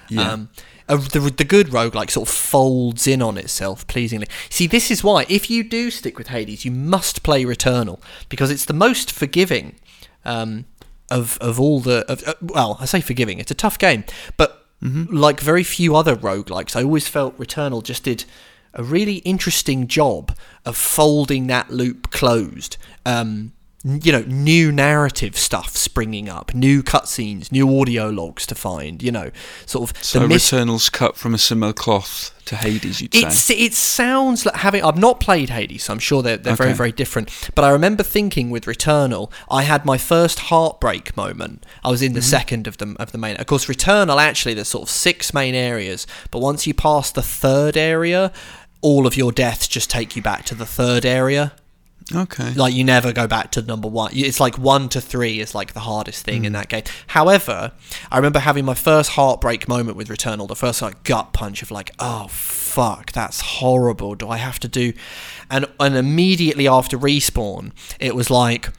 Yeah. 0.09 0.31
Um, 0.33 0.49
uh, 0.87 0.97
the, 0.97 1.19
the 1.35 1.43
good 1.43 1.73
rogue 1.73 1.95
like 1.95 2.11
sort 2.11 2.29
of 2.29 2.35
folds 2.35 3.07
in 3.07 3.21
on 3.21 3.37
itself 3.39 3.87
pleasingly. 3.87 4.27
See, 4.49 4.67
this 4.67 4.91
is 4.91 5.03
why 5.03 5.25
if 5.29 5.49
you 5.49 5.63
do 5.63 5.89
stick 5.89 6.17
with 6.17 6.27
Hades, 6.27 6.63
you 6.63 6.69
must 6.71 7.23
play 7.23 7.43
Returnal 7.43 7.99
because 8.29 8.51
it's 8.51 8.65
the 8.65 8.73
most 8.73 9.11
forgiving 9.11 9.75
um, 10.25 10.65
of 11.09 11.37
of 11.41 11.59
all 11.59 11.79
the. 11.79 12.05
Of, 12.11 12.27
uh, 12.27 12.33
well, 12.41 12.77
I 12.79 12.85
say 12.85 13.01
forgiving. 13.01 13.39
It's 13.39 13.49
a 13.49 13.55
tough 13.55 13.79
game, 13.79 14.03
but 14.37 14.64
like 14.81 15.39
very 15.39 15.63
few 15.63 15.95
other 15.95 16.15
roguelikes, 16.15 16.75
I 16.75 16.83
always 16.83 17.07
felt 17.07 17.37
Returnal 17.39 17.83
just 17.83 18.03
did 18.03 18.25
a 18.73 18.83
really 18.83 19.15
interesting 19.17 19.87
job 19.87 20.35
of 20.65 20.75
folding 20.77 21.47
that 21.47 21.71
loop 21.71 22.11
closed. 22.11 22.77
Um, 23.05 23.53
you 23.85 24.11
know, 24.11 24.23
new 24.25 24.71
narrative 24.71 25.37
stuff 25.37 25.77
springing 25.77 26.27
up, 26.27 26.55
new 26.55 26.81
cutscenes, 26.81 27.51
new 27.51 27.79
audio 27.79 28.09
logs 28.09 28.47
to 28.47 28.55
find. 28.55 29.03
You 29.03 29.11
know, 29.11 29.31
sort 29.67 29.91
of 29.91 30.03
so 30.03 30.19
the 30.19 30.27
mis- 30.27 30.51
Returnal's 30.51 30.89
cut 30.89 31.15
from 31.15 31.35
a 31.35 31.37
similar 31.37 31.71
cloth 31.71 32.31
to 32.45 32.55
Hades, 32.55 32.99
you'd 32.99 33.13
it's, 33.13 33.37
say. 33.37 33.55
it 33.55 33.73
sounds 33.73 34.43
like 34.43 34.55
having. 34.55 34.83
I've 34.83 34.97
not 34.97 35.19
played 35.19 35.51
Hades, 35.51 35.83
so 35.83 35.93
I'm 35.93 35.99
sure 35.99 36.23
they're, 36.23 36.37
they're 36.37 36.55
very, 36.55 36.69
Okay. 36.71 36.77
very 36.77 36.91
different. 36.91 37.29
But 37.53 37.63
I 37.63 37.69
remember 37.69 38.01
thinking 38.01 38.49
with 38.49 38.65
Returnal, 38.65 39.31
I 39.51 39.61
had 39.63 39.85
my 39.85 39.99
first 39.99 40.39
heartbreak 40.39 41.15
moment. 41.15 41.63
I 41.83 41.91
was 41.91 42.01
in 42.01 42.13
the 42.13 42.21
mm-hmm. 42.21 42.29
second 42.29 42.67
of 42.67 42.77
them 42.77 42.97
of 42.99 43.11
the 43.11 43.19
main. 43.19 43.35
Of 43.35 43.45
course, 43.45 43.65
Returnal 43.65 44.19
actually 44.19 44.55
there's 44.55 44.69
sort 44.69 44.83
of 44.83 44.89
six 44.89 45.31
main 45.31 45.53
areas, 45.53 46.07
but 46.31 46.39
once 46.39 46.65
you 46.65 46.73
pass 46.73 47.11
the 47.11 47.21
third 47.21 47.77
area, 47.77 48.31
all 48.81 49.05
of 49.05 49.15
your 49.15 49.31
deaths 49.31 49.67
just 49.67 49.91
take 49.91 50.15
you 50.15 50.23
back 50.23 50.45
to 50.45 50.55
the 50.55 50.65
third 50.65 51.05
area. 51.05 51.53
Okay. 52.13 52.53
Like 52.53 52.73
you 52.75 52.83
never 52.83 53.11
go 53.11 53.25
back 53.27 53.51
to 53.53 53.61
number 53.63 53.87
one. 53.87 54.11
It's 54.13 54.39
like 54.39 54.57
one 54.59 54.89
to 54.89 55.01
three 55.01 55.39
is 55.39 55.55
like 55.55 55.73
the 55.73 55.79
hardest 55.79 56.23
thing 56.23 56.43
Mm. 56.43 56.45
in 56.45 56.53
that 56.53 56.69
game. 56.69 56.83
However, 57.07 57.71
I 58.11 58.17
remember 58.17 58.39
having 58.39 58.63
my 58.63 58.75
first 58.75 59.11
heartbreak 59.11 59.67
moment 59.67 59.97
with 59.97 60.07
Returnal. 60.09 60.47
The 60.47 60.55
first 60.55 60.81
like 60.83 61.03
gut 61.03 61.33
punch 61.33 61.63
of 61.63 61.71
like, 61.71 61.91
oh 61.97 62.27
fuck, 62.29 63.11
that's 63.11 63.41
horrible. 63.41 64.13
Do 64.13 64.29
I 64.29 64.37
have 64.37 64.59
to 64.59 64.67
do? 64.67 64.93
And 65.49 65.65
and 65.79 65.95
immediately 65.95 66.67
after 66.67 66.97
respawn, 66.97 67.71
it 67.99 68.15
was 68.15 68.29
like. 68.29 68.69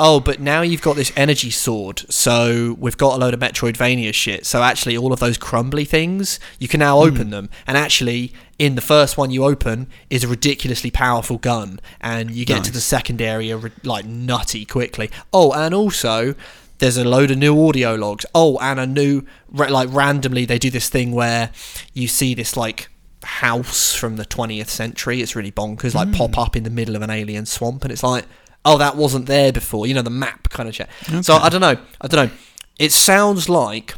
Oh, 0.00 0.18
but 0.18 0.40
now 0.40 0.62
you've 0.62 0.82
got 0.82 0.96
this 0.96 1.12
energy 1.16 1.50
sword, 1.50 2.04
so 2.10 2.76
we've 2.80 2.96
got 2.96 3.14
a 3.14 3.18
load 3.18 3.32
of 3.32 3.40
Metroidvania 3.40 4.12
shit. 4.12 4.44
So 4.44 4.62
actually, 4.62 4.96
all 4.96 5.12
of 5.12 5.20
those 5.20 5.38
crumbly 5.38 5.84
things, 5.84 6.40
you 6.58 6.66
can 6.66 6.80
now 6.80 6.98
open 6.98 7.24
hmm. 7.24 7.30
them. 7.30 7.50
And 7.66 7.78
actually, 7.78 8.32
in 8.58 8.74
the 8.74 8.80
first 8.80 9.16
one 9.16 9.30
you 9.30 9.44
open 9.44 9.86
is 10.10 10.24
a 10.24 10.28
ridiculously 10.28 10.90
powerful 10.90 11.38
gun, 11.38 11.78
and 12.00 12.32
you 12.32 12.44
get 12.44 12.64
to 12.64 12.72
the 12.72 12.80
second 12.80 13.22
area 13.22 13.60
like 13.84 14.04
nutty 14.04 14.64
quickly. 14.64 15.10
Oh, 15.32 15.52
and 15.52 15.72
also 15.72 16.34
there's 16.78 16.96
a 16.96 17.04
load 17.04 17.30
of 17.30 17.38
new 17.38 17.68
audio 17.68 17.94
logs. 17.94 18.26
Oh, 18.34 18.58
and 18.58 18.80
a 18.80 18.86
new 18.86 19.22
like 19.52 19.88
randomly 19.92 20.44
they 20.44 20.58
do 20.58 20.70
this 20.70 20.88
thing 20.88 21.12
where 21.12 21.50
you 21.92 22.08
see 22.08 22.34
this 22.34 22.56
like 22.56 22.88
house 23.22 23.94
from 23.94 24.16
the 24.16 24.24
20th 24.24 24.68
century. 24.68 25.22
It's 25.22 25.36
really 25.36 25.52
bonkers. 25.52 25.94
Like 25.94 26.12
pop 26.12 26.34
hmm. 26.34 26.40
up 26.40 26.56
in 26.56 26.64
the 26.64 26.70
middle 26.70 26.96
of 26.96 27.02
an 27.02 27.10
alien 27.10 27.46
swamp, 27.46 27.84
and 27.84 27.92
it's 27.92 28.02
like, 28.02 28.24
oh, 28.64 28.78
that 28.78 28.96
wasn't 28.96 29.26
there 29.26 29.52
before. 29.52 29.86
You 29.86 29.94
know, 29.94 30.02
the 30.02 30.10
map 30.10 30.48
kind 30.50 30.68
of 30.68 30.74
shit. 30.74 30.88
So 31.22 31.34
I 31.36 31.48
don't 31.48 31.60
know. 31.60 31.76
I 32.00 32.06
don't 32.08 32.26
know. 32.28 32.34
It 32.78 32.92
sounds 32.92 33.48
like. 33.48 33.94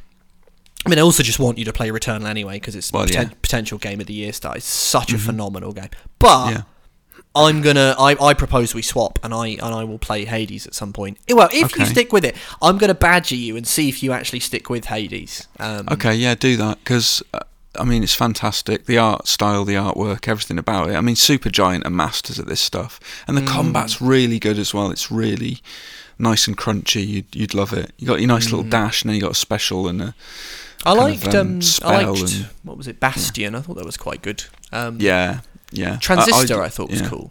I 0.85 0.89
mean, 0.89 0.99
I 1.01 1.03
also 1.03 1.23
just 1.25 1.41
want 1.41 1.59
you 1.59 1.65
to 1.65 1.73
play 1.73 1.89
Returnal 1.89 2.27
anyway 2.29 2.55
because 2.61 2.77
it's 2.77 2.93
Well, 2.93 3.07
poten- 3.07 3.13
yeah. 3.13 3.29
potential 3.43 3.77
game 3.79 4.01
of 4.01 4.07
the 4.07 4.13
year 4.15 4.33
start. 4.33 4.59
It's 4.59 4.67
such 4.67 5.13
a 5.13 5.19
phenomenal 5.19 5.73
game. 5.73 5.89
But 6.21 6.51
Yeah. 6.53 6.63
I'm 7.35 7.61
gonna. 7.61 7.95
I, 7.99 8.17
I 8.19 8.33
propose 8.35 8.73
we 8.75 8.81
swap, 8.83 9.19
and 9.23 9.35
I 9.35 9.49
and 9.49 9.63
I 9.75 9.85
will 9.85 9.99
play 9.99 10.25
Hades 10.25 10.67
at 10.67 10.75
some 10.75 10.93
point. 10.95 11.19
Eh, 11.29 11.35
Well, 11.35 11.49
if 11.53 11.77
you 11.77 11.85
stick 11.85 12.11
with 12.13 12.25
it, 12.25 12.35
I'm 12.63 12.79
gonna 12.79 12.95
badger 12.95 13.35
you 13.35 13.57
and 13.59 13.67
see 13.67 13.89
if 13.91 14.03
you 14.03 14.13
actually 14.13 14.41
stick 14.41 14.71
with 14.71 14.87
Hades. 14.87 15.47
Um, 15.59 15.87
Okay, 15.91 16.15
yeah, 16.15 16.35
do 16.35 16.57
that 16.57 16.79
because 16.79 17.23
uh, 17.35 17.41
I 17.79 17.85
mean 17.85 18.03
it's 18.03 18.15
fantastic. 18.15 18.87
The 18.87 18.99
art 18.99 19.27
style, 19.29 19.65
the 19.65 19.75
artwork, 19.75 20.29
everything 20.29 20.59
about 20.59 20.91
it. 20.91 20.97
I 20.97 21.01
mean, 21.01 21.15
Supergiant 21.17 21.87
are 21.87 21.91
masters 21.91 22.39
at 22.39 22.47
this 22.47 22.61
stuff, 22.61 22.99
and 23.27 23.37
the 23.37 23.43
Mm. 23.43 23.49
combat's 23.49 24.01
really 24.01 24.39
good 24.39 24.59
as 24.59 24.73
well. 24.75 24.91
It's 24.91 25.11
really 25.11 25.61
nice 26.19 26.47
and 26.49 26.57
crunchy. 26.57 27.07
You'd 27.07 27.27
you'd 27.35 27.55
love 27.55 27.73
it. 27.73 27.93
You 27.99 28.07
got 28.07 28.21
your 28.21 28.29
nice 28.29 28.47
little 28.51 28.63
dash, 28.65 29.03
and 29.03 29.09
then 29.11 29.17
you 29.17 29.23
got 29.23 29.33
a 29.33 29.35
special 29.35 29.89
and 29.89 30.01
a 30.03 30.15
I 30.85 30.95
kind 30.95 30.99
of, 31.15 31.25
liked. 31.25 31.35
um, 31.35 31.49
Um, 31.49 31.61
I 31.83 32.05
liked. 32.05 32.33
and- 32.33 32.49
what 32.63 32.77
was 32.77 32.87
it? 32.89 33.01
Bastion. 33.01 33.55
I 33.55 33.61
thought 33.61 33.77
that 33.77 33.85
was 33.87 33.97
quite 33.97 34.23
good. 34.23 34.45
Um, 34.73 34.99
yeah, 35.01 35.41
yeah. 35.73 35.97
Transistor. 35.97 36.63
I, 36.63 36.69
thought 36.69 36.91
was 36.91 37.01
yeah. 37.01 37.09
cool. 37.09 37.31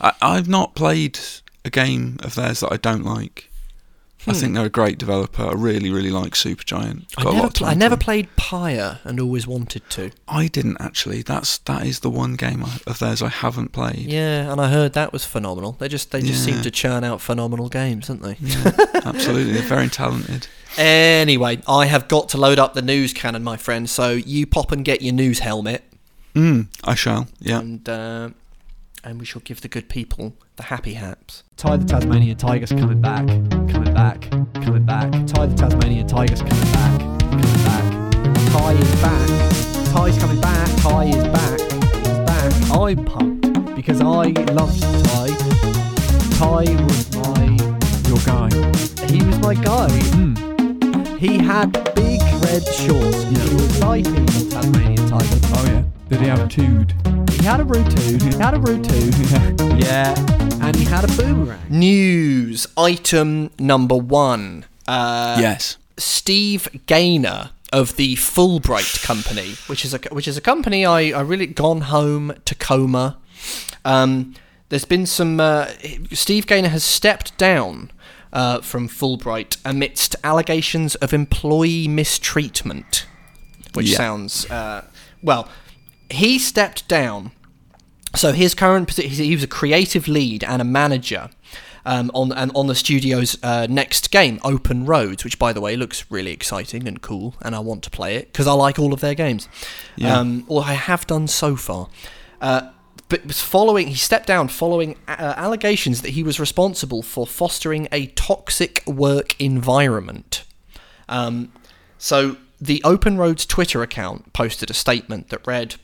I, 0.00 0.12
I've 0.22 0.48
not 0.48 0.74
played 0.74 1.18
a 1.64 1.70
game 1.70 2.18
of 2.22 2.34
theirs 2.34 2.60
that 2.60 2.72
I 2.72 2.76
don't 2.76 3.04
like. 3.04 3.50
I 4.26 4.32
think 4.32 4.54
they're 4.54 4.66
a 4.66 4.70
great 4.70 4.98
developer. 4.98 5.42
I 5.44 5.52
really, 5.52 5.90
really 5.90 6.10
like 6.10 6.32
Supergiant. 6.32 7.04
Hmm. 7.14 7.20
I 7.20 7.22
Got 7.24 7.32
lot 7.34 7.36
never. 7.42 7.50
Pl- 7.50 7.66
I 7.66 7.74
never 7.74 7.96
played 7.96 8.28
Pyre 8.36 8.98
and 9.04 9.20
always 9.20 9.46
wanted 9.46 9.88
to. 9.90 10.10
I 10.28 10.48
didn't 10.48 10.78
actually. 10.80 11.22
That's 11.22 11.58
that 11.58 11.86
is 11.86 12.00
the 12.00 12.10
one 12.10 12.34
game 12.36 12.64
I, 12.64 12.78
of 12.86 12.98
theirs 12.98 13.20
I 13.22 13.28
haven't 13.28 13.72
played. 13.72 13.98
Yeah, 14.06 14.50
and 14.50 14.60
I 14.60 14.68
heard 14.70 14.92
that 14.94 15.12
was 15.12 15.24
phenomenal. 15.24 15.72
They 15.72 15.88
just 15.88 16.10
they 16.10 16.20
just 16.22 16.44
seem 16.44 16.62
to 16.62 16.70
churn 16.70 17.04
out 17.04 17.20
phenomenal 17.20 17.68
games, 17.68 18.08
don't 18.08 18.22
they? 18.22 18.36
Yeah, 18.40 18.72
absolutely. 19.04 19.52
They're 19.52 19.62
very 19.62 19.88
talented. 19.88 20.46
Anyway, 20.76 21.60
I 21.68 21.86
have 21.86 22.08
got 22.08 22.28
to 22.30 22.38
load 22.38 22.58
up 22.58 22.74
the 22.74 22.82
news 22.82 23.12
cannon, 23.12 23.44
my 23.44 23.56
friend. 23.56 23.88
So 23.88 24.10
you 24.10 24.46
pop 24.46 24.72
and 24.72 24.84
get 24.84 25.02
your 25.02 25.14
news 25.14 25.38
helmet, 25.40 25.84
Mm, 26.34 26.66
I 26.82 26.94
shall. 26.96 27.28
Yeah. 27.38 27.60
and 27.60 27.88
uh, 27.88 28.30
and 29.04 29.20
we 29.20 29.24
shall 29.24 29.42
give 29.42 29.60
the 29.60 29.68
good 29.68 29.88
people 29.88 30.34
the 30.56 30.62
happy 30.62 30.94
haps. 30.94 31.42
Ty 31.56 31.78
the 31.78 31.84
Tasmanian 31.84 32.36
Tiger's 32.36 32.70
coming 32.70 33.00
back, 33.00 33.26
coming 33.26 33.94
back, 33.94 34.30
coming 34.54 34.84
back. 34.84 35.10
Ty 35.26 35.46
the 35.46 35.54
Tasmanian 35.56 36.06
Tiger's 36.06 36.40
coming 36.40 36.72
back, 36.72 37.00
coming 37.20 37.64
back. 37.64 38.14
Ty 38.52 38.72
is 38.72 39.02
back. 39.02 39.28
Ty's 39.92 40.18
coming 40.18 40.40
back. 40.40 40.68
Ty 40.80 41.04
is 41.04 41.24
back. 41.24 41.60
He's 41.60 42.18
back. 42.26 42.52
I'm 42.72 43.04
pumped 43.04 43.74
because 43.74 44.00
I 44.00 44.30
loved 44.52 44.80
Ty. 45.06 45.28
Ty 46.38 46.64
was 46.84 47.16
my 47.16 47.44
your 48.08 48.18
guy. 48.24 48.48
He 49.06 49.24
was 49.24 49.38
my 49.40 49.54
guy. 49.54 49.90
Hmm. 50.14 51.16
He 51.16 51.38
had 51.38 51.72
big 51.94 52.20
red 52.42 52.64
shorts. 52.64 53.22
He 53.24 53.54
was 53.54 53.80
like 53.80 54.06
a 54.06 54.26
Tasmanian 54.50 55.08
Tiger. 55.08 55.38
Oh 55.54 55.64
yeah. 55.66 55.93
Did 56.08 56.20
he 56.20 56.26
have 56.26 56.40
a 56.40 56.48
tood? 56.48 56.94
He 57.32 57.44
had 57.44 57.60
a 57.60 57.64
root 57.64 57.98
He 57.98 58.38
had 58.38 58.54
a 58.54 58.58
root 58.60 58.86
Yeah. 59.82 60.14
And 60.62 60.76
he 60.76 60.84
had 60.84 61.04
a 61.04 61.08
boomerang. 61.16 61.60
News 61.68 62.66
item 62.76 63.50
number 63.58 63.96
one. 63.96 64.64
Uh, 64.86 65.36
yes. 65.40 65.76
Steve 65.96 66.68
Gaynor 66.86 67.50
of 67.72 67.96
the 67.96 68.14
Fullbright 68.16 69.02
Company, 69.04 69.54
which 69.66 69.84
is 69.84 69.92
a 69.94 69.98
which 70.12 70.28
is 70.28 70.36
a 70.36 70.40
company 70.40 70.84
I, 70.86 71.10
I 71.10 71.20
really 71.22 71.46
gone 71.46 71.82
home 71.82 72.28
to 72.44 72.54
Tacoma. 72.54 73.16
Um, 73.84 74.34
there's 74.68 74.84
been 74.84 75.06
some. 75.06 75.40
Uh, 75.40 75.68
Steve 76.12 76.46
Gaynor 76.46 76.68
has 76.68 76.84
stepped 76.84 77.36
down 77.36 77.90
uh, 78.32 78.60
from 78.60 78.88
Fullbright 78.88 79.56
amidst 79.64 80.16
allegations 80.24 80.94
of 80.96 81.12
employee 81.12 81.88
mistreatment, 81.88 83.06
which 83.74 83.90
Yeah. 83.90 83.96
sounds 83.96 84.50
uh, 84.50 84.86
well. 85.22 85.48
He 86.14 86.38
stepped 86.38 86.88
down 86.88 87.32
so 88.14 88.32
his 88.32 88.54
current 88.54 88.88
position, 88.88 89.10
he 89.10 89.34
was 89.34 89.42
a 89.42 89.48
creative 89.48 90.06
lead 90.08 90.44
and 90.44 90.62
a 90.62 90.64
manager 90.64 91.30
um, 91.84 92.10
on 92.14 92.32
and 92.32 92.50
on 92.54 92.66
the 92.66 92.74
studio's 92.74 93.36
uh, 93.42 93.66
next 93.68 94.10
game, 94.10 94.40
Open 94.42 94.86
Roads, 94.86 95.24
which 95.24 95.38
by 95.38 95.52
the 95.52 95.60
way 95.60 95.76
looks 95.76 96.10
really 96.10 96.32
exciting 96.32 96.88
and 96.88 97.02
cool, 97.02 97.34
and 97.42 97.54
I 97.54 97.58
want 97.58 97.82
to 97.84 97.90
play 97.90 98.16
it 98.16 98.32
because 98.32 98.46
I 98.46 98.52
like 98.52 98.78
all 98.78 98.92
of 98.92 99.00
their 99.00 99.14
games. 99.14 99.48
Yeah. 99.96 100.18
Um, 100.18 100.44
or 100.48 100.62
I 100.62 100.74
have 100.74 101.06
done 101.06 101.26
so 101.26 101.56
far. 101.56 101.88
Uh, 102.40 102.70
but 103.08 103.26
was 103.26 103.42
following, 103.42 103.88
he 103.88 103.96
stepped 103.96 104.26
down 104.26 104.48
following 104.48 104.96
uh, 105.06 105.34
allegations 105.36 106.00
that 106.02 106.10
he 106.10 106.22
was 106.22 106.40
responsible 106.40 107.02
for 107.02 107.26
fostering 107.26 107.86
a 107.92 108.06
toxic 108.06 108.82
work 108.86 109.38
environment. 109.38 110.44
Um, 111.08 111.52
so 111.98 112.38
the 112.60 112.80
Open 112.82 113.18
Roads 113.18 113.44
Twitter 113.44 113.82
account 113.82 114.32
posted 114.32 114.70
a 114.70 114.74
statement 114.74 115.28
that 115.28 115.46
read, 115.46 115.76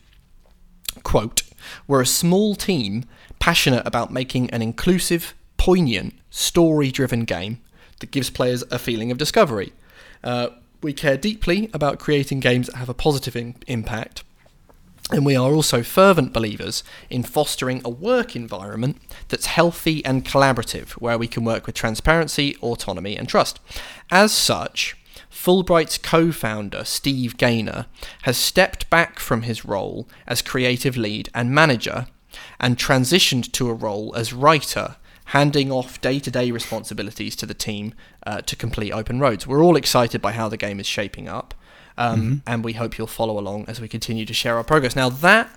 quote, 1.02 1.42
We're 1.86 2.02
a 2.02 2.06
small 2.06 2.54
team, 2.54 3.04
passionate 3.38 3.86
about 3.86 4.12
making 4.12 4.50
an 4.50 4.62
inclusive, 4.62 5.34
poignant, 5.56 6.14
story 6.30 6.90
driven 6.90 7.24
game 7.24 7.60
that 8.00 8.10
gives 8.10 8.30
players 8.30 8.62
a 8.70 8.78
feeling 8.78 9.10
of 9.10 9.18
discovery. 9.18 9.72
Uh, 10.22 10.48
we 10.82 10.92
care 10.92 11.16
deeply 11.16 11.70
about 11.74 11.98
creating 11.98 12.40
games 12.40 12.66
that 12.68 12.76
have 12.76 12.88
a 12.88 12.94
positive 12.94 13.36
in- 13.36 13.56
impact. 13.66 14.24
And 15.12 15.26
we 15.26 15.34
are 15.34 15.52
also 15.52 15.82
fervent 15.82 16.32
believers 16.32 16.84
in 17.08 17.24
fostering 17.24 17.82
a 17.84 17.90
work 17.90 18.36
environment 18.36 18.98
that's 19.28 19.46
healthy 19.46 20.04
and 20.04 20.24
collaborative, 20.24 20.90
where 20.92 21.18
we 21.18 21.26
can 21.26 21.44
work 21.44 21.66
with 21.66 21.74
transparency, 21.74 22.56
autonomy, 22.58 23.16
and 23.16 23.28
trust. 23.28 23.58
As 24.10 24.32
such, 24.32 24.96
Fullbright's 25.30 25.96
co 25.96 26.32
founder, 26.32 26.84
Steve 26.84 27.36
Gaynor, 27.36 27.86
has 28.22 28.36
stepped 28.36 28.90
back 28.90 29.18
from 29.18 29.42
his 29.42 29.64
role 29.64 30.08
as 30.26 30.42
creative 30.42 30.96
lead 30.96 31.30
and 31.34 31.52
manager 31.52 32.06
and 32.58 32.76
transitioned 32.76 33.50
to 33.52 33.68
a 33.70 33.74
role 33.74 34.14
as 34.16 34.32
writer, 34.32 34.96
handing 35.26 35.70
off 35.70 36.00
day 36.00 36.18
to 36.18 36.30
day 36.30 36.50
responsibilities 36.50 37.36
to 37.36 37.46
the 37.46 37.54
team 37.54 37.94
uh, 38.26 38.40
to 38.42 38.56
complete 38.56 38.92
Open 38.92 39.20
Roads. 39.20 39.46
We're 39.46 39.62
all 39.62 39.76
excited 39.76 40.20
by 40.20 40.32
how 40.32 40.48
the 40.48 40.56
game 40.56 40.80
is 40.80 40.86
shaping 40.86 41.28
up, 41.28 41.54
um, 41.96 42.42
and 42.46 42.64
we 42.64 42.74
hope 42.74 42.98
you'll 42.98 43.06
follow 43.06 43.38
along 43.38 43.66
as 43.68 43.80
we 43.80 43.88
continue 43.88 44.26
to 44.26 44.34
share 44.34 44.56
our 44.56 44.64
progress. 44.64 44.96
Now, 44.96 45.08
that 45.08 45.48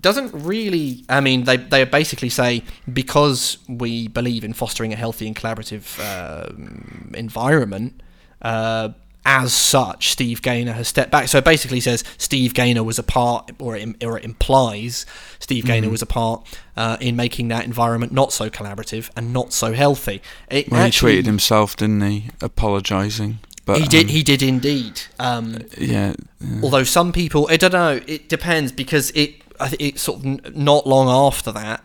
doesn't 0.00 0.32
really 0.32 1.04
i 1.10 1.20
mean 1.20 1.44
they, 1.44 1.58
they 1.58 1.84
basically 1.84 2.30
say 2.30 2.62
because 2.90 3.58
we 3.68 4.08
believe 4.08 4.42
in 4.42 4.54
fostering 4.54 4.90
a 4.90 4.96
healthy 4.96 5.26
and 5.26 5.36
collaborative 5.36 6.00
um 6.00 7.12
environment 7.14 8.01
uh, 8.42 8.88
as 9.24 9.52
such 9.52 10.10
steve 10.10 10.42
gaynor 10.42 10.72
has 10.72 10.88
stepped 10.88 11.12
back 11.12 11.28
so 11.28 11.38
it 11.38 11.44
basically 11.44 11.78
says 11.78 12.02
steve 12.18 12.54
gaynor 12.54 12.82
was 12.82 12.98
a 12.98 13.04
part 13.04 13.52
or 13.60 13.76
it, 13.76 14.02
or 14.04 14.18
it 14.18 14.24
implies 14.24 15.06
steve 15.38 15.64
gaynor 15.64 15.88
was 15.88 16.02
a 16.02 16.06
part 16.06 16.44
uh, 16.76 16.96
in 17.00 17.14
making 17.14 17.46
that 17.46 17.64
environment 17.64 18.10
not 18.12 18.32
so 18.32 18.50
collaborative 18.50 19.10
and 19.16 19.32
not 19.32 19.52
so 19.52 19.72
healthy 19.74 20.20
it 20.50 20.68
Well, 20.70 20.80
actually- 20.80 21.12
he 21.16 21.22
tweeted 21.22 21.26
himself, 21.26 21.76
didn't 21.76 22.00
he, 22.00 22.30
apologising? 22.40 23.38
But 23.64 23.78
he 23.80 23.86
did 23.86 24.06
um, 24.06 24.08
he 24.08 24.22
did 24.24 24.42
indeed 24.42 25.02
um, 25.20 25.58
yeah, 25.78 26.14
yeah. 26.40 26.60
Although 26.64 26.82
some 26.82 27.12
people, 27.12 27.46
I 27.48 27.56
don't 27.56 27.72
know, 27.72 28.00
it 28.08 28.28
depends 28.28 28.72
because 28.72 29.10
it, 29.12 29.36
it 29.78 30.00
sort 30.00 30.18
of 30.18 30.26
n- 30.26 30.40
not 30.52 30.84
long 30.84 31.08
after 31.08 31.52
that, 31.52 31.84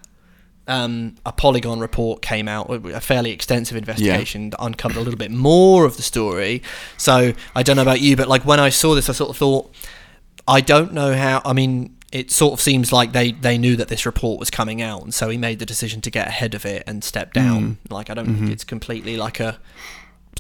um, 0.68 1.16
a 1.26 1.32
Polygon 1.32 1.80
report 1.80 2.22
came 2.22 2.48
out, 2.48 2.70
a 2.70 3.00
fairly 3.00 3.32
extensive 3.32 3.78
investigation 3.78 4.50
that 4.52 4.64
uncovered 4.64 4.98
a 4.98 5.02
little 5.02 5.18
bit 5.18 5.32
more 5.32 5.86
of 5.86 5.98
the 5.98 6.04
story. 6.04 6.62
So 6.98 7.34
I 7.56 7.64
don't 7.64 7.76
know 7.76 7.82
about 7.82 8.02
you, 8.02 8.16
but 8.16 8.28
like 8.28 8.46
when 8.46 8.60
I 8.60 8.70
saw 8.70 8.96
this, 8.96 9.10
I 9.10 9.14
sort 9.14 9.30
of 9.30 9.38
thought, 9.38 9.74
I 10.48 10.62
don't 10.62 10.94
know 10.94 11.14
how. 11.14 11.42
I 11.46 11.54
mean, 11.54 11.96
it 12.12 12.32
sort 12.32 12.54
of 12.54 12.62
seems 12.62 12.92
like 12.94 13.12
they 13.12 13.32
they 13.34 13.58
knew 13.58 13.76
that 13.76 13.90
this 13.90 14.06
report 14.06 14.40
was 14.40 14.50
coming 14.50 14.82
out, 14.82 15.04
and 15.04 15.14
so 15.14 15.30
he 15.30 15.38
made 15.38 15.60
the 15.60 15.66
decision 15.66 16.00
to 16.02 16.10
get 16.10 16.28
ahead 16.28 16.54
of 16.54 16.66
it 16.66 16.84
and 16.88 17.04
step 17.04 17.34
down. 17.34 17.78
Like 17.90 18.10
I 18.10 18.14
don't 18.14 18.26
think 18.36 18.52
it's 18.52 18.64
completely 18.64 19.18
like 19.18 19.40
a 19.40 19.60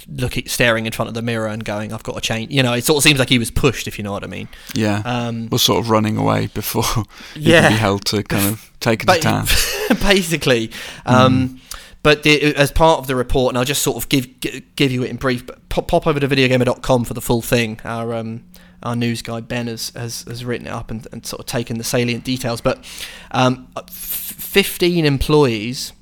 looking 0.07 0.47
staring 0.47 0.85
in 0.85 0.91
front 0.91 1.07
of 1.09 1.15
the 1.15 1.21
mirror 1.21 1.47
and 1.47 1.63
going, 1.63 1.93
"I've 1.93 2.03
got 2.03 2.15
to 2.15 2.21
change." 2.21 2.51
You 2.51 2.63
know, 2.63 2.73
it 2.73 2.83
sort 2.85 2.97
of 2.97 3.03
seems 3.03 3.19
like 3.19 3.29
he 3.29 3.39
was 3.39 3.51
pushed, 3.51 3.87
if 3.87 3.97
you 3.97 4.03
know 4.03 4.11
what 4.11 4.23
I 4.23 4.27
mean. 4.27 4.47
yeah. 4.73 5.01
Um, 5.05 5.49
was 5.49 5.61
sort 5.61 5.79
of 5.79 5.89
running 5.89 6.17
away 6.17 6.47
before 6.53 6.83
he 7.33 7.51
Yeah. 7.51 7.61
could 7.63 7.69
be 7.75 7.79
held 7.79 8.05
to 8.05 8.23
kind 8.23 8.47
of 8.53 8.71
taken 8.79 9.07
to 9.07 9.19
task. 9.19 9.57
basically. 10.01 10.71
Um, 11.05 11.59
But 12.03 12.23
the, 12.23 12.55
as 12.55 12.71
part 12.71 12.99
of 12.99 13.07
the 13.07 13.15
report, 13.15 13.51
and 13.51 13.57
I'll 13.57 13.65
just 13.65 13.81
sort 13.81 13.97
of 13.97 14.07
give 14.07 14.27
give 14.75 14.91
you 14.91 15.03
it 15.03 15.09
in 15.09 15.17
brief. 15.17 15.45
But 15.45 15.67
pop, 15.67 15.87
pop 15.89 16.07
over 16.07 16.19
to 16.19 16.27
videogamer.com 16.27 17.03
for 17.05 17.13
the 17.13 17.21
full 17.21 17.41
thing. 17.41 17.79
Our 17.83 18.13
um, 18.13 18.43
our 18.83 18.95
news 18.95 19.21
guy 19.23 19.41
Ben 19.41 19.67
has, 19.67 19.91
has, 19.95 20.21
has 20.27 20.45
written 20.45 20.67
it 20.67 20.69
up 20.69 20.91
and, 20.91 21.05
and 21.11 21.25
sort 21.25 21.39
of 21.41 21.47
taken 21.47 21.79
the 21.79 21.83
salient 21.83 22.23
details. 22.23 22.61
But 22.61 22.77
um, 23.31 23.67
15 23.91 25.03
employees 25.03 25.93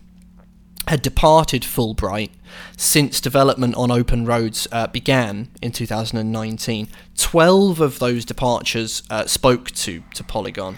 had 0.88 1.02
departed 1.02 1.64
Fullbright 1.64 2.32
since 2.78 3.20
development 3.20 3.76
on 3.76 3.92
Open 3.92 4.26
Roads 4.26 4.68
uh, 4.72 4.88
began 4.88 5.50
in 5.62 5.72
2019. 5.72 6.88
Twelve 7.18 7.80
of 7.80 8.00
those 8.00 8.26
departures 8.26 9.04
uh, 9.10 9.26
spoke 9.26 9.72
to 9.72 10.04
to 10.14 10.24
Polygon. 10.24 10.78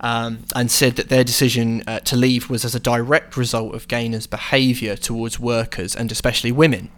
Um, 0.00 0.44
and 0.54 0.70
said 0.70 0.96
that 0.96 1.08
their 1.08 1.24
decision 1.24 1.82
uh, 1.86 2.00
to 2.00 2.14
leave 2.14 2.50
was 2.50 2.62
as 2.62 2.74
a 2.74 2.80
direct 2.80 3.38
result 3.38 3.74
of 3.74 3.88
Gaynor's 3.88 4.26
behaviour 4.26 4.96
towards 4.96 5.40
workers 5.40 5.96
and 5.96 6.12
especially 6.12 6.52
women. 6.52 6.90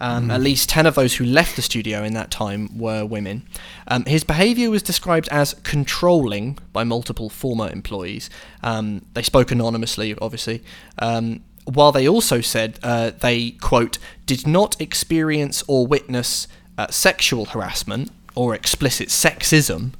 Um, 0.00 0.30
At 0.30 0.40
least 0.40 0.68
10 0.68 0.86
of 0.86 0.94
those 0.94 1.16
who 1.16 1.24
left 1.24 1.56
the 1.56 1.62
studio 1.62 2.04
in 2.04 2.14
that 2.14 2.30
time 2.30 2.76
were 2.78 3.04
women. 3.04 3.46
Um, 3.88 4.04
his 4.04 4.22
behaviour 4.22 4.70
was 4.70 4.82
described 4.82 5.28
as 5.30 5.54
controlling 5.64 6.58
by 6.72 6.84
multiple 6.84 7.28
former 7.28 7.68
employees. 7.68 8.30
Um, 8.62 9.04
they 9.14 9.22
spoke 9.22 9.50
anonymously, 9.50 10.14
obviously. 10.20 10.62
Um, 10.98 11.42
while 11.64 11.92
they 11.92 12.08
also 12.08 12.40
said 12.40 12.78
uh, 12.82 13.10
they, 13.10 13.52
quote, 13.52 13.98
did 14.24 14.46
not 14.46 14.80
experience 14.80 15.64
or 15.66 15.86
witness 15.86 16.48
uh, 16.78 16.86
sexual 16.88 17.46
harassment 17.46 18.10
or 18.34 18.54
explicit 18.54 19.08
sexism, 19.08 19.92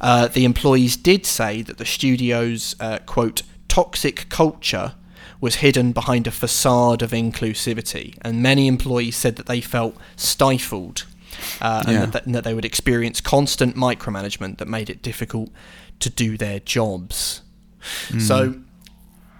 uh, 0.00 0.28
the 0.28 0.44
employees 0.44 0.96
did 0.96 1.24
say 1.26 1.62
that 1.62 1.78
the 1.78 1.84
studio's, 1.84 2.76
uh, 2.78 2.98
quote, 3.06 3.42
toxic 3.68 4.28
culture 4.28 4.94
was 5.40 5.56
hidden 5.56 5.92
behind 5.92 6.26
a 6.26 6.30
facade 6.30 7.02
of 7.02 7.12
inclusivity, 7.12 8.16
and 8.22 8.42
many 8.42 8.66
employees 8.66 9.16
said 9.16 9.36
that 9.36 9.46
they 9.46 9.60
felt 9.60 9.96
stifled 10.16 11.06
uh, 11.60 11.82
Yeah. 11.86 12.02
and, 12.04 12.12
that, 12.12 12.26
and 12.26 12.34
that 12.34 12.44
they 12.44 12.52
would 12.54 12.64
experience 12.64 13.20
constant 13.20 13.76
micromanagement 13.76 14.58
that 14.58 14.68
made 14.68 14.90
it 14.90 15.02
difficult 15.02 15.50
to 16.00 16.10
do 16.10 16.36
their 16.36 16.60
jobs. 16.60 17.42
So 18.18 18.56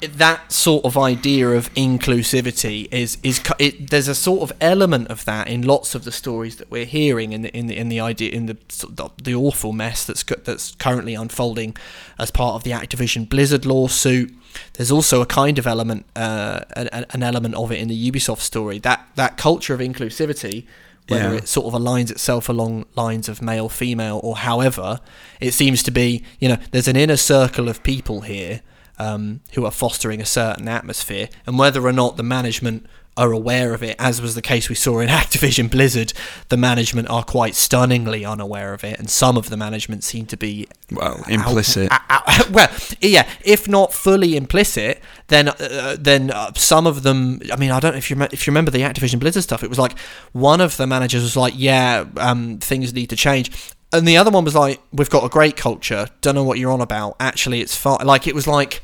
that 0.01 0.51
sort 0.51 0.85
of 0.85 0.97
idea 0.97 1.51
of 1.51 1.73
inclusivity 1.75 2.89
is 2.93 3.19
is 3.23 3.41
it, 3.59 3.91
there's 3.91 4.09
a 4.09 4.15
sort 4.15 4.43
of 4.43 4.57
element 4.61 5.09
of 5.09 5.25
that 5.27 5.49
in 5.49 5.63
lots 5.63 5.95
of 5.95 6.05
the 6.05 6.13
stories 6.13 6.57
that 6.57 6.71
we're 6.71 6.85
hearing 6.87 7.33
in 7.33 7.43
the 7.43 7.57
in 7.57 7.67
the, 7.67 7.77
in 7.77 7.89
the 7.89 8.01
idea 8.01 8.31
in 8.31 8.47
the 8.47 8.57
the, 8.89 9.11
the 9.23 9.35
awful 9.35 9.73
mess 9.73 10.05
that's 10.05 10.23
that's 10.45 10.75
currently 10.77 11.15
unfolding 11.15 11.77
as 12.19 12.31
part 12.31 12.55
of 12.55 12.63
the 12.65 12.71
Activision 12.71 13.29
Blizzard 13.29 13.67
lawsuit. 13.67 14.33
There's 14.75 14.91
also 14.91 15.21
a 15.21 15.27
kind 15.27 15.59
of 15.59 15.67
element 15.67 16.07
uh, 16.17 16.61
an, 16.75 17.07
an 17.11 17.23
element 17.23 17.55
of 17.55 17.71
it 17.71 17.79
in 17.79 17.89
the 17.89 18.11
Ubisoft 18.11 18.41
story 18.41 18.79
that 18.81 19.07
that 19.17 19.37
culture 19.37 19.75
of 19.75 19.81
inclusivity 19.81 20.67
whether 21.09 21.31
Yeah. 21.33 21.39
it 21.39 21.49
sort 21.49 21.67
of 21.67 21.73
aligns 21.81 22.11
itself 22.11 22.49
along 22.49 22.85
lines 22.95 23.29
of 23.29 23.43
male 23.43 23.69
female 23.69 24.21
or 24.23 24.37
however 24.37 25.01
it 25.41 25.53
seems 25.53 25.83
to 25.83 25.91
be 25.91 26.23
you 26.39 26.49
know 26.49 26.57
there's 26.71 26.87
an 26.89 26.95
inner 26.97 27.17
circle 27.17 27.69
of 27.69 27.83
people 27.83 28.21
here 28.21 28.61
um, 29.01 29.41
who 29.55 29.65
are 29.65 29.71
fostering 29.73 30.21
a 30.21 30.27
certain 30.27 30.69
atmosphere, 30.69 31.29
and 31.47 31.59
whether 31.59 31.85
or 31.85 31.93
not 31.93 32.17
the 32.17 32.23
management 32.23 32.87
are 33.17 33.33
aware 33.33 33.75
of 33.75 33.83
it, 33.83 33.97
as 33.99 34.23
was 34.23 34.35
the 34.35 34.41
case 34.43 34.69
we 34.69 34.75
saw 34.77 35.01
in 35.01 35.09
Activision 35.23 35.69
Blizzard, 35.69 36.13
the 36.49 36.57
management 36.57 37.11
are 37.11 37.25
quite 37.25 37.55
stunningly 37.57 38.25
unaware 38.25 38.73
of 38.73 38.85
it, 38.85 38.99
and 38.99 39.11
some 39.11 39.37
of 39.37 39.51
the 39.51 39.57
management 39.57 40.05
seem 40.05 40.25
to 40.27 40.37
be 40.37 40.69
Well, 40.93 41.23
implicit. 41.29 41.91
out- 41.91 42.01
out- 42.09 42.51
well, 42.57 42.71
yeah, 43.01 43.29
if 43.45 43.67
not 43.69 43.93
fully 43.93 44.37
implicit, 44.37 45.03
then 45.27 45.49
uh, 45.49 45.97
then 45.99 46.31
uh, 46.31 46.53
some 46.55 46.87
of 46.87 47.03
them. 47.03 47.41
I 47.53 47.57
mean, 47.57 47.73
I 47.73 47.81
don't 47.81 47.93
know 47.93 47.99
if 47.99 48.11
you 48.11 48.17
if 48.33 48.47
you 48.47 48.53
remember 48.53 48.71
the 48.71 48.81
Activision 48.83 49.19
Blizzard 49.19 49.43
stuff. 49.43 49.63
It 49.65 49.69
was 49.69 49.79
like 49.79 49.99
one 50.33 50.61
of 50.61 50.77
the 50.77 50.87
managers 50.87 51.23
was 51.23 51.37
like, 51.37 51.55
"Yeah, 51.57 52.05
um, 52.17 52.59
things 52.59 52.95
need 52.95 53.09
to 53.11 53.17
change." 53.17 53.51
And 53.93 54.07
the 54.07 54.17
other 54.17 54.31
one 54.31 54.45
was 54.45 54.55
like, 54.55 54.81
"We've 54.93 55.11
got 55.11 55.25
a 55.25 55.29
great 55.29 55.57
culture. 55.57 56.09
Don't 56.21 56.35
know 56.35 56.45
what 56.45 56.59
you're 56.59 56.71
on 56.71 56.81
about. 56.81 57.17
Actually, 57.19 57.61
it's 57.61 57.75
fine." 57.75 58.07
Like 58.07 58.27
it 58.27 58.35
was 58.35 58.47
like 58.47 58.83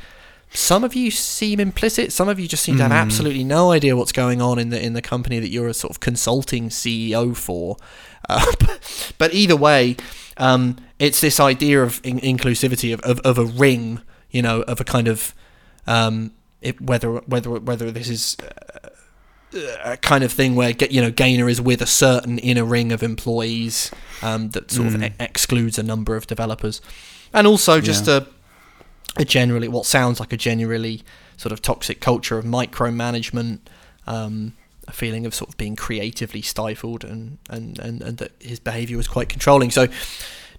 some 0.50 0.84
of 0.84 0.94
you 0.94 1.10
seem 1.10 1.60
implicit. 1.60 2.12
Some 2.12 2.28
of 2.28 2.40
you 2.40 2.48
just 2.48 2.62
seem 2.62 2.76
to 2.76 2.82
have 2.82 2.92
absolutely 2.92 3.44
no 3.44 3.72
idea 3.72 3.96
what's 3.96 4.12
going 4.12 4.40
on 4.40 4.58
in 4.58 4.70
the 4.70 4.82
in 4.82 4.94
the 4.94 5.02
company 5.02 5.38
that 5.38 5.48
you're 5.48 5.68
a 5.68 5.74
sort 5.74 5.90
of 5.90 6.00
consulting 6.00 6.68
CEO 6.68 7.36
for. 7.36 7.76
Uh, 8.28 8.44
but 9.18 9.32
either 9.32 9.54
way, 9.54 9.96
um, 10.36 10.76
it's 10.98 11.20
this 11.20 11.38
idea 11.38 11.80
of 11.80 12.00
in- 12.02 12.18
inclusivity 12.18 12.92
of, 12.92 12.98
of, 13.02 13.20
of 13.20 13.38
a 13.38 13.44
ring, 13.44 14.00
you 14.32 14.42
know, 14.42 14.62
of 14.62 14.80
a 14.80 14.84
kind 14.84 15.06
of 15.06 15.32
um, 15.86 16.32
it, 16.60 16.80
whether 16.80 17.18
whether 17.18 17.50
whether 17.50 17.92
this 17.92 18.08
is 18.08 18.36
uh, 19.56 19.92
a 19.92 19.96
kind 19.96 20.22
of 20.24 20.32
thing 20.32 20.54
where 20.54 20.72
get 20.72 20.92
you 20.92 21.00
know 21.00 21.10
Gaynor 21.10 21.48
is 21.48 21.60
with 21.60 21.80
a 21.82 21.86
certain 21.86 22.38
inner 22.38 22.64
ring 22.64 22.92
of 22.92 23.02
employees 23.02 23.90
um, 24.22 24.50
that 24.50 24.70
sort 24.70 24.88
of 24.88 25.02
e- 25.02 25.12
excludes 25.18 25.78
a 25.78 25.82
number 25.82 26.14
of 26.16 26.26
developers, 26.26 26.80
and 27.32 27.46
also 27.46 27.80
just 27.80 28.06
Yeah. 28.06 28.18
a 28.18 28.26
a 29.22 29.24
generally 29.24 29.68
what 29.68 29.86
sounds 29.86 30.20
like 30.20 30.32
a 30.32 30.36
generally 30.36 31.02
sort 31.38 31.52
of 31.52 31.62
toxic 31.62 32.00
culture 32.00 32.36
of 32.38 32.44
micromanagement, 32.44 33.60
um, 34.06 34.52
a 34.88 34.92
feeling 34.92 35.24
of 35.26 35.34
sort 35.34 35.48
of 35.50 35.56
being 35.56 35.74
creatively 35.76 36.42
stifled, 36.42 37.02
and 37.04 37.38
and 37.48 37.78
and, 37.78 38.02
and 38.02 38.18
that 38.18 38.32
his 38.40 38.60
behaviour 38.60 38.96
was 38.96 39.08
quite 39.08 39.28
controlling. 39.30 39.70
So 39.70 39.88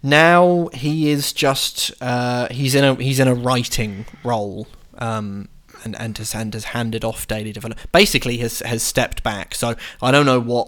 now 0.04 0.70
he 0.74 1.10
is 1.10 1.34
just 1.34 1.92
uh, 2.02 2.48
he's 2.52 2.76
in 2.76 2.84
a 2.84 2.96
he's 2.96 3.20
in 3.20 3.28
a 3.28 3.34
writing 3.36 4.06
role. 4.24 4.68
Um, 4.98 5.50
and, 5.88 5.96
and 6.02 6.18
has 6.18 6.36
and 6.36 6.54
has 6.54 6.66
handed 6.66 7.04
off 7.04 7.28
daily 7.28 7.52
development. 7.52 7.92
Basically, 7.92 8.38
has 8.38 8.60
has 8.60 8.84
stepped 8.84 9.24
back. 9.24 9.56
So 9.56 9.76
I 10.02 10.12
don't 10.12 10.26
know 10.26 10.40
what 10.40 10.68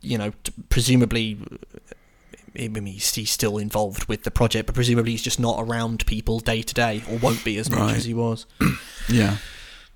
you 0.00 0.16
know. 0.18 0.32
t- 0.44 0.52
Presumably, 0.68 1.38
I 2.58 2.68
mean, 2.68 2.86
he's, 2.86 3.14
he's 3.14 3.30
still 3.30 3.58
involved 3.58 4.06
with 4.08 4.24
the 4.24 4.30
project, 4.30 4.66
but 4.66 4.74
presumably 4.74 5.12
he's 5.12 5.22
just 5.22 5.38
not 5.40 5.56
around 5.62 6.04
people 6.06 6.40
day 6.40 6.62
to 6.62 6.74
day, 6.74 7.02
or 7.10 7.18
won't 7.18 7.44
be 7.44 7.58
as 7.58 7.70
much 7.70 7.78
Right. 7.80 7.96
as 7.96 8.04
he 8.04 8.14
was. 8.14 8.46
Yeah. 9.10 9.36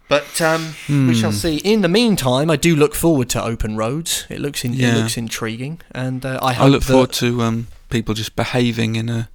But 0.08 0.40
um, 0.40 0.74
we 0.88 1.14
shall 1.14 1.32
see. 1.32 1.56
In 1.58 1.80
the 1.82 1.88
meantime, 1.88 2.50
I 2.50 2.56
do 2.56 2.74
look 2.76 2.94
forward 2.94 3.28
to 3.30 3.42
Open 3.42 3.76
Roads. 3.76 4.26
It 4.30 4.40
looks 4.40 4.64
in, 4.64 4.72
it 4.78 4.94
looks 4.98 5.16
intriguing, 5.18 5.80
and 5.92 6.24
uh, 6.26 6.38
I 6.42 6.52
hope 6.54 6.64
I 6.66 6.68
look 6.68 6.82
forward 6.82 7.12
to 7.14 7.42
um, 7.42 7.68
people 7.90 8.14
just 8.14 8.36
behaving 8.36 8.96
in 8.96 9.08
a 9.08 9.28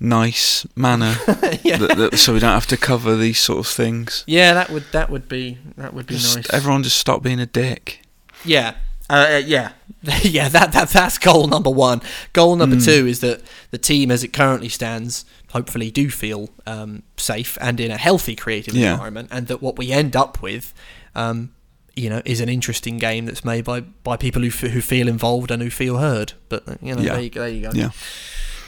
nice 0.00 0.66
manner, 0.74 1.14
yeah. 1.62 1.76
that, 1.76 1.94
that, 1.96 2.18
so 2.18 2.32
we 2.32 2.40
don't 2.40 2.50
have 2.54 2.66
to 2.68 2.76
cover 2.76 3.16
these 3.16 3.38
sort 3.38 3.58
of 3.58 3.66
things. 3.66 4.24
yeah, 4.26 4.54
that 4.54 4.70
would 4.70 4.84
that 4.92 5.10
would 5.10 5.28
be 5.28 5.58
that 5.76 5.92
would 5.94 6.06
be 6.06 6.14
Just 6.14 6.36
nice. 6.36 6.50
everyone 6.52 6.82
just 6.82 6.96
stop 6.96 7.22
being 7.22 7.38
a 7.40 7.46
dick. 7.46 8.02
Yeah. 8.44 8.74
Uh, 9.08 9.26
uh, 9.34 9.42
yeah, 9.44 9.72
yeah. 10.22 10.48
That, 10.48 10.70
that 10.72 10.88
that's 10.90 11.18
goal 11.18 11.48
number 11.48 11.68
one. 11.70 12.00
Goal 12.32 12.54
number 12.54 12.76
Mm. 12.76 12.84
two 12.84 13.06
is 13.08 13.18
that 13.20 13.42
the 13.72 13.78
team, 13.78 14.08
as 14.12 14.22
it 14.22 14.32
currently 14.32 14.68
stands, 14.68 15.24
hopefully 15.50 15.90
do 15.90 16.10
feel 16.10 16.48
um, 16.64 17.02
safe 17.16 17.58
and 17.60 17.80
in 17.80 17.90
a 17.90 17.96
healthy 17.96 18.36
creative 18.36 18.74
Yeah. 18.74 18.92
environment, 18.92 19.28
and 19.32 19.48
that 19.48 19.60
what 19.60 19.76
we 19.76 19.90
end 19.90 20.14
up 20.14 20.40
with, 20.40 20.72
um, 21.16 21.50
you 21.96 22.08
know, 22.08 22.22
is 22.24 22.40
an 22.40 22.48
interesting 22.48 22.98
game 22.98 23.26
that's 23.26 23.44
made 23.44 23.64
by, 23.64 23.80
by 23.80 24.16
people 24.16 24.42
who 24.42 24.48
f- 24.48 24.60
who 24.72 24.80
feel 24.80 25.08
involved 25.08 25.50
and 25.50 25.60
who 25.60 25.70
feel 25.70 25.98
heard. 25.98 26.34
But 26.48 26.68
uh, 26.68 26.74
you 26.80 26.94
know, 26.94 27.02
Yeah. 27.02 27.12
there, 27.14 27.22
you, 27.22 27.30
there 27.30 27.48
you 27.48 27.62
go. 27.62 27.70
Yeah. 27.74 27.90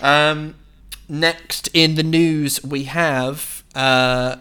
Um, 0.03 0.57
next 1.13 1.69
in 1.75 1.95
the 1.95 2.03
news, 2.03 2.63
we 2.65 2.85
have 2.85 3.63
uh, 3.75 4.37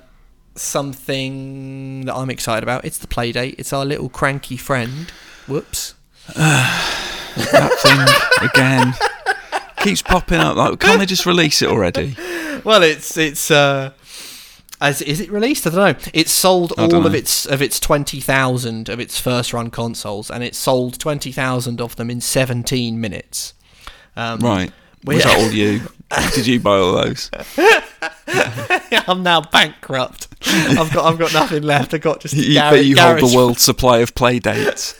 something 0.55 2.05
that 2.05 2.15
I'm 2.15 2.30
excited 2.30 2.63
about. 2.63 2.86
It's 2.86 2.97
the 2.97 3.07
Playdate. 3.07 3.55
It's 3.57 3.74
our 3.74 3.86
little 3.86 4.09
cranky 4.09 4.57
friend. 4.57 5.11
Whoops. 5.47 5.93
That 7.34 7.72
thing 7.80 8.49
again 8.49 8.93
keeps 9.78 10.01
popping 10.01 10.39
up. 10.39 10.57
Like, 10.57 10.80
can't 10.82 10.99
they 10.99 11.05
just 11.05 11.26
release 11.26 11.61
it 11.61 11.69
already? 11.69 12.15
Well, 12.65 12.84
it's 12.84 13.15
it's. 13.15 13.49
Uh, 13.49 13.91
as, 14.82 15.01
is 15.01 15.22
it 15.22 15.32
released? 15.32 15.65
I 15.65 15.69
don't 15.69 15.97
know. 15.97 16.09
It's 16.13 16.32
sold 16.32 16.74
all 16.78 17.05
of 17.05 17.15
its 17.15 17.45
of 17.45 17.61
its 17.61 17.80
twenty 17.80 18.19
thousand 18.19 18.89
of 18.89 18.99
its 18.99 19.17
first 19.17 19.53
run 19.53 19.69
consoles, 19.69 20.30
and 20.30 20.43
it 20.43 20.55
sold 20.55 20.99
twenty 20.99 21.32
thousand 21.32 21.80
of 21.80 21.95
them 21.95 22.09
in 22.09 22.19
seventeen 22.19 22.99
minutes. 22.99 23.53
Um, 24.17 24.39
Right. 24.39 24.74
Was 25.05 25.23
that 25.23 25.37
all 25.37 25.51
you? 25.51 25.81
Did 26.35 26.45
you 26.47 26.59
buy 26.59 26.77
all 26.77 26.93
those? 26.93 27.31
I'm 29.07 29.23
now 29.23 29.41
bankrupt. 29.41 30.27
I've 30.45 30.91
got 30.93 31.05
I've 31.11 31.19
got 31.19 31.33
nothing 31.33 31.63
left. 31.63 31.93
I've 31.93 32.01
got 32.01 32.19
just 32.21 32.33
You, 32.35 32.55
gar- 32.55 32.71
but 32.71 32.85
you 32.85 32.95
hold 32.99 33.19
the 33.19 33.35
world 33.35 33.59
supply 33.59 33.99
of 33.99 34.13
Playdates. 34.13 34.95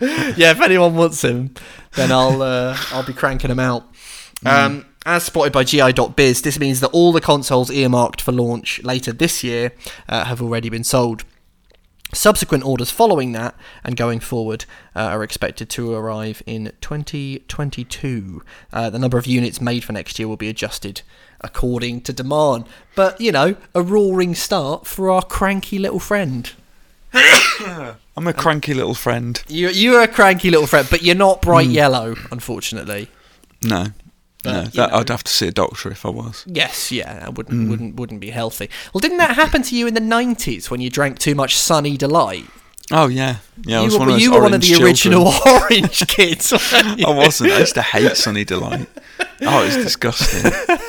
yeah, 0.36 0.50
if 0.52 0.60
anyone 0.60 0.94
wants 0.96 1.22
him, 1.22 1.54
then 1.94 2.12
I'll 2.12 2.42
uh, 2.42 2.76
I'll 2.92 3.06
be 3.06 3.12
cranking 3.12 3.48
them 3.48 3.58
out. 3.60 3.84
Um, 4.44 4.86
as 5.04 5.24
spotted 5.24 5.52
by 5.52 5.64
GI.biz, 5.64 6.42
this 6.42 6.58
means 6.58 6.80
that 6.80 6.88
all 6.88 7.12
the 7.12 7.20
consoles 7.20 7.70
earmarked 7.70 8.20
for 8.20 8.32
launch 8.32 8.82
later 8.82 9.12
this 9.12 9.44
year 9.44 9.72
uh, 10.08 10.24
have 10.24 10.42
already 10.42 10.68
been 10.68 10.84
sold. 10.84 11.24
Subsequent 12.12 12.64
orders 12.64 12.90
following 12.90 13.32
that 13.32 13.54
and 13.82 13.96
going 13.96 14.20
forward 14.20 14.64
uh, 14.94 15.00
are 15.00 15.24
expected 15.24 15.68
to 15.70 15.92
arrive 15.92 16.42
in 16.46 16.72
2022. 16.80 18.42
Uh, 18.72 18.90
the 18.90 18.98
number 18.98 19.18
of 19.18 19.26
units 19.26 19.60
made 19.60 19.82
for 19.84 19.92
next 19.92 20.18
year 20.18 20.28
will 20.28 20.36
be 20.36 20.48
adjusted 20.48 21.02
according 21.40 22.00
to 22.02 22.12
demand. 22.12 22.64
But, 22.94 23.20
you 23.20 23.32
know, 23.32 23.56
a 23.74 23.82
roaring 23.82 24.34
start 24.34 24.86
for 24.86 25.10
our 25.10 25.22
cranky 25.22 25.78
little 25.78 25.98
friend. 25.98 26.50
I'm 27.12 28.26
a 28.26 28.32
cranky 28.32 28.72
little 28.72 28.94
friend. 28.94 29.42
You, 29.48 29.68
you're 29.68 30.02
a 30.02 30.08
cranky 30.08 30.50
little 30.50 30.66
friend, 30.66 30.86
but 30.88 31.02
you're 31.02 31.14
not 31.14 31.42
bright 31.42 31.68
yellow, 31.68 32.14
unfortunately. 32.30 33.08
No. 33.62 33.86
No, 34.46 34.64
that. 34.64 34.94
I'd 34.94 35.08
have 35.08 35.24
to 35.24 35.32
see 35.32 35.48
a 35.48 35.52
doctor 35.52 35.90
if 35.90 36.06
I 36.06 36.10
was. 36.10 36.44
Yes, 36.46 36.90
yeah, 36.92 37.20
that 37.20 37.34
wouldn't 37.34 37.66
mm. 37.66 37.70
wouldn't 37.70 37.96
wouldn't 37.96 38.20
be 38.20 38.30
healthy. 38.30 38.70
Well, 38.92 39.00
didn't 39.00 39.18
that 39.18 39.36
happen 39.36 39.62
to 39.62 39.76
you 39.76 39.86
in 39.86 39.94
the 39.94 40.00
nineties 40.00 40.70
when 40.70 40.80
you 40.80 40.90
drank 40.90 41.18
too 41.18 41.34
much 41.34 41.56
Sunny 41.56 41.96
Delight? 41.96 42.46
Oh 42.92 43.08
yeah, 43.08 43.36
yeah. 43.64 43.80
I 43.80 43.84
was 43.84 43.94
you 43.94 43.98
one 43.98 44.08
were, 44.08 44.14
of 44.14 44.20
you 44.20 44.32
were 44.32 44.42
one 44.42 44.54
of 44.54 44.60
the 44.60 44.66
children. 44.66 44.88
original 44.88 45.32
orange 45.46 46.06
kids. 46.06 46.52
I 46.52 46.94
wasn't. 47.08 47.50
I 47.52 47.58
used 47.58 47.74
to 47.74 47.82
hate 47.82 48.16
Sunny 48.16 48.44
Delight. 48.44 48.88
Oh, 49.42 49.64
it's 49.64 49.76
disgusting. 49.76 50.52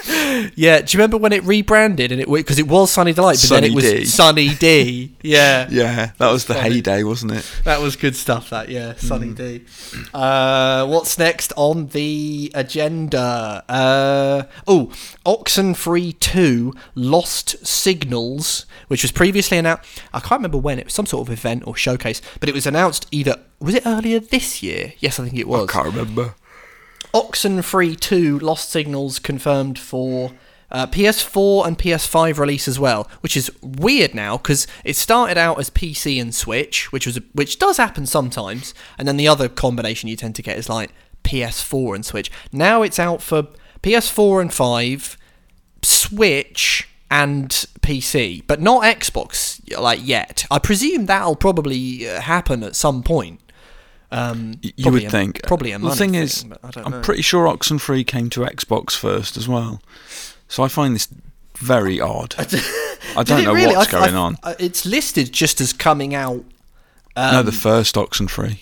Yeah, 0.55 0.81
do 0.81 0.85
you 0.95 0.99
remember 0.99 1.17
when 1.17 1.33
it 1.33 1.43
rebranded 1.43 2.11
and 2.11 2.21
it 2.21 2.29
because 2.31 2.59
it 2.59 2.67
was 2.67 2.91
Sunny 2.91 3.11
Delight, 3.11 3.39
but 3.41 3.49
then 3.49 3.63
it 3.63 3.73
was 3.73 3.83
D. 3.83 4.05
Sunny 4.05 4.53
D. 4.53 5.15
Yeah, 5.23 5.67
Yeah, 5.71 6.11
that 6.19 6.31
was 6.31 6.45
the 6.45 6.53
Funny. 6.53 6.75
heyday, 6.75 7.01
wasn't 7.03 7.31
it? 7.33 7.51
that 7.63 7.81
was 7.81 7.95
good 7.95 8.15
stuff. 8.15 8.51
That 8.51 8.69
yeah, 8.69 8.93
Sunny 8.97 9.29
Mm. 9.29 9.35
D. 9.35 9.65
Uh, 10.13 10.85
what's 10.85 11.17
next 11.17 11.53
on 11.57 11.87
the 11.87 12.51
agenda? 12.53 13.63
Uh, 13.67 14.43
oh, 14.67 14.91
Oxenfree 15.25 16.19
Two: 16.19 16.73
Lost 16.93 17.65
Signals, 17.65 18.65
which 18.89 19.01
was 19.03 19.11
previously 19.11 19.57
announced. 19.57 19.85
I 20.13 20.19
can't 20.19 20.39
remember 20.39 20.57
when 20.59 20.77
it 20.77 20.85
was 20.85 20.93
some 20.93 21.05
sort 21.07 21.27
of 21.27 21.33
event 21.33 21.63
or 21.65 21.75
showcase, 21.87 22.21
but 22.39 22.49
it 22.49 22.55
was 22.55 22.67
announced 22.67 23.07
either 23.11 23.37
was 23.59 23.75
it 23.75 23.85
earlier 23.85 24.19
this 24.19 24.61
year? 24.61 24.93
Yes, 24.99 25.19
I 25.19 25.23
think 25.23 25.37
it 25.37 25.47
was. 25.47 25.69
I 25.69 25.71
can't 25.71 25.85
remember. 25.87 26.35
Oxenfree 27.13 27.99
2 27.99 28.37
Lost 28.39 28.69
Signals 28.69 29.17
confirmed 29.17 29.79
for 29.79 30.31
uh, 30.69 30.85
PS4 30.87 31.65
and 31.65 31.77
PS5 31.77 32.37
release 32.37 32.67
as 32.67 32.77
well, 32.77 33.09
which 33.21 33.37
is 33.37 33.49
weird 33.61 34.13
now 34.13 34.37
because 34.37 34.67
it 34.83 34.95
started 34.95 35.37
out 35.37 35.59
as 35.59 35.69
PC 35.69 36.21
and 36.21 36.35
Switch, 36.35 36.91
which 36.91 37.07
was 37.07 37.17
a, 37.17 37.23
which 37.33 37.57
does 37.57 37.77
happen 37.77 38.05
sometimes, 38.05 38.73
and 38.97 39.07
then 39.07 39.17
the 39.17 39.27
other 39.27 39.47
combination 39.47 40.09
you 40.09 40.17
tend 40.17 40.35
to 40.35 40.43
get 40.43 40.57
is 40.57 40.69
like 40.69 40.91
PS4 41.23 41.95
and 41.95 42.05
Switch. 42.05 42.29
Now 42.51 42.81
it's 42.83 42.99
out 42.99 43.21
for 43.21 43.47
PS4 43.81 44.41
and 44.41 44.53
5, 44.53 45.17
Switch 45.81 46.89
and 47.09 47.49
PC, 47.81 48.43
but 48.47 48.61
not 48.61 48.83
Xbox 48.83 49.61
like 49.79 49.99
yet. 50.05 50.45
I 50.51 50.59
presume 50.59 51.05
that'll 51.05 51.35
probably 51.35 52.07
uh, 52.09 52.21
happen 52.21 52.63
at 52.63 52.75
some 52.75 53.03
point. 53.03 53.39
Um, 54.11 54.55
You 54.61 54.91
would 54.91 55.03
a- 55.03 55.09
think. 55.09 55.41
probably 55.43 55.71
a 55.71 55.79
the 55.79 55.89
thing 55.91 56.13
thing, 56.13 56.21
is, 56.21 56.45
I'm 56.75 56.91
know. 56.91 57.01
pretty 57.01 57.21
sure 57.21 57.45
Oxenfree 57.47 58.07
came 58.07 58.29
to 58.31 58.41
Xbox 58.41 58.91
first 58.95 59.35
as 59.37 59.47
well. 59.47 59.81
So 60.47 60.63
I 60.63 60.69
find 60.69 60.95
this 60.95 61.07
very 61.57 61.99
odd. 61.99 62.33
I 63.17 63.23
don't 63.23 63.43
know 63.43 63.53
really? 63.53 63.75
what's 63.75 63.93
I- 63.93 63.99
going 63.99 64.15
I- 64.15 64.17
on. 64.17 64.37
It's 64.59 64.85
listed 64.85 65.31
just 65.33 65.59
as 65.61 65.73
coming 65.73 66.13
out. 66.15 66.43
no, 67.17 67.39
Um, 67.39 67.45
the 67.45 67.51
first 67.51 67.95
Oxenfree. 67.95 68.59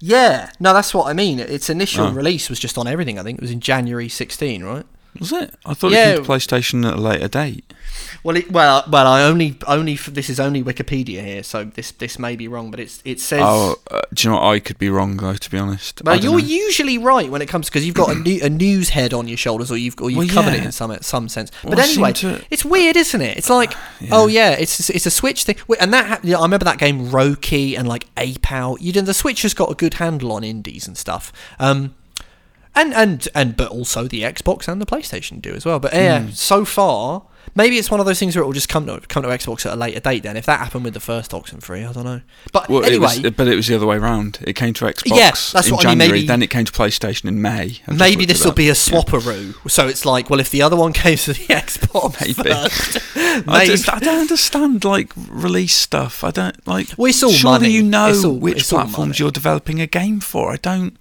yeah, 0.00 0.50
no, 0.60 0.72
that's 0.74 0.92
what 0.94 1.06
I 1.08 1.12
mean. 1.14 1.40
Its 1.40 1.68
initial 1.70 2.06
Oh. 2.06 2.12
release 2.12 2.48
was 2.48 2.58
just 2.60 2.78
on 2.78 2.86
everything. 2.86 3.18
I 3.18 3.22
think 3.24 3.38
it 3.38 3.42
was 3.42 3.50
in 3.50 3.60
January 3.60 4.08
16, 4.08 4.62
right? 4.62 4.86
Was 5.20 5.32
it? 5.32 5.54
I 5.64 5.74
thought 5.74 5.92
Yeah. 5.92 6.10
it 6.10 6.14
came 6.16 6.24
to 6.24 6.30
PlayStation 6.30 6.86
at 6.86 6.94
a 6.94 7.00
later 7.00 7.28
date. 7.28 7.64
Well, 8.22 8.36
it, 8.36 8.50
well, 8.50 8.84
well. 8.90 9.06
I 9.06 9.22
only, 9.22 9.56
only. 9.66 9.94
This 9.94 10.28
is 10.28 10.40
only 10.40 10.62
Wikipedia 10.62 11.24
here, 11.24 11.42
so 11.42 11.64
this, 11.64 11.92
this 11.92 12.18
may 12.18 12.34
be 12.36 12.48
wrong, 12.48 12.70
but 12.70 12.80
it's, 12.80 13.00
it 13.04 13.20
says. 13.20 13.40
Oh, 13.42 13.76
uh, 13.90 14.02
do 14.12 14.24
you 14.24 14.30
know 14.34 14.40
what? 14.40 14.48
I 14.54 14.58
could 14.58 14.78
be 14.78 14.90
wrong 14.90 15.16
though, 15.16 15.34
to 15.34 15.50
be 15.50 15.56
honest. 15.58 16.02
Well, 16.04 16.16
you're 16.16 16.32
know. 16.32 16.38
usually 16.38 16.98
right 16.98 17.30
when 17.30 17.40
it 17.40 17.46
comes 17.48 17.68
because 17.68 17.86
you've 17.86 17.94
got 17.94 18.10
a, 18.10 18.14
new, 18.18 18.40
a 18.42 18.50
news 18.50 18.90
head 18.90 19.14
on 19.14 19.28
your 19.28 19.36
shoulders, 19.38 19.70
or 19.70 19.76
you've 19.76 19.94
or 20.00 20.10
you've 20.10 20.18
Well, 20.18 20.28
covered 20.28 20.54
it 20.54 20.64
in 20.64 20.72
some 20.72 20.96
some 21.02 21.28
sense. 21.28 21.50
But 21.62 21.76
Well, 21.76 21.80
anyway, 21.80 22.12
to- 22.14 22.44
it's 22.50 22.64
weird, 22.64 22.96
isn't 22.96 23.20
it? 23.20 23.36
It's 23.38 23.48
like, 23.50 23.72
oh 24.10 24.26
yeah, 24.26 24.50
it's 24.50 24.90
it's 24.90 25.06
a 25.06 25.10
Switch 25.10 25.44
thing, 25.44 25.56
and 25.80 25.92
that 25.94 26.06
hap- 26.06 26.24
yeah, 26.24 26.38
I 26.38 26.42
remember 26.42 26.64
that 26.64 26.78
game 26.78 27.06
Roki 27.10 27.78
and 27.78 27.86
like 27.88 28.06
Ape 28.16 28.50
Out. 28.52 28.82
You 28.82 28.92
know, 28.92 29.02
the 29.02 29.14
Switch 29.14 29.42
has 29.42 29.54
got 29.54 29.70
a 29.70 29.74
good 29.74 29.94
handle 29.94 30.32
on 30.32 30.42
indies 30.44 30.86
and 30.88 30.98
stuff. 30.98 31.32
Um, 31.58 31.94
and 32.76 32.94
and 32.94 33.28
and 33.34 33.56
but 33.56 33.68
also 33.72 34.04
the 34.06 34.22
Xbox 34.22 34.68
and 34.68 34.80
the 34.80 34.86
PlayStation 34.86 35.42
do 35.42 35.52
as 35.54 35.64
well. 35.64 35.80
But 35.80 35.92
yeah, 35.94 36.20
Hmm. 36.22 36.30
so 36.30 36.64
far. 36.64 37.22
Maybe 37.54 37.78
it's 37.78 37.90
one 37.92 38.00
of 38.00 38.06
those 38.06 38.18
things 38.18 38.34
where 38.34 38.42
it 38.42 38.46
will 38.46 38.52
just 38.52 38.68
come 38.68 38.86
to 38.86 39.00
come 39.08 39.22
to 39.22 39.28
Xbox 39.30 39.64
at 39.64 39.72
a 39.72 39.76
later 39.76 40.00
date. 40.00 40.24
Then, 40.24 40.36
if 40.36 40.44
that 40.46 40.58
happened 40.58 40.84
with 40.84 40.92
the 40.94 41.00
first 41.00 41.30
Oxenfree, 41.30 41.88
I 41.88 41.92
don't 41.92 42.04
know. 42.04 42.20
But 42.52 42.68
Well, 42.68 42.84
anyway, 42.84 42.96
it 43.18 43.22
was, 43.22 43.30
but 43.32 43.46
it 43.48 43.54
was 43.54 43.68
the 43.68 43.76
other 43.76 43.86
way 43.86 43.96
round. 43.98 44.40
It 44.42 44.54
came 44.54 44.74
to 44.74 44.84
Xbox 44.84 45.02
Yeah, 45.16 45.30
that's 45.30 45.68
in 45.68 45.74
what 45.74 45.86
I 45.86 45.90
mean, 45.90 45.98
maybe- 46.10 46.26
then 46.26 46.42
it 46.42 46.50
came 46.50 46.64
to 46.66 46.72
PlayStation 46.72 47.26
in 47.26 47.40
May. 47.40 47.62
I 47.62 47.66
just 47.86 47.98
Maybe 47.98 48.24
this 48.26 48.44
will 48.44 48.52
be 48.52 48.64
a 48.64 48.66
Yeah. 48.68 48.72
swapperoo. 48.74 49.54
So 49.70 49.86
it's 49.86 50.04
like, 50.04 50.28
well, 50.28 50.40
if 50.40 50.50
the 50.50 50.60
other 50.60 50.76
one 50.76 50.92
came 50.92 51.16
to 51.18 51.32
the 51.32 51.44
Xbox 51.46 52.20
Maybe. 52.20 52.32
first, 52.34 52.98
I, 53.16 53.42
maybe. 53.46 53.66
just, 53.68 53.90
I 53.94 54.00
don't 54.00 54.18
understand 54.20 54.84
like 54.84 55.12
release 55.28 55.74
stuff. 55.76 56.24
I 56.24 56.32
don't 56.32 56.66
like. 56.66 56.88
Well, 56.98 57.08
it's 57.08 57.22
all 57.22 57.30
surely 57.30 57.58
money. 57.60 57.70
you 57.70 57.82
know 57.84 58.12
all- 58.24 58.32
which 58.38 58.68
platforms 58.68 58.96
money. 58.98 59.14
you're 59.18 59.30
developing 59.30 59.80
a 59.80 59.86
game 59.86 60.20
for. 60.20 60.52
I 60.52 60.56
don't. 60.56 60.98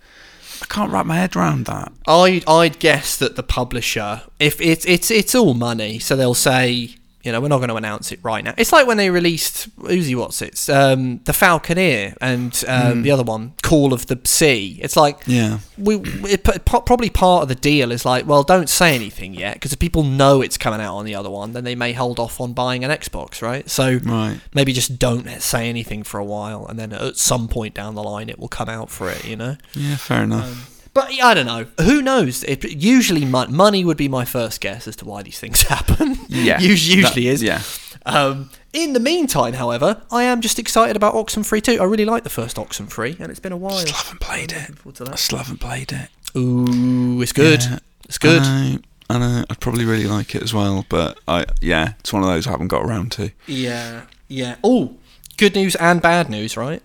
I 0.66 0.74
can't 0.74 0.91
wrap 0.91 1.05
my 1.05 1.18
head 1.18 1.36
around 1.36 1.66
that. 1.66 1.91
I'd 2.07 2.43
I'd 2.47 2.80
guess 2.80 3.18
that 3.18 3.36
the 3.36 3.43
publisher, 3.43 4.24
if 4.39 4.59
it's 4.59 4.86
it's 4.86 5.11
it's 5.11 5.36
all 5.36 5.53
money, 5.53 5.99
so 5.99 6.16
they'll 6.16 6.34
say, 6.34 6.95
you 7.26 7.32
know, 7.32 7.41
we're 7.41 7.47
not 7.49 7.57
going 7.57 7.69
to 7.69 7.76
announce 7.76 8.11
it 8.11 8.19
right 8.23 8.43
now. 8.43 8.53
It's 8.57 8.71
like 8.71 8.88
when 8.88 8.97
they 8.97 9.09
released 9.09 9.76
Uzi 9.80 10.15
what's 10.15 10.41
it's 10.41 10.69
um, 10.69 11.19
the 11.26 11.32
Falconeer 11.34 12.15
and 12.21 12.63
um, 12.67 13.01
the 13.01 13.11
other 13.11 13.23
one, 13.23 13.53
Call 13.63 13.91
of 13.93 14.05
the 14.05 14.19
Sea. 14.23 14.80
It's 14.82 14.95
like 14.95 15.19
Yeah. 15.26 15.59
we 15.78 15.95
it, 16.30 16.43
probably 16.65 17.09
part 17.09 17.41
of 17.43 17.49
the 17.49 17.55
deal 17.55 17.91
is 17.91 18.05
like, 18.05 18.26
well, 18.28 18.43
don't 18.43 18.69
say 18.69 18.95
anything 18.95 19.34
yet 19.34 19.55
because 19.55 19.73
if 19.73 19.80
people 19.80 20.03
know 20.03 20.41
it's 20.41 20.57
coming 20.57 20.80
out 20.82 20.95
on 20.95 21.05
the 21.05 21.15
other 21.15 21.30
one, 21.30 21.53
then 21.53 21.63
they 21.63 21.76
may 21.76 21.93
hold 21.93 22.19
off 22.19 22.39
on 22.39 22.53
buying 22.53 22.84
an 22.84 22.91
Xbox, 22.91 23.41
right? 23.41 23.69
So 23.69 23.99
Right. 24.03 24.39
maybe 24.53 24.71
just 24.71 24.99
don't 24.99 25.28
say 25.41 25.67
anything 25.67 26.03
for 26.03 26.19
a 26.19 26.23
while, 26.26 26.65
and 26.67 26.78
then 26.78 26.93
at 26.93 27.17
some 27.17 27.47
point 27.47 27.73
down 27.73 27.95
the 27.95 28.03
line, 28.03 28.30
it 28.30 28.38
will 28.38 28.47
come 28.47 28.69
out 28.69 28.89
for 28.91 29.09
it, 29.09 29.26
you 29.26 29.36
know. 29.36 29.57
Yeah. 29.73 29.95
Fair 29.97 30.23
enough. 30.23 30.71
But 30.95 31.11
I 31.21 31.33
don't 31.35 31.45
know. 31.45 31.65
Who 31.83 32.01
knows? 32.01 32.43
It, 32.45 32.63
usually, 32.63 33.23
mon- 33.25 33.53
money 33.55 33.83
would 33.85 33.97
be 33.97 34.07
my 34.07 34.25
first 34.25 34.61
guess 34.61 34.87
as 34.87 34.95
to 34.95 35.05
why 35.05 35.21
these 35.21 35.37
things 35.39 35.61
happen. 35.75 36.17
Yeah, 36.29 36.55
Us- 36.57 36.63
usually 36.63 37.03
that- 37.03 37.17
is. 37.17 37.43
Yeah, 37.43 37.61
Um, 38.07 38.49
in 38.73 38.93
the 38.93 38.99
meantime, 38.99 39.53
however, 39.53 40.01
I 40.11 40.23
am 40.23 40.41
just 40.41 40.57
excited 40.57 40.95
about 40.95 41.13
Oxenfree 41.13 41.61
too. 41.61 41.77
I 41.81 41.83
really 41.83 42.05
like 42.05 42.23
the 42.23 42.29
first 42.29 42.55
Oxenfree, 42.57 43.19
and 43.19 43.29
it's 43.29 43.39
been 43.41 43.51
a 43.51 43.57
while. 43.57 43.75
I 43.75 43.81
still 43.81 43.93
haven't 43.93 44.19
played 44.21 44.51
it. 44.53 44.69
Looking 44.69 44.75
forward 44.75 44.95
to 44.95 45.11
I 45.11 45.15
still 45.15 45.37
haven't 45.37 45.59
played 45.59 45.91
it. 45.91 46.09
Ooh, 46.37 47.21
it's 47.21 47.31
good. 47.33 47.61
Yeah, 47.63 47.79
It's 48.05 48.17
good. 48.17 48.41
I 48.41 48.71
know, 48.73 48.79
I 49.09 49.17
know. 49.19 49.45
I'd 49.49 49.59
probably 49.59 49.85
really 49.85 50.07
like 50.07 50.33
it 50.35 50.43
as 50.43 50.53
well, 50.53 50.85
but 50.89 51.19
I 51.27 51.45
yeah, 51.61 51.93
it's 51.99 52.11
one 52.13 52.23
of 52.23 52.29
those 52.29 52.47
I 52.47 52.51
haven't 52.51 52.67
got 52.69 52.83
around 52.85 53.11
to. 53.13 53.31
Yeah, 53.47 54.03
yeah. 54.27 54.55
Oh, 54.63 54.95
good 55.37 55.55
news 55.55 55.75
and 55.75 56.01
bad 56.01 56.29
news, 56.29 56.55
right? 56.57 56.81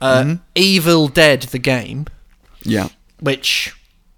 Uh, 0.00 0.22
Mhm. 0.22 0.40
Evil 0.54 1.08
Dead, 1.08 1.42
the 1.42 1.58
game, 1.58 2.06
Yeah, 2.62 2.88
which, 3.20 3.74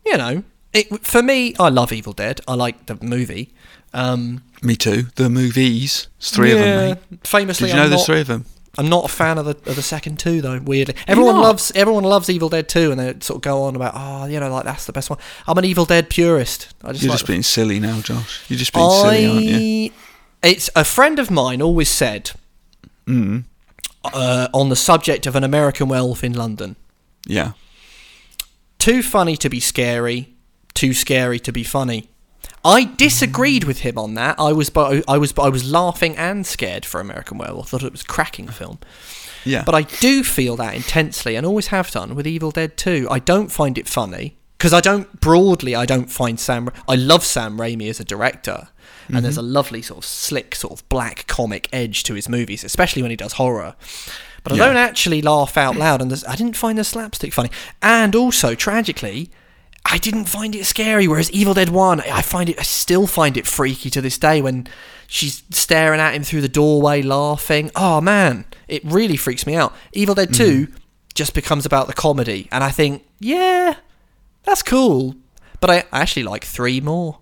you 0.07 0.17
know, 0.17 0.45
it, 0.73 1.05
for 1.07 1.23
me, 1.23 1.55
I 1.59 1.69
love 1.69 1.93
Evil 1.93 2.13
Dead. 2.13 2.41
I 2.49 2.55
like 2.55 2.87
the 2.87 2.97
movie. 3.05 3.53
Um, 3.93 4.43
me 4.63 4.75
too. 4.77 5.05
The 5.17 5.29
movies, 5.29 6.09
it's 6.19 6.31
three 6.31 6.53
of 6.53 6.59
them. 6.59 6.99
Mate. 7.11 7.27
Famously, 7.27 7.67
Did 7.67 7.73
you 7.73 7.77
know 7.77 7.85
I'm 7.85 7.91
there's 7.91 8.01
not, 8.01 8.07
three 8.07 8.21
of 8.21 8.27
them? 8.27 8.45
I'm 8.79 8.89
not 8.89 9.05
a 9.05 9.09
fan 9.09 9.37
of 9.37 9.45
the 9.45 9.51
of 9.71 9.77
the 9.77 9.83
second 9.83 10.19
two 10.19 10.41
though. 10.41 10.59
Weirdly, 10.59 10.95
everyone 11.07 11.37
loves 11.37 11.73
everyone 11.75 12.05
loves 12.05 12.31
Evil 12.31 12.49
Dead 12.49 12.71
2 12.71 12.91
and 12.91 12.99
they 12.99 13.13
sort 13.21 13.37
of 13.37 13.43
go 13.43 13.65
on 13.65 13.77
about 13.77 13.93
oh 13.95 14.25
you 14.25 14.41
know 14.41 14.51
like 14.51 14.65
that's 14.65 14.87
the 14.87 14.93
best 14.95 15.11
one. 15.11 15.19
I'm 15.47 15.59
an 15.59 15.67
Evil 15.67 15.85
Dead 15.85 16.09
purist. 16.09 16.73
I 16.83 16.93
just 16.93 17.03
You're 17.03 17.11
like 17.11 17.19
just 17.19 17.27
being 17.27 17.43
silly 17.43 17.79
now, 17.81 18.01
Josh. 18.01 18.43
You're 18.49 18.59
just 18.59 18.73
being 18.73 18.89
silly, 18.91 19.27
aren't 19.27 19.45
you? 19.45 19.91
It's 20.43 20.71
a 20.75 20.85
friend 20.85 21.19
of 21.19 21.31
mine 21.31 21.61
always 21.61 21.91
said 21.91 22.31
Mm. 23.07 23.45
uh, 24.05 24.49
on 24.55 24.69
the 24.71 24.77
subject 24.77 25.27
of 25.27 25.37
an 25.37 25.45
American 25.45 25.89
werewolf 25.89 26.25
in 26.25 26.33
London. 26.33 26.77
Yeah. 27.27 27.53
Too 28.83 29.01
funny 29.01 29.37
to 29.37 29.49
be 29.49 29.61
scary, 29.61 30.35
too 30.74 30.93
scary 30.93 31.39
to 31.39 31.53
be 31.53 31.62
funny. 31.62 32.09
I 32.64 32.83
disagreed 32.83 33.62
with 33.62 33.83
him 33.83 33.97
on 33.97 34.14
that. 34.14 34.41
I 34.41 34.53
was, 34.53 34.72
I 34.74 35.18
was, 35.18 35.33
I 35.39 35.49
was 35.49 35.70
laughing 35.70 36.16
and 36.16 36.45
scared 36.45 36.85
for 36.85 37.01
American 37.01 37.39
Werewolf. 37.39 37.68
Thought 37.68 37.85
it 37.85 37.93
was 37.93 38.01
a 38.01 38.07
cracking 38.07 38.49
film. 38.49 38.80
Yeah. 39.45 39.62
But 39.64 39.76
I 39.76 39.83
do 39.83 40.24
feel 40.24 40.57
that 40.57 40.74
intensely, 40.74 41.37
and 41.37 41.47
always 41.47 41.68
have 41.68 41.93
done 41.93 42.16
with 42.16 42.26
Evil 42.26 42.51
Dead 42.51 42.76
2. 42.76 43.07
I 43.09 43.20
don't 43.20 43.53
find 43.53 43.78
it 43.78 43.87
funny 43.87 44.37
because 44.59 44.72
I 44.72 44.80
don't 44.80 45.20
broadly. 45.20 45.76
I 45.76 45.87
don't 45.87 46.11
find 46.11 46.41
Sam. 46.41 46.68
I 46.89 46.97
love 46.97 47.22
Sam 47.22 47.59
Raimi 47.59 47.89
as 47.89 48.01
a 48.01 48.05
director, 48.05 48.66
and 49.07 49.24
there's 49.24 49.37
mm-hmm. 49.37 49.47
a 49.47 49.49
lovely 49.49 49.83
sort 49.83 49.99
of 49.99 50.05
slick, 50.05 50.57
sort 50.57 50.72
of 50.72 50.89
black 50.89 51.28
comic 51.28 51.68
edge 51.72 52.03
to 52.03 52.14
his 52.14 52.28
movies, 52.28 52.64
especially 52.64 53.03
when 53.03 53.12
he 53.12 53.16
does 53.16 53.35
horror. 53.35 53.76
But 54.45 54.55
I 54.55 54.57
Yeah. 54.57 54.66
don't 54.66 54.76
actually 54.76 55.22
laugh 55.22 55.57
out 55.57 55.76
loud, 55.76 56.03
and 56.03 56.12
I 56.28 56.36
didn't 56.36 56.57
find 56.57 56.76
the 56.78 56.84
slapstick 56.84 57.32
funny. 57.32 57.51
And 57.80 58.14
also, 58.16 58.55
tragically, 58.55 59.30
I 59.84 59.99
didn't 59.99 60.24
find 60.26 60.55
it 60.55 60.64
scary. 60.66 61.07
Whereas 61.07 61.30
Evil 61.30 61.55
Dead 61.55 61.68
One, 61.68 62.01
I 62.01 62.22
find 62.22 62.49
it, 62.49 62.59
I 62.59 62.62
still 62.62 63.07
find 63.07 63.36
it 63.36 63.47
freaky 63.47 63.90
to 63.90 64.01
this 64.01 64.18
day 64.18 64.43
when 64.43 64.66
she's 65.07 65.43
staring 65.51 66.01
at 66.01 66.14
him 66.14 66.22
through 66.24 66.40
the 66.40 66.49
doorway, 66.49 67.03
laughing. 67.03 67.70
Oh 67.76 68.01
man, 68.01 68.45
it 68.68 68.82
really 68.84 69.16
freaks 69.16 69.47
me 69.47 69.55
out. 69.55 69.74
Evil 69.93 70.14
Dead 70.14 70.32
Two 70.34 70.66
mm-hmm. 70.66 70.76
just 71.14 71.34
becomes 71.34 71.66
about 71.66 71.86
the 71.86 71.93
comedy, 71.95 72.49
and 72.51 72.64
I 72.64 72.70
think, 72.70 73.05
yeah, 73.20 73.76
that's 74.45 74.62
cool. 74.62 75.14
But 75.61 75.70
I 75.70 75.84
I 75.93 76.01
actually 76.01 76.24
like 76.24 76.45
three 76.45 76.80
more. 76.80 77.18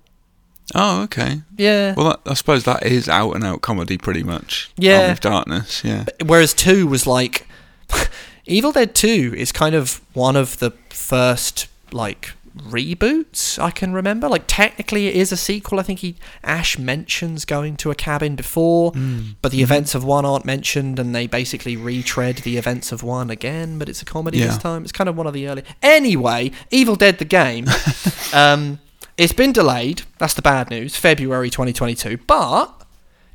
Oh, 0.75 1.03
okay. 1.03 1.43
Yeah. 1.57 1.95
Well, 1.97 2.11
that, 2.11 2.21
I 2.31 2.35
suppose 2.35 2.65
that 2.65 2.85
is 2.85 3.09
out 3.09 3.33
and 3.33 3.45
out 3.45 3.63
comedy, 3.63 3.99
pretty 3.99 4.23
much. 4.23 4.71
Yeah. 4.77 5.01
Army 5.01 5.13
of 5.13 5.21
Darkness. 5.21 5.85
Yeah. 5.85 6.05
Whereas 6.25 6.55
two 6.55 6.87
was 6.87 7.07
like 7.07 7.47
Evil 8.47 8.73
Dead 8.73 8.95
Two 8.95 9.35
is 9.37 9.53
kind 9.53 9.75
of 9.75 10.01
one 10.15 10.37
of 10.37 10.59
the 10.59 10.73
first 10.91 11.69
like 11.93 12.33
reboots 12.57 13.59
I 13.59 13.71
can 13.71 13.93
remember. 13.93 14.29
Like 14.29 14.45
technically 14.47 15.07
it 15.07 15.15
is 15.15 15.31
a 15.33 15.37
sequel. 15.37 15.79
I 15.79 15.83
think 15.83 16.01
he 16.01 16.17
Ash 16.43 16.79
mentions 16.79 17.45
going 17.45 17.77
to 17.79 17.91
a 17.91 17.95
cabin 17.95 18.35
before, 18.37 18.93
Mm. 18.93 19.37
but 19.41 19.53
the 19.53 19.63
events 19.63 19.95
of 19.95 20.05
one 20.05 20.25
aren't 20.25 20.45
mentioned, 20.45 20.99
and 20.99 21.15
they 21.15 21.27
basically 21.27 21.77
retread 21.77 22.39
the 22.39 22.57
events 22.57 22.91
of 22.93 23.03
one 23.03 23.31
again. 23.31 23.79
But 23.79 23.89
it's 23.89 24.03
a 24.03 24.05
comedy 24.05 24.41
this 24.41 24.59
time. 24.59 24.83
It's 24.83 24.93
kind 24.93 25.09
of 25.09 25.17
one 25.17 25.27
of 25.27 25.33
the 25.33 25.47
early. 25.49 25.63
Anyway, 25.83 26.51
Evil 26.71 26.97
Dead 26.97 27.19
the 27.19 27.25
game. 27.25 27.67
um, 28.35 28.79
it's 29.21 29.35
been 29.35 29.53
delayed. 29.53 30.03
That's 30.17 30.33
the 30.33 30.41
bad 30.41 30.71
news. 30.71 30.97
February 30.97 31.51
2022, 31.51 32.17
but 32.27 32.87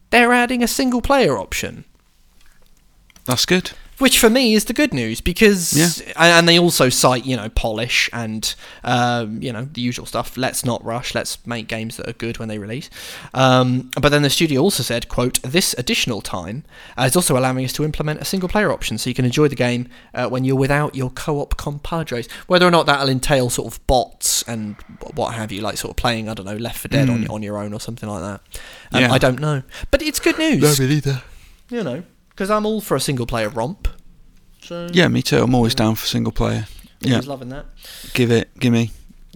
they're 0.10 0.34
adding 0.34 0.64
a 0.64 0.68
single 0.68 1.00
player 1.00 1.38
option 1.38 1.86
That's 3.26 3.46
good. 3.46 3.72
Which 3.98 4.20
for 4.20 4.30
me 4.30 4.54
is 4.56 4.66
the 4.66 4.74
good 4.74 4.94
news 4.94 5.22
because 5.22 5.74
Yeah. 5.74 6.14
and 6.18 6.50
they 6.50 6.60
also 6.60 6.90
cite 6.90 7.26
you 7.26 7.38
know 7.38 7.48
polish 7.50 8.10
and 8.12 8.54
um, 8.84 9.42
you 9.42 9.54
know 9.54 9.70
the 9.72 9.80
usual 9.80 10.06
stuff 10.06 10.36
let's 10.36 10.66
not 10.66 10.84
rush 10.84 11.16
let's 11.16 11.38
make 11.48 11.68
games 11.68 11.96
that 11.98 12.10
are 12.10 12.14
good 12.14 12.38
when 12.38 12.50
they 12.50 12.58
release 12.58 12.90
um, 13.34 13.90
but 14.02 14.10
then 14.10 14.22
the 14.22 14.30
studio 14.30 14.62
also 14.62 14.84
said 14.84 15.08
quote 15.08 15.42
this 15.44 15.74
additional 15.78 16.22
time 16.22 16.64
uh, 16.98 17.04
is 17.04 17.16
also 17.16 17.38
allowing 17.38 17.64
us 17.64 17.72
to 17.74 17.84
implement 17.86 18.20
a 18.22 18.26
single 18.26 18.50
player 18.50 18.72
option 18.72 18.98
so 18.98 19.10
you 19.10 19.14
can 19.14 19.24
enjoy 19.26 19.48
the 19.48 19.56
game 19.56 19.88
uh, 20.14 20.28
when 20.28 20.44
you're 20.44 20.56
without 20.58 20.94
your 20.96 21.10
co-op 21.12 21.56
compadres 21.58 22.28
whether 22.48 22.68
or 22.68 22.72
not 22.72 22.86
that'll 22.86 23.10
entail 23.10 23.50
sort 23.50 23.74
of 23.74 23.88
bots 23.88 24.42
and 24.44 24.76
what 25.14 25.34
have 25.36 25.52
you 25.54 25.62
like 25.62 25.78
sort 25.78 25.92
of 25.92 25.96
playing 25.96 26.28
i 26.28 26.34
don't 26.34 26.46
know 26.46 26.58
Left 26.58 26.80
4 26.80 26.90
Dead 26.90 27.10
on, 27.10 27.24
Mm. 27.26 27.30
on 27.30 27.44
your 27.44 27.58
own 27.58 27.74
or 27.74 27.80
something 27.80 28.10
like 28.10 28.22
that 28.22 28.42
um, 28.92 29.02
Yeah. 29.04 29.12
i 29.14 29.18
don't 29.18 29.40
know 29.40 29.64
but 29.90 30.02
it's 30.02 30.20
good 30.20 30.38
news 30.38 30.80
either. 30.82 31.22
you 31.70 31.82
know 31.84 32.04
because 32.36 32.50
i'm 32.52 32.66
all 32.66 32.82
for 32.82 32.96
a 32.96 33.00
single 33.00 33.26
player 33.26 33.50
romp 33.50 33.88
so 34.62 34.90
Yeah, 34.92 35.08
me 35.10 35.22
too. 35.22 35.44
I'm 35.44 35.54
always 35.54 35.76
down 35.76 35.94
for 35.94 36.08
single 36.08 36.32
player. 36.32 36.66
Yeah. 37.00 37.18
was 37.18 37.28
loving 37.28 37.50
that. 37.50 37.66
Give 38.16 38.32
it. 38.32 38.50
Gimme. 38.60 38.90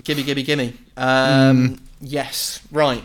Gimme, 0.04 0.24
gimme, 0.24 0.42
gimme. 0.42 0.74
Um, 0.98 1.80
Yes, 2.02 2.62
right. 2.72 3.04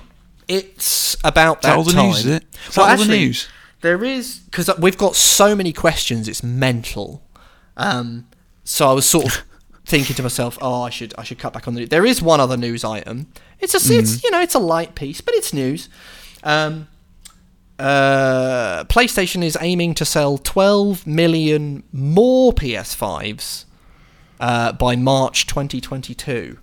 It's 0.48 1.18
about 1.22 1.60
that, 1.60 1.68
that 1.68 1.76
all 1.76 1.84
the 1.84 1.92
time. 1.92 2.06
news, 2.06 2.20
is 2.20 2.26
it? 2.26 2.44
Is 2.70 2.76
Well, 2.78 2.86
that 2.86 2.92
all 2.92 2.96
the 2.96 3.02
actually, 3.02 3.18
news? 3.26 3.48
There 3.82 4.02
is 4.04 4.38
because 4.46 4.70
we've 4.78 4.96
got 4.96 5.16
so 5.16 5.54
many 5.54 5.72
questions. 5.74 6.26
It's 6.26 6.42
mental. 6.42 7.22
Um, 7.76 8.26
so 8.64 8.88
I 8.88 8.92
was 8.94 9.04
sort 9.06 9.26
of 9.26 9.42
thinking 9.84 10.16
to 10.16 10.22
myself, 10.22 10.56
oh, 10.62 10.80
I 10.80 10.88
should 10.88 11.12
I 11.18 11.24
should 11.24 11.38
cut 11.38 11.52
back 11.52 11.68
on 11.68 11.74
the. 11.74 11.80
News. 11.80 11.90
There 11.90 12.06
is 12.06 12.22
one 12.22 12.40
other 12.40 12.56
news 12.56 12.84
item. 12.84 13.26
It's 13.60 13.74
a 13.74 13.78
Mm. 13.78 13.98
it's 13.98 14.24
you 14.24 14.30
know 14.30 14.40
it's 14.40 14.54
a 14.54 14.58
light 14.58 14.94
piece, 14.94 15.20
but 15.20 15.34
it's 15.34 15.52
news. 15.52 15.90
Um, 16.42 16.88
uh, 17.78 18.84
PlayStation 18.84 19.42
is 19.42 19.58
aiming 19.60 19.94
to 19.94 20.04
sell 20.04 20.38
12 20.38 21.06
million 21.06 21.82
more 21.92 22.52
PS5s 22.52 23.64
uh, 24.40 24.72
by 24.72 24.96
March 24.96 25.46
2022. 25.46 26.58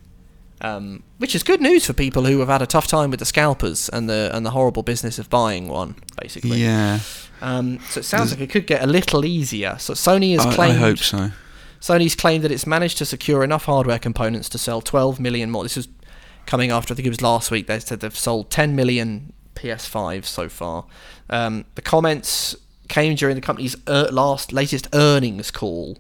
Um, 0.63 1.01
which 1.17 1.33
is 1.33 1.41
good 1.41 1.59
news 1.59 1.87
for 1.87 1.93
people 1.93 2.25
who 2.25 2.39
have 2.39 2.47
had 2.47 2.61
a 2.61 2.67
tough 2.67 2.85
time 2.85 3.09
with 3.09 3.19
the 3.19 3.25
scalpers 3.25 3.89
and 3.89 4.07
the 4.07 4.29
and 4.31 4.45
the 4.45 4.51
horrible 4.51 4.83
business 4.83 5.17
of 5.17 5.27
buying 5.27 5.67
one, 5.67 5.95
basically. 6.21 6.59
Yeah. 6.59 6.99
Um, 7.41 7.79
so 7.89 8.01
it 8.01 8.03
sounds 8.03 8.31
like 8.31 8.41
it 8.41 8.51
could 8.51 8.67
get 8.67 8.83
a 8.83 8.85
little 8.85 9.25
easier. 9.25 9.77
So 9.79 9.93
Sony 9.95 10.33
has 10.33 10.45
I, 10.45 10.67
I 10.67 10.73
hope 10.73 10.99
so. 10.99 11.31
Sony's 11.79 12.13
claimed 12.13 12.43
that 12.43 12.51
it's 12.51 12.67
managed 12.67 12.99
to 12.99 13.05
secure 13.05 13.43
enough 13.43 13.65
hardware 13.65 13.97
components 13.97 14.47
to 14.49 14.59
sell 14.59 14.81
12 14.81 15.19
million 15.19 15.49
more. 15.49 15.63
This 15.63 15.77
is 15.77 15.87
coming 16.45 16.69
after 16.69 16.93
I 16.93 16.95
think 16.95 17.07
it 17.07 17.09
was 17.09 17.23
last 17.23 17.49
week. 17.49 17.65
They 17.65 17.79
said 17.79 18.01
they've 18.01 18.15
sold 18.15 18.51
10 18.51 18.75
million 18.75 19.33
PS5s 19.55 20.25
so 20.25 20.49
far. 20.49 20.85
Um, 21.29 21.65
the 21.75 21.81
comments 21.81 22.55
came 22.91 23.15
during 23.15 23.35
the 23.35 23.41
company's 23.41 23.75
er- 23.87 24.09
last 24.11 24.51
latest 24.51 24.87
earnings 24.93 25.49
call, 25.49 25.97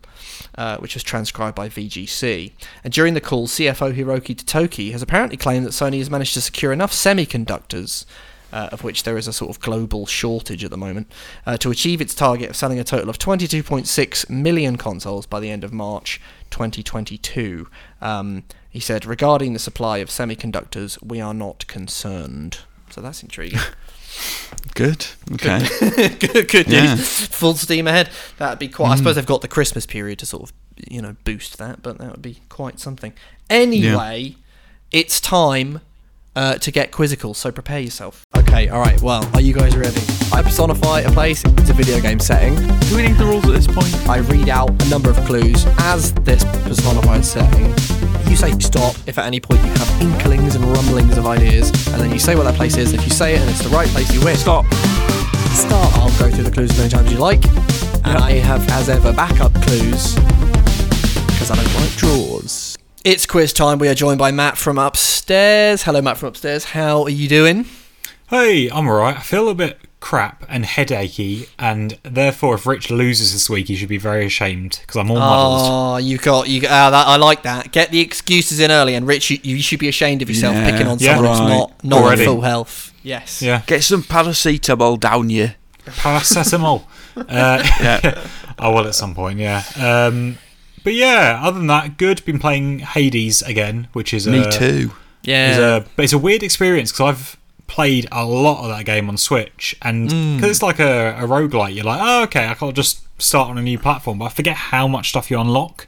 uh, 0.55 0.77
which 0.77 0.93
was 0.93 1.03
transcribed 1.03 1.55
by 1.55 1.69
VGC. 1.69 2.51
And 2.83 2.93
during 2.93 3.13
the 3.13 3.21
call, 3.21 3.47
CFO 3.47 3.95
Hiroki 3.95 4.35
Totoki 4.35 4.91
has 4.91 5.01
apparently 5.01 5.37
claimed 5.37 5.65
that 5.65 5.71
Sony 5.71 5.99
has 5.99 6.09
managed 6.09 6.33
to 6.35 6.41
secure 6.41 6.71
enough 6.71 6.91
semiconductors. 6.91 8.05
Uh, 8.53 8.67
of 8.73 8.83
which 8.83 9.03
there 9.03 9.17
is 9.17 9.29
a 9.29 9.31
sort 9.31 9.49
of 9.49 9.61
global 9.61 10.05
shortage 10.05 10.61
at 10.61 10.69
the 10.69 10.77
moment, 10.77 11.09
uh, 11.45 11.55
to 11.55 11.71
achieve 11.71 12.01
its 12.01 12.13
target 12.13 12.49
of 12.49 12.55
selling 12.57 12.77
a 12.77 12.83
total 12.83 13.09
of 13.09 13.17
22.6 13.17 14.29
million 14.29 14.75
consoles 14.75 15.25
by 15.25 15.39
the 15.39 15.49
end 15.49 15.63
of 15.63 15.71
March 15.71 16.19
2022. 16.49 17.69
Um, 18.01 18.43
he 18.69 18.81
said, 18.81 19.05
regarding 19.05 19.53
the 19.53 19.59
supply 19.59 19.99
of 19.99 20.09
semiconductors, 20.09 21.01
we 21.01 21.21
are 21.21 21.33
not 21.33 21.65
concerned. 21.67 22.59
So 22.91 23.01
that's 23.01 23.23
intriguing. 23.23 23.59
Good. 24.75 25.05
Okay. 25.33 25.65
good, 26.19 26.47
good 26.49 26.67
Yeah. 26.67 26.95
news. 26.95 27.27
Full 27.27 27.55
steam 27.55 27.87
ahead. 27.87 28.09
That'd 28.37 28.59
be 28.59 28.67
quite. 28.67 28.91
I 28.91 28.95
suppose 28.95 29.15
they've 29.15 29.25
got 29.25 29.41
the 29.41 29.47
Christmas 29.47 29.85
period 29.85 30.19
to 30.19 30.25
sort 30.25 30.43
of, 30.43 30.53
you 30.89 31.01
know, 31.01 31.15
boost 31.23 31.57
that, 31.57 31.81
but 31.81 31.97
that 31.97 32.11
would 32.11 32.21
be 32.21 32.39
quite 32.49 32.79
something. 32.79 33.13
Anyway, 33.49 34.35
it's 34.91 35.19
time 35.19 35.81
uh, 36.35 36.55
to 36.55 36.71
get 36.71 36.91
quizzical, 36.91 37.33
so 37.33 37.51
prepare 37.51 37.79
yourself. 37.79 38.25
Okay, 38.35 38.69
all 38.69 38.79
right. 38.79 39.01
Well, 39.01 39.29
are 39.33 39.41
you 39.41 39.53
guys 39.53 39.75
ready? 39.75 40.01
I 40.31 40.41
personify 40.41 41.01
a 41.01 41.11
place. 41.11 41.43
It's 41.45 41.69
a 41.69 41.73
video 41.73 41.99
game 41.99 42.19
setting. 42.19 42.55
Do 42.89 42.95
we 42.95 43.03
need 43.03 43.17
the 43.17 43.25
rules 43.25 43.45
at 43.45 43.51
this 43.53 43.67
point? 43.67 43.93
I 44.09 44.19
read 44.19 44.49
out 44.49 44.69
a 44.83 44.89
number 44.89 45.09
of 45.09 45.17
clues 45.25 45.65
as 45.79 46.13
this 46.15 46.43
personified 46.63 47.25
setting. 47.25 47.73
You 48.31 48.37
say 48.37 48.57
stop 48.59 48.95
if 49.07 49.17
at 49.17 49.25
any 49.25 49.41
point 49.41 49.61
you 49.61 49.71
have 49.71 50.01
inklings 50.01 50.55
and 50.55 50.63
rumblings 50.63 51.17
of 51.17 51.27
ideas, 51.27 51.69
and 51.89 52.01
then 52.01 52.11
you 52.11 52.17
say 52.17 52.33
what 52.33 52.43
that 52.43 52.55
place 52.55 52.77
is. 52.77 52.93
If 52.93 53.03
you 53.03 53.09
say 53.09 53.35
it 53.35 53.41
and 53.41 53.49
it's 53.49 53.61
the 53.61 53.67
right 53.67 53.89
place, 53.89 54.09
you 54.13 54.23
win. 54.23 54.37
Stop. 54.37 54.65
Start. 55.51 55.93
I'll 55.97 56.17
go 56.17 56.31
through 56.33 56.45
the 56.45 56.51
clues 56.51 56.71
as 56.71 56.77
many 56.77 56.89
times 56.89 57.07
as 57.07 57.11
you 57.11 57.19
like, 57.19 57.43
and 58.05 58.17
I 58.17 58.31
have, 58.35 58.65
as 58.69 58.87
ever, 58.87 59.11
backup 59.11 59.53
clues 59.63 60.15
because 60.15 61.51
I 61.51 61.55
don't 61.55 61.73
like 61.75 61.91
draws. 61.97 62.77
It's 63.03 63.25
quiz 63.25 63.51
time. 63.51 63.79
We 63.79 63.89
are 63.89 63.93
joined 63.93 64.19
by 64.19 64.31
Matt 64.31 64.57
from 64.57 64.77
upstairs. 64.77 65.83
Hello, 65.83 66.01
Matt 66.01 66.17
from 66.17 66.29
upstairs. 66.29 66.63
How 66.63 67.03
are 67.03 67.09
you 67.09 67.27
doing? 67.27 67.65
Hey, 68.29 68.69
I'm 68.69 68.87
alright. 68.87 69.17
I 69.17 69.21
feel 69.23 69.49
a 69.49 69.55
bit 69.55 69.77
crap 70.01 70.43
and 70.49 70.65
headachy, 70.65 71.47
and 71.57 71.97
therefore, 72.03 72.55
if 72.55 72.65
Rich 72.65 72.89
loses 72.91 73.31
this 73.31 73.49
week, 73.49 73.67
he 73.67 73.75
should 73.75 73.87
be 73.87 73.97
very 73.97 74.25
ashamed 74.25 74.79
because 74.81 74.97
I'm 74.97 75.09
all 75.09 75.17
muddled. 75.19 75.61
Oh, 75.61 75.97
you 75.97 76.17
got 76.17 76.49
you. 76.49 76.61
Uh, 76.67 76.89
that, 76.89 77.07
I 77.07 77.15
like 77.15 77.43
that. 77.43 77.71
Get 77.71 77.91
the 77.91 78.01
excuses 78.01 78.59
in 78.59 78.69
early, 78.71 78.95
and 78.95 79.07
Rich, 79.07 79.29
you, 79.31 79.37
you 79.43 79.61
should 79.61 79.79
be 79.79 79.87
ashamed 79.87 80.21
of 80.21 80.27
yourself 80.29 80.55
Yeah. 80.55 80.69
picking 80.69 80.87
on 80.87 80.97
Yeah. 80.99 81.15
someone 81.15 81.31
who's 81.31 81.39
Right. 81.39 81.49
not 81.49 81.83
not 81.85 82.01
Already. 82.03 82.21
at 82.23 82.27
full 82.27 82.41
health. 82.41 82.91
Yes. 83.03 83.41
Yeah, 83.41 83.61
Get 83.67 83.83
some 83.83 84.03
paracetamol 84.03 84.99
down 84.99 85.29
you. 85.29 85.51
paracetamol. 85.85 86.83
uh, 87.17 87.23
Yeah. 87.79 88.23
I 88.59 88.67
will 88.67 88.85
at 88.87 88.95
some 88.95 89.15
point. 89.15 89.39
Yeah. 89.39 89.63
Um, 89.79 90.37
but 90.83 90.93
yeah, 90.93 91.39
other 91.43 91.57
than 91.57 91.67
that, 91.67 91.97
good. 91.97 92.23
Been 92.25 92.39
playing 92.39 92.79
Hades 92.79 93.41
again, 93.41 93.87
which 93.93 94.13
is 94.13 94.27
Me 94.27 94.39
uh, 94.43 94.51
too. 94.51 94.91
Yeah. 95.23 95.51
is 95.51 95.57
a 95.57 95.85
but 95.95 96.03
it's 96.03 96.13
a 96.13 96.17
weird 96.17 96.43
experience 96.43 96.91
because 96.91 97.09
I've 97.15 97.37
played 97.71 98.05
a 98.11 98.25
lot 98.25 98.63
of 98.63 98.69
that 98.69 98.83
game 98.85 99.07
on 99.07 99.15
Switch, 99.15 99.75
and 99.81 100.09
because 100.35 100.49
it's 100.51 100.61
like 100.61 100.79
a, 100.79 101.15
a 101.17 101.25
roguelike, 101.25 101.73
you're 101.73 101.85
like, 101.85 102.01
oh, 102.03 102.23
okay, 102.23 102.47
I 102.49 102.53
can't 102.53 102.75
just 102.75 102.99
start 103.17 103.49
on 103.49 103.57
a 103.57 103.61
new 103.61 103.79
platform, 103.79 104.19
but 104.19 104.25
I 104.25 104.29
forget 104.29 104.55
how 104.55 104.87
much 104.89 105.09
stuff 105.09 105.31
you 105.31 105.39
unlock. 105.39 105.87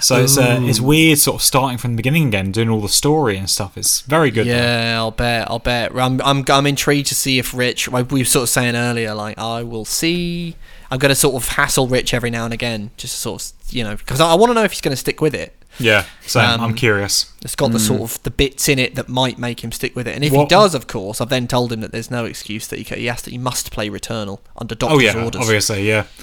So 0.00 0.22
it's 0.22 0.36
uh, 0.36 0.58
it's 0.62 0.80
weird, 0.80 1.18
sort 1.18 1.36
of 1.36 1.42
starting 1.42 1.78
from 1.78 1.92
the 1.92 1.96
beginning 1.96 2.28
again, 2.28 2.50
doing 2.52 2.68
all 2.68 2.80
the 2.80 2.88
story 2.88 3.36
and 3.36 3.48
stuff. 3.48 3.76
It's 3.76 4.00
very 4.02 4.30
good. 4.30 4.46
though. 4.46 4.50
Yeah, 4.52 4.94
I'll 4.98 5.10
bet. 5.10 5.50
I'll 5.50 5.58
bet. 5.58 5.94
I'm, 5.94 6.20
I'm, 6.22 6.44
I'm 6.48 6.66
intrigued 6.66 7.08
to 7.08 7.14
see 7.14 7.38
if 7.38 7.54
Rich, 7.54 7.88
like 7.90 8.10
we 8.10 8.20
were 8.20 8.24
sort 8.26 8.44
of 8.44 8.48
saying 8.48 8.74
earlier, 8.76 9.14
like 9.14 9.38
I 9.38 9.62
will 9.62 9.84
see. 9.84 10.56
I'm 10.96 11.00
going 11.00 11.10
to 11.10 11.14
sort 11.14 11.34
of 11.34 11.48
hassle 11.50 11.86
Rich 11.88 12.14
every 12.14 12.30
now 12.30 12.44
and 12.46 12.54
again, 12.54 12.90
just 12.96 13.14
to 13.14 13.20
sort 13.20 13.42
of, 13.42 13.72
you 13.74 13.84
know, 13.84 13.96
because 13.96 14.20
I, 14.20 14.32
I 14.32 14.34
want 14.34 14.50
to 14.50 14.54
know 14.54 14.64
if 14.64 14.72
he's 14.72 14.80
going 14.80 14.92
to 14.92 14.96
stick 14.96 15.20
with 15.20 15.34
it. 15.34 15.54
yeah. 15.78 16.04
So 16.26 16.40
Um, 16.40 16.60
I'm 16.60 16.74
curious. 16.74 17.32
It's 17.42 17.54
got 17.54 17.72
the 17.72 17.78
sort 17.78 18.00
of 18.00 18.22
the 18.22 18.30
bits 18.30 18.68
in 18.68 18.78
it 18.78 18.94
that 18.94 19.08
might 19.08 19.38
make 19.38 19.62
him 19.62 19.72
stick 19.72 19.94
with 19.94 20.08
it. 20.08 20.14
And 20.14 20.24
if 20.24 20.32
he 20.32 20.46
does, 20.46 20.74
of 20.74 20.86
course, 20.86 21.20
I've 21.20 21.28
then 21.28 21.46
told 21.46 21.70
him 21.72 21.80
that 21.82 21.92
there's 21.92 22.10
no 22.10 22.24
excuse 22.24 22.66
that 22.68 22.78
he, 22.78 22.84
ca- 22.84 22.96
he 22.96 23.06
has 23.06 23.20
to, 23.22 23.30
he 23.30 23.36
must 23.38 23.70
play 23.72 23.90
Returnal 23.90 24.40
under 24.56 24.74
doctor's 24.74 24.96
Oh 24.98 25.00
yeah, 25.00 25.22
orders. 25.24 25.42
obviously, 25.42 25.86
yeah. 25.86 26.06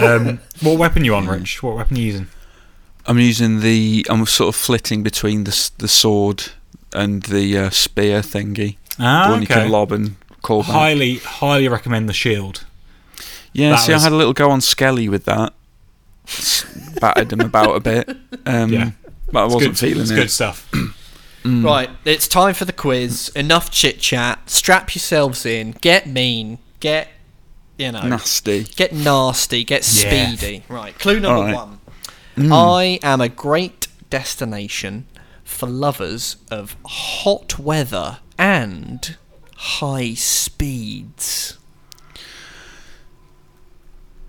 Um, 0.00 0.40
what 0.62 0.78
weapon 0.78 1.04
you 1.04 1.14
on, 1.14 1.26
Rich? 1.26 1.62
What 1.62 1.76
weapon 1.76 1.96
are 1.96 2.00
you 2.00 2.06
using? 2.06 2.28
I'm 3.04 3.18
using 3.18 3.60
the. 3.60 4.06
I'm 4.08 4.24
sort 4.26 4.48
of 4.48 4.54
flitting 4.54 5.02
between 5.02 5.42
the 5.44 5.70
the 5.78 5.88
sword 5.88 6.44
and 6.94 7.24
the 7.24 7.58
uh, 7.58 7.70
spear 7.70 8.20
thingy. 8.20 8.76
the 8.96 9.04
Ah, 9.04 9.30
one 9.30 9.40
you 9.42 9.46
okay. 9.46 9.54
can 9.62 9.70
lob 9.70 9.90
and 9.90 10.14
call 10.40 10.62
back. 10.62 10.70
Highly, 10.70 11.16
highly 11.18 11.66
recommend 11.68 12.08
the 12.08 12.12
shield. 12.12 12.64
Yeah, 13.52 13.70
that 13.70 13.78
see, 13.80 13.92
was- 13.92 14.02
I 14.02 14.04
had 14.04 14.12
a 14.12 14.16
little 14.16 14.32
go 14.32 14.50
on 14.50 14.60
Skelly 14.60 15.08
with 15.08 15.24
that. 15.26 15.52
S- 16.26 16.64
Battered 17.00 17.32
him 17.32 17.40
about 17.40 17.76
a 17.76 17.80
bit. 17.80 18.08
Um, 18.46 18.72
Yeah. 18.72 18.90
But 19.30 19.42
I 19.42 19.44
It's 19.46 19.54
wasn't 19.54 19.72
good, 19.72 19.78
feeling 19.78 20.02
it's 20.02 20.10
it. 20.10 20.14
good 20.14 20.30
stuff. 20.30 20.68
Mm. 20.72 20.92
Right, 21.64 21.90
it's 22.04 22.28
time 22.28 22.54
for 22.54 22.64
the 22.64 22.72
quiz. 22.72 23.30
Enough 23.34 23.70
chit 23.70 23.98
chat. 23.98 24.48
Strap 24.48 24.94
yourselves 24.94 25.44
in. 25.44 25.72
Get 25.80 26.06
mean. 26.06 26.58
Get, 26.80 27.08
you 27.78 27.90
know, 27.92 28.06
Nasty. 28.06 28.64
get 28.64 28.92
nasty. 28.92 29.64
Get 29.64 29.82
Yeah. 29.82 30.34
speedy. 30.36 30.64
Right. 30.68 30.96
Clue 30.98 31.18
number 31.18 31.40
Alright. 31.50 31.54
one. 31.54 31.78
I 32.52 32.98
am 33.02 33.20
a 33.20 33.28
great 33.28 33.88
destination 34.10 35.06
for 35.44 35.66
lovers 35.68 36.36
of 36.50 36.76
hot 36.86 37.58
weather 37.58 38.18
and 38.38 39.16
high 39.56 40.14
speeds. 40.14 41.58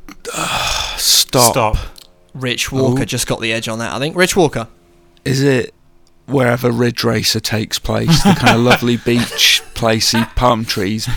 Stop. 0.97 1.51
Stop. 1.51 1.77
Rich 2.33 2.71
Walker 2.71 3.03
Ooh. 3.03 3.05
just 3.05 3.27
got 3.27 3.39
the 3.41 3.51
edge 3.53 3.67
on 3.67 3.79
that, 3.79 3.93
I 3.93 3.99
think. 3.99 4.15
Rich 4.15 4.35
Walker. 4.35 4.67
Is 5.25 5.41
it 5.43 5.73
wherever 6.25 6.71
Ridge 6.71 7.03
Racer 7.03 7.39
takes 7.39 7.79
place? 7.79 8.23
The 8.23 8.33
kind 8.33 8.55
of 8.57 8.61
lovely 8.65 8.97
beach 8.97 9.61
placey 9.75 10.23
palm 10.35 10.65
trees 10.65 11.07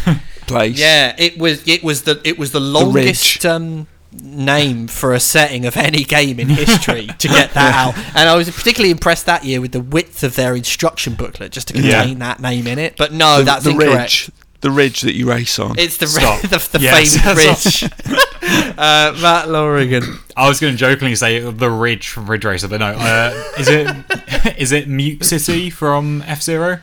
place? 0.46 0.78
Yeah, 0.78 1.14
it 1.18 1.38
was 1.38 1.66
it 1.66 1.82
was 1.82 2.02
the 2.02 2.20
it 2.24 2.38
was 2.38 2.52
the 2.52 2.60
longest 2.60 3.46
um, 3.46 3.86
name 4.12 4.88
for 4.88 5.14
a 5.14 5.20
setting 5.20 5.64
of 5.66 5.76
any 5.76 6.04
game 6.04 6.38
in 6.38 6.48
history 6.48 7.06
to 7.06 7.28
get 7.28 7.52
that 7.54 7.74
out. 7.74 7.96
And 8.14 8.28
I 8.28 8.36
was 8.36 8.50
particularly 8.50 8.90
impressed 8.90 9.26
that 9.26 9.44
year 9.44 9.60
with 9.60 9.72
the 9.72 9.80
width 9.80 10.22
of 10.22 10.36
their 10.36 10.54
instruction 10.54 11.14
booklet 11.14 11.52
just 11.52 11.68
to 11.68 11.78
Yeah. 11.80 12.00
contain 12.02 12.18
that 12.18 12.40
name 12.40 12.66
in 12.66 12.78
it. 12.78 12.96
But 12.98 13.12
no, 13.12 13.38
The, 13.38 13.44
that's 13.44 13.64
the 13.64 13.70
incorrect. 13.70 13.96
ridge. 13.96 14.30
The 14.62 14.70
ridge 14.70 15.02
that 15.02 15.14
you 15.14 15.28
race 15.28 15.58
on. 15.58 15.78
It's 15.78 15.96
the 15.98 16.06
Stop. 16.06 16.40
the, 16.42 16.68
the 16.72 16.80
Yes, 16.80 17.16
famed 17.16 17.36
ridge. 18.04 18.35
Uh, 18.46 19.16
Matt 19.20 19.48
Lorigan. 19.48 20.20
I 20.36 20.48
was 20.48 20.60
going 20.60 20.72
to 20.72 20.78
jokingly 20.78 21.14
say 21.14 21.38
the 21.38 21.70
Ridge 21.70 22.08
from 22.08 22.28
Ridge 22.28 22.44
Racer, 22.44 22.68
but 22.68 22.78
no. 22.80 22.86
Uh, 22.86 23.44
is 23.58 23.68
it 23.68 24.56
is 24.58 24.72
it 24.72 24.88
Mute 24.88 25.24
City 25.24 25.70
from 25.70 26.22
F 26.22 26.42
Zero? 26.42 26.80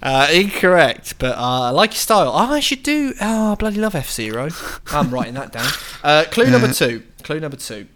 Uh, 0.00 0.28
incorrect, 0.32 1.18
but 1.18 1.36
uh, 1.36 1.62
I 1.62 1.70
like 1.70 1.90
your 1.90 1.96
style. 1.96 2.30
Oh, 2.32 2.52
I 2.52 2.60
should 2.60 2.82
do. 2.82 3.14
Oh, 3.20 3.52
I 3.52 3.54
bloody 3.56 3.80
love 3.80 3.94
F 3.94 4.10
Zero. 4.10 4.48
I'm 4.92 5.10
writing 5.10 5.34
that 5.34 5.52
down. 5.52 5.70
Uh, 6.04 6.24
clue 6.30 6.50
number 6.50 6.72
two. 6.72 7.02
Clue 7.24 7.40
number 7.40 7.56
two. 7.56 7.88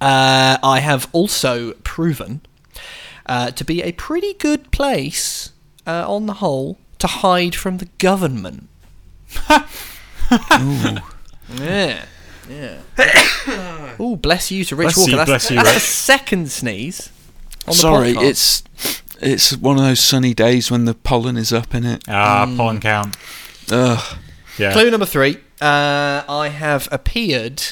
Uh, 0.00 0.58
I 0.62 0.80
have 0.80 1.08
also 1.12 1.72
proven 1.84 2.42
uh, 3.26 3.50
to 3.52 3.64
be 3.64 3.82
a 3.82 3.92
pretty 3.92 4.34
good 4.34 4.70
place, 4.70 5.52
uh, 5.86 6.04
on 6.06 6.26
the 6.26 6.34
whole, 6.34 6.78
to 6.98 7.06
hide 7.06 7.54
from 7.54 7.78
the 7.78 7.88
government. 7.98 8.68
Yeah, 11.54 12.04
yeah. 12.48 12.78
oh, 13.98 14.16
bless 14.20 14.50
you 14.50 14.64
to 14.66 14.76
Rich 14.76 14.94
Bless 14.94 14.96
Walker. 14.98 15.10
you, 15.10 15.16
that's 15.16 15.28
bless 15.28 15.50
you, 15.50 15.56
that's 15.56 15.74
the 15.74 15.80
second 15.80 16.50
sneeze. 16.50 17.10
On 17.66 17.72
the 17.72 17.78
Sorry, 17.78 18.12
podcast. 18.14 18.28
it's 18.28 18.62
it's 19.20 19.56
one 19.56 19.76
of 19.78 19.82
those 19.82 20.00
sunny 20.00 20.34
days 20.34 20.70
when 20.70 20.84
the 20.84 20.94
pollen 20.94 21.36
is 21.36 21.52
up 21.52 21.74
in 21.74 21.84
it. 21.84 22.04
Ah, 22.08 22.52
pollen 22.56 22.80
count. 22.80 23.16
Ugh. 23.70 24.18
Yeah. 24.58 24.72
Clue 24.72 24.90
number 24.90 25.06
three. 25.06 25.36
Uh, 25.60 26.22
I 26.28 26.48
have 26.54 26.88
appeared 26.92 27.62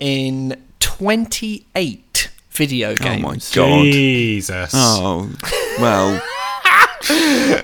in 0.00 0.60
28 0.80 2.30
video 2.50 2.94
games. 2.94 3.56
Oh 3.56 3.66
my 3.66 3.74
god. 3.76 3.82
Jesus. 3.84 4.72
Oh 4.74 5.30
well. 5.78 6.22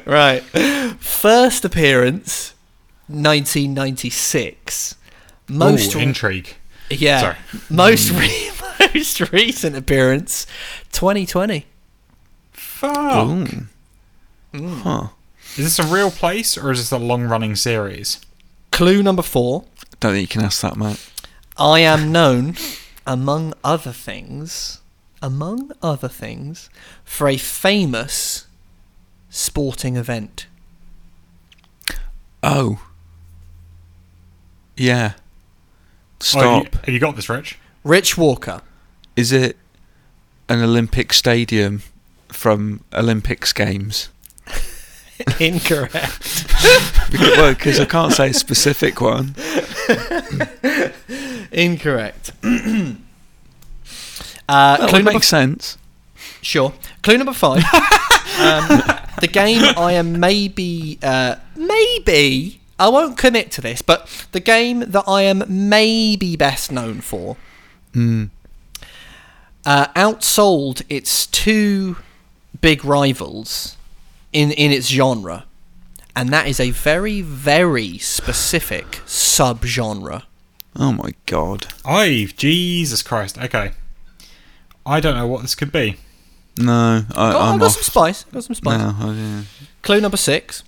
Right. 0.05 0.43
First 1.01 1.65
appearance, 1.65 2.53
1996. 3.09 4.97
Most 5.51 5.95
Ooh, 5.95 5.99
intrigue. 5.99 6.55
yeah. 6.91 7.21
sorry. 7.21 7.37
Most 7.69 8.11
re- 8.11 8.51
most 8.95 9.21
recent 9.33 9.77
appearance, 9.77 10.47
2020. 10.93 11.67
Fuck. 12.53 12.93
Ooh. 13.29 13.47
Mm. 14.55 14.81
Huh. 14.83 15.09
Is 15.57 15.77
this 15.77 15.79
a 15.79 15.93
real 15.93 16.11
place 16.11 16.57
or 16.57 16.71
is 16.71 16.79
this 16.79 16.93
a 16.93 16.99
long 16.99 17.25
running 17.25 17.57
series? 17.57 18.21
Clue 18.71 19.03
number 19.03 19.23
four. 19.23 19.65
Don't 19.99 20.13
think 20.13 20.23
you 20.23 20.29
can 20.29 20.43
ask 20.43 20.63
that, 20.63 20.77
Matt. 20.77 21.11
I 21.59 21.81
am 21.81 22.11
known, 22.13 22.57
among 23.07 23.53
other 23.63 23.93
things, 23.93 24.81
among 25.21 25.73
other 25.83 26.09
things, 26.09 26.71
for 27.05 27.29
a 27.29 27.37
famous 27.37 28.47
sporting 29.29 29.97
event. 29.97 30.47
Oh. 32.43 32.83
Yeah. 34.77 35.13
Oh, 36.21 36.25
Stop. 36.25 36.43
have, 36.45 36.75
you, 36.75 36.81
have 36.85 36.95
you 36.95 37.01
got 37.01 37.17
this, 37.17 37.29
Rich? 37.29 37.59
Rich 37.83 38.19
Walker. 38.19 38.61
Is 39.17 39.33
it 39.33 39.57
an 40.49 40.63
Olympic 40.63 41.13
stadium 41.13 41.83
from 42.29 42.85
Olympics 42.93 43.53
games? 43.53 44.11
Incorrect. 45.41 46.47
Because, 47.11 47.37
well, 47.37 47.55
because 47.55 47.81
I 47.81 47.85
can't 47.87 48.13
say 48.13 48.31
a 48.31 48.35
specific 48.35 49.01
one. 49.01 49.35
Incorrect. 51.53 52.33
uh, 52.43 52.47
That 54.49 54.79
clue 54.79 54.87
would 54.87 54.93
number 54.93 55.13
make 55.15 55.23
sense. 55.25 55.79
Sure. 56.43 56.73
Clue 57.03 57.19
number 57.19 57.33
five. 57.33 57.59
um, 58.41 58.83
the 59.21 59.29
game 59.31 59.63
I 59.77 59.93
am 59.93 60.21
maybe, 60.21 60.99
uh, 61.03 61.37
maybe, 61.57 62.60
I 62.81 62.89
won't 62.89 63.17
commit 63.19 63.51
to 63.53 63.61
this, 63.61 63.83
but 63.83 64.27
the 64.33 64.41
game 64.41 64.81
that 64.81 65.05
I 65.07 65.23
am 65.23 65.45
maybe 65.49 66.35
best 66.37 66.73
known 66.73 67.01
for 67.01 67.37
Mm. 67.95 68.31
uh, 69.65 69.87
outsold 69.95 70.83
its 70.89 71.27
two 71.27 71.97
big 72.61 72.85
rivals 72.85 73.77
in, 74.33 74.51
in 74.53 74.71
its 74.73 74.87
genre. 74.89 75.45
And 76.17 76.29
that 76.31 76.47
is 76.49 76.59
a 76.61 76.71
very, 76.71 77.21
very 77.21 77.99
specific 77.99 79.01
subgenre. 79.07 80.23
Oh 80.77 80.93
my 80.93 81.11
god. 81.27 81.67
I 81.85 82.29
Jesus 82.37 83.03
Christ. 83.03 83.39
Okay. 83.39 83.73
I 84.87 85.01
don't 85.01 85.15
know 85.17 85.27
what 85.27 85.43
this 85.43 85.55
could 85.55 85.73
be. 85.73 85.97
No, 86.57 87.05
I, 87.11 87.33
Got, 87.33 87.37
I'm 87.43 87.55
I've 87.55 87.61
got 87.61 87.67
off. 87.67 87.73
some 87.73 87.83
spice. 87.83 88.25
Got 88.25 88.45
some 88.45 88.55
spice. 88.55 88.79
No, 88.79 88.95
I- 88.99 89.13
yeah. 89.15 89.43
Clue 89.83 90.01
number 90.01 90.17
six. 90.17 90.63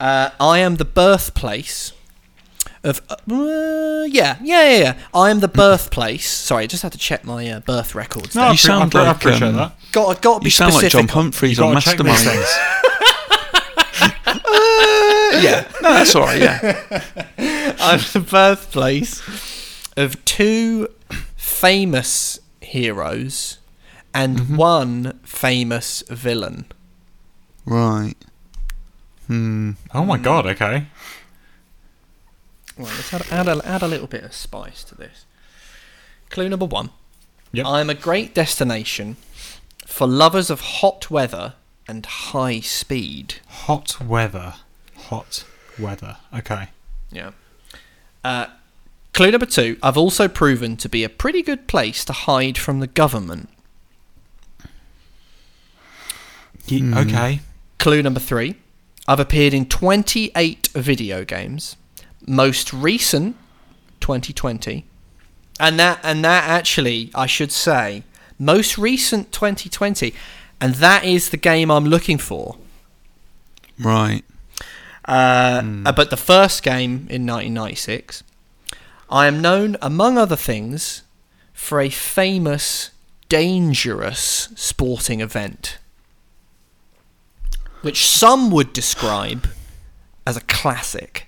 Uh, 0.00 0.30
I 0.40 0.58
am 0.58 0.76
the 0.76 0.84
birthplace 0.84 1.92
of 2.84 3.00
uh, 3.10 3.16
yeah, 4.06 4.36
yeah, 4.40 4.42
yeah, 4.70 4.78
yeah. 4.78 4.98
I 5.12 5.30
am 5.30 5.40
the 5.40 5.48
birthplace. 5.48 6.30
Sorry, 6.30 6.64
I 6.64 6.66
just 6.68 6.82
had 6.84 6.92
to 6.92 6.98
check 6.98 7.24
my 7.24 7.48
uh, 7.50 7.58
birth 7.60 7.94
records. 7.96 8.34
No, 8.36 8.42
there. 8.42 8.52
You 8.52 8.58
pre- 8.58 8.70
I 8.70 8.78
sound 8.78 8.90
pre- 8.92 9.00
I 9.00 9.04
like, 9.08 9.16
appreciate 9.16 9.48
um, 9.48 9.56
that. 9.56 9.72
got 9.92 10.22
got 10.22 10.34
to 10.34 10.40
be 10.40 10.46
You 10.46 10.50
sound 10.52 10.74
like. 10.74 10.88
John 10.90 11.08
Humphrys 11.08 11.58
You 11.58 11.64
on 11.64 11.74
gotta 11.74 12.04
Mastermind. 12.04 12.18
things. 12.20 12.48
yeah, 15.42 15.66
No, 15.82 15.92
that's 15.94 16.14
all 16.14 16.22
right. 16.22 16.40
Yeah. 16.40 17.02
I'm 17.80 18.00
the 18.12 18.24
birthplace 18.28 19.22
of 19.96 20.24
two 20.24 20.88
famous 21.36 22.38
heroes 22.60 23.58
and 24.14 24.38
Mm-hmm. 24.38 24.56
one 24.56 25.20
famous 25.24 26.02
villain. 26.08 26.66
Right. 27.64 28.14
Hmm. 29.28 29.72
Oh 29.94 30.04
my 30.04 30.18
god. 30.18 30.46
Okay. 30.46 30.86
Right, 32.76 32.86
let's 32.96 33.12
add, 33.14 33.26
add, 33.30 33.48
a, 33.48 33.60
add 33.66 33.82
a 33.82 33.88
little 33.88 34.06
bit 34.06 34.22
of 34.24 34.32
spice 34.32 34.84
to 34.84 34.94
this. 34.94 35.24
Clue 36.30 36.48
number 36.48 36.64
one. 36.66 36.90
Yep. 37.52 37.66
I'm 37.66 37.90
a 37.90 37.94
great 37.94 38.34
destination 38.34 39.16
for 39.86 40.06
lovers 40.06 40.48
of 40.50 40.60
hot 40.60 41.10
weather 41.10 41.54
and 41.88 42.04
high 42.06 42.60
speed. 42.60 43.36
Hot 43.48 44.00
weather. 44.00 44.54
Hot 44.96 45.44
weather. 45.78 46.18
Okay. 46.36 46.68
Yeah. 47.10 47.30
Uh, 48.22 48.46
clue 49.12 49.30
number 49.30 49.46
two. 49.46 49.76
I've 49.82 49.96
also 49.96 50.28
proven 50.28 50.76
to 50.78 50.88
be 50.88 51.02
a 51.04 51.08
pretty 51.08 51.42
good 51.42 51.66
place 51.66 52.04
to 52.04 52.12
hide 52.12 52.58
from 52.58 52.80
the 52.80 52.86
government. 52.86 53.48
Ye- 56.66 56.80
Hmm. 56.80 56.94
Okay. 56.96 57.40
Clue 57.78 58.02
number 58.02 58.20
three. 58.20 58.56
I've 59.08 59.18
appeared 59.18 59.54
in 59.54 59.64
28 59.64 60.68
video 60.74 61.24
games. 61.24 61.76
Most 62.26 62.74
recent, 62.74 63.36
2020. 64.00 64.84
And 65.58 65.80
that, 65.80 65.98
and 66.02 66.22
that 66.26 66.44
actually, 66.44 67.10
I 67.14 67.24
should 67.24 67.50
say, 67.50 68.02
most 68.38 68.76
recent 68.76 69.32
2020. 69.32 70.12
And 70.60 70.74
that 70.74 71.04
is 71.04 71.30
the 71.30 71.38
game 71.38 71.70
I'm 71.70 71.86
looking 71.86 72.18
for. 72.18 72.58
Right. 73.80 74.24
Uh, 75.06 75.62
uh, 75.86 75.92
but 75.92 76.10
the 76.10 76.18
first 76.18 76.62
game 76.62 77.06
in 77.08 77.24
1996, 77.26 78.22
I 79.08 79.26
am 79.26 79.40
known, 79.40 79.78
among 79.80 80.18
other 80.18 80.36
things, 80.36 81.02
for 81.54 81.80
a 81.80 81.88
famous, 81.88 82.90
dangerous 83.30 84.50
sporting 84.54 85.22
event, 85.22 85.78
which 87.82 88.08
some 88.08 88.50
would 88.50 88.72
describe 88.72 89.48
as 90.26 90.36
a 90.36 90.40
classic. 90.42 91.26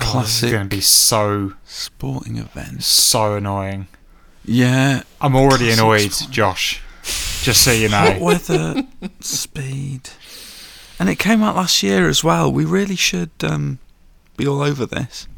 Oh, 0.00 0.04
this 0.04 0.40
Classic. 0.40 0.50
going 0.50 0.68
to 0.68 0.76
be 0.76 0.80
so 0.80 1.52
Sporting 1.64 2.36
events. 2.38 2.84
so 2.86 3.36
annoying. 3.36 3.86
Yeah. 4.44 5.02
I'm 5.20 5.36
already 5.36 5.66
Classic 5.66 5.78
annoyed, 5.80 6.12
sport. 6.12 6.30
Josh. 6.32 6.82
Just 7.42 7.62
so 7.62 7.70
you 7.72 7.88
know. 7.88 7.96
Hot 7.98 8.16
know. 8.18 8.24
weather, 8.24 8.82
speed, 9.20 10.10
and 10.98 11.08
it 11.10 11.18
came 11.18 11.42
out 11.42 11.54
last 11.54 11.82
year 11.82 12.08
as 12.08 12.24
well. 12.24 12.50
We 12.50 12.64
really 12.64 12.96
should 12.96 13.30
um, 13.42 13.78
be 14.36 14.46
all 14.46 14.62
over 14.62 14.86
this. 14.86 15.28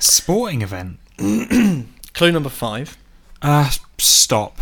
Sporting 0.00 0.62
event. 0.62 0.98
Clue 2.14 2.32
number 2.32 2.48
five. 2.48 2.98
Uh, 3.40 3.70
stop. 3.98 4.60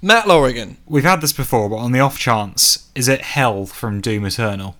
Matt 0.00 0.24
Lorigan. 0.26 0.76
We've 0.86 1.04
had 1.04 1.20
this 1.20 1.32
before, 1.32 1.68
but 1.68 1.76
on 1.76 1.92
the 1.92 2.00
off 2.00 2.18
chance, 2.18 2.88
is 2.94 3.08
it 3.08 3.20
Hell 3.20 3.66
from 3.66 4.00
Doom 4.00 4.24
Eternal? 4.24 4.76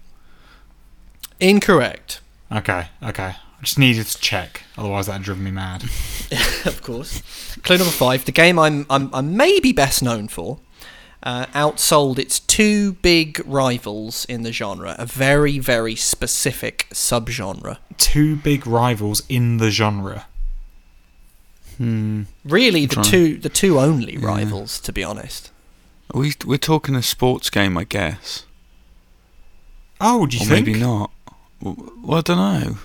Incorrect. 1.40 2.20
Okay, 2.52 2.88
okay. 3.02 3.34
I 3.60 3.62
just 3.62 3.78
needed 3.78 4.06
to 4.06 4.20
check, 4.20 4.62
otherwise 4.76 5.06
that'd 5.06 5.22
driven 5.22 5.44
me 5.44 5.50
mad. 5.50 5.82
of 6.64 6.80
course. 6.82 7.22
Clue 7.62 7.78
number 7.78 7.90
five. 7.90 8.24
The 8.24 8.32
game 8.32 8.58
I'm 8.58 8.86
I'm, 8.88 9.12
I'm 9.12 9.36
maybe 9.36 9.72
best 9.72 10.02
known 10.02 10.28
for 10.28 10.60
uh, 11.24 11.46
outsold 11.46 12.18
its 12.18 12.38
two 12.38 12.92
big 12.94 13.42
rivals 13.44 14.24
in 14.26 14.42
the 14.42 14.52
genre, 14.52 14.94
a 14.98 15.06
very 15.06 15.58
very 15.58 15.96
specific 15.96 16.86
subgenre. 16.92 17.78
Two 17.96 18.36
big 18.36 18.66
rivals 18.66 19.22
in 19.28 19.56
the 19.56 19.70
genre. 19.70 20.27
Hmm. 21.78 22.22
Really, 22.44 22.86
the 22.86 22.94
trying- 22.96 23.06
two 23.10 23.38
the 23.38 23.48
two 23.48 23.78
only 23.80 24.14
Yeah. 24.14 24.26
rivals, 24.26 24.78
to 24.80 24.92
be 24.92 25.02
honest. 25.04 25.50
Are 26.12 26.20
we 26.20 26.34
we're 26.44 26.58
talking 26.58 26.94
a 26.94 27.02
sports 27.02 27.50
game, 27.50 27.76
I 27.78 27.84
guess, 27.84 28.44
Oh, 30.00 30.26
do 30.26 30.36
you 30.36 30.42
or 30.44 30.46
think? 30.46 30.66
maybe 30.66 30.78
not. 30.78 31.10
Well, 31.60 32.18
I 32.18 32.20
don't 32.22 32.36
know. 32.36 32.78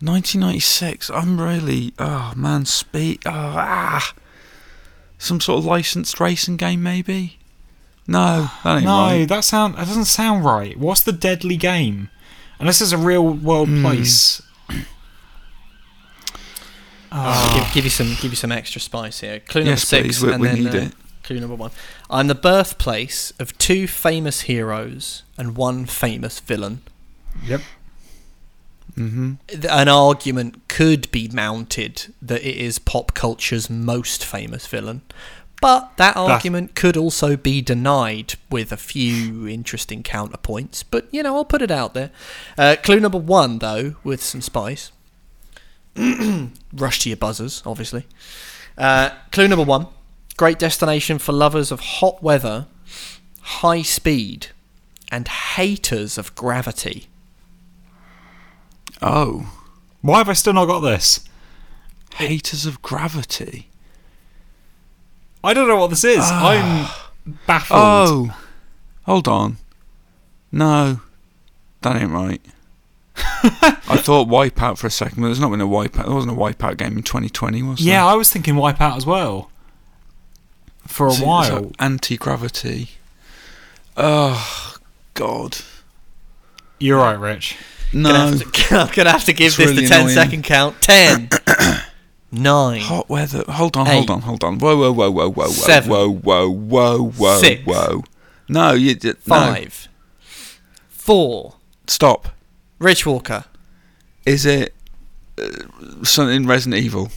1996. 0.00 1.10
I'm 1.10 1.40
really. 1.40 1.94
Oh 1.98 2.32
man, 2.36 2.64
speed. 2.66 3.20
Oh 3.26 3.30
ah. 3.32 4.14
Some 5.18 5.40
sort 5.40 5.58
of 5.60 5.64
licensed 5.64 6.20
racing 6.20 6.56
game, 6.56 6.82
maybe. 6.82 7.38
No, 8.06 8.50
that 8.64 8.76
ain't 8.76 8.84
No, 8.84 8.90
right. 9.06 9.28
that 9.28 9.44
sound 9.44 9.76
that 9.76 9.86
doesn't 9.86 10.04
sound 10.06 10.44
right. 10.44 10.78
What's 10.78 11.00
the 11.02 11.12
deadly 11.12 11.56
game? 11.56 12.10
And 12.58 12.68
this 12.68 12.80
is 12.80 12.92
a 12.92 12.98
real 12.98 13.26
world 13.26 13.68
Hmm. 13.68 13.82
place. 13.82 14.42
Ah. 17.16 17.54
Give, 17.54 17.74
give 17.74 17.84
you 17.84 17.90
some 17.90 18.08
give 18.20 18.32
you 18.32 18.36
some 18.36 18.50
extra 18.50 18.80
spice 18.80 19.20
here. 19.20 19.38
Clue 19.40 19.60
number 19.60 19.70
Yes, 19.70 19.86
six, 19.86 20.02
please. 20.18 20.22
We, 20.22 20.32
and 20.32 20.40
we 20.40 20.48
then 20.48 20.64
need 20.64 20.74
uh, 20.74 20.78
it. 20.78 20.92
clue 21.22 21.38
number 21.38 21.54
one. 21.54 21.70
I'm 22.10 22.26
the 22.26 22.34
birthplace 22.34 23.32
of 23.38 23.56
two 23.56 23.86
famous 23.86 24.42
heroes 24.42 25.22
and 25.38 25.56
one 25.56 25.86
famous 25.86 26.40
villain. 26.40 26.82
Yep. 27.44 27.60
Mm-hmm. 28.96 29.32
an 29.68 29.88
argument 29.88 30.68
could 30.68 31.10
be 31.10 31.28
mounted 31.32 32.14
that 32.22 32.42
it 32.42 32.56
is 32.56 32.78
pop 32.78 33.12
culture's 33.12 33.68
most 33.68 34.24
famous 34.24 34.68
villain. 34.68 35.02
But 35.60 35.96
that 35.96 36.16
argument 36.16 36.74
could 36.74 36.96
also 36.96 37.36
be 37.36 37.60
denied 37.62 38.34
with 38.50 38.70
a 38.70 38.76
few 38.76 39.48
interesting 39.48 40.02
counterpoints. 40.02 40.84
But, 40.88 41.08
you 41.10 41.22
know, 41.22 41.34
I'll 41.36 41.44
put 41.44 41.62
it 41.62 41.70
out 41.70 41.94
there. 41.94 42.10
Uh, 42.58 42.76
clue 42.82 43.00
number 43.00 43.18
one, 43.18 43.58
though, 43.60 43.94
with 44.04 44.22
some 44.22 44.42
spice. 44.42 44.92
Rush 46.72 46.98
to 47.00 47.08
your 47.10 47.16
buzzers, 47.16 47.62
obviously. 47.64 48.04
Uh, 48.76 49.10
clue 49.32 49.48
number 49.48 49.64
one 49.64 49.86
great 50.36 50.58
destination 50.58 51.18
for 51.18 51.32
lovers 51.32 51.70
of 51.70 51.78
hot 51.80 52.20
weather, 52.22 52.66
high 53.40 53.82
speed, 53.82 54.48
and 55.12 55.28
haters 55.28 56.18
of 56.18 56.34
gravity. 56.34 57.06
Oh, 59.00 59.52
Why 60.00 60.18
have 60.18 60.28
I 60.28 60.32
still 60.32 60.52
not 60.54 60.66
got 60.66 60.80
this? 60.80 61.20
haters 62.16 62.64
of 62.64 62.80
gravity. 62.80 63.68
I 65.42 65.52
don't 65.52 65.66
know 65.68 65.76
what 65.76 65.90
this 65.90 66.04
is. 66.04 66.20
I'm 66.22 66.88
baffled. 67.46 67.78
Oh, 67.82 68.38
hold 69.02 69.26
on. 69.26 69.56
No, 70.52 71.00
that 71.82 72.00
ain't 72.00 72.12
right. 72.12 72.40
I 73.16 73.96
thought 73.98 74.28
Wipeout 74.28 74.78
for 74.78 74.86
a 74.86 74.90
second, 74.90 75.20
but 75.22 75.28
there's 75.28 75.40
not 75.40 75.50
been 75.50 75.60
a 75.60 75.66
Wipeout. 75.66 76.04
There 76.06 76.14
wasn't 76.14 76.32
a 76.36 76.40
Wipeout 76.40 76.76
game 76.76 76.96
in 76.96 77.02
2020, 77.02 77.62
was 77.62 77.78
there? 77.78 77.88
yeah, 77.94 78.06
I 78.06 78.14
was 78.14 78.32
thinking 78.32 78.54
Wipeout 78.54 78.96
as 78.96 79.06
well. 79.06 79.50
For 80.86 81.06
a 81.06 81.12
Is 81.12 81.20
while. 81.20 81.72
Anti-gravity. 81.78 82.90
Oh, 83.96 84.76
God. 85.14 85.58
You're 86.78 86.98
right, 86.98 87.18
Rich. 87.18 87.56
No. 87.92 88.10
Gonna 88.12 88.38
to, 88.38 88.74
I'm 88.76 88.92
gonna 88.94 89.10
have 89.12 89.24
to 89.24 89.32
give 89.32 89.46
It's 89.48 89.56
this 89.56 89.68
really 89.70 89.82
the 89.82 89.88
10 89.88 90.00
annoying. 90.00 90.14
second 90.14 90.42
count. 90.44 90.82
10, 90.82 91.28
9, 92.32 92.80
Hot 92.80 93.08
weather. 93.08 93.44
Hold 93.48 93.76
on, 93.76 93.86
Eight. 93.86 93.92
hold 93.94 94.10
on, 94.10 94.20
hold 94.22 94.42
on. 94.44 94.58
Whoa, 94.58 94.76
whoa, 94.76 94.92
whoa, 94.92 95.10
whoa, 95.10 95.28
whoa, 95.30 95.44
whoa, 95.46 95.48
Seven. 95.52 95.90
whoa, 95.90 96.10
whoa, 96.12 96.48
whoa, 96.50 96.98
whoa, 97.10 97.38
Six. 97.38 97.64
whoa. 97.64 98.02
No, 98.48 98.72
you 98.72 98.94
did. 98.96 99.16
No. 99.26 99.36
5, 99.36 99.88
4. 100.88 101.54
Stop. 101.86 102.28
Rich 102.84 103.06
Walker. 103.06 103.44
Is 104.26 104.46
it 104.46 104.74
uh, 105.40 106.04
something 106.04 106.46
Resident 106.46 106.82
Evil? 106.82 107.10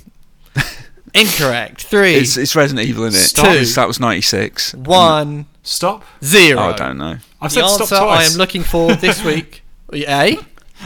Incorrect. 1.13 1.83
3, 1.85 2.15
It's, 2.15 2.37
it's 2.37 2.55
Resident 2.55 2.87
Evil, 2.87 3.05
isn't 3.05 3.19
it? 3.19 3.23
Stop. 3.23 3.45
That 3.45 3.59
was- 3.59 3.75
That 3.75 3.87
was 3.87 3.99
96. 3.99 4.73
1, 4.75 5.45
Stop. 5.63 6.03
0. 6.23 6.59
Oh, 6.59 6.63
I 6.69 6.73
don't 6.73 6.97
know. 6.97 7.17
I've 7.41 7.49
the 7.53 7.55
said 7.55 7.63
answer 7.63 7.85
stop 7.85 8.09
I 8.09 8.23
am 8.23 8.33
looking 8.33 8.63
for 8.63 8.93
this 8.95 9.23
week. 9.31 9.63
Eh? 9.93 10.35
I 10.35 10.37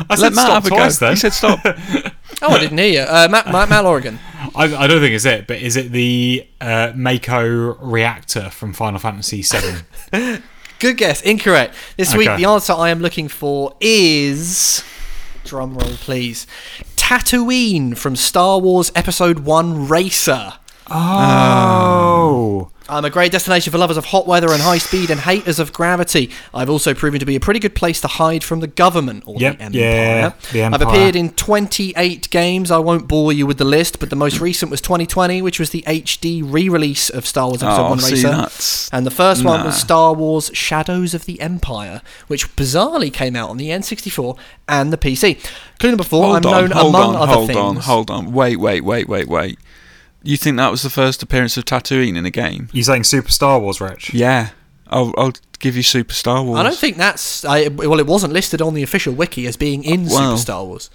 Let 0.10 0.20
said 0.20 0.34
Matt 0.34 0.46
stop 0.46 0.54
have 0.64 0.66
a 0.66 0.70
twice 0.70 1.00
go. 1.00 1.06
then. 1.08 1.16
He 1.16 1.20
said 1.20 1.34
stop. 1.34 1.60
Oh, 2.44 2.48
I 2.56 2.60
didn't 2.60 2.80
hear 2.80 2.88
you. 2.88 3.00
Uh, 3.02 3.28
Matt, 3.30 3.52
Matt, 3.52 3.70
Matt 3.70 3.84
Lorigan. 3.86 4.18
I, 4.56 4.64
I 4.64 4.88
don't 4.88 5.00
think 5.00 5.14
it's 5.14 5.26
it, 5.26 5.46
but 5.46 5.58
is 5.62 5.76
it 5.76 5.92
the 5.92 6.48
uh, 6.60 6.92
Mako 6.96 7.76
reactor 7.76 8.50
from 8.50 8.74
Final 8.74 8.98
Fantasy 9.00 9.44
VII? 9.44 10.42
Good 10.82 10.98
guess. 10.98 11.22
Incorrect. 11.22 11.76
This 11.96 12.16
week, 12.16 12.28
the 12.38 12.46
answer 12.46 12.74
I 12.74 12.90
am 12.90 13.02
looking 13.02 13.28
for 13.28 13.76
is. 13.80 14.84
Drum 15.46 15.78
roll, 15.78 15.92
please. 15.92 16.48
Tatooine 16.96 17.96
from 17.96 18.16
Star 18.16 18.58
Wars 18.58 18.92
Episode 18.96 19.40
1 19.40 19.88
Racer. 19.88 20.54
oh. 20.90 22.71
I'm 22.92 23.06
a 23.06 23.10
great 23.10 23.32
destination 23.32 23.72
for 23.72 23.78
lovers 23.78 23.96
of 23.96 24.06
hot 24.06 24.28
weather 24.28 24.52
and 24.52 24.62
high 24.62 24.78
speed 24.78 25.10
and 25.10 25.22
haters 25.22 25.60
of 25.60 25.72
gravity. 25.72 26.30
I've 26.54 26.70
also 26.70 26.94
proven 26.94 27.22
to 27.22 27.26
be 27.26 27.38
a 27.38 27.40
pretty 27.40 27.62
good 27.62 27.74
place 27.74 28.02
to 28.02 28.08
hide 28.10 28.44
from 28.44 28.60
the 28.60 28.68
government 28.68 29.24
or 29.26 29.38
Yep, 29.40 29.58
the 29.58 29.64
Empire. 29.64 29.80
yeah, 29.80 30.34
the 30.52 30.64
I've 30.64 30.82
appeared 30.82 31.16
in 31.16 31.30
28 31.30 32.30
games. 32.32 32.70
I 32.70 32.80
won't 32.80 33.08
bore 33.08 33.32
you 33.32 33.48
with 33.48 33.58
the 33.60 33.64
list, 33.66 34.00
but 34.00 34.10
the 34.10 34.18
most 34.18 34.42
recent 34.42 34.70
was 34.70 34.82
2020, 34.82 35.42
which 35.42 35.58
was 35.58 35.70
the 35.70 35.84
HD 35.88 36.44
re-release 36.46 37.10
of 37.10 37.26
Star 37.26 37.48
Wars 37.48 37.64
Episode 37.64 37.86
Oh, 37.86 37.90
1 37.92 38.00
see, 38.00 38.12
Racer. 38.16 38.28
that's 38.30 38.90
And 38.90 39.06
the 39.06 39.12
first 39.12 39.46
one 39.46 39.64
was 39.66 39.80
Star 39.80 40.14
Wars 40.14 40.52
Shadows 40.54 41.14
of 41.14 41.24
the 41.26 41.40
Empire, 41.40 42.02
which 42.28 42.54
bizarrely 42.58 43.12
came 43.14 43.38
out 43.38 43.50
on 43.50 43.56
the 43.56 43.70
N64 43.70 44.38
and 44.68 44.92
the 44.92 44.98
PC. 44.98 45.40
Clue 45.80 45.92
number 45.92 46.04
four, 46.04 46.26
hold 46.26 46.46
I'm 46.46 46.54
on, 46.54 46.62
known 46.62 46.72
hold 46.72 46.94
among 46.96 47.16
on, 47.16 47.22
other 47.22 47.34
hold 47.36 47.48
things. 47.48 47.58
on, 47.58 47.76
hold 47.78 48.12
on. 48.12 48.34
Wait, 48.34 48.58
wait, 48.58 48.82
wait, 48.84 49.08
wait, 49.08 49.28
wait. 49.30 49.58
You 50.24 50.38
think 50.38 50.58
that 50.58 50.70
was 50.70 50.84
the 50.84 50.90
first 50.90 51.24
appearance 51.24 51.58
of 51.58 51.66
Tatooine 51.66 52.16
in 52.16 52.26
a 52.26 52.30
game? 52.30 52.70
You're 52.72 52.84
saying 52.84 53.06
Super 53.06 53.32
Star 53.32 53.60
Wars, 53.60 53.82
Rich? 53.82 54.14
Yeah. 54.14 54.50
I'll, 54.88 55.14
I'll 55.18 55.34
give 55.60 55.76
you 55.76 55.84
Super 55.84 56.14
Star 56.14 56.44
Wars. 56.44 56.60
I 56.60 56.64
don't 56.64 56.78
think 56.78 56.98
that's. 56.98 57.44
I, 57.46 57.70
well, 57.70 58.00
it 58.00 58.06
wasn't 58.08 58.34
listed 58.34 58.62
on 58.62 58.74
the 58.74 58.84
official 58.84 59.14
wiki 59.14 59.48
as 59.48 59.58
being 59.58 59.84
in 59.84 60.06
Well, 60.06 60.32
Super 60.32 60.42
Star 60.42 60.66
Wars. 60.66 60.90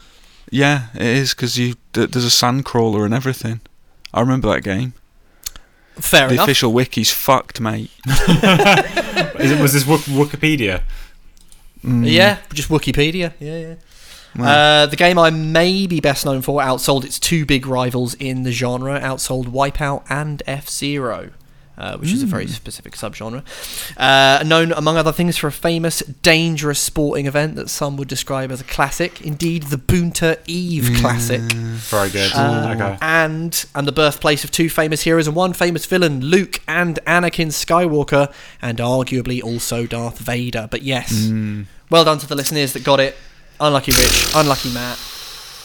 Yeah, 0.50 0.88
it 0.94 1.02
is 1.02 1.34
because 1.34 1.58
you 1.58 1.74
th- 1.92 2.10
there's 2.10 2.24
a 2.24 2.30
sand 2.30 2.64
crawler 2.64 3.04
and 3.04 3.12
everything. 3.12 3.60
I 4.14 4.20
remember 4.20 4.48
that 4.52 4.62
game. 4.62 4.92
Fair 5.96 6.28
the 6.28 6.34
enough. 6.34 6.46
The 6.46 6.50
official 6.52 6.72
wiki's 6.72 7.10
fucked, 7.10 7.60
mate. 7.60 7.90
Is 8.06 9.50
it, 9.50 9.60
was 9.60 9.72
this 9.72 9.86
Wik- 9.86 10.00
Wikipedia? 10.02 10.82
Mm. 11.82 12.10
Yeah, 12.10 12.38
just 12.52 12.68
Wikipedia. 12.68 13.32
Yeah, 13.40 13.58
yeah. 13.58 13.74
Well, 14.38 14.82
Uh, 14.82 14.86
the 14.86 14.96
game 14.96 15.18
I 15.18 15.30
may 15.30 15.86
be 15.86 16.00
best 16.00 16.24
known 16.26 16.42
for 16.42 16.60
outsold 16.60 17.04
its 17.04 17.18
two 17.18 17.44
big 17.46 17.66
rivals 17.66 18.14
in 18.14 18.42
the 18.42 18.52
genre, 18.52 19.00
outsold 19.00 19.46
Wipeout 19.46 20.02
and 20.10 20.42
F 20.46 20.68
Zero. 20.68 21.30
Uh, 21.78 21.98
which 21.98 22.10
is 22.10 22.22
a 22.22 22.24
Hmm. 22.24 22.30
very 22.30 22.46
specific 22.46 22.94
subgenre. 22.96 23.42
Uh, 23.98 24.42
known, 24.46 24.72
among 24.72 24.96
other 24.96 25.12
things, 25.12 25.36
for 25.36 25.48
a 25.48 25.52
famous, 25.52 26.02
dangerous 26.22 26.78
sporting 26.78 27.26
event 27.26 27.54
that 27.56 27.68
some 27.68 27.98
would 27.98 28.08
describe 28.08 28.50
as 28.50 28.62
a 28.62 28.64
classic. 28.64 29.20
Indeed, 29.20 29.64
the 29.64 29.76
Boonta 29.76 30.38
Eve 30.46 30.96
Classic. 31.02 31.42
Very 31.42 32.08
good. 32.08 32.32
Uh, 32.34 32.72
okay. 32.74 32.96
and 33.02 33.62
and 33.74 33.86
the 33.86 33.92
birthplace 33.92 34.42
of 34.42 34.50
two 34.50 34.70
famous 34.70 35.02
heroes 35.02 35.26
and 35.26 35.36
one 35.36 35.52
famous 35.52 35.84
villain, 35.84 36.20
Luke 36.22 36.60
and 36.66 36.98
Anakin 37.06 37.48
Skywalker, 37.48 38.32
and 38.62 38.78
arguably 38.78 39.42
also 39.44 39.84
Darth 39.86 40.18
Vader. 40.18 40.68
But 40.70 40.80
yes, 40.82 41.12
mm, 41.12 41.66
well 41.90 42.06
done 42.06 42.16
to 42.20 42.26
the 42.26 42.34
listeners 42.34 42.72
that 42.72 42.84
got 42.84 43.00
it. 43.00 43.18
Unlucky 43.60 43.92
Rich, 43.92 44.32
unlucky 44.34 44.70
Matt. 44.72 44.98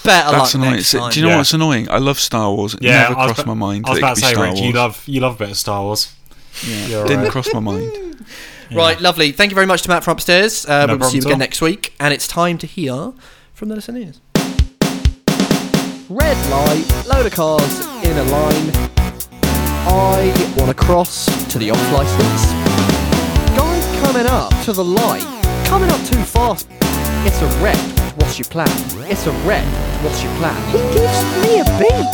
Better 0.04 0.32
that's 0.32 0.34
luck 0.34 0.54
annoying. 0.56 0.72
next 0.76 0.92
time. 0.92 1.12
Do 1.12 1.20
you 1.20 1.26
know 1.26 1.32
Yeah. 1.34 1.38
what's 1.38 1.54
annoying? 1.54 1.89
I 1.92 1.98
love 1.98 2.20
Star 2.20 2.52
Wars. 2.52 2.74
It 2.76 2.84
Yeah, 2.84 3.02
never 3.10 3.14
I 3.20 3.26
was 3.26 3.26
crossed 3.34 3.42
ba- 3.46 3.48
my 3.48 3.54
mind 3.54 3.86
I 3.86 3.89
was 3.92 4.00
that 4.00 4.00
it 4.00 4.04
about 4.04 4.16
could 4.16 4.16
to 4.16 4.22
be 4.22 4.28
say, 4.28 4.34
Star 4.34 4.44
Rich, 4.46 4.54
Wars. 4.54 4.62
you 4.68 4.74
love 4.74 5.04
you 5.08 5.20
love 5.22 5.36
a 5.36 5.38
bit 5.38 5.50
of 5.52 5.58
Star 5.58 5.82
Wars. 5.84 6.08
yeah. 6.68 6.88
You're 6.88 7.06
Didn't 7.06 7.24
right. 7.24 7.32
cross 7.32 7.54
my 7.54 7.60
mind. 7.60 7.92
Right, 8.74 9.02
lovely. 9.02 9.34
Thank 9.34 9.52
you 9.52 9.56
very 9.56 9.68
much 9.68 9.82
to 9.82 9.89
Matt 9.89 10.02
from 10.06 10.14
upstairs. 10.14 10.66
Uh, 10.66 10.86
No 10.86 10.96
we'll 10.96 11.10
see 11.10 11.18
you 11.18 11.22
at 11.24 11.26
again 11.26 11.34
all. 11.34 11.39
next 11.39 11.60
week, 11.60 11.94
and 12.00 12.14
it's 12.14 12.26
time 12.26 12.58
to 12.60 12.66
hear 12.66 13.12
from 13.54 13.68
the 13.68 13.76
listeners. 13.76 14.22
Red 16.08 16.38
light, 16.50 17.06
load 17.06 17.26
of 17.26 17.34
cars 17.34 17.80
in 18.06 18.18
a 18.18 18.24
line. 18.24 18.72
I 19.88 20.54
want 20.58 20.70
to 20.70 20.74
cross 20.74 21.26
to 21.52 21.60
the 21.60 21.70
off 21.72 21.92
license. 21.92 22.52
Guy 23.58 24.02
coming 24.06 24.26
up 24.28 24.54
to 24.64 24.72
the 24.72 24.86
light, 24.86 25.26
coming 25.66 25.89
up 25.89 26.00
too 26.08 26.24
fast. 26.24 26.70
It's 27.24 27.41
a 27.41 27.47
red. 27.61 27.78
What's 28.17 28.39
your 28.39 28.47
plan? 28.49 28.67
It's 29.09 29.28
a 29.28 29.32
red. 29.45 29.63
What's 30.03 30.24
your 30.24 30.34
plan? 30.36 30.57
He 30.72 30.80
gives 30.97 31.22
me 31.43 31.59
a 31.61 31.65
beep. 31.78 32.09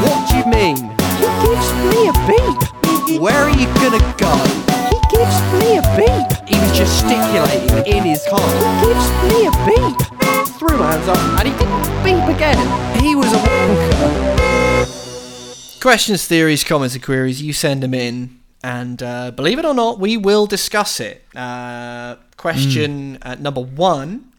What 0.00 0.28
do 0.28 0.36
you 0.38 0.46
mean? 0.48 0.76
He 1.20 1.28
gives 1.44 1.68
me 1.84 2.08
a 2.08 2.14
beep. 2.24 3.20
Where 3.20 3.44
are 3.44 3.50
you 3.50 3.66
gonna 3.76 4.00
go? 4.16 4.32
He 4.88 4.96
gives 5.12 5.36
me 5.60 5.76
a 5.76 5.82
beep. 6.00 6.48
He 6.48 6.56
was 6.58 6.72
gesticulating 6.76 7.84
in 7.86 8.04
his 8.04 8.24
car. 8.30 8.40
He 8.40 8.88
gives 8.88 9.06
me 9.28 9.46
a 9.46 9.52
beep. 9.68 9.98
Threw 10.58 10.78
my 10.78 10.92
hands 10.92 11.08
up 11.08 11.18
and 11.38 11.48
he 11.48 11.54
didn't 11.58 11.84
beep 12.02 12.24
again. 12.34 13.02
He 13.02 13.14
was 13.14 13.30
a 13.32 13.36
wanker. 13.36 14.30
Questions, 15.80 16.26
theories, 16.26 16.64
comments, 16.64 16.94
and 16.94 17.04
queries, 17.04 17.42
you 17.42 17.52
send 17.52 17.82
them 17.82 17.94
in, 17.94 18.39
and 18.62 19.02
uh, 19.02 19.30
believe 19.30 19.58
it 19.58 19.64
or 19.64 19.74
not, 19.74 19.98
we 19.98 20.16
will 20.16 20.46
discuss 20.46 21.00
it. 21.00 21.24
Uh, 21.34 22.16
question 22.36 23.18
uh, 23.22 23.34
number 23.36 23.60
one 23.60 24.30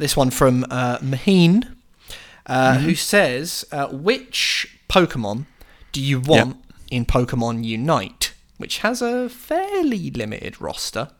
this 0.00 0.16
one 0.16 0.30
from 0.30 0.64
uh, 0.70 0.98
Maheen, 0.98 1.68
uh, 2.46 2.78
who 2.78 2.94
says, 2.94 3.64
uh, 3.70 3.88
Which 3.88 4.78
Pokemon 4.88 5.44
do 5.92 6.00
you 6.00 6.18
want 6.18 6.56
in 6.90 7.04
Pokemon 7.04 7.64
Unite? 7.64 8.32
Which 8.56 8.78
has 8.78 9.00
a 9.00 9.28
fairly 9.28 10.10
limited 10.10 10.60
roster. 10.60 11.10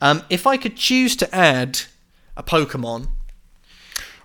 Um, 0.00 0.22
if 0.30 0.46
I 0.46 0.56
could 0.56 0.76
choose 0.76 1.14
to 1.16 1.34
add 1.34 1.82
a 2.36 2.42
Pokemon, 2.42 3.08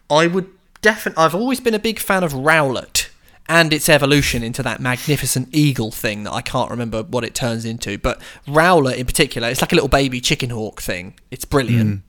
I 0.09 0.27
would 0.27 0.49
definitely. 0.81 1.23
I've 1.23 1.35
always 1.35 1.59
been 1.59 1.73
a 1.73 1.79
big 1.79 1.99
fan 1.99 2.23
of 2.23 2.33
Rowlet 2.33 3.06
and 3.49 3.71
its 3.71 3.87
evolution 3.87 4.43
into 4.43 4.61
that 4.63 4.81
magnificent 4.81 5.49
eagle 5.53 5.91
thing 5.91 6.23
that 6.23 6.33
I 6.33 6.41
can't 6.41 6.69
remember 6.69 7.03
what 7.03 7.23
it 7.23 7.33
turns 7.33 7.65
into. 7.65 7.97
But 7.97 8.21
Rowlet 8.47 8.97
in 8.97 9.05
particular, 9.05 9.49
it's 9.49 9.61
like 9.61 9.71
a 9.71 9.75
little 9.75 9.89
baby 9.89 10.19
chicken 10.19 10.49
hawk 10.49 10.81
thing. 10.81 11.13
It's 11.31 11.45
brilliant. 11.45 12.03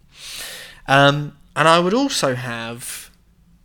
Um, 0.89 1.37
and 1.55 1.69
I 1.69 1.79
would 1.79 1.95
also 1.95 2.35
have, 2.35 3.11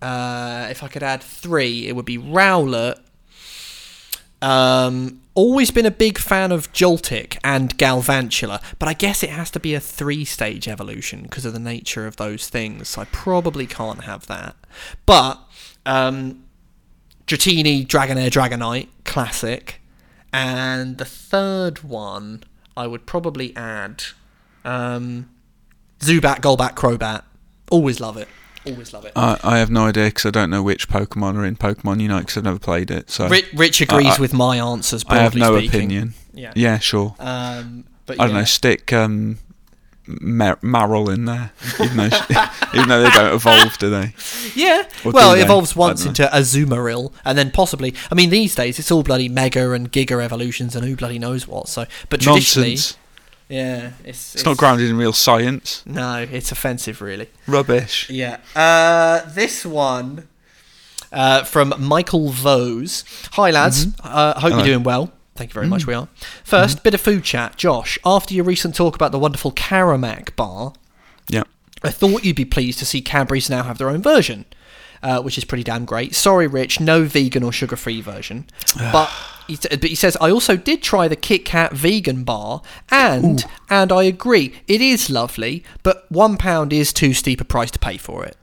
uh, 0.02 0.68
if 0.70 0.84
I 0.84 0.88
could 0.88 1.04
add 1.04 1.24
three, 1.24 1.88
it 1.88 1.96
would 1.96 2.06
be 2.06 2.18
Rowlet. 2.18 3.00
Um, 4.42 5.22
always 5.36 5.72
been 5.72 5.86
a 5.86 5.92
big 5.92 6.18
fan 6.18 6.52
of 6.52 6.72
Joltik 6.74 7.38
and 7.44 7.78
Galvantula, 7.78 8.62
but 8.78 8.90
I 8.90 8.94
guess 8.94 9.24
it 9.24 9.30
has 9.30 9.50
to 9.52 9.60
be 9.60 9.74
a 9.74 9.80
three 9.80 10.26
stage 10.26 10.68
evolution 10.68 11.24
because 11.24 11.46
of 11.46 11.54
the 11.54 11.60
nature 11.60 12.06
of 12.06 12.18
those 12.18 12.50
things. 12.50 12.90
So 12.90 13.02
I 13.02 13.06
probably 13.06 13.66
can't 13.66 14.04
have 14.04 14.28
that. 14.28 14.56
But 15.06 15.40
um, 15.86 16.44
Dratini, 17.28 17.86
Dragonair, 17.88 18.30
Dragonite, 18.30 18.88
classic. 19.06 19.82
And 20.32 20.98
the 20.98 21.06
third 21.06 21.84
one, 21.84 22.44
I 22.76 22.88
would 22.88 23.06
probably 23.06 23.56
add 23.56 24.04
um, 24.66 25.30
Zubat, 26.00 26.40
Golbat, 26.42 26.74
Crobat. 26.76 27.24
Always 27.72 28.00
love 28.00 28.18
it. 28.18 28.28
Always 28.66 28.94
love 28.94 29.06
it. 29.06 29.12
I, 29.16 29.38
I 29.44 29.58
have 29.60 29.70
no 29.70 29.86
idea 29.86 30.06
because 30.06 30.26
I 30.26 30.32
don't 30.32 30.50
know 30.50 30.64
which 30.64 30.88
Pokemon 30.88 31.36
are 31.36 31.46
in 31.46 31.56
Pokemon 31.56 32.02
Unite 32.02 32.22
because 32.22 32.38
I've 32.38 32.44
never 32.46 32.60
played 32.60 32.90
it. 32.92 33.10
So 33.10 33.28
Rich, 33.28 33.54
Rich 33.54 33.82
agrees 33.82 34.08
I- 34.08 34.16
I- 34.16 34.20
with 34.22 34.34
my 34.34 34.58
answers. 34.58 35.04
I 35.08 35.18
have 35.18 35.36
no 35.36 35.58
speaking. 35.58 35.70
opinion. 35.70 36.14
Yeah. 36.34 36.54
Yeah, 36.56 36.80
sure. 36.80 37.16
Um, 37.20 37.86
but 38.06 38.20
I 38.20 38.26
don't 38.26 38.36
yeah. 38.36 38.42
know. 38.42 38.46
Stick 38.46 38.92
um, 38.94 39.38
Mar- 40.06 40.58
Marill 40.58 41.14
in 41.14 41.26
there, 41.26 41.52
even 41.80 41.98
though, 41.98 42.04
even 42.74 42.90
though 42.90 43.04
they 43.04 43.10
don't 43.10 43.34
evolve, 43.34 43.78
do 43.78 43.90
they? 43.90 44.14
Yeah. 44.56 44.84
Or 45.06 45.12
well, 45.12 45.34
it 45.34 45.38
they? 45.38 45.44
evolves 45.44 45.76
once 45.76 46.06
into 46.06 46.24
Azumarill, 46.24 47.14
and 47.24 47.38
then 47.38 47.52
possibly. 47.52 47.94
I 48.12 48.16
mean, 48.16 48.30
these 48.30 48.54
days 48.56 48.80
it's 48.80 48.92
all 48.92 49.04
bloody 49.04 49.30
Mega 49.30 49.72
and 49.72 49.92
Giga 49.92 50.22
evolutions, 50.24 50.76
and 50.76 50.86
who 50.86 50.96
bloody 50.96 51.20
knows 51.20 51.48
what. 51.48 51.68
So, 51.70 51.86
but 52.10 52.20
traditionally, 52.22 52.72
Nonsense. 52.72 52.98
yeah, 53.48 53.92
it's, 54.04 54.36
It's 54.36 54.46
not 54.46 54.58
grounded 54.58 54.90
in 54.90 54.98
real 54.98 55.14
science. 55.14 55.84
No, 55.86 56.28
it's 56.30 56.52
offensive, 56.52 57.02
really. 57.02 57.30
Rubbish. 57.48 58.10
Yeah. 58.10 58.40
Uh, 58.56 59.22
this 59.30 59.66
one 59.66 60.28
uh, 61.14 61.44
from 61.44 61.74
Michael 61.80 62.30
Vose. 62.30 63.06
Hi, 63.34 63.52
lads. 63.52 63.88
Uh, 64.04 64.34
hope 64.34 64.42
Hello. 64.52 64.58
you're 64.58 64.66
doing 64.66 64.84
well. 64.84 65.12
Thank 65.36 65.50
you 65.50 65.54
very 65.54 65.68
much. 65.68 65.88
We 65.88 65.94
are. 65.96 66.08
1st 66.46 66.84
bit 66.84 66.94
of 66.94 67.02
food 67.02 67.24
chat. 67.24 67.56
Josh, 67.56 67.98
after 68.06 68.34
your 68.36 68.44
recent 68.46 68.76
talk 68.76 68.96
about 68.96 69.12
the 69.12 69.20
wonderful 69.20 69.52
Caramac 69.52 70.36
bar, 70.36 70.74
Yeah. 71.28 71.44
I 71.84 71.90
thought 71.90 72.24
you'd 72.24 72.36
be 72.36 72.46
pleased 72.46 72.80
to 72.80 72.86
see 72.86 73.02
Cadbury's 73.02 73.50
now 73.50 73.64
have 73.64 73.78
their 73.78 73.90
own 73.90 74.02
version, 74.02 74.46
uh, 75.02 75.22
which 75.22 75.38
is 75.38 75.44
pretty 75.44 75.64
damn 75.64 75.86
great. 75.86 76.14
Sorry, 76.16 76.48
Rich, 76.48 76.80
no 76.80 77.04
vegan 77.04 77.44
or 77.44 77.52
sugar-free 77.52 78.00
version. 78.02 78.46
but 78.78 79.10
he, 79.48 79.58
but 79.58 79.84
he 79.84 79.96
says 79.96 80.16
I 80.22 80.30
also 80.30 80.56
did 80.56 80.82
try 80.84 81.08
the 81.08 81.16
Kit 81.18 81.44
Kat 81.46 81.74
vegan 81.74 82.24
bar, 82.24 82.62
and 82.90 83.44
and 83.70 83.92
I 83.92 84.04
agree, 84.04 84.54
it 84.68 84.80
is 84.82 85.10
lovely, 85.10 85.64
but 85.82 86.10
one 86.12 86.38
pound 86.38 86.72
is 86.72 86.94
too 86.94 87.14
steep 87.14 87.42
a 87.42 87.46
price 87.46 87.72
to 87.72 87.80
pay 87.80 87.98
for 87.98 88.24
it. 88.24 88.38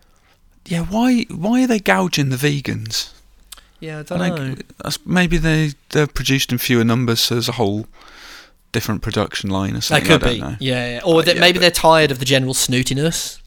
Yeah. 0.66 0.82
Why? 0.82 1.22
Why 1.30 1.64
are 1.64 1.66
they 1.66 1.78
gouging 1.80 2.28
the 2.30 2.36
vegans? 2.36 3.11
Yeah, 3.81 3.97
I 3.97 4.01
I 4.01 4.03
don't 4.03 4.18
think 4.20 4.37
know. 4.39 4.55
that's- 4.78 4.99
maybe 5.05 5.39
they 5.39 5.72
they're 5.91 6.07
produced 6.07 6.53
in 6.53 6.59
fewer 6.59 6.85
numbers, 6.85 7.20
so 7.20 7.35
there's 7.35 7.49
a 7.49 7.53
whole 7.53 7.87
different 8.72 9.03
production 9.03 9.51
line 9.51 9.76
or 9.76 9.81
something. 9.81 10.07
That 10.09 10.20
something. 10.20 10.41
could 10.41 10.45
I 10.45 10.49
don't 10.49 10.59
be. 10.59 10.64
know. 10.66 10.72
Yeah, 10.74 10.91
yeah. 10.95 11.01
Or 11.05 11.20
Uh, 11.20 11.22
that 11.24 11.35
yeah, 11.37 11.41
maybe 11.41 11.59
they're 11.59 11.70
tired 11.70 12.11
of 12.11 12.18
the 12.18 12.24
general 12.24 12.55
snootiness. 12.55 13.39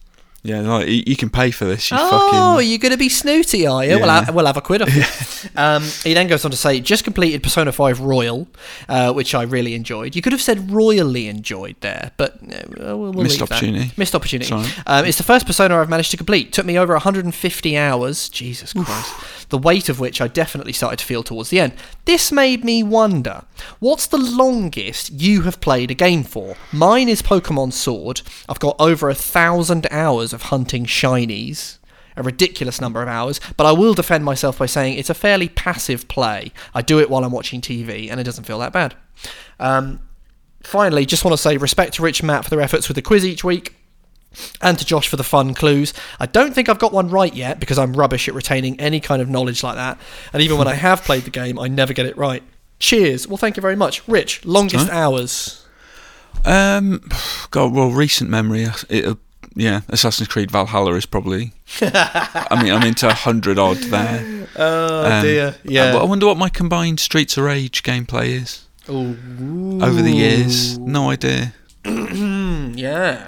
Yeah, 0.45 0.59
like 0.59 0.89
you, 0.89 1.03
you 1.07 1.15
can 1.15 1.29
pay 1.29 1.51
for 1.51 1.63
this. 1.63 1.89
You 1.89 1.95
Oh, 1.99 2.55
fucking. 2.57 2.69
you're 2.69 2.77
going 2.77 2.91
to 2.91 2.97
be 2.97 3.07
snooty, 3.07 3.65
are 3.65 3.83
you? 3.85 3.97
Well, 3.99 4.07
Yeah. 4.07 4.25
I, 4.27 4.31
we'll 4.31 4.45
have 4.45 4.57
a 4.57 4.61
quid 4.61 4.81
off 4.81 4.93
you. 4.93 5.03
Um, 5.55 5.83
he 6.03 6.13
then 6.13 6.27
goes 6.27 6.45
on 6.45 6.51
to 6.51 6.57
say, 6.57 6.79
just 6.79 7.03
completed 7.03 7.43
Persona 7.43 7.71
5 7.71 7.99
Royal, 7.99 8.47
uh, 8.89 9.11
which 9.13 9.35
I 9.35 9.43
really 9.43 9.75
enjoyed. 9.75 10.15
You 10.15 10.21
could 10.21 10.31
have 10.31 10.41
said 10.41 10.71
royally 10.71 11.27
enjoyed 11.27 11.75
there, 11.81 12.11
but 12.17 12.35
uh, 12.41 12.63
we'll, 12.77 12.97
we'll 13.11 13.13
Missed 13.23 13.39
leave 13.41 13.49
that. 13.49 13.55
opportunity. 13.57 13.91
Missed 13.97 14.15
opportunity. 14.15 14.51
Um, 14.87 15.05
it's 15.05 15.17
the 15.17 15.23
first 15.23 15.45
Persona 15.45 15.77
I've 15.77 15.89
managed 15.89 16.11
to 16.11 16.17
complete. 16.17 16.53
Took 16.53 16.65
me 16.65 16.79
over 16.79 16.93
150 16.93 17.77
hours. 17.77 18.29
Jesus 18.29 18.73
Christ. 18.73 19.49
The 19.49 19.57
weight 19.57 19.89
of 19.89 19.99
which 19.99 20.21
I 20.21 20.27
definitely 20.27 20.73
started 20.73 20.97
to 20.99 21.05
feel 21.05 21.21
towards 21.23 21.49
the 21.49 21.59
end. 21.59 21.73
This 22.05 22.31
made 22.31 22.63
me 22.63 22.81
wonder, 22.81 23.43
what's 23.79 24.07
the 24.07 24.17
longest 24.17 25.11
you 25.11 25.41
have 25.41 25.59
played 25.61 25.91
a 25.91 25.93
game 25.93 26.23
for? 26.23 26.55
Mine 26.71 27.09
is 27.09 27.21
Pokemon 27.21 27.73
Sword. 27.73 28.21
I've 28.49 28.59
got 28.59 28.75
over 28.79 29.09
a 29.09 29.15
thousand 29.15 29.87
hours 29.91 30.32
of 30.33 30.43
hunting 30.43 30.85
shinies. 30.85 31.79
A 32.15 32.21
ridiculous 32.21 32.79
number 32.79 33.01
of 33.01 33.07
hours, 33.07 33.41
but 33.57 33.65
I 33.65 33.71
will 33.71 33.95
defend 33.95 34.23
myself 34.23 34.59
by 34.59 34.67
saying 34.67 34.99
it's 34.99 35.09
a 35.09 35.15
fairly 35.15 35.49
passive 35.49 36.07
play. 36.07 36.51
I 36.75 36.83
do 36.83 36.99
it 36.99 37.09
while 37.09 37.23
I'm 37.23 37.31
watching 37.31 37.59
TV, 37.59 38.07
and 38.11 38.19
it 38.19 38.23
doesn't 38.23 38.43
feel 38.43 38.59
that 38.59 38.71
bad. 38.71 38.93
Um, 39.59 39.99
finally, 40.61 41.07
just 41.07 41.25
want 41.25 41.33
to 41.33 41.41
say 41.41 41.57
respect 41.57 41.95
to 41.95 42.03
Rich 42.03 42.19
and 42.19 42.27
Matt 42.27 42.43
for 42.43 42.51
their 42.51 42.61
efforts 42.61 42.87
with 42.87 42.93
the 42.95 43.01
quiz 43.01 43.25
each 43.25 43.43
week 43.43 43.73
and 44.61 44.77
to 44.79 44.85
Josh 44.85 45.07
for 45.07 45.15
the 45.15 45.23
fun 45.23 45.53
clues. 45.53 45.93
I 46.19 46.25
don't 46.25 46.53
think 46.53 46.69
I've 46.69 46.79
got 46.79 46.93
one 46.93 47.09
right 47.09 47.33
yet 47.33 47.59
because 47.59 47.77
I'm 47.77 47.93
rubbish 47.93 48.27
at 48.27 48.33
retaining 48.33 48.79
any 48.79 48.99
kind 48.99 49.21
of 49.21 49.29
knowledge 49.29 49.63
like 49.63 49.75
that. 49.75 49.99
And 50.31 50.41
even 50.41 50.57
when 50.57 50.67
I 50.67 50.73
have 50.73 51.03
played 51.03 51.23
the 51.23 51.29
game, 51.29 51.59
I 51.59 51.67
never 51.67 51.93
get 51.93 52.05
it 52.05 52.17
right. 52.17 52.43
Cheers. 52.79 53.27
Well, 53.27 53.37
thank 53.37 53.57
you 53.57 53.61
very 53.61 53.75
much. 53.75 54.07
Rich, 54.07 54.45
longest 54.45 54.89
hours. 54.89 55.65
Um, 56.45 57.07
God, 57.51 57.73
well, 57.73 57.91
recent 57.91 58.29
memory. 58.29 58.67
It, 58.89 59.05
uh, 59.05 59.15
yeah, 59.55 59.81
Assassin's 59.89 60.27
Creed 60.27 60.49
Valhalla 60.51 60.93
is 60.95 61.05
probably. 61.05 61.53
I 61.81 62.59
mean, 62.63 62.71
I'm 62.73 62.83
into 62.83 63.07
a 63.07 63.13
hundred 63.13 63.57
odd 63.59 63.77
there. 63.77 64.47
Oh, 64.55 65.05
Um, 65.11 65.21
dear. 65.23 65.55
Yeah. 65.63 65.95
I 65.97 66.03
wonder 66.03 66.25
what 66.27 66.37
my 66.37 66.49
combined 66.49 66.99
Streets 66.99 67.37
of 67.37 67.43
Rage 67.45 67.81
gameplay 67.83 68.29
is 68.41 68.65
Ooh. 68.89 69.79
over 69.81 70.01
the 70.01 70.11
years. 70.11 70.77
No 70.79 71.09
idea. 71.09 71.53
Yeah. 72.75 73.27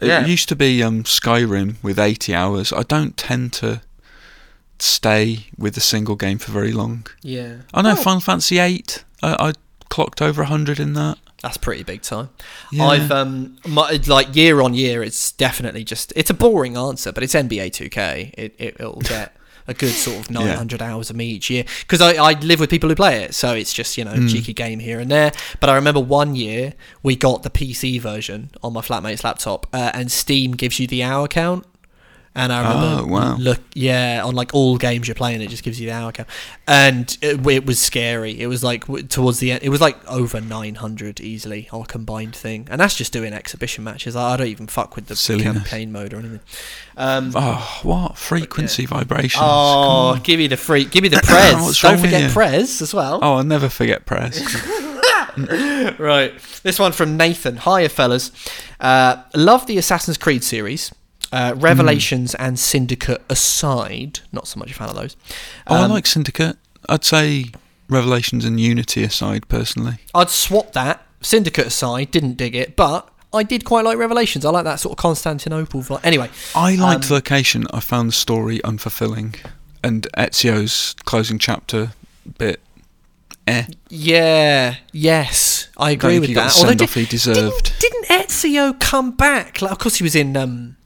It 0.00 0.06
Yeah. 0.08 0.24
used 0.26 0.48
to 0.50 0.56
be 0.56 0.82
um, 0.82 1.02
Skyrim 1.04 1.76
with 1.82 1.98
80 1.98 2.34
hours. 2.34 2.72
I 2.72 2.82
don't 2.82 3.16
tend 3.16 3.52
to 3.54 3.80
stay 4.78 5.46
with 5.56 5.76
a 5.76 5.80
single 5.80 6.14
game 6.16 6.38
for 6.38 6.52
very 6.52 6.72
long. 6.72 7.06
Yeah. 7.22 7.62
I 7.74 7.82
know 7.82 7.92
Oh, 7.92 7.96
Final 7.96 8.20
Fantasy 8.20 8.58
8. 8.58 9.04
I, 9.22 9.48
I 9.48 9.52
clocked 9.88 10.22
over 10.22 10.42
100 10.42 10.78
in 10.78 10.92
that. 10.94 11.18
That's 11.42 11.56
pretty 11.56 11.84
big 11.84 12.02
time. 12.02 12.30
Yeah. 12.72 12.86
I've 12.86 13.10
um 13.12 13.56
my, 13.66 14.00
like 14.06 14.34
year 14.34 14.60
on 14.60 14.74
year, 14.74 15.02
it's 15.02 15.30
definitely 15.32 15.84
just 15.84 16.12
it's 16.16 16.30
a 16.30 16.34
boring 16.34 16.76
answer, 16.76 17.12
but 17.12 17.22
it's 17.22 17.34
NBA 17.34 17.70
2K. 17.70 18.34
It, 18.36 18.54
it 18.58 18.76
it'll 18.80 19.00
get 19.02 19.34
a 19.68 19.74
good 19.74 19.92
sort 19.92 20.16
of 20.18 20.30
900 20.30 20.80
hours 20.80 21.10
of 21.10 21.16
me 21.16 21.26
each 21.26 21.50
year 21.50 21.62
because 21.80 22.00
I, 22.00 22.14
I 22.14 22.32
live 22.40 22.58
with 22.58 22.70
people 22.70 22.88
who 22.88 22.94
play 22.94 23.22
it, 23.22 23.34
so 23.34 23.52
it's 23.54 23.72
just 23.72 23.96
you 23.98 24.04
know 24.04 24.14
Mm. 24.14 24.30
cheeky 24.32 24.52
game 24.54 24.78
here 24.80 24.98
and 24.98 25.10
there. 25.10 25.30
But 25.60 25.70
I 25.70 25.74
remember 25.76 26.00
one 26.00 26.34
year 26.34 26.72
we 27.02 27.14
got 27.16 27.42
the 27.44 27.50
PC 27.50 28.00
version 28.00 28.50
on 28.62 28.72
my 28.72 28.80
flatmate's 28.80 29.22
laptop, 29.22 29.66
uh, 29.72 29.90
and 29.94 30.10
Steam 30.10 30.52
gives 30.52 30.80
you 30.80 30.86
the 30.86 31.02
hour 31.02 31.28
count. 31.28 31.66
And 32.40 32.52
I 32.52 32.60
remember, 32.60 33.02
Oh, 33.02 33.06
wow. 33.06 33.36
look, 33.36 33.60
yeah, 33.74 34.22
on 34.24 34.36
like 34.36 34.54
all 34.54 34.76
games 34.78 35.08
you're 35.08 35.16
playing, 35.16 35.40
it 35.42 35.48
just 35.50 35.64
gives 35.64 35.80
you 35.80 35.88
the 35.88 35.92
hour 35.92 36.12
count, 36.12 36.28
and 36.68 37.18
it, 37.20 37.44
it 37.44 37.66
was 37.66 37.80
scary. 37.80 38.38
It 38.40 38.46
was 38.46 38.62
like 38.62 38.84
towards 39.08 39.40
the 39.40 39.50
end, 39.50 39.64
it 39.64 39.70
was 39.70 39.80
like 39.80 39.96
over 40.06 40.40
900 40.40 41.20
easily 41.20 41.68
a 41.72 41.84
combined 41.84 42.36
thing, 42.36 42.68
and 42.70 42.80
that's 42.80 42.94
just 42.94 43.12
doing 43.12 43.32
exhibition 43.32 43.82
matches. 43.82 44.14
I, 44.14 44.34
I 44.34 44.36
don't 44.36 44.46
even 44.46 44.68
fuck 44.68 44.94
with 44.94 45.06
the 45.08 45.16
Silliness. 45.16 45.52
campaign 45.54 45.90
mode 45.90 46.14
or 46.14 46.18
anything. 46.20 46.40
Um, 46.96 47.32
Oh, 47.34 47.80
what? 47.82 48.16
Frequency 48.16 48.86
vibrations. 48.86 49.42
oh, 49.44 50.20
give 50.22 50.38
me 50.38 50.46
the 50.46 50.56
free, 50.56 50.84
give 50.84 51.02
me 51.02 51.08
the 51.08 51.16
Prez. 51.24 51.80
Don't 51.80 51.98
forget? 51.98 52.30
Prez 52.30 52.80
as 52.80 52.94
well. 52.94 53.18
Oh, 53.20 53.34
I'll 53.34 53.42
never 53.44 53.68
forget 53.68 54.06
press. 54.06 54.38
Right. 55.98 56.34
This 56.62 56.78
one 56.78 56.92
from 56.92 57.16
Nathan. 57.16 57.58
Hiya, 57.58 57.88
fellas. 57.90 58.32
Uh, 58.80 59.22
love 59.36 59.66
the 59.66 59.78
Assassin's 59.78 60.18
Creed 60.18 60.42
series. 60.42 60.92
Uh, 61.30 61.54
Revelations 61.56 62.34
and 62.36 62.58
Syndicate 62.58 63.22
aside, 63.28 64.20
not 64.32 64.48
so 64.48 64.58
much 64.58 64.70
a 64.70 64.74
fan 64.74 64.88
of 64.88 64.94
those. 64.96 65.16
oh, 65.66 65.76
I 65.76 65.84
Um, 65.84 65.90
like 65.90 66.06
Syndicate. 66.06 66.56
I'd 66.88 67.04
say 67.04 67.46
Revelations 67.88 68.44
and 68.44 68.58
Unity 68.58 69.02
aside, 69.04 69.46
personally. 69.48 69.98
I'd 70.14 70.30
swap 70.30 70.72
that. 70.72 71.04
Syndicate 71.20 71.66
aside, 71.66 72.10
didn't 72.10 72.36
dig 72.36 72.54
it, 72.54 72.76
but 72.76 73.08
I 73.32 73.42
did 73.42 73.64
quite 73.64 73.84
like 73.84 73.98
Revelations. 73.98 74.44
I 74.46 74.50
like 74.50 74.64
that 74.64 74.80
sort 74.80 74.92
of 74.92 74.96
Constantinople 75.02 75.82
vibe. 75.82 76.00
Anyway, 76.02 76.30
I 76.54 76.76
liked 76.76 77.04
Um, 77.04 77.08
the 77.08 77.14
location. 77.14 77.66
I 77.74 77.80
found 77.80 78.08
the 78.08 78.12
story 78.14 78.60
unfulfilling. 78.60 79.36
And 79.84 80.06
Ezio's 80.16 80.94
closing 81.04 81.38
chapter 81.38 81.92
bit, 82.38 82.60
eh. 83.46 83.64
yeah, 83.90 84.76
yes, 84.92 85.68
I 85.76 85.88
I 85.88 85.90
agree 85.92 86.12
think 86.20 86.28
with 86.28 86.34
that. 86.36 86.56
Although 86.56 86.74
did, 86.74 86.90
he 86.90 87.04
deserved. 87.04 87.72
didn't, 87.80 88.08
didn't 88.08 88.28
Ezio 88.28 88.80
come 88.80 89.10
back? 89.12 89.60
Like, 89.62 89.72
of 89.72 89.78
course, 89.78 89.96
he 89.96 90.02
was 90.02 90.14
in. 90.16 90.36
Um, 90.36 90.76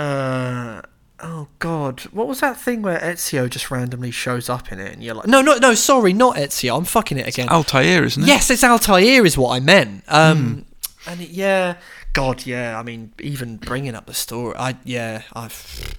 uh, 0.00 0.82
oh 1.20 1.48
God, 1.58 2.00
what 2.12 2.26
was 2.26 2.40
that 2.40 2.56
thing 2.56 2.82
where 2.82 2.98
Ezio 2.98 3.48
just 3.48 3.70
randomly 3.70 4.10
shows 4.10 4.48
up 4.48 4.72
in 4.72 4.78
it, 4.78 4.92
and 4.92 5.02
you're 5.02 5.14
like, 5.14 5.26
no, 5.26 5.42
no, 5.42 5.56
no, 5.58 5.74
sorry, 5.74 6.12
not 6.12 6.36
Ezio. 6.36 6.76
I'm 6.76 6.84
fucking 6.84 7.18
it 7.18 7.28
again. 7.28 7.48
Altair, 7.48 8.04
isn't 8.04 8.22
it? 8.22 8.26
Yes, 8.26 8.50
it's 8.50 8.64
Altair 8.64 9.26
is 9.26 9.36
what 9.36 9.50
I 9.50 9.60
meant. 9.60 10.04
Um, 10.08 10.64
and 11.06 11.20
it, 11.20 11.30
yeah, 11.30 11.76
God, 12.12 12.46
yeah. 12.46 12.78
I 12.78 12.82
mean, 12.82 13.12
even 13.20 13.56
bringing 13.56 13.94
up 13.94 14.06
the 14.06 14.14
story, 14.14 14.54
I 14.58 14.76
yeah, 14.84 15.22
I've, 15.34 15.98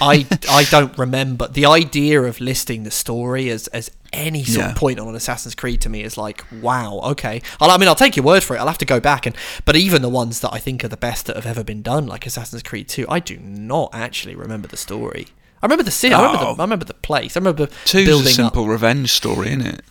I 0.00 0.26
I 0.50 0.64
don't 0.70 0.96
remember 0.98 1.48
the 1.48 1.66
idea 1.66 2.22
of 2.22 2.40
listing 2.40 2.82
the 2.84 2.90
story 2.90 3.48
as 3.50 3.66
as 3.68 3.90
any 4.12 4.44
sort 4.44 4.58
Yeah. 4.66 4.70
of 4.72 4.76
point 4.76 4.98
on 4.98 5.06
an 5.08 5.14
Assassin's 5.14 5.54
Creed 5.54 5.80
to 5.82 5.88
me 5.88 6.02
is 6.02 6.16
like, 6.18 6.44
wow, 6.60 7.00
okay. 7.12 7.40
I'll, 7.60 7.70
I 7.70 7.76
mean, 7.76 7.88
I'll 7.88 7.94
take 7.94 8.16
your 8.16 8.24
word 8.24 8.42
for 8.42 8.56
it. 8.56 8.58
I'll 8.58 8.66
have 8.66 8.78
to 8.78 8.84
go 8.84 8.98
back 8.98 9.24
and, 9.24 9.36
but 9.64 9.76
even 9.76 10.02
the 10.02 10.08
ones 10.08 10.40
that 10.40 10.52
I 10.52 10.58
think 10.58 10.82
are 10.84 10.88
the 10.88 10.96
best 10.96 11.26
that 11.26 11.36
have 11.36 11.46
ever 11.46 11.62
been 11.62 11.80
done, 11.80 12.06
like 12.08 12.26
Assassin's 12.26 12.62
Creed 12.64 12.88
Two, 12.88 13.06
I 13.08 13.20
do 13.20 13.36
not 13.38 13.90
actually 13.92 14.34
remember 14.34 14.66
the 14.66 14.76
story. 14.76 15.28
I 15.62 15.66
remember 15.66 15.84
the 15.84 15.90
city. 15.92 16.12
I 16.14 16.22
remember 16.22 16.44
Oh. 16.44 16.54
the. 16.56 16.60
I 16.62 16.64
remember 16.64 16.84
the 16.86 16.94
place. 16.94 17.36
I 17.36 17.40
remember 17.40 17.66
Two's 17.84 18.06
building 18.06 18.26
a 18.26 18.30
up. 18.30 18.34
simple 18.34 18.66
revenge 18.66 19.12
story, 19.12 19.48
isn't 19.50 19.66
it? 19.66 19.84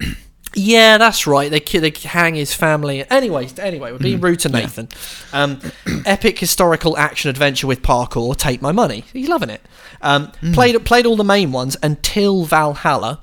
Yeah, 0.54 0.98
that's 0.98 1.26
right. 1.26 1.50
They 1.50 1.60
they 1.60 1.92
hang 2.08 2.34
his 2.34 2.52
family. 2.52 3.08
Anyway, 3.08 3.48
anyway, 3.58 3.92
we're 3.92 3.98
being 3.98 4.20
rude 4.20 4.40
to 4.40 4.48
Nathan. 4.48 4.88
Um, 5.32 5.60
epic 6.06 6.38
historical 6.38 6.96
action 6.96 7.30
adventure 7.30 7.66
with 7.66 7.82
parkour. 7.82 8.36
Take 8.36 8.60
my 8.60 8.72
money. 8.72 9.04
He's 9.12 9.28
loving 9.28 9.50
it. 9.50 9.60
Um, 10.02 10.32
Played 10.52 10.84
played 10.84 11.06
all 11.06 11.16
the 11.16 11.24
main 11.24 11.52
ones 11.52 11.76
until 11.82 12.44
Valhalla. 12.44 13.20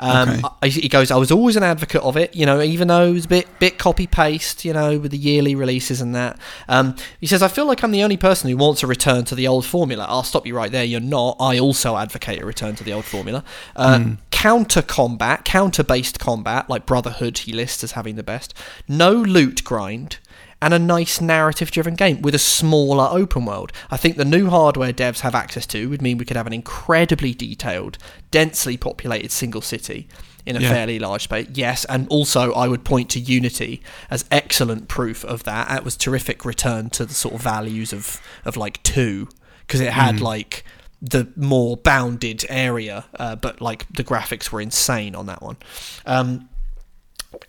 Um, 0.00 0.28
Okay. 0.30 0.42
I, 0.62 0.68
he 0.68 0.88
goes. 0.88 1.10
I 1.10 1.16
was 1.16 1.30
always 1.30 1.56
an 1.56 1.62
advocate 1.62 2.02
of 2.02 2.16
it. 2.16 2.34
You 2.34 2.46
know, 2.46 2.60
even 2.60 2.88
though 2.88 3.06
it 3.06 3.12
was 3.12 3.26
a 3.26 3.28
bit 3.28 3.58
bit 3.58 3.78
copy 3.78 4.06
paste. 4.06 4.64
You 4.64 4.72
know, 4.72 4.98
with 4.98 5.10
the 5.10 5.18
yearly 5.18 5.54
releases 5.54 6.00
and 6.00 6.14
that. 6.14 6.38
Um, 6.68 6.96
he 7.20 7.26
says, 7.26 7.42
I 7.42 7.48
feel 7.48 7.66
like 7.66 7.82
I'm 7.84 7.90
the 7.92 8.02
only 8.02 8.16
person 8.16 8.50
who 8.50 8.56
wants 8.56 8.82
a 8.82 8.86
return 8.86 9.24
to 9.26 9.34
the 9.34 9.46
old 9.46 9.64
formula. 9.66 10.06
I'll 10.08 10.22
stop 10.22 10.46
you 10.46 10.56
right 10.56 10.72
there. 10.72 10.84
You're 10.84 11.00
not. 11.00 11.36
I 11.38 11.58
also 11.58 11.96
advocate 11.96 12.42
a 12.42 12.46
return 12.46 12.74
to 12.76 12.84
the 12.84 12.92
old 12.92 13.04
formula. 13.04 13.44
Uh, 13.76 14.12
Counter 14.30 14.80
combat, 14.80 15.44
counter 15.44 15.84
based 15.84 16.18
combat, 16.18 16.70
like 16.70 16.86
Brotherhood, 16.86 17.36
he 17.36 17.52
lists 17.52 17.84
as 17.84 17.92
having 17.92 18.16
the 18.16 18.22
best. 18.22 18.54
No 18.88 19.12
loot 19.12 19.62
grind. 19.64 20.16
And 20.62 20.74
a 20.74 20.78
nice 20.78 21.22
narrative 21.22 21.70
driven 21.70 21.94
game 21.94 22.20
with 22.20 22.34
a 22.34 22.38
smaller 22.38 23.08
open 23.10 23.46
world. 23.46 23.72
I 23.90 23.96
think 23.96 24.16
the 24.16 24.26
new 24.26 24.50
hardware 24.50 24.92
devs 24.92 25.20
have 25.20 25.34
access 25.34 25.66
to 25.68 25.88
would 25.88 26.02
mean 26.02 26.18
we 26.18 26.26
could 26.26 26.36
have 26.36 26.46
an 26.46 26.52
incredibly 26.52 27.32
detailed, 27.32 27.96
densely 28.30 28.76
populated 28.76 29.30
single 29.32 29.62
city 29.62 30.06
in 30.44 30.56
a 30.56 30.60
Yeah. 30.60 30.68
fairly 30.70 30.98
large 30.98 31.22
space. 31.22 31.46
Yes, 31.54 31.86
and 31.86 32.06
also 32.08 32.52
I 32.52 32.68
would 32.68 32.84
point 32.84 33.08
to 33.10 33.20
Unity 33.20 33.80
as 34.10 34.26
excellent 34.30 34.88
proof 34.88 35.24
of 35.24 35.44
that. 35.44 35.70
It 35.78 35.82
was 35.82 35.96
terrific 35.96 36.44
return 36.44 36.90
to 36.90 37.06
the 37.06 37.14
sort 37.14 37.34
of 37.36 37.40
values 37.40 37.94
of 37.94 38.20
of 38.44 38.58
like 38.58 38.82
two 38.82 39.28
because 39.66 39.80
it 39.80 39.92
had 39.94 40.20
like 40.20 40.62
the 41.00 41.28
more 41.36 41.78
bounded 41.78 42.44
area, 42.50 43.06
uh, 43.18 43.34
but 43.34 43.62
like 43.62 43.86
the 43.90 44.04
graphics 44.04 44.52
were 44.52 44.60
insane 44.60 45.14
on 45.14 45.24
that 45.24 45.40
one. 45.40 45.56
Um, 46.04 46.49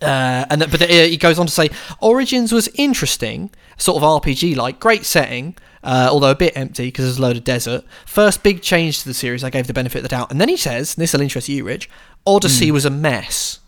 uh, 0.02 0.46
and 0.50 0.62
th- 0.62 0.72
but 0.72 0.90
he 0.90 1.18
goes 1.18 1.40
on 1.40 1.48
to 1.48 1.52
say 1.52 1.70
Origins 2.00 2.52
was 2.52 2.68
interesting, 2.76 3.50
sort 3.78 4.02
of 4.02 4.04
RPG 4.04 4.56
like, 4.56 4.80
great 4.80 5.06
setting, 5.06 5.58
uh, 5.84 6.10
although 6.12 6.32
a 6.32 6.36
bit 6.36 6.56
empty 6.56 6.88
because 6.88 7.06
there's 7.06 7.18
a 7.18 7.22
load 7.22 7.38
of 7.38 7.44
desert. 7.44 7.84
First 8.06 8.44
big 8.44 8.62
change 8.62 9.00
to 9.00 9.06
the 9.06 9.14
series, 9.14 9.44
I 9.44 9.50
gave 9.50 9.68
the 9.68 9.74
benefit 9.74 10.00
of 10.00 10.04
the 10.04 10.10
doubt, 10.10 10.32
and 10.32 10.40
then 10.40 10.50
he 10.50 10.58
says, 10.58 10.96
and 10.96 11.02
this 11.02 11.14
will 11.14 11.22
interest 11.22 11.50
you, 11.50 11.64
Rich. 11.64 11.90
Odyssey 12.26 12.70
was 12.70 12.86
a 12.86 12.92
mess. 12.92 13.60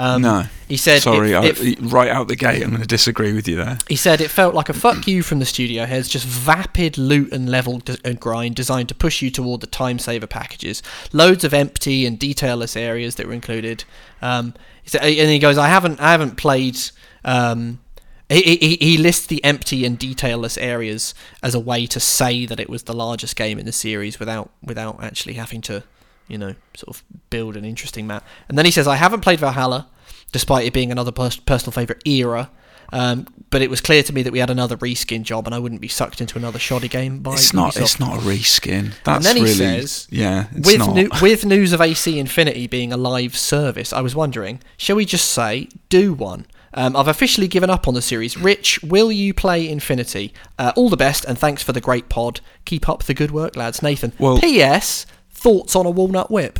Um, 0.00 0.22
no. 0.22 0.44
he 0.68 0.76
said. 0.76 1.02
Sorry, 1.02 1.32
it- 1.32 1.36
I, 1.36 1.44
it- 1.46 1.78
right 1.80 2.08
out 2.08 2.28
the 2.28 2.36
gate, 2.36 2.62
I'm 2.62 2.70
going 2.70 2.80
to 2.82 2.86
disagree 2.86 3.32
with 3.32 3.48
you 3.48 3.56
there. 3.56 3.78
he 3.88 3.96
said 3.96 4.20
it 4.20 4.30
felt 4.30 4.54
like 4.54 4.68
a 4.68 4.72
fuck 4.72 5.08
you 5.08 5.22
from 5.24 5.40
the 5.40 5.44
studio 5.44 5.86
heads, 5.86 6.08
just 6.08 6.24
vapid 6.24 6.96
loot 6.96 7.32
and 7.32 7.48
level 7.48 7.78
d- 7.80 7.96
and 8.04 8.20
grind 8.20 8.54
designed 8.54 8.88
to 8.90 8.94
push 8.94 9.20
you 9.22 9.30
toward 9.30 9.60
the 9.60 9.66
time 9.66 9.98
saver 9.98 10.28
packages. 10.28 10.82
Loads 11.12 11.42
of 11.42 11.52
empty 11.52 12.06
and 12.06 12.18
detailless 12.18 12.76
areas 12.76 13.16
that 13.16 13.26
were 13.26 13.32
included. 13.32 13.84
Um, 14.22 14.54
he 14.84 14.90
said- 14.90 15.02
and 15.02 15.30
he 15.30 15.38
goes, 15.40 15.58
I 15.58 15.66
haven't, 15.68 16.00
I 16.00 16.12
haven't 16.12 16.36
played 16.36 16.78
um, 17.24 17.80
He, 18.28 18.56
he, 18.56 18.76
he 18.80 18.98
lists 18.98 19.26
the 19.26 19.42
empty 19.42 19.84
and 19.84 19.98
detailless 19.98 20.56
areas 20.60 21.12
as 21.42 21.54
a 21.54 21.60
way 21.60 21.86
to 21.86 21.98
say 21.98 22.46
that 22.46 22.60
it 22.60 22.68
was 22.70 22.84
the 22.84 22.92
largest 22.94 23.34
game 23.36 23.58
in 23.58 23.66
the 23.66 23.72
series 23.72 24.18
without 24.20 24.50
without 24.62 25.02
actually 25.02 25.34
having 25.34 25.60
to, 25.62 25.82
you 26.28 26.38
know, 26.38 26.54
sort 26.76 26.96
of 26.96 27.02
build 27.30 27.56
an 27.56 27.64
interesting 27.64 28.06
map. 28.06 28.24
And 28.48 28.56
then 28.56 28.64
he 28.64 28.70
says, 28.70 28.86
"I 28.86 28.96
haven't 28.96 29.20
played 29.22 29.40
Valhalla, 29.40 29.88
despite 30.32 30.66
it 30.66 30.72
being 30.72 30.92
another 30.92 31.12
pers- 31.12 31.36
personal 31.36 31.72
favorite 31.72 32.02
era." 32.06 32.50
Um, 32.90 33.26
but 33.50 33.60
it 33.60 33.68
was 33.68 33.82
clear 33.82 34.02
to 34.02 34.14
me 34.14 34.22
that 34.22 34.32
we 34.32 34.38
had 34.38 34.48
another 34.48 34.76
reskin 34.76 35.22
job, 35.22 35.46
and 35.46 35.54
I 35.54 35.58
wouldn't 35.58 35.82
be 35.82 35.88
sucked 35.88 36.22
into 36.22 36.38
another 36.38 36.58
shoddy 36.58 36.88
game 36.88 37.18
by 37.20 37.34
It's 37.34 37.52
not. 37.52 37.74
Ubisoft. 37.74 37.80
It's 37.82 38.00
not 38.00 38.16
a 38.18 38.20
reskin. 38.22 38.92
That's 39.04 39.26
then 39.26 39.36
he 39.36 39.42
really. 39.42 39.54
says, 39.54 40.08
yeah. 40.10 40.46
It's 40.54 40.66
with 40.66 40.78
not. 40.78 40.94
nu- 40.94 41.08
with 41.20 41.44
news 41.44 41.72
of 41.74 41.82
AC 41.82 42.18
Infinity 42.18 42.66
being 42.66 42.92
a 42.92 42.96
live 42.96 43.36
service, 43.36 43.92
I 43.92 44.00
was 44.00 44.14
wondering, 44.14 44.60
shall 44.78 44.96
we 44.96 45.04
just 45.04 45.30
say 45.30 45.68
do 45.90 46.14
one? 46.14 46.46
Um, 46.74 46.96
I've 46.96 47.08
officially 47.08 47.48
given 47.48 47.68
up 47.70 47.88
on 47.88 47.94
the 47.94 48.02
series. 48.02 48.36
Rich, 48.38 48.82
will 48.82 49.10
you 49.12 49.32
play 49.34 49.68
Infinity? 49.68 50.32
Uh, 50.58 50.72
all 50.76 50.88
the 50.88 50.96
best, 50.98 51.24
and 51.26 51.38
thanks 51.38 51.62
for 51.62 51.72
the 51.72 51.80
great 51.80 52.08
pod. 52.08 52.40
Keep 52.64 52.88
up 52.88 53.02
the 53.04 53.14
good 53.14 53.30
work, 53.30 53.54
lads. 53.56 53.82
Nathan. 53.82 54.12
Well- 54.18 54.38
P.S. 54.38 55.04
Thoughts 55.38 55.76
on 55.76 55.86
a 55.86 55.90
walnut 55.90 56.30
whip? 56.30 56.58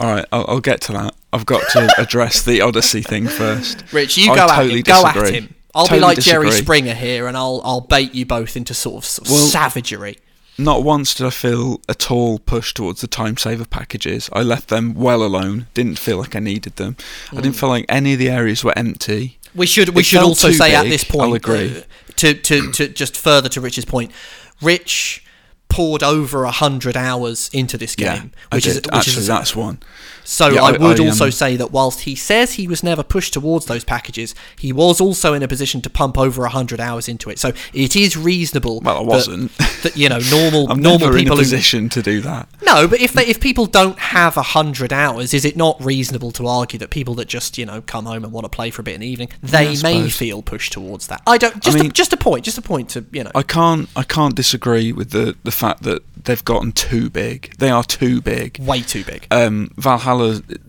All 0.00 0.12
right, 0.12 0.24
I'll, 0.32 0.44
I'll 0.48 0.60
get 0.60 0.80
to 0.82 0.92
that. 0.92 1.14
I've 1.32 1.46
got 1.46 1.62
to 1.72 1.92
address 1.98 2.42
the 2.42 2.60
Odyssey 2.62 3.02
thing 3.02 3.26
first. 3.28 3.84
Rich, 3.92 4.16
you 4.16 4.32
I 4.32 4.36
go 4.36 4.48
totally 4.48 4.80
at 4.80 4.86
him. 4.88 5.02
Go 5.02 5.06
at 5.06 5.34
him. 5.34 5.54
I'll 5.74 5.84
Totally 5.86 6.00
be 6.00 6.04
like 6.04 6.18
Jerry. 6.20 6.50
Springer 6.52 6.94
here, 6.94 7.26
and 7.26 7.36
I'll 7.36 7.60
I'll 7.64 7.80
bait 7.80 8.14
you 8.14 8.24
both 8.24 8.56
into 8.56 8.74
sort 8.74 8.96
of, 8.98 9.04
sort 9.04 9.26
of 9.28 9.32
Well- 9.32 9.46
savagery. 9.46 10.18
Not 10.56 10.84
once 10.84 11.14
did 11.16 11.26
I 11.26 11.30
feel 11.30 11.80
at 11.88 12.12
all 12.12 12.38
pushed 12.38 12.76
towards 12.76 13.00
the 13.00 13.08
time 13.08 13.36
saver 13.36 13.64
packages. 13.64 14.30
I 14.32 14.42
left 14.42 14.68
them 14.68 14.94
well 14.94 15.24
alone. 15.24 15.66
Didn't 15.74 15.98
feel 15.98 16.18
like 16.18 16.36
I 16.36 16.38
needed 16.38 16.76
them. 16.76 16.96
I 17.32 17.34
Mm. 17.36 17.42
didn't 17.42 17.56
feel 17.56 17.68
like 17.70 17.86
any 17.88 18.12
of 18.12 18.20
the 18.20 18.30
areas 18.30 18.62
were 18.62 18.72
empty. 18.78 19.38
We 19.52 19.66
should 19.66 19.88
we 19.90 20.02
It 20.02 20.06
should 20.06 20.22
also 20.22 20.52
say 20.52 20.72
at 20.76 20.84
this 20.84 21.02
point 21.02 21.22
I'll 21.24 21.34
agree. 21.34 21.78
uh, 21.78 21.80
to, 22.16 22.34
to 22.34 22.70
to 22.70 22.86
just 22.88 23.16
further 23.16 23.48
to 23.48 23.60
Rich's 23.60 23.84
point, 23.84 24.12
Rich 24.62 25.23
poured 25.74 26.02
over 26.02 26.44
a 26.44 26.50
hundred 26.50 26.96
hours 26.96 27.50
into 27.52 27.76
this 27.76 27.96
Yeah, 27.98 28.18
game, 28.18 28.32
I 28.52 28.56
which 28.56 28.66
is 28.66 28.76
which 28.76 28.88
actually 28.92 29.18
is 29.18 29.26
that's 29.26 29.56
one. 29.56 29.78
So 30.24 30.48
yeah, 30.48 30.62
I, 30.62 30.68
I- 30.70 30.78
would 30.78 31.00
I, 31.00 31.06
also 31.06 31.26
um, 31.26 31.30
say 31.30 31.56
that 31.56 31.70
whilst 31.70 32.00
he 32.00 32.14
says 32.14 32.54
he 32.54 32.66
was 32.66 32.82
never 32.82 33.02
pushed 33.02 33.32
towards 33.34 33.66
those 33.66 33.84
packages, 33.84 34.34
he 34.58 34.72
was 34.72 35.00
also 35.00 35.34
in 35.34 35.42
a 35.42 35.48
position 35.48 35.80
to 35.82 35.90
pump 35.90 36.18
over 36.18 36.44
a 36.44 36.48
hundred 36.50 36.80
hours 36.80 37.08
into 37.08 37.30
it. 37.30 37.38
So 37.38 37.52
it 37.72 37.94
is 37.94 38.16
reasonable. 38.16 38.80
Well, 38.80 38.98
I 38.98 39.02
wasn't. 39.02 39.56
That, 39.82 39.96
you 39.96 40.08
know 40.08 40.18
normal 40.30 40.66
I'm 40.70 40.80
normal 40.80 41.06
never 41.08 41.12
in 41.12 41.18
a 41.18 41.22
people 41.24 41.36
who 41.36 41.42
position 41.42 41.88
to 41.90 42.02
do 42.02 42.20
that. 42.22 42.48
no, 42.64 42.88
but 42.88 43.00
if 43.00 43.12
they, 43.12 43.26
if 43.26 43.38
people 43.40 43.66
don't 43.66 43.98
have 43.98 44.36
a 44.36 44.42
hundred 44.42 44.92
hours, 44.92 45.34
is 45.34 45.44
it 45.44 45.56
not 45.56 45.82
reasonable 45.84 46.32
to 46.32 46.46
argue 46.46 46.78
that 46.78 46.90
people 46.90 47.14
that 47.16 47.28
just 47.28 47.58
you 47.58 47.66
know 47.66 47.82
come 47.82 48.06
home 48.06 48.24
and 48.24 48.32
want 48.32 48.44
to 48.44 48.48
play 48.48 48.70
for 48.70 48.80
a 48.80 48.84
bit 48.84 48.94
in 48.94 49.00
the 49.02 49.06
evening, 49.06 49.28
they 49.42 49.76
I 49.76 49.82
may 49.82 50.08
feel 50.08 50.42
pushed 50.42 50.72
towards 50.72 51.06
that? 51.08 51.22
I 51.26 51.38
don't. 51.38 51.62
Just 51.62 51.78
a, 51.78 51.82
mean- 51.82 51.92
just 51.92 52.12
a 52.12 52.16
point. 52.16 52.44
Just 52.44 52.58
a 52.58 52.62
point 52.62 52.88
to 52.90 53.04
you 53.12 53.24
know. 53.24 53.30
I 53.34 53.42
can't. 53.42 53.88
I 53.94 54.02
can't 54.04 54.34
disagree 54.34 54.92
with 54.92 55.10
the 55.10 55.36
the 55.44 55.52
fact 55.52 55.82
that 55.82 56.02
they've 56.24 56.44
gotten 56.44 56.72
too 56.72 57.10
big. 57.10 57.54
They 57.58 57.70
are 57.70 57.84
too 57.84 58.20
big. 58.20 58.58
way 58.58 58.80
too 58.80 59.04
big. 59.04 59.26
Um, 59.30 59.70
Valhalla, 59.76 60.13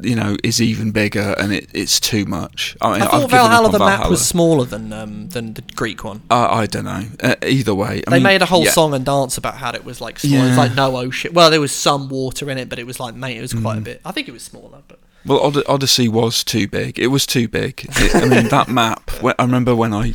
you 0.01 0.15
know, 0.15 0.35
is 0.43 0.61
even 0.61 0.91
bigger, 0.91 1.35
and 1.38 1.53
it, 1.53 1.69
it's 1.73 1.99
too 1.99 2.26
much. 2.26 2.76
I, 2.81 2.93
mean, 2.93 3.01
I 3.01 3.05
thought 3.07 3.30
Valhalla 3.30 3.72
the 3.72 3.80
map 3.80 4.09
was 4.09 4.26
smaller 4.27 4.65
than 4.65 4.91
um, 4.93 5.30
than 5.30 5.53
the 5.53 5.61
Greek 5.76 6.03
one. 6.03 6.22
Uh, 6.30 6.47
I 6.49 6.65
don't 6.65 6.85
know. 6.85 7.03
Uh, 7.22 7.35
either 7.45 7.73
way, 7.76 8.01
I 8.07 8.09
They 8.11 8.15
mean, 8.17 8.23
made 8.23 8.41
a 8.41 8.45
whole 8.45 8.63
yeah. 8.65 8.72
song 8.72 8.93
and 8.93 9.05
dance 9.05 9.38
about 9.38 9.55
how 9.57 9.72
it 9.72 9.84
was 9.85 10.01
like 10.01 10.19
small. 10.19 10.43
It 10.43 10.47
was 10.49 10.57
like 10.57 10.76
no 10.76 10.95
ocean. 10.97 11.34
Well, 11.34 11.49
there 11.49 11.61
was 11.61 11.72
some 11.72 12.09
water 12.09 12.49
in 12.49 12.57
it, 12.57 12.69
but 12.69 12.80
it 12.80 12.85
was 12.88 12.99
like 12.99 13.15
mate, 13.15 13.38
it 13.38 13.41
was 13.41 13.53
Mm. 13.53 13.61
quite 13.61 13.77
a 13.77 13.81
bit. 13.81 14.01
I 14.05 14.11
think 14.11 14.27
it 14.27 14.31
was 14.34 14.43
smaller, 14.43 14.80
but 14.88 14.99
Well, 15.26 15.39
Od- 15.39 15.63
Odyssey 15.67 16.07
was 16.07 16.43
too 16.43 16.67
big. 16.67 16.99
It 16.99 17.07
was 17.07 17.26
too 17.26 17.47
big. 17.47 17.85
It, 17.89 18.15
I 18.15 18.26
mean, 18.27 18.47
that 18.49 18.67
map. 18.81 19.09
When, 19.22 19.34
I 19.39 19.43
remember 19.43 19.76
when 19.76 19.93
I, 19.93 20.13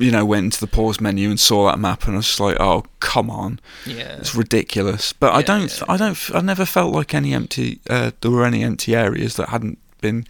you 0.00 0.10
know, 0.10 0.24
went 0.24 0.44
into 0.46 0.60
the 0.60 0.66
pause 0.66 1.00
menu 1.00 1.30
and 1.30 1.38
saw 1.38 1.66
that 1.70 1.78
map, 1.78 2.04
and 2.04 2.14
I 2.14 2.16
was 2.16 2.26
just 2.26 2.40
like, 2.40 2.56
"Oh, 2.60 2.84
come 3.00 3.30
on, 3.30 3.60
yeah. 3.86 4.16
it's 4.16 4.34
ridiculous." 4.34 5.12
But 5.12 5.32
I 5.34 5.42
don't. 5.42 5.70
yeah, 5.78 5.84
I 5.88 5.96
don't. 5.96 6.18
I 6.34 6.40
never 6.40 6.64
felt 6.64 6.92
like 6.94 7.14
any 7.14 7.32
empty. 7.34 7.80
Uh, 7.88 8.10
there 8.20 8.30
were 8.30 8.44
any 8.44 8.62
empty 8.64 8.94
areas 8.96 9.36
that 9.36 9.50
hadn't 9.50 9.78
been 10.00 10.26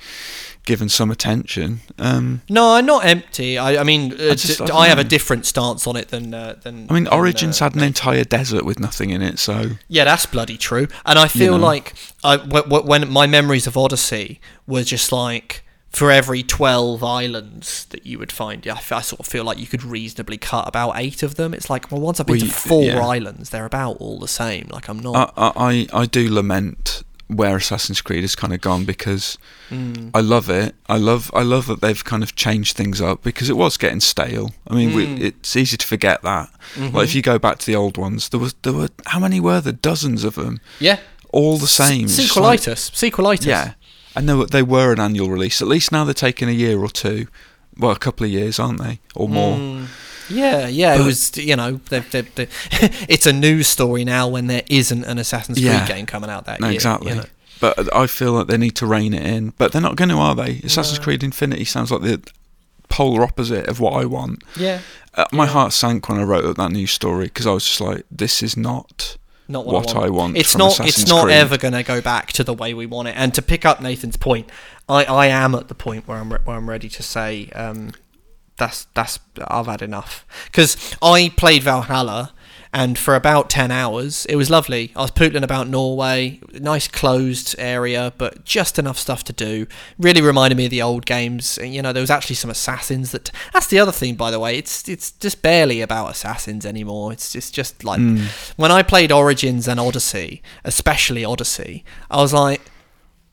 given 0.65 0.89
some 0.89 1.13
attention. 1.13 1.81
Um, 1.97 2.43
No, 2.49 2.75
I'm 2.75 2.87
not 2.87 3.05
empty. 3.05 3.57
I, 3.57 3.81
I 3.81 3.85
mean, 3.85 4.13
uh, 4.21 4.33
I 4.33 4.35
just- 4.35 4.59
d- 4.59 4.65
I 4.65 4.67
don't 4.67 4.77
I 4.77 4.89
have 4.89 4.99
a 4.99 5.05
different 5.05 5.47
stance 5.47 5.87
on 5.87 5.95
it 5.97 6.09
than 6.09 6.35
uh, 6.35 6.57
than. 6.63 6.87
I 6.91 6.93
mean, 6.95 7.05
than, 7.05 7.13
Origins 7.13 7.61
uh, 7.61 7.67
had 7.67 7.77
an 7.77 7.83
entire 7.85 8.25
desert 8.25 8.65
with 8.65 8.81
nothing 8.81 9.11
in 9.11 9.23
it, 9.23 9.39
so 9.39 9.71
Yeah, 9.89 10.05
that's 10.05 10.27
bloody 10.27 10.57
true. 10.59 10.89
And 11.07 11.19
I 11.21 11.29
feel 11.29 11.57
know. 11.57 11.65
like 11.65 11.95
I, 12.25 12.37
w- 12.39 12.65
w- 12.65 12.85
when 12.85 13.09
my 13.11 13.27
memories 13.29 13.67
of 13.69 13.77
Odyssey 13.77 14.41
were 14.67 14.83
just 14.83 15.13
like 15.13 15.63
for 15.91 16.11
every 16.11 16.43
12 16.43 17.03
islands 17.03 17.85
that 17.87 18.07
you 18.07 18.19
would 18.19 18.31
find, 18.33 18.65
yeah, 18.65 18.75
I, 18.75 18.97
I 18.97 19.01
sort 19.01 19.21
of 19.21 19.27
feel 19.27 19.45
like 19.45 19.59
you 19.59 19.67
could 19.67 19.83
reasonably 19.83 20.39
cut 20.39 20.69
about 20.69 20.93
eight 20.97 21.23
of 21.23 21.35
them. 21.35 21.53
It's 21.53 21.69
like, 21.69 21.91
well, 21.91 22.01
once 22.01 22.21
I've 22.21 22.27
been 22.27 22.39
Well, 22.39 22.47
to 22.47 22.53
four 22.53 22.83
yeah. 22.85 23.05
islands, 23.05 23.51
they're 23.51 23.65
about 23.67 23.97
all 23.99 24.19
the 24.19 24.29
same. 24.29 24.69
Like, 24.71 24.89
I'm 24.89 25.01
not. 25.01 25.35
I, 25.37 25.53
I, 25.57 25.87
I 26.03 26.07
do 26.07 26.33
lament 26.33 27.03
where 27.27 27.57
Assassin's 27.57 28.01
Creed 28.01 28.23
has 28.23 28.35
kind 28.35 28.53
of 28.53 28.61
gone 28.61 28.85
because 28.85 29.39
Mm. 29.71 30.11
I 30.13 30.19
love 30.21 30.51
it. 30.51 30.75
I 30.89 30.97
love 30.97 31.31
I 31.33 31.43
love 31.43 31.67
that 31.69 31.81
they've 31.81 32.05
kind 32.05 32.25
of 32.25 32.35
changed 32.35 32.77
things 32.77 33.01
up 33.01 33.23
because 33.23 33.49
it 33.49 33.57
was 33.57 33.77
getting 33.77 34.01
stale. 34.01 34.51
I 34.67 34.75
mean, 34.75 34.93
we, 34.97 35.07
Mm. 35.07 35.21
it's 35.21 35.55
easy 35.55 35.77
to 35.77 35.87
forget 35.87 36.23
that. 36.23 36.51
Mhm. 36.75 36.93
Like 36.93 37.05
if 37.05 37.15
you 37.15 37.23
go 37.23 37.39
back 37.39 37.59
to 37.61 37.67
the 37.67 37.77
old 37.77 37.97
ones, 37.97 38.31
there 38.31 38.41
was 38.41 38.57
there 38.63 38.73
were 38.73 38.89
how 39.07 39.21
many 39.21 39.39
were 39.39 39.61
there? 39.61 39.73
Dozens 39.73 40.25
of 40.25 40.35
them, 40.35 40.59
yeah. 40.81 40.99
all 41.33 41.57
the 41.57 41.69
same. 41.69 42.09
Just 42.09 42.37
like- 42.37 42.59
Sequelitis. 42.63 42.91
Sequelitis. 42.91 43.47
yeah, 43.47 43.75
and 44.17 44.29
they 44.29 44.35
were, 44.35 44.47
they 44.47 44.63
were 44.63 44.93
an 44.93 45.01
annual 45.01 45.31
release. 45.31 45.61
At 45.63 45.69
least 45.69 45.93
now 45.93 46.05
they're 46.05 46.15
taking 46.15 46.49
a 46.49 46.53
year 46.53 46.79
or 46.81 46.89
two, 46.89 47.27
well, 47.79 47.91
a 47.93 47.99
couple 47.99 48.25
of 48.27 48.31
years, 48.33 48.59
aren't 48.59 48.81
they, 48.81 49.01
or 49.15 49.29
more? 49.29 49.57
Mm. 49.57 49.87
Yeah, 50.29 50.69
yeah, 50.69 50.95
it 50.95 51.05
was, 51.05 51.37
you 51.37 51.57
know, 51.57 51.81
they 51.89 52.01
they 52.01 52.21
they 52.23 52.47
it's 53.09 53.27
a 53.27 53.33
news 53.33 53.67
story 53.67 54.05
now 54.05 54.29
when 54.29 54.47
there 54.47 54.63
isn't 54.69 55.03
an 55.05 55.19
Assassin's 55.19 55.59
Creed 55.59 55.67
Yeah. 55.73 55.87
game 55.89 56.07
coming 56.07 56.31
out 56.31 56.45
that 56.47 56.61
No, 56.61 56.69
year. 56.69 56.75
exactly. 56.77 57.11
you 57.11 57.17
know. 57.17 57.25
But 57.61 57.95
I 57.95 58.07
feel 58.07 58.33
like 58.33 58.47
they 58.47 58.57
need 58.57 58.77
to 58.77 58.87
rein 58.87 59.13
it 59.13 59.27
in. 59.27 59.53
But 59.59 59.73
they're 59.73 59.83
not 59.83 59.97
going 59.97 60.09
to, 60.11 60.15
are 60.17 60.35
they? 60.35 60.61
Assassin's 60.65 60.99
No. 60.99 61.05
Creed 61.05 61.23
Infinity 61.25 61.65
sounds 61.65 61.91
like 61.91 62.03
the 62.03 62.23
polar 62.89 63.23
opposite 63.25 63.67
of 63.69 63.81
what 63.81 63.95
I 63.95 64.05
want. 64.05 64.43
Yeah, 64.57 64.81
Uh, 65.15 65.25
my 65.33 65.45
Yeah. 65.45 65.51
heart 65.51 65.73
sank 65.73 66.09
when 66.09 66.19
I 66.19 66.23
wrote 66.23 66.45
up 66.45 66.57
that 66.57 66.71
news 66.73 66.93
story 66.93 67.25
because 67.25 67.47
I 67.47 67.51
was 67.51 67.65
just 67.65 67.81
like, 67.81 68.05
this 68.11 68.43
is 68.43 68.57
not 68.57 69.17
not 69.51 69.67
what, 69.67 69.87
what 69.87 69.97
I 69.97 69.99
want. 69.99 70.07
I 70.07 70.11
want. 70.11 70.37
it's 70.37 70.57
not 70.57 70.73
Assassin's 70.73 71.03
it's 71.03 71.09
not 71.11 71.25
Creed. 71.25 71.37
ever 71.37 71.59
going 71.59 71.75
to 71.75 71.83
go 71.83 72.01
back 72.01 72.33
to 72.33 72.45
the 72.45 72.55
way 72.55 72.73
we 72.75 72.87
want 72.87 73.09
it 73.09 73.15
and 73.17 73.35
to 73.35 73.43
pick 73.43 73.65
up 73.65 73.81
nathan's 73.81 74.17
point 74.17 74.49
i 74.89 75.05
i 75.05 75.27
am 75.27 75.55
at 75.55 75.69
the 75.69 75.75
point 75.75 76.07
where 76.07 76.19
i'm 76.19 76.33
re- 76.33 76.39
where 76.45 76.57
i'm 76.57 76.69
ready 76.69 76.89
to 76.89 77.03
say 77.03 77.51
um 77.55 77.93
that's 78.57 78.85
that's 78.95 79.19
i've 79.49 79.67
had 79.67 79.83
enough 79.83 80.25
because 80.47 80.97
i 81.03 81.33
played 81.37 81.63
valhalla 81.63 82.33
and 82.73 82.97
for 82.97 83.15
about 83.17 83.51
10 83.51 83.71
hours 83.71 84.25
it 84.27 84.37
was 84.37 84.49
lovely. 84.51 84.93
I 84.95 85.03
was 85.03 85.11
pootling 85.11 85.43
about 85.43 85.69
norway 85.69 86.41
nice 86.55 86.87
closed 86.87 87.55
area 87.59 88.13
but 88.17 88.45
just 88.45 88.79
enough 88.79 88.99
stuff 88.99 89.25
to 89.25 89.33
do. 89.33 89.67
Really 89.99 90.23
reminded 90.23 90.57
me 90.57 90.67
of 90.67 90.71
the 90.71 90.83
old 90.83 91.05
games. 91.07 91.59
And 91.59 91.75
you 91.75 91.83
know 91.83 91.93
there 91.93 92.01
was 92.01 92.11
actually 92.11 92.37
some 92.37 92.51
assassins 92.51 93.11
that 93.13 93.31
that's 93.53 93.67
the 93.67 93.79
other 93.81 93.93
thing 93.93 94.15
by 94.15 94.31
the 94.31 94.39
way 94.39 94.57
it's 94.57 94.89
it's 94.89 95.11
just 95.13 95.43
barely 95.43 95.81
about 95.81 96.11
assassins 96.11 96.65
anymore. 96.65 97.13
It's 97.13 97.33
just 97.33 97.53
just 97.55 97.83
like 97.85 98.01
Mm. 98.01 98.27
when 98.57 98.71
I 98.71 98.83
played 98.83 99.11
Origins 99.13 99.67
and 99.69 99.81
Odyssey, 99.81 100.43
especially 100.65 101.25
Odyssey, 101.25 101.85
I 102.11 102.19
was 102.23 102.33
like, 102.33 102.61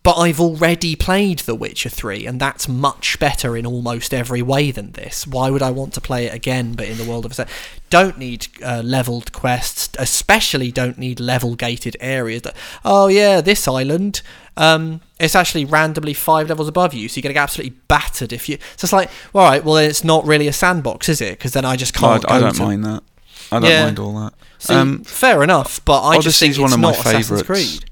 but 0.07 0.21
I've 0.21 0.39
already 0.39 0.95
played 0.95 1.39
The 1.39 1.53
Witcher 1.53 1.89
3, 1.89 2.25
and 2.25 2.39
that's 2.39 2.65
much 2.65 3.19
better 3.19 3.57
in 3.57 3.65
almost 3.65 4.13
every 4.13 4.41
way 4.41 4.71
than 4.71 4.93
this. 4.93 5.27
Why 5.27 5.49
would 5.49 5.61
I 5.61 5.69
want 5.69 5.93
to 5.95 5.99
play 6.01 6.27
it 6.27 6.33
again, 6.33 6.75
but 6.75 6.87
in 6.87 6.95
the 6.97 7.03
world 7.03 7.25
of 7.25 7.31
Assassin? 7.31 7.53
Don't 7.89 8.17
need 8.17 8.47
uh, 8.63 8.81
leveled 8.85 9.33
quests, 9.33 9.89
especially 9.99 10.71
don't 10.71 10.97
need 10.97 11.19
level 11.19 11.55
gated 11.55 11.97
areas. 11.99 12.43
That, 12.43 12.55
oh, 12.85 13.07
yeah, 13.07 13.41
this 13.41 13.67
island. 13.67 14.21
Um, 14.55 15.01
it's 15.19 15.35
actually 15.35 15.65
randomly 15.65 16.13
five 16.13 16.47
levels 16.47 16.69
above 16.69 16.93
you, 16.93 17.09
so 17.09 17.17
you're 17.17 17.23
going 17.23 17.31
to 17.31 17.33
get 17.33 17.43
absolutely 17.43 17.77
battered 17.89 18.31
if 18.31 18.47
you. 18.47 18.59
So 18.77 18.85
it's 18.85 18.93
like, 18.93 19.09
well, 19.33 19.43
all 19.43 19.51
right, 19.51 19.61
well, 19.65 19.73
then 19.75 19.89
it's 19.89 20.05
not 20.05 20.25
really 20.25 20.47
a 20.47 20.53
sandbox, 20.53 21.09
is 21.09 21.19
it? 21.19 21.31
Because 21.37 21.51
then 21.51 21.65
I 21.65 21.75
just 21.75 21.93
can't. 21.93 22.23
I 22.31 22.39
go 22.39 22.45
don't 22.45 22.55
to- 22.55 22.63
mind 22.63 22.85
that. 22.85 23.03
I 23.51 23.59
don't 23.59 23.69
Yeah. 23.69 23.83
mind 23.83 23.99
all 23.99 24.13
that. 24.21 24.33
See, 24.59 24.73
Um, 24.73 25.03
fair 25.03 25.43
enough, 25.43 25.81
but 25.83 26.01
I 26.01 26.19
just 26.19 26.39
think 26.39 26.51
Odyssey's 26.51 26.59
one 26.59 26.67
it's 26.67 26.75
of 26.75 26.79
my 26.79 26.91
not 26.91 26.99
Assassin's. 26.99 27.43
Creed. 27.43 27.85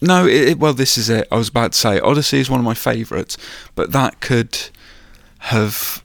No, 0.00 0.26
it, 0.26 0.58
well, 0.58 0.74
this 0.74 0.98
is 0.98 1.08
it. 1.08 1.26
I 1.32 1.36
was 1.36 1.48
about 1.48 1.72
to 1.72 1.78
say 1.78 1.98
Odyssey 2.00 2.38
is 2.40 2.50
one 2.50 2.60
of 2.60 2.64
my 2.64 2.74
favourites, 2.74 3.36
but 3.74 3.92
that 3.92 4.20
could 4.20 4.58
have 5.38 6.02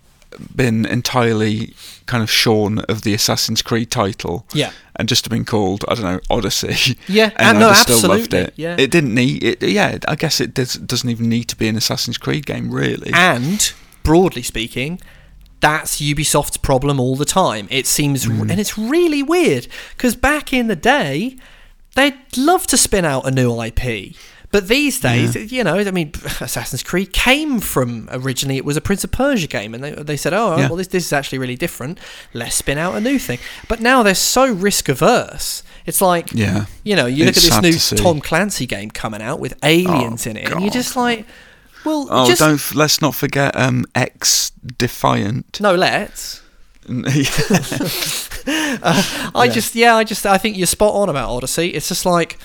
been 0.55 0.85
entirely 0.85 1.73
kind 2.05 2.23
of 2.23 2.29
shorn 2.31 2.79
of 2.79 3.01
the 3.01 3.13
Assassin's 3.13 3.61
Creed 3.61 3.91
title 3.91 4.45
Yeah. 4.53 4.71
and 4.95 5.09
just 5.09 5.25
have 5.25 5.31
been 5.31 5.43
called 5.45 5.83
I 5.87 5.95
don't 5.95 6.03
know 6.05 6.19
Odyssey. 6.29 6.97
Yeah, 7.07 7.31
and 7.37 7.57
uh, 7.57 7.61
no, 7.61 7.67
have 7.69 7.77
still 7.77 8.09
loved 8.09 8.33
it. 8.33 8.53
yeah. 8.55 8.75
It 8.79 8.89
didn't 8.91 9.13
need 9.13 9.43
it. 9.43 9.61
Yeah, 9.63 9.97
I 10.07 10.15
guess 10.15 10.39
it 10.39 10.53
does, 10.53 10.75
doesn't 10.75 11.09
even 11.09 11.27
need 11.29 11.45
to 11.45 11.55
be 11.57 11.67
an 11.67 11.75
Assassin's 11.75 12.17
Creed 12.17 12.45
game, 12.45 12.71
really. 12.71 13.11
And 13.13 13.73
broadly 14.03 14.43
speaking, 14.43 15.01
that's 15.59 15.99
Ubisoft's 15.99 16.57
problem 16.57 16.99
all 16.99 17.15
the 17.17 17.25
time. 17.25 17.67
It 17.69 17.85
seems, 17.85 18.23
Hmm. 18.25 18.49
and 18.49 18.59
it's 18.59 18.77
really 18.77 19.21
weird 19.23 19.67
because 19.97 20.15
back 20.15 20.53
in 20.53 20.67
the 20.67 20.75
day, 20.75 21.35
they'd 21.95 22.17
love 22.37 22.67
to 22.67 22.77
spin 22.77 23.05
out 23.05 23.25
a 23.27 23.31
new 23.31 23.61
IP, 23.61 24.15
But 24.51 24.67
these 24.67 24.99
days, 24.99 25.51
you 25.51 25.63
know, 25.63 25.75
I 25.75 25.91
mean, 25.91 26.11
Assassin's 26.41 26.81
Creed 26.81 27.13
came 27.13 27.59
from 27.59 28.09
originally 28.11 28.57
it 28.57 28.65
was 28.65 28.77
a 28.77 28.81
Prince 28.81 29.03
of 29.03 29.11
Persia 29.11 29.45
game, 29.47 29.75
and 29.75 29.83
they, 29.83 29.91
they 29.91 30.17
said, 30.17 30.33
oh, 30.33 30.57
Yeah. 30.57 30.67
well, 30.69 30.75
this 30.77 30.87
this 30.87 31.05
is 31.05 31.13
actually 31.13 31.37
really 31.37 31.55
different. 31.55 31.99
Let's 32.33 32.55
spin 32.55 32.77
out 32.79 32.95
a 32.95 32.99
new 33.01 33.19
thing. 33.19 33.37
But 33.67 33.79
now 33.79 34.01
they're 34.03 34.15
so 34.15 34.51
risk 34.51 34.89
averse. 34.89 35.61
It's 35.85 36.01
like, 36.01 36.31
Yeah. 36.33 36.65
you 36.83 36.95
know, 36.95 37.05
you 37.05 37.25
look 37.25 37.37
at 37.37 37.61
this 37.61 37.89
to 37.89 37.95
new 37.95 38.01
Tom 38.03 38.21
Clancy 38.21 38.65
game 38.65 38.89
coming 38.89 39.21
out 39.21 39.39
with 39.39 39.53
aliens 39.63 40.25
Oh, 40.25 40.29
in 40.31 40.37
it, 40.37 40.49
and 40.51 40.61
you're 40.61 40.71
just 40.71 40.95
like, 40.95 41.25
well, 41.85 42.07
Oh, 42.09 42.27
just 42.27 42.39
don't 42.39 42.55
f- 42.55 42.73
let's 42.75 43.01
not 43.01 43.13
forget 43.15 43.55
um, 43.55 43.85
X 43.93 44.51
Defiant. 44.77 45.59
no, 45.61 45.75
let's. 45.75 46.41
I 49.35 49.49
just, 49.51 49.75
yeah, 49.75 49.95
I 49.95 50.03
just, 50.03 50.25
I 50.25 50.37
think 50.37 50.57
you're 50.57 50.67
spot 50.67 50.93
on 50.93 51.09
about 51.09 51.29
Odyssey. 51.29 51.69
It's 51.69 51.87
just 51.87 52.05
like, 52.05 52.39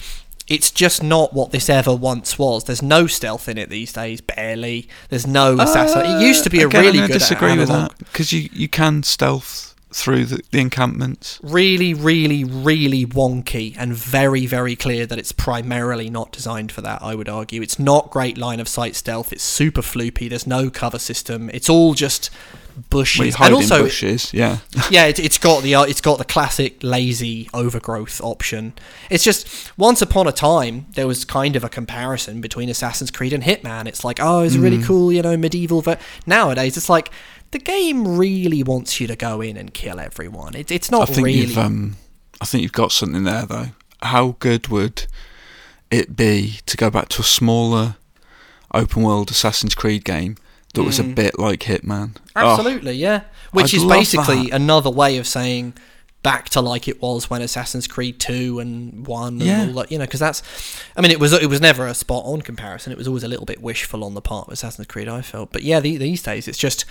it's 0.46 0.70
just 0.70 1.02
not 1.02 1.32
what 1.32 1.50
this 1.50 1.70
ever 1.70 1.94
once 1.94 2.38
was. 2.38 2.64
There's 2.64 2.82
no 2.82 3.06
stealth 3.06 3.48
in 3.48 3.56
it 3.56 3.70
these 3.70 3.92
days, 3.92 4.20
barely. 4.20 4.88
There's 5.08 5.26
no 5.26 5.58
uh, 5.58 5.62
assassin. 5.62 6.04
It 6.04 6.22
used 6.22 6.44
to 6.44 6.50
be 6.50 6.62
a 6.62 6.66
Again, 6.66 6.84
really 6.84 7.00
I 7.00 7.06
good 7.06 7.14
disagree 7.14 7.56
with 7.56 7.68
that 7.68 7.96
because 7.98 8.32
you 8.32 8.50
you 8.52 8.68
can 8.68 9.02
stealth 9.02 9.74
through 9.94 10.24
the, 10.26 10.42
the 10.50 10.58
encampments. 10.58 11.38
Really, 11.42 11.94
really, 11.94 12.42
really 12.42 13.06
wonky 13.06 13.76
and 13.78 13.94
very, 13.94 14.44
very 14.44 14.74
clear 14.74 15.06
that 15.06 15.18
it's 15.18 15.32
primarily 15.32 16.10
not 16.10 16.32
designed 16.32 16.72
for 16.72 16.80
that. 16.80 17.00
I 17.00 17.14
would 17.14 17.28
argue 17.28 17.62
it's 17.62 17.78
not 17.78 18.10
great 18.10 18.36
line 18.36 18.58
of 18.58 18.68
sight 18.68 18.96
stealth. 18.96 19.32
It's 19.32 19.44
super 19.44 19.82
floopy. 19.82 20.28
There's 20.28 20.48
no 20.48 20.68
cover 20.68 20.98
system. 20.98 21.48
It's 21.50 21.70
all 21.70 21.94
just 21.94 22.28
bushes 22.90 23.18
Where 23.18 23.26
you 23.28 23.32
hide 23.34 23.46
and 23.46 23.54
also 23.56 23.76
in 23.78 23.82
bushes. 23.84 24.32
Yeah, 24.34 24.58
yeah, 24.90 25.06
it, 25.06 25.18
it's 25.18 25.38
got 25.38 25.62
the 25.62 25.74
uh, 25.74 25.82
it's 25.84 26.00
got 26.00 26.18
the 26.18 26.24
classic 26.24 26.82
lazy 26.82 27.48
overgrowth 27.54 28.20
option. 28.22 28.72
It's 29.10 29.24
just 29.24 29.76
once 29.78 30.02
upon 30.02 30.26
a 30.26 30.32
time 30.32 30.86
there 30.94 31.06
was 31.06 31.24
kind 31.24 31.56
of 31.56 31.64
a 31.64 31.68
comparison 31.68 32.40
between 32.40 32.68
Assassin's 32.68 33.10
Creed 33.10 33.32
and 33.32 33.42
Hitman. 33.42 33.86
It's 33.86 34.04
like 34.04 34.18
oh, 34.20 34.40
it's 34.40 34.56
really 34.56 34.78
Mm. 34.78 34.84
cool, 34.84 35.12
you 35.12 35.22
know, 35.22 35.36
medieval. 35.36 35.82
But 35.82 36.00
nowadays 36.26 36.76
it's 36.76 36.88
like 36.88 37.10
the 37.52 37.58
game 37.58 38.16
really 38.18 38.62
wants 38.62 39.00
you 39.00 39.06
to 39.06 39.16
go 39.16 39.40
in 39.40 39.56
and 39.56 39.72
kill 39.72 40.00
everyone. 40.00 40.54
It, 40.56 40.70
it's 40.70 40.92
I 40.92 40.98
not 40.98 41.08
think 41.08 41.26
really. 41.26 41.40
you've 41.40 41.58
um, 41.58 41.96
I 42.40 42.44
think 42.44 42.62
you've 42.62 42.72
got 42.72 42.90
something 42.92 43.24
there 43.24 43.46
though. 43.46 43.68
How 44.02 44.36
good 44.40 44.68
would 44.68 45.06
it 45.90 46.16
be 46.16 46.58
to 46.66 46.76
go 46.76 46.90
back 46.90 47.08
to 47.10 47.20
a 47.20 47.24
smaller 47.24 47.96
open 48.72 49.02
world 49.04 49.30
Assassin's 49.30 49.74
Creed 49.74 50.04
game 50.04 50.36
that 50.74 50.82
was 50.82 50.98
a 50.98 51.04
Mm. 51.04 51.14
bit 51.14 51.38
like 51.38 51.60
Hitman? 51.60 52.16
Oh, 52.36 52.50
Absolutely, 52.54 52.92
yeah. 52.94 53.22
Which 53.52 53.72
I'd 53.74 53.78
is 53.78 53.84
basically 53.84 54.46
that. 54.50 54.54
another 54.56 54.90
way 54.90 55.16
of 55.18 55.26
saying 55.26 55.74
back 56.22 56.48
to 56.50 56.60
like 56.60 56.88
it 56.88 57.02
was 57.02 57.28
when 57.28 57.42
Assassin's 57.42 57.86
Creed 57.86 58.18
2 58.18 58.58
and 58.58 59.06
1 59.06 59.34
and 59.34 59.42
Yeah. 59.42 59.66
all 59.66 59.72
that, 59.74 59.92
you 59.92 59.98
know, 59.98 60.04
because 60.04 60.20
that's 60.20 60.42
I 60.96 61.00
mean 61.02 61.10
it 61.10 61.20
was 61.20 61.32
it 61.34 61.48
was 61.50 61.60
never 61.60 61.86
a 61.86 61.94
spot 61.94 62.22
on 62.24 62.40
comparison. 62.42 62.92
It 62.92 62.98
was 62.98 63.06
always 63.06 63.24
a 63.24 63.28
little 63.28 63.44
bit 63.46 63.60
wishful 63.62 64.02
on 64.04 64.14
the 64.14 64.22
part 64.22 64.46
of 64.48 64.52
Assassin's 64.54 64.86
Creed 64.86 65.08
I 65.08 65.20
felt. 65.22 65.52
But 65.52 65.62
yeah, 65.64 65.80
the, 65.80 65.96
these 65.98 66.22
days 66.22 66.48
it's 66.48 66.58
just 66.58 66.84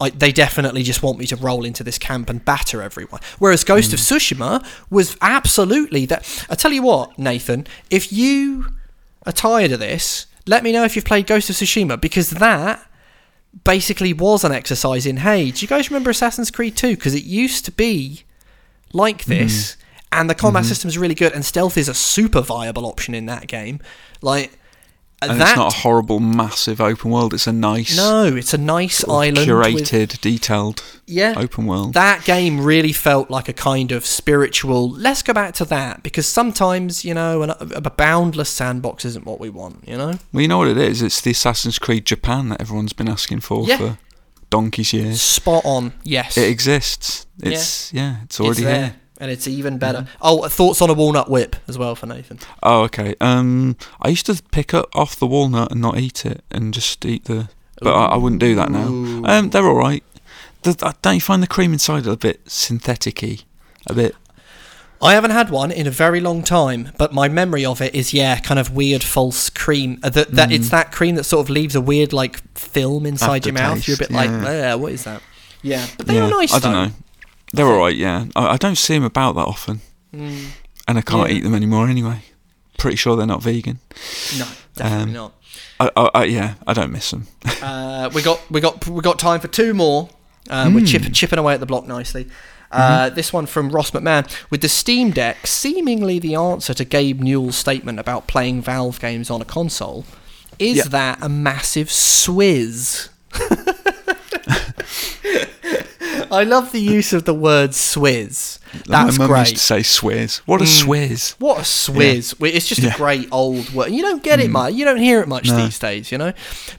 I, 0.00 0.10
they 0.10 0.32
definitely 0.32 0.82
just 0.82 1.00
want 1.02 1.18
me 1.18 1.26
to 1.26 1.36
roll 1.36 1.64
into 1.64 1.84
this 1.84 1.96
camp 1.96 2.28
and 2.28 2.44
batter 2.44 2.82
everyone. 2.82 3.20
Whereas 3.38 3.62
Ghost 3.62 3.92
of 3.92 4.00
Mm. 4.00 4.16
Tsushima 4.16 4.66
was 4.90 5.16
absolutely 5.20 6.06
that. 6.06 6.46
I 6.50 6.56
tell 6.56 6.72
you 6.72 6.82
what, 6.82 7.16
Nathan, 7.18 7.66
if 7.88 8.12
you 8.12 8.66
are 9.26 9.32
tired 9.32 9.70
of 9.70 9.78
this, 9.78 10.26
let 10.44 10.64
me 10.64 10.72
know 10.72 10.82
if 10.82 10.96
you've 10.96 11.04
played 11.04 11.28
Ghost 11.28 11.50
of 11.50 11.56
Tsushima 11.56 12.00
because 12.00 12.30
that 12.30 12.84
basically 13.64 14.12
was 14.12 14.44
an 14.44 14.52
exercise 14.52 15.04
in 15.04 15.18
hey 15.18 15.50
do 15.50 15.60
you 15.60 15.68
guys 15.68 15.90
remember 15.90 16.10
assassin's 16.10 16.50
creed 16.50 16.74
2 16.74 16.96
because 16.96 17.14
it 17.14 17.24
used 17.24 17.64
to 17.64 17.70
be 17.70 18.24
like 18.92 19.18
mm-hmm. 19.18 19.44
this 19.44 19.76
and 20.12 20.28
the 20.28 20.34
combat 20.34 20.62
mm-hmm. 20.62 20.68
system 20.68 20.88
is 20.88 20.98
really 20.98 21.14
good 21.14 21.32
and 21.32 21.44
stealth 21.44 21.78
is 21.78 21.88
a 21.88 21.94
super 21.94 22.42
viable 22.42 22.84
option 22.84 23.14
in 23.14 23.26
that 23.26 23.46
game. 23.46 23.80
Like 24.20 24.58
And 25.30 25.40
that 25.40 25.48
it's 25.50 25.56
not 25.56 25.72
a 25.72 25.76
horrible, 25.78 26.20
massive 26.20 26.80
open 26.80 27.10
world. 27.10 27.32
It's 27.34 27.46
a 27.46 27.52
nice, 27.52 27.96
no 27.96 28.24
it's 28.24 28.52
a 28.54 28.58
nice 28.58 29.02
island 29.08 29.36
curated, 29.48 30.10
with, 30.12 30.20
detailed 30.20 30.82
yeah 31.06 31.34
open 31.36 31.66
world. 31.66 31.94
that 31.94 32.24
game 32.24 32.60
really 32.60 32.92
felt 32.92 33.28
like 33.30 33.48
a 33.48 33.52
kind 33.52 33.92
of 33.92 34.06
spiritual 34.06 34.88
let's 34.90 35.22
go 35.22 35.32
back 35.32 35.52
to 35.54 35.64
that 35.64 36.02
because 36.02 36.26
sometimes 36.26 37.04
you 37.04 37.12
know 37.12 37.42
an, 37.42 37.50
a 37.50 37.90
boundless 37.90 38.48
sandbox 38.48 39.04
isn't 39.04 39.26
what 39.26 39.38
we 39.40 39.50
want 39.50 39.86
you 39.86 39.96
know 39.96 40.14
well, 40.32 40.40
you 40.42 40.48
know 40.48 40.58
what 40.58 40.68
it 40.68 40.78
is? 40.78 41.02
It's 41.02 41.20
the 41.20 41.32
Assassin's 41.32 41.78
Creed 41.78 42.04
Japan 42.06 42.48
that 42.50 42.60
everyone's 42.60 42.92
been 42.92 43.08
asking 43.08 43.40
for 43.40 43.64
Yeah. 43.66 43.76
for 43.78 43.98
donkey's 44.50 44.92
years. 44.92 45.20
spot 45.20 45.62
on 45.64 45.92
yes 46.04 46.36
It 46.36 46.48
exists. 46.48 47.26
It's 47.42 47.92
yeah, 47.92 48.16
it's 48.24 48.38
already 48.40 48.62
it's 48.62 48.70
there 48.70 48.84
here. 48.86 48.96
And 49.22 49.30
it's 49.30 49.46
even 49.48 49.78
better 49.78 50.06
oh 50.20 50.46
thoughts 50.48 50.82
on 50.82 50.90
a 50.90 50.92
walnut 50.92 51.30
whip 51.30 51.56
as 51.68 51.78
well 51.78 51.94
for 51.94 52.06
nathan 52.06 52.38
Oh, 52.62 52.82
okay. 52.82 53.14
Um, 53.20 53.76
I 54.00 54.08
used 54.08 54.26
to 54.26 54.40
pick 54.50 54.72
up 54.74 54.88
off 54.94 55.16
the 55.16 55.26
walnut 55.26 55.72
and 55.72 55.80
not 55.80 55.98
eat 55.98 56.24
it, 56.24 56.42
and 56.50 56.72
just 56.72 57.04
eat 57.04 57.24
the. 57.24 57.48
But 57.80 57.94
I, 57.94 58.04
I 58.06 58.16
wouldn't 58.16 58.40
do 58.40 58.54
that 58.54 58.70
now. 58.70 58.88
Ooh. 58.88 59.24
Um, 59.26 59.50
they're 59.50 59.66
all 59.66 59.74
right. 59.74 60.04
The, 60.62 60.94
don't 61.02 61.14
you 61.14 61.20
find 61.20 61.42
the 61.42 61.46
cream 61.46 61.72
inside 61.72 62.06
a 62.06 62.16
bit 62.16 62.40
synthetic-y? 62.46 63.38
A 63.88 63.94
bit. 63.94 64.14
I 65.00 65.14
haven't 65.14 65.32
had 65.32 65.50
one 65.50 65.72
in 65.72 65.86
a 65.88 65.90
very 65.90 66.20
long 66.20 66.44
time, 66.44 66.92
but 66.96 67.12
my 67.12 67.28
memory 67.28 67.64
of 67.64 67.80
it 67.80 67.94
is 67.94 68.14
yeah, 68.14 68.38
kind 68.38 68.60
of 68.60 68.70
weird 68.72 69.02
false 69.02 69.50
cream. 69.50 69.98
Uh, 70.02 70.10
that 70.10 70.30
that 70.32 70.52
it's 70.52 70.70
that 70.70 70.92
cream 70.92 71.16
that 71.16 71.24
sort 71.24 71.44
of 71.44 71.50
leaves 71.50 71.74
a 71.74 71.80
weird 71.80 72.12
like 72.12 72.40
film 72.56 73.04
inside 73.04 73.44
your 73.44 73.54
mouth. 73.54 73.86
You're 73.88 73.96
a 73.96 73.98
bit 73.98 74.12
like, 74.12 74.30
Aftertaste, 74.30 74.64
"Eh, 74.64 74.74
what 74.74 74.92
is 74.92 75.04
that? 75.04 75.22
Yeah, 75.62 75.86
but 75.96 76.06
they 76.06 76.14
yeah, 76.14 76.26
are 76.26 76.30
nice. 76.30 76.54
I 76.54 76.58
don't 76.60 76.72
know. 76.72 76.94
They're 77.52 77.66
all 77.66 77.78
right. 77.78 77.94
Yeah, 77.96 78.26
I, 78.34 78.54
I 78.54 78.56
don't 78.56 78.76
see 78.76 78.94
them 78.94 79.04
about 79.04 79.34
that 79.34 79.46
often, 79.46 79.80
Mm, 80.14 80.48
and 80.88 80.98
I 80.98 81.02
can't 81.02 81.30
Yeah. 81.30 81.36
eat 81.36 81.42
them 81.42 81.54
anymore 81.54 81.88
anyway. 81.88 82.22
Pretty 82.78 82.96
sure 82.96 83.16
they're 83.16 83.26
not 83.26 83.42
vegan. 83.42 83.78
no, 84.38 84.46
definitely 84.74 85.02
Um, 85.04 85.12
not. 85.12 85.32
I, 85.80 85.90
I, 85.96 86.10
I, 86.14 86.24
yeah, 86.24 86.54
I 86.66 86.72
don't 86.72 86.90
miss 86.92 87.10
them. 87.10 87.26
Uh, 87.62 88.10
we 88.14 88.22
got 88.22 88.40
we 88.50 88.60
got 88.60 88.86
we 88.88 89.00
got 89.02 89.18
time 89.18 89.38
for 89.40 89.46
two 89.48 89.72
more. 89.74 90.08
Uh, 90.50 90.68
We're 90.74 90.84
chip, 90.84 91.02
chipping 91.12 91.38
away 91.38 91.54
at 91.54 91.60
the 91.60 91.66
block 91.66 91.86
nicely. 91.86 92.26
Uh, 92.72 93.08
This 93.10 93.32
one 93.32 93.46
from 93.46 93.70
Ross 93.70 93.92
McMahon 93.92 94.26
with 94.50 94.60
the 94.62 94.68
Steam 94.68 95.10
Deck, 95.12 95.46
seemingly 95.46 96.18
the 96.18 96.34
answer 96.34 96.74
to 96.74 96.84
Gabe 96.84 97.20
Newell's 97.20 97.54
statement 97.56 98.00
about 98.00 98.26
playing 98.26 98.62
Valve 98.62 98.98
games 98.98 99.30
on 99.30 99.40
a 99.40 99.44
console. 99.44 100.04
Is 100.58 100.78
Yeah. 100.78 100.84
that 100.88 101.18
a 101.22 101.28
massive 101.28 101.88
swizz? 101.88 103.08
I 106.32 106.44
love 106.44 106.72
the 106.72 106.80
use 106.80 107.12
of 107.12 107.24
the 107.24 107.34
word 107.34 107.70
swizz. 107.70 108.58
That's 108.86 109.18
My 109.18 109.26
mum 109.26 109.38
used 109.38 109.50
great. 109.50 109.56
to 109.56 109.58
say 109.58 109.78
swizz. 109.80 110.38
What 110.46 110.62
a 110.62 110.64
Mm. 110.64 110.82
swizz! 110.84 111.34
What 111.38 111.58
a 111.58 111.62
swizz. 111.62 112.34
It's 112.40 112.66
just 112.66 112.80
Yeah. 112.80 112.94
a 112.94 112.96
great 112.96 113.28
old 113.30 113.70
word. 113.74 113.90
You 113.92 114.00
don't 114.02 114.22
get 114.22 114.40
it 114.40 114.50
much. 114.50 114.72
You 114.74 114.84
don't 114.86 114.96
hear 114.96 115.20
it 115.20 115.28
much 115.28 115.48
No. 115.48 115.56
these 115.62 115.78
days, 115.78 116.10
you 116.10 116.16
know? 116.18 116.32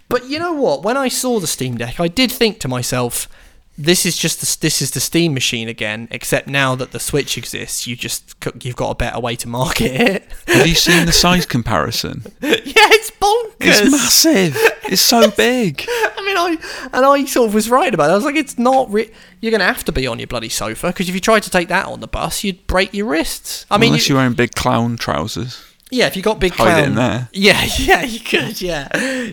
But 0.09 0.27
you 0.27 0.39
know 0.39 0.53
what? 0.53 0.81
When 0.83 0.97
I 0.97 1.07
saw 1.07 1.39
the 1.39 1.45
Steam 1.47 1.77
Deck, 1.77 1.99
I 1.99 2.07
did 2.07 2.31
think 2.31 2.59
to 2.61 2.67
myself, 2.67 3.27
this 3.77 4.05
is 4.05 4.17
just 4.17 4.39
the, 4.39 4.57
this 4.61 4.81
is 4.81 4.91
the 4.91 4.99
Steam 4.99 5.33
machine 5.33 5.67
again, 5.67 6.07
except 6.11 6.47
now 6.47 6.75
that 6.75 6.91
the 6.91 6.99
Switch 6.99 7.37
exists, 7.37 7.87
you 7.87 7.95
just 7.95 8.35
you've 8.61 8.75
got 8.75 8.91
a 8.91 8.95
better 8.95 9.19
way 9.19 9.35
to 9.37 9.47
market 9.47 9.99
it. 9.99 10.23
Have 10.47 10.67
you 10.67 10.75
seen 10.75 11.05
the 11.05 11.11
size 11.11 11.45
comparison? 11.45 12.23
yeah, 12.41 12.51
it's 12.65 13.09
bonkers. 13.11 13.55
It's 13.81 13.91
massive. 13.91 14.57
It's 14.83 15.01
so 15.01 15.31
big. 15.37 15.83
I 15.87 16.23
mean, 16.25 16.37
I 16.37 16.89
and 16.93 17.05
I 17.05 17.25
sort 17.25 17.47
of 17.49 17.55
was 17.55 17.69
right 17.69 17.93
about 17.93 18.09
it. 18.09 18.13
I 18.13 18.15
was 18.15 18.25
like, 18.25 18.35
it's 18.35 18.59
not. 18.59 18.91
Re- 18.91 19.11
you're 19.41 19.51
going 19.51 19.59
to 19.59 19.65
have 19.65 19.83
to 19.85 19.91
be 19.91 20.07
on 20.07 20.19
your 20.19 20.27
bloody 20.27 20.49
sofa 20.49 20.87
because 20.87 21.09
if 21.09 21.15
you 21.15 21.21
tried 21.21 21.43
to 21.43 21.49
take 21.49 21.67
that 21.69 21.85
on 21.87 21.99
the 21.99 22.07
bus, 22.07 22.43
you'd 22.43 22.65
break 22.67 22.93
your 22.93 23.07
wrists. 23.07 23.65
I 23.71 23.77
mean, 23.77 23.89
Unless 23.89 24.07
you- 24.07 24.13
you're 24.13 24.21
wearing 24.21 24.33
big 24.33 24.53
clown 24.55 24.97
trousers. 24.97 25.63
Yeah, 25.93 26.07
if 26.07 26.15
you 26.15 26.23
got 26.23 26.39
big 26.39 26.53
Hide 26.53 26.63
clown, 26.63 26.79
it 26.79 26.87
in 26.87 26.95
there. 26.95 27.29
Yeah, 27.33 27.63
yeah, 27.77 28.01
you 28.01 28.19
could. 28.19 28.59
Yeah, 28.59 28.87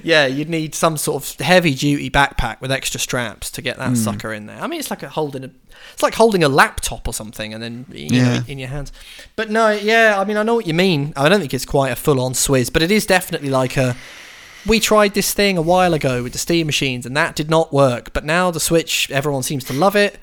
yeah, 0.05 0.27
you'd 0.27 0.51
need 0.51 0.75
some 0.75 0.99
sort 0.99 1.23
of 1.23 1.41
heavy 1.41 1.75
duty 1.75 2.11
backpack 2.11 2.61
with 2.61 2.71
extra 2.71 3.01
straps 3.01 3.51
to 3.53 3.63
get 3.63 3.79
that 3.79 3.89
hmm. 3.89 3.95
sucker 3.95 4.33
in 4.33 4.45
there. 4.45 4.61
I 4.61 4.67
mean, 4.67 4.79
it's 4.79 4.91
like 4.91 5.03
a 5.03 5.09
holding 5.09 5.45
a, 5.45 5.51
it's 5.95 6.03
like 6.03 6.15
holding 6.15 6.45
a 6.45 6.51
laptop 6.51 7.09
or 7.09 7.15
something, 7.15 7.55
and 7.55 7.63
then 7.63 7.87
you 7.91 8.11
know, 8.11 8.17
Yeah. 8.17 8.43
in 8.47 8.59
your 8.59 8.69
hands. 8.69 8.93
But 9.37 9.49
no, 9.51 9.71
yeah, 9.71 10.21
I 10.21 10.25
mean, 10.25 10.37
I 10.37 10.43
know 10.43 10.55
what 10.55 10.67
you 10.67 10.75
mean. 10.75 11.15
I 11.17 11.31
don't 11.31 11.41
think 11.41 11.55
it's 11.55 11.65
quite 11.65 11.93
a 11.93 11.97
full 11.97 12.21
on 12.21 12.35
swizz, 12.35 12.71
but 12.71 12.83
it 12.83 12.91
is 12.91 13.07
definitely 13.07 13.49
like 13.49 13.79
a. 13.79 13.97
We 14.67 14.81
tried 14.81 15.15
this 15.15 15.33
thing 15.33 15.57
a 15.57 15.63
while 15.63 15.95
ago 15.95 16.23
with 16.23 16.33
the 16.35 16.39
Steam 16.39 16.67
machines, 16.67 17.07
and 17.07 17.17
that 17.17 17.35
did 17.35 17.49
not 17.49 17.73
work. 17.73 18.13
But 18.13 18.27
now 18.27 18.51
the 18.51 18.61
Switch, 18.61 19.11
everyone 19.11 19.43
seems 19.43 19.65
to 19.65 19.73
love 19.73 19.97
it. 19.97 20.19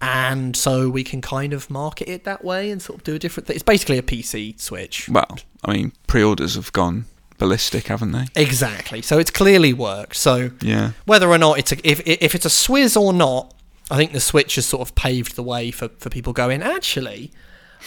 And 0.00 0.54
so 0.56 0.88
we 0.88 1.02
can 1.02 1.20
kind 1.20 1.52
of 1.52 1.68
market 1.70 2.08
it 2.08 2.24
that 2.24 2.44
way 2.44 2.70
and 2.70 2.80
sort 2.80 2.98
of 3.00 3.04
do 3.04 3.14
a 3.14 3.18
different 3.18 3.46
thing. 3.48 3.56
It's 3.56 3.62
basically 3.64 3.98
a 3.98 4.02
PC 4.02 4.60
Switch. 4.60 5.08
Well, 5.08 5.38
I 5.64 5.72
mean, 5.72 5.92
pre-orders 6.06 6.54
have 6.54 6.72
gone 6.72 7.06
ballistic, 7.38 7.86
haven't 7.88 8.12
they? 8.12 8.26
Exactly. 8.36 9.02
So 9.02 9.18
it's 9.18 9.30
clearly 9.30 9.72
worked. 9.72 10.16
So 10.16 10.50
Yeah. 10.60 10.92
whether 11.04 11.28
or 11.28 11.38
not 11.38 11.58
it's 11.58 11.72
a, 11.72 11.88
if 11.88 12.00
if 12.06 12.34
it's 12.34 12.46
a 12.46 12.48
Swizz 12.48 13.00
or 13.00 13.12
not, 13.12 13.54
I 13.90 13.96
think 13.96 14.12
the 14.12 14.20
Switch 14.20 14.54
has 14.56 14.66
sort 14.66 14.86
of 14.88 14.94
paved 14.94 15.34
the 15.34 15.42
way 15.42 15.70
for, 15.72 15.88
for 15.98 16.10
people 16.10 16.32
going. 16.32 16.62
Actually, 16.62 17.32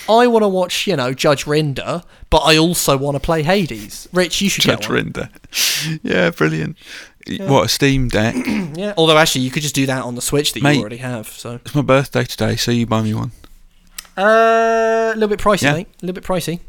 I 0.10 0.28
want 0.28 0.44
to 0.44 0.48
watch 0.50 0.88
you 0.88 0.96
know 0.98 1.14
Judge 1.14 1.46
Rinder, 1.46 2.04
but 2.30 2.40
I 2.40 2.58
also 2.58 2.98
want 2.98 3.16
to 3.16 3.20
play 3.20 3.44
Hades. 3.44 4.10
Rich, 4.12 4.42
you 4.42 4.50
should 4.50 4.64
Judge 4.64 4.82
get 4.82 4.90
one. 4.90 5.12
Rinder. 5.14 6.00
yeah, 6.04 6.30
brilliant. 6.32 6.78
What 7.42 7.66
a 7.66 7.68
Steam 7.70 8.08
Deck. 8.10 8.36
Yeah. 8.74 8.94
Although 8.98 9.18
actually, 9.18 9.42
you 9.42 9.52
could 9.52 9.64
just 9.64 9.76
do 9.76 9.86
that 9.88 10.04
on 10.04 10.16
the 10.16 10.22
Switch 10.22 10.54
that 10.54 10.64
Mate. 10.64 10.76
you 10.76 10.80
already 10.82 10.98
have. 10.98 11.28
So 11.28 11.60
It's 11.66 11.76
my 11.76 11.82
birthday 11.82 12.24
today, 12.24 12.56
so 12.56 12.72
you 12.72 12.86
buy 12.86 13.02
me 13.02 13.14
one. 13.14 13.32
uh, 14.18 15.12
a 15.14 15.14
little 15.16 15.28
bit 15.30 15.40
pricey, 15.40 15.64
Yeah. 15.64 15.74
mate. 15.74 15.88
A 16.02 16.06
little 16.06 16.14
bit 16.20 16.24
pricey. 16.24 16.60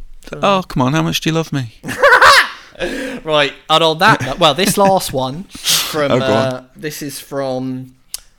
Oh, 0.43 0.63
come 0.67 0.83
on, 0.83 0.93
how 0.95 1.03
much 1.03 1.21
do 1.21 1.31
you 1.31 1.35
love 1.35 1.53
me? 1.53 1.75
right, 3.25 3.53
and 3.71 3.85
on 3.85 3.99
that, 3.99 4.37
well, 4.41 4.55
this 4.55 4.77
last 4.77 5.13
one 5.13 5.45
from 5.45 6.13
Oh, 6.13 6.19
go 6.19 6.25
on. 6.25 6.31
uh, 6.53 6.65
this 6.77 7.03
is 7.03 7.21
from. 7.21 7.95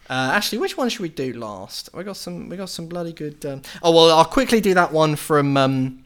Uh, 0.09 0.31
actually, 0.33 0.57
which 0.59 0.75
one 0.77 0.89
should 0.89 0.99
we 1.01 1.09
do 1.09 1.33
last? 1.33 1.89
We 1.93 2.03
got 2.03 2.17
some. 2.17 2.49
We 2.49 2.57
got 2.57 2.69
some 2.69 2.87
bloody 2.87 3.13
good. 3.13 3.45
Um, 3.45 3.61
oh 3.81 3.91
well, 3.91 4.17
I'll 4.17 4.25
quickly 4.25 4.59
do 4.61 4.73
that 4.73 4.91
one 4.91 5.15
from 5.15 5.55
um, 5.57 6.02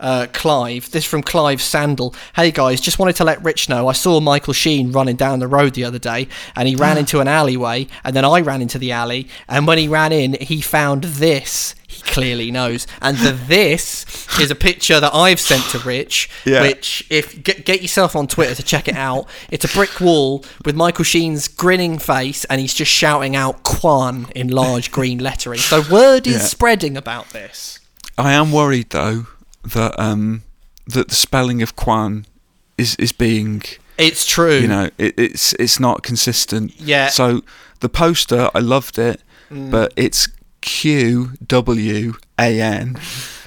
uh, 0.00 0.26
Clive. 0.32 0.90
This 0.90 1.04
from 1.04 1.22
Clive 1.22 1.60
Sandal. 1.62 2.14
Hey 2.34 2.50
guys, 2.50 2.80
just 2.80 2.98
wanted 2.98 3.16
to 3.16 3.24
let 3.24 3.42
Rich 3.42 3.68
know 3.68 3.88
I 3.88 3.92
saw 3.92 4.20
Michael 4.20 4.52
Sheen 4.52 4.92
running 4.92 5.16
down 5.16 5.38
the 5.40 5.48
road 5.48 5.74
the 5.74 5.84
other 5.84 5.98
day, 5.98 6.28
and 6.56 6.68
he 6.68 6.76
ran 6.76 6.98
into 6.98 7.20
an 7.20 7.28
alleyway, 7.28 7.86
and 8.04 8.14
then 8.14 8.24
I 8.24 8.40
ran 8.40 8.62
into 8.62 8.78
the 8.78 8.92
alley, 8.92 9.28
and 9.48 9.66
when 9.66 9.78
he 9.78 9.88
ran 9.88 10.12
in, 10.12 10.34
he 10.40 10.60
found 10.60 11.04
this. 11.04 11.74
He 11.90 12.02
clearly 12.02 12.50
knows, 12.50 12.86
and 13.00 13.16
the 13.16 13.32
this 13.48 14.04
is 14.38 14.50
a 14.50 14.54
picture 14.54 15.00
that 15.00 15.14
I've 15.14 15.40
sent 15.40 15.64
to 15.70 15.78
Rich, 15.78 16.28
Yeah. 16.44 16.60
which 16.60 17.04
if 17.08 17.42
get, 17.42 17.64
get 17.64 17.80
yourself 17.80 18.14
on 18.14 18.26
Twitter 18.26 18.54
to 18.54 18.62
check 18.62 18.88
it 18.88 18.94
out. 18.96 19.26
It's 19.50 19.64
a 19.64 19.68
brick 19.68 19.98
wall 20.00 20.44
with 20.66 20.76
Michael 20.76 21.04
Sheen's 21.04 21.48
grinning 21.48 21.98
face, 21.98 22.44
and 22.44 22.60
he's 22.60 22.74
just 22.74 22.90
shouting 22.92 23.34
out 23.34 23.62
"Quan" 23.62 24.26
in 24.34 24.48
large 24.48 24.92
green 24.92 25.18
lettering. 25.18 25.58
So 25.60 25.82
word 25.90 26.26
is 26.26 26.34
Yeah. 26.34 26.40
spreading 26.42 26.96
about 26.96 27.30
this. 27.30 27.78
I 28.18 28.32
am 28.32 28.52
worried 28.52 28.90
though 28.90 29.26
that 29.64 29.98
um 29.98 30.42
that 30.86 31.08
the 31.08 31.14
spelling 31.14 31.62
of 31.62 31.76
Quan 31.76 32.26
is 32.76 32.94
is 32.96 33.12
being 33.12 33.62
It's 33.98 34.26
true. 34.26 34.58
you 34.58 34.68
know 34.68 34.90
it, 34.98 35.14
it's 35.18 35.52
it's 35.54 35.78
not 35.80 36.02
consistent. 36.02 36.78
Yeah. 36.80 37.08
So 37.08 37.42
the 37.80 37.88
poster, 37.88 38.50
I 38.54 38.60
loved 38.60 38.98
it, 38.98 39.20
but 39.50 39.92
it's 39.96 40.28
Q 40.60 41.32
W 41.46 42.14
A 42.38 42.60
N. 42.60 42.96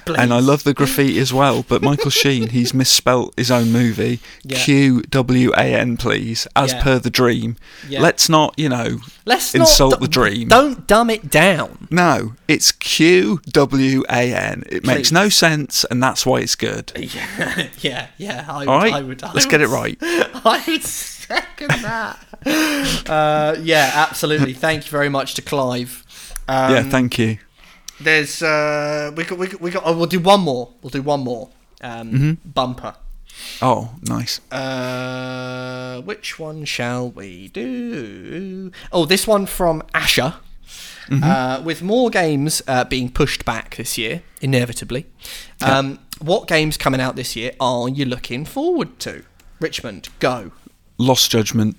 And 0.06 0.32
I 0.32 0.40
love 0.40 0.64
the 0.64 0.74
graffiti 0.74 1.18
as 1.18 1.32
well, 1.32 1.64
but 1.68 1.82
Michael 1.82 2.10
Sheen, 2.10 2.48
he's 2.50 2.74
misspelt 2.74 3.34
his 3.36 3.50
own 3.50 3.70
movie. 3.72 4.20
Yeah. 4.42 4.58
Q 4.58 5.02
W 5.02 5.52
A 5.56 5.74
N, 5.74 5.96
please, 5.96 6.46
as 6.56 6.72
Yeah. 6.72 6.82
per 6.82 6.98
the 6.98 7.10
dream. 7.10 7.56
Yeah. 7.88 8.00
Let's 8.00 8.28
not, 8.28 8.54
you 8.58 8.68
know, 8.68 8.98
Let's 9.24 9.54
insult 9.54 9.92
not, 9.92 10.00
the 10.00 10.08
dream. 10.08 10.48
Don't 10.48 10.86
dumb 10.86 11.10
it 11.10 11.30
down. 11.30 11.88
No, 11.90 12.34
it's 12.48 12.72
Q 12.72 13.40
W 13.50 14.02
A 14.08 14.34
N. 14.34 14.64
It 14.68 14.84
makes 14.84 15.12
no 15.12 15.28
sense, 15.28 15.84
and 15.90 16.02
that's 16.02 16.26
why 16.26 16.40
it's 16.40 16.54
good. 16.56 16.92
Yeah, 17.12 17.68
yeah, 17.80 18.06
yeah. 18.16 18.46
I, 18.48 18.64
All 18.66 18.78
right, 18.78 18.92
I 18.94 19.02
would. 19.02 19.22
I 19.22 19.32
let's 19.32 19.46
get 19.46 19.60
it 19.60 19.68
right. 19.68 19.98
I 20.02 20.62
would 20.66 20.82
second 20.82 21.70
that. 21.82 22.18
uh, 23.08 23.56
yeah, 23.62 23.90
absolutely. 23.94 24.52
Thank 24.54 24.86
you 24.86 24.90
very 24.90 25.08
much 25.08 25.34
to 25.34 25.42
Clive. 25.42 26.04
Um, 26.48 26.72
yeah, 26.74 26.82
thank 26.82 27.18
you. 27.18 27.38
There's 28.02 28.42
uh, 28.42 29.12
we 29.16 29.24
got 29.24 29.38
we 29.38 29.46
got, 29.48 29.60
we 29.60 29.70
got. 29.70 29.82
Oh, 29.86 29.96
we'll 29.96 30.06
do 30.06 30.20
one 30.20 30.40
more. 30.40 30.70
We'll 30.82 30.90
do 30.90 31.02
one 31.02 31.20
more. 31.20 31.50
Um, 31.80 32.12
Mm-hmm. 32.12 32.48
Bumper. 32.50 32.94
Oh, 33.60 33.94
nice. 34.02 34.40
Uh, 34.52 36.00
which 36.02 36.38
one 36.38 36.64
shall 36.64 37.10
we 37.10 37.48
do? 37.48 38.70
Oh, 38.92 39.04
this 39.04 39.26
one 39.26 39.46
from 39.46 39.82
Asher. 39.94 40.34
Mm-hmm. 41.08 41.24
Uh, 41.24 41.60
with 41.64 41.82
more 41.82 42.08
games 42.10 42.62
uh, 42.68 42.84
being 42.84 43.10
pushed 43.10 43.44
back 43.44 43.76
this 43.76 43.98
year, 43.98 44.22
inevitably. 44.40 45.06
Um, 45.60 45.98
what 46.20 46.46
games 46.46 46.76
coming 46.76 47.00
out 47.00 47.16
this 47.16 47.34
year 47.34 47.52
are 47.58 47.88
you 47.88 48.04
looking 48.04 48.44
forward 48.44 48.98
to? 49.00 49.24
Richmond, 49.60 50.08
go. 50.20 50.52
Lost 50.98 51.30
Judgment. 51.30 51.76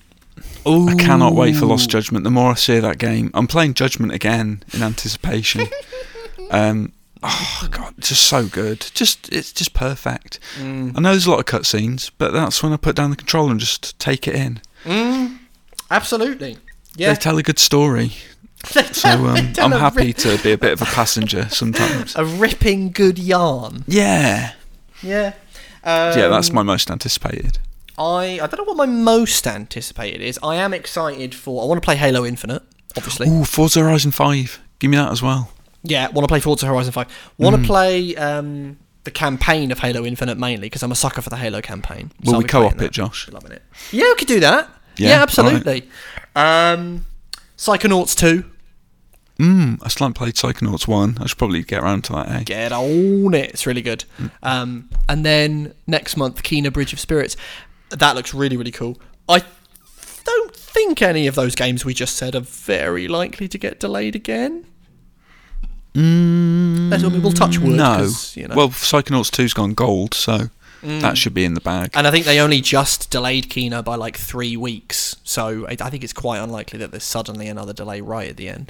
I 0.66 0.96
cannot 0.98 1.34
wait 1.34 1.56
for 1.56 1.66
Lost 1.66 1.90
Judgment. 1.90 2.24
The 2.24 2.32
more 2.32 2.52
I 2.52 2.56
see 2.56 2.80
that 2.80 2.98
game, 2.98 3.32
I'm 3.34 3.48
playing 3.48 3.76
Judgment 3.76 4.12
again 4.12 4.64
in 4.74 4.84
anticipation. 4.84 5.68
um, 6.52 6.94
oh 7.22 7.68
god, 7.72 7.94
just 8.00 8.24
so 8.26 8.46
good. 8.48 8.86
Just 8.94 9.32
it's 9.32 9.52
just 9.52 9.74
perfect. 9.74 10.40
Mm. 10.58 10.98
I 10.98 11.02
know 11.02 11.12
there's 11.12 11.26
a 11.26 11.32
lot 11.32 11.40
of 11.40 11.46
cutscenes, 11.46 12.12
but 12.18 12.32
that's 12.34 12.62
when 12.64 12.74
I 12.74 12.78
put 12.78 12.96
down 12.96 13.10
the 13.10 13.16
controller 13.16 13.52
and 13.52 13.60
just 13.60 13.98
take 14.00 14.28
it 14.28 14.36
in. 14.36 14.62
Mm. 14.84 15.38
Absolutely. 15.92 16.58
Yeah. 16.96 17.14
They 17.14 17.20
tell 17.20 17.38
a 17.38 17.44
good 17.44 17.60
story, 17.60 18.12
so 18.66 19.10
um, 19.10 19.54
I'm 19.58 19.72
happy 19.72 20.08
rip- 20.08 20.18
to 20.18 20.38
be 20.44 20.52
a 20.52 20.58
bit 20.58 20.74
of 20.74 20.82
a 20.82 20.86
passenger 20.86 21.48
sometimes. 21.50 22.16
a 22.16 22.24
ripping 22.26 22.92
good 22.92 23.18
yarn. 23.20 23.84
Yeah, 23.88 24.54
Yeah. 25.02 25.34
Um, 25.86 26.18
yeah, 26.18 26.30
that's 26.30 26.52
my 26.54 26.64
most 26.64 26.90
anticipated. 26.90 27.58
I 27.98 28.40
I 28.42 28.48
don't 28.48 28.58
know 28.58 28.64
what 28.64 28.78
my 28.78 28.86
most 28.86 29.46
anticipated 29.46 30.22
is. 30.22 30.40
I 30.42 30.56
am 30.56 30.74
excited 30.74 31.36
for. 31.36 31.62
I 31.62 31.66
want 31.68 31.82
to 31.82 31.86
play 31.86 31.96
Halo 31.98 32.26
Infinite, 32.26 32.64
obviously. 32.96 33.28
Ooh, 33.28 33.44
Forza 33.44 33.82
Horizon 33.82 34.12
Five. 34.12 34.60
Give 34.80 34.90
me 34.90 34.98
that 34.98 35.12
as 35.12 35.22
well. 35.22 35.52
Yeah, 35.84 36.08
want 36.10 36.24
to 36.24 36.28
play 36.28 36.40
Forza 36.40 36.66
Horizon 36.66 36.92
Five. 36.94 37.08
Want 37.38 37.56
to 37.58 37.64
play 37.68 38.16
um, 38.16 38.78
the 39.04 39.12
campaign 39.12 39.72
of 39.72 39.80
Halo 39.80 40.06
Infinite 40.06 40.38
mainly 40.38 40.68
because 40.68 40.82
I'm 40.84 40.92
a 40.92 40.96
sucker 40.96 41.22
for 41.22 41.30
the 41.30 41.38
Halo 41.38 41.62
campaign. 41.62 42.12
So 42.24 42.32
Will 42.32 42.36
I'll 42.36 42.42
we 42.42 42.48
co-op 42.48 42.82
it, 42.82 42.92
Josh? 42.92 43.30
Loving 43.30 43.52
it. 43.52 43.62
Yeah, 43.92 44.06
we 44.06 44.16
could 44.16 44.28
do 44.28 44.40
that. 44.40 44.70
Yeah, 44.98 45.10
Yeah, 45.10 45.22
absolutely. 45.24 45.90
Um, 46.36 47.06
Psychonauts 47.58 48.16
two. 48.16 48.46
Mm, 49.40 49.80
I 49.82 49.88
still 49.90 50.06
haven't 50.06 50.14
played 50.18 50.36
Psychonauts 50.36 50.88
One. 50.88 51.18
I 51.20 51.26
should 51.26 51.38
probably 51.38 51.64
get 51.64 51.82
around 51.82 52.04
to 52.06 52.14
that. 52.14 52.30
Eh? 52.30 52.44
Get 52.44 52.72
on 52.72 53.34
it. 53.34 53.50
It's 53.50 53.66
really 53.66 53.82
good. 53.82 54.06
Um, 54.44 54.90
and 55.10 55.26
then 55.26 55.74
next 55.88 56.16
month, 56.16 56.44
Kena 56.44 56.72
Bridge 56.72 56.94
of 56.94 57.00
Spirits. 57.00 57.36
That 57.90 58.16
looks 58.16 58.34
really, 58.34 58.58
really 58.58 58.72
cool. 58.72 59.00
I 59.28 59.44
don't 60.24 60.56
think 60.56 61.02
any 61.02 61.28
of 61.28 61.36
those 61.36 61.56
games 61.56 61.84
we 61.84 61.94
just 61.94 62.16
said 62.16 62.36
are 62.36 62.42
very 62.42 63.08
likely 63.08 63.48
to 63.48 63.58
get 63.58 63.80
delayed 63.80 64.16
again. 64.16 64.66
Mm, 65.94 66.90
Let's, 66.90 67.04
we'll 67.04 67.32
touch 67.32 67.60
wood. 67.60 67.76
No. 67.78 68.10
You 68.34 68.48
know. 68.48 68.56
Well, 68.56 68.70
Psychonauts 68.70 69.30
2's 69.30 69.54
gone 69.54 69.74
gold, 69.74 70.14
so 70.14 70.50
that 70.82 71.18
should 71.18 71.34
be 71.34 71.46
in 71.46 71.54
the 71.54 71.62
bag. 71.62 71.92
and 71.94 72.06
I 72.06 72.12
think 72.12 72.26
they 72.26 72.40
only 72.42 72.60
just 72.60 73.10
delayed 73.10 73.50
Kena 73.50 73.82
by 73.86 73.96
like 73.96 74.18
three 74.18 74.58
weeks. 74.58 75.16
So 75.24 75.66
I, 75.68 75.78
I 75.80 75.90
think 75.90 76.04
it's 76.04 76.12
quite 76.12 76.40
unlikely 76.40 76.78
that 76.80 76.92
there's 76.92 77.06
suddenly 77.06 77.48
another 77.48 77.72
delay 77.72 78.02
right 78.02 78.30
at 78.30 78.36
the 78.38 78.50
end. 78.50 78.70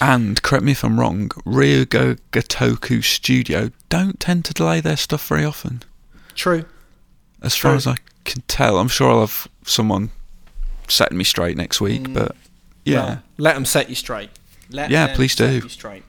And 0.00 0.42
correct 0.42 0.64
me 0.64 0.72
if 0.72 0.82
I'm 0.82 0.98
wrong, 0.98 1.28
Ryuga 1.46 2.18
Gotoku 2.32 3.04
Studio 3.04 3.70
don't 3.90 4.18
tend 4.18 4.44
to 4.46 4.54
delay 4.54 4.80
their 4.80 4.96
stuff 4.96 5.28
very 5.28 5.44
often, 5.44 5.82
True. 6.34 6.64
as 7.42 7.54
far 7.54 7.72
True. 7.72 7.76
as 7.76 7.86
I 7.86 7.96
can 8.24 8.42
tell. 8.48 8.78
I'm 8.78 8.88
sure 8.88 9.10
I'll 9.10 9.20
have 9.20 9.46
someone 9.64 10.10
setting 10.88 11.16
me 11.16 11.22
straight 11.24 11.56
next 11.56 11.80
week, 11.80 12.12
but 12.12 12.34
yeah, 12.84 13.04
Well, 13.06 13.22
let 13.38 13.54
them 13.54 13.66
set 13.66 13.88
you 13.88 13.94
straight. 13.94 14.30
Let 14.72 14.90
Yeah, 14.90 15.14
please 15.14 15.34
do. 15.34 15.62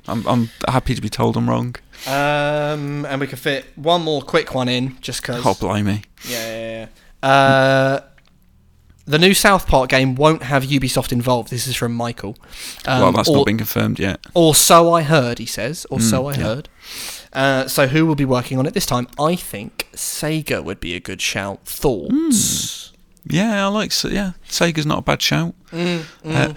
I'm 0.07 0.25
I'm 0.27 0.49
happy 0.67 0.95
to 0.95 1.01
be 1.01 1.09
told 1.09 1.37
I'm 1.37 1.49
wrong. 1.49 1.75
Um, 2.07 3.05
and 3.05 3.19
we 3.21 3.27
can 3.27 3.37
fit 3.37 3.65
one 3.75 4.01
more 4.01 4.21
quick 4.21 4.53
one 4.53 4.67
in, 4.69 4.97
just 5.01 5.21
because. 5.21 5.45
Oh, 5.45 5.53
blimey. 5.53 6.03
Yeah, 6.27 6.47
yeah, 6.47 6.87
yeah. 7.21 7.29
Uh, 7.29 8.01
the 9.05 9.19
new 9.19 9.33
South 9.33 9.67
Park 9.67 9.89
game 9.89 10.15
won't 10.15 10.43
have 10.43 10.63
Ubisoft 10.63 11.11
involved. 11.11 11.49
This 11.49 11.67
is 11.67 11.75
from 11.75 11.93
Michael. 11.93 12.37
Um, 12.85 13.01
well, 13.01 13.11
that's 13.11 13.29
or, 13.29 13.37
not 13.37 13.45
been 13.45 13.57
confirmed 13.57 13.99
yet. 13.99 14.25
or 14.33 14.55
so 14.55 14.93
I 14.93 15.01
heard, 15.03 15.39
he 15.39 15.45
says. 15.45 15.85
Or 15.89 15.99
so 15.99 16.27
I 16.27 16.33
yeah. 16.33 16.43
heard. 16.43 16.69
Uh, 17.33 17.67
so 17.67 17.87
who 17.87 18.05
will 18.05 18.15
be 18.15 18.25
working 18.25 18.59
on 18.59 18.65
it 18.65 18.73
this 18.73 18.85
time? 18.85 19.07
I 19.19 19.35
think 19.35 19.89
Sega 19.93 20.63
would 20.63 20.79
be 20.79 20.95
a 20.95 20.99
good 20.99 21.21
shout. 21.21 21.65
Thoughts? 21.65 22.91
Yeah, 23.25 23.65
I 23.65 23.69
like. 23.69 23.91
Yeah, 24.03 24.33
Sega's 24.47 24.85
not 24.85 24.99
a 24.99 25.01
bad 25.01 25.21
shout. 25.21 25.53
Mm, 25.71 26.05
Uh, 26.23 26.29
l- 26.29 26.55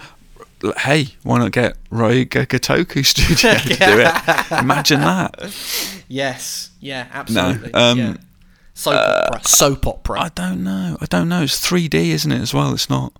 hey, 0.77 1.07
why 1.23 1.39
not 1.39 1.51
get 1.51 1.77
Ryuga 1.89 2.45
Gotoku 2.47 3.05
Studio 3.05 3.53
to 3.57 3.67
do 3.67 3.99
it? 4.01 4.59
Imagine 4.61 5.01
that. 5.01 6.03
Yes. 6.07 6.71
Yeah, 6.79 7.07
absolutely. 7.11 7.71
No. 7.73 7.79
um, 7.79 7.97
yeah. 7.97 8.13
Soap 8.73 8.95
opera. 8.95 9.41
Soap 9.43 9.87
opera. 9.87 10.19
I 10.21 10.29
don't 10.29 10.63
know. 10.63 10.97
I 11.01 11.05
don't 11.05 11.29
know. 11.29 11.41
It's 11.43 11.59
3D, 11.67 11.93
isn't 11.95 12.31
it? 12.31 12.41
As 12.41 12.53
well, 12.53 12.73
it's 12.73 12.89
not. 12.89 13.11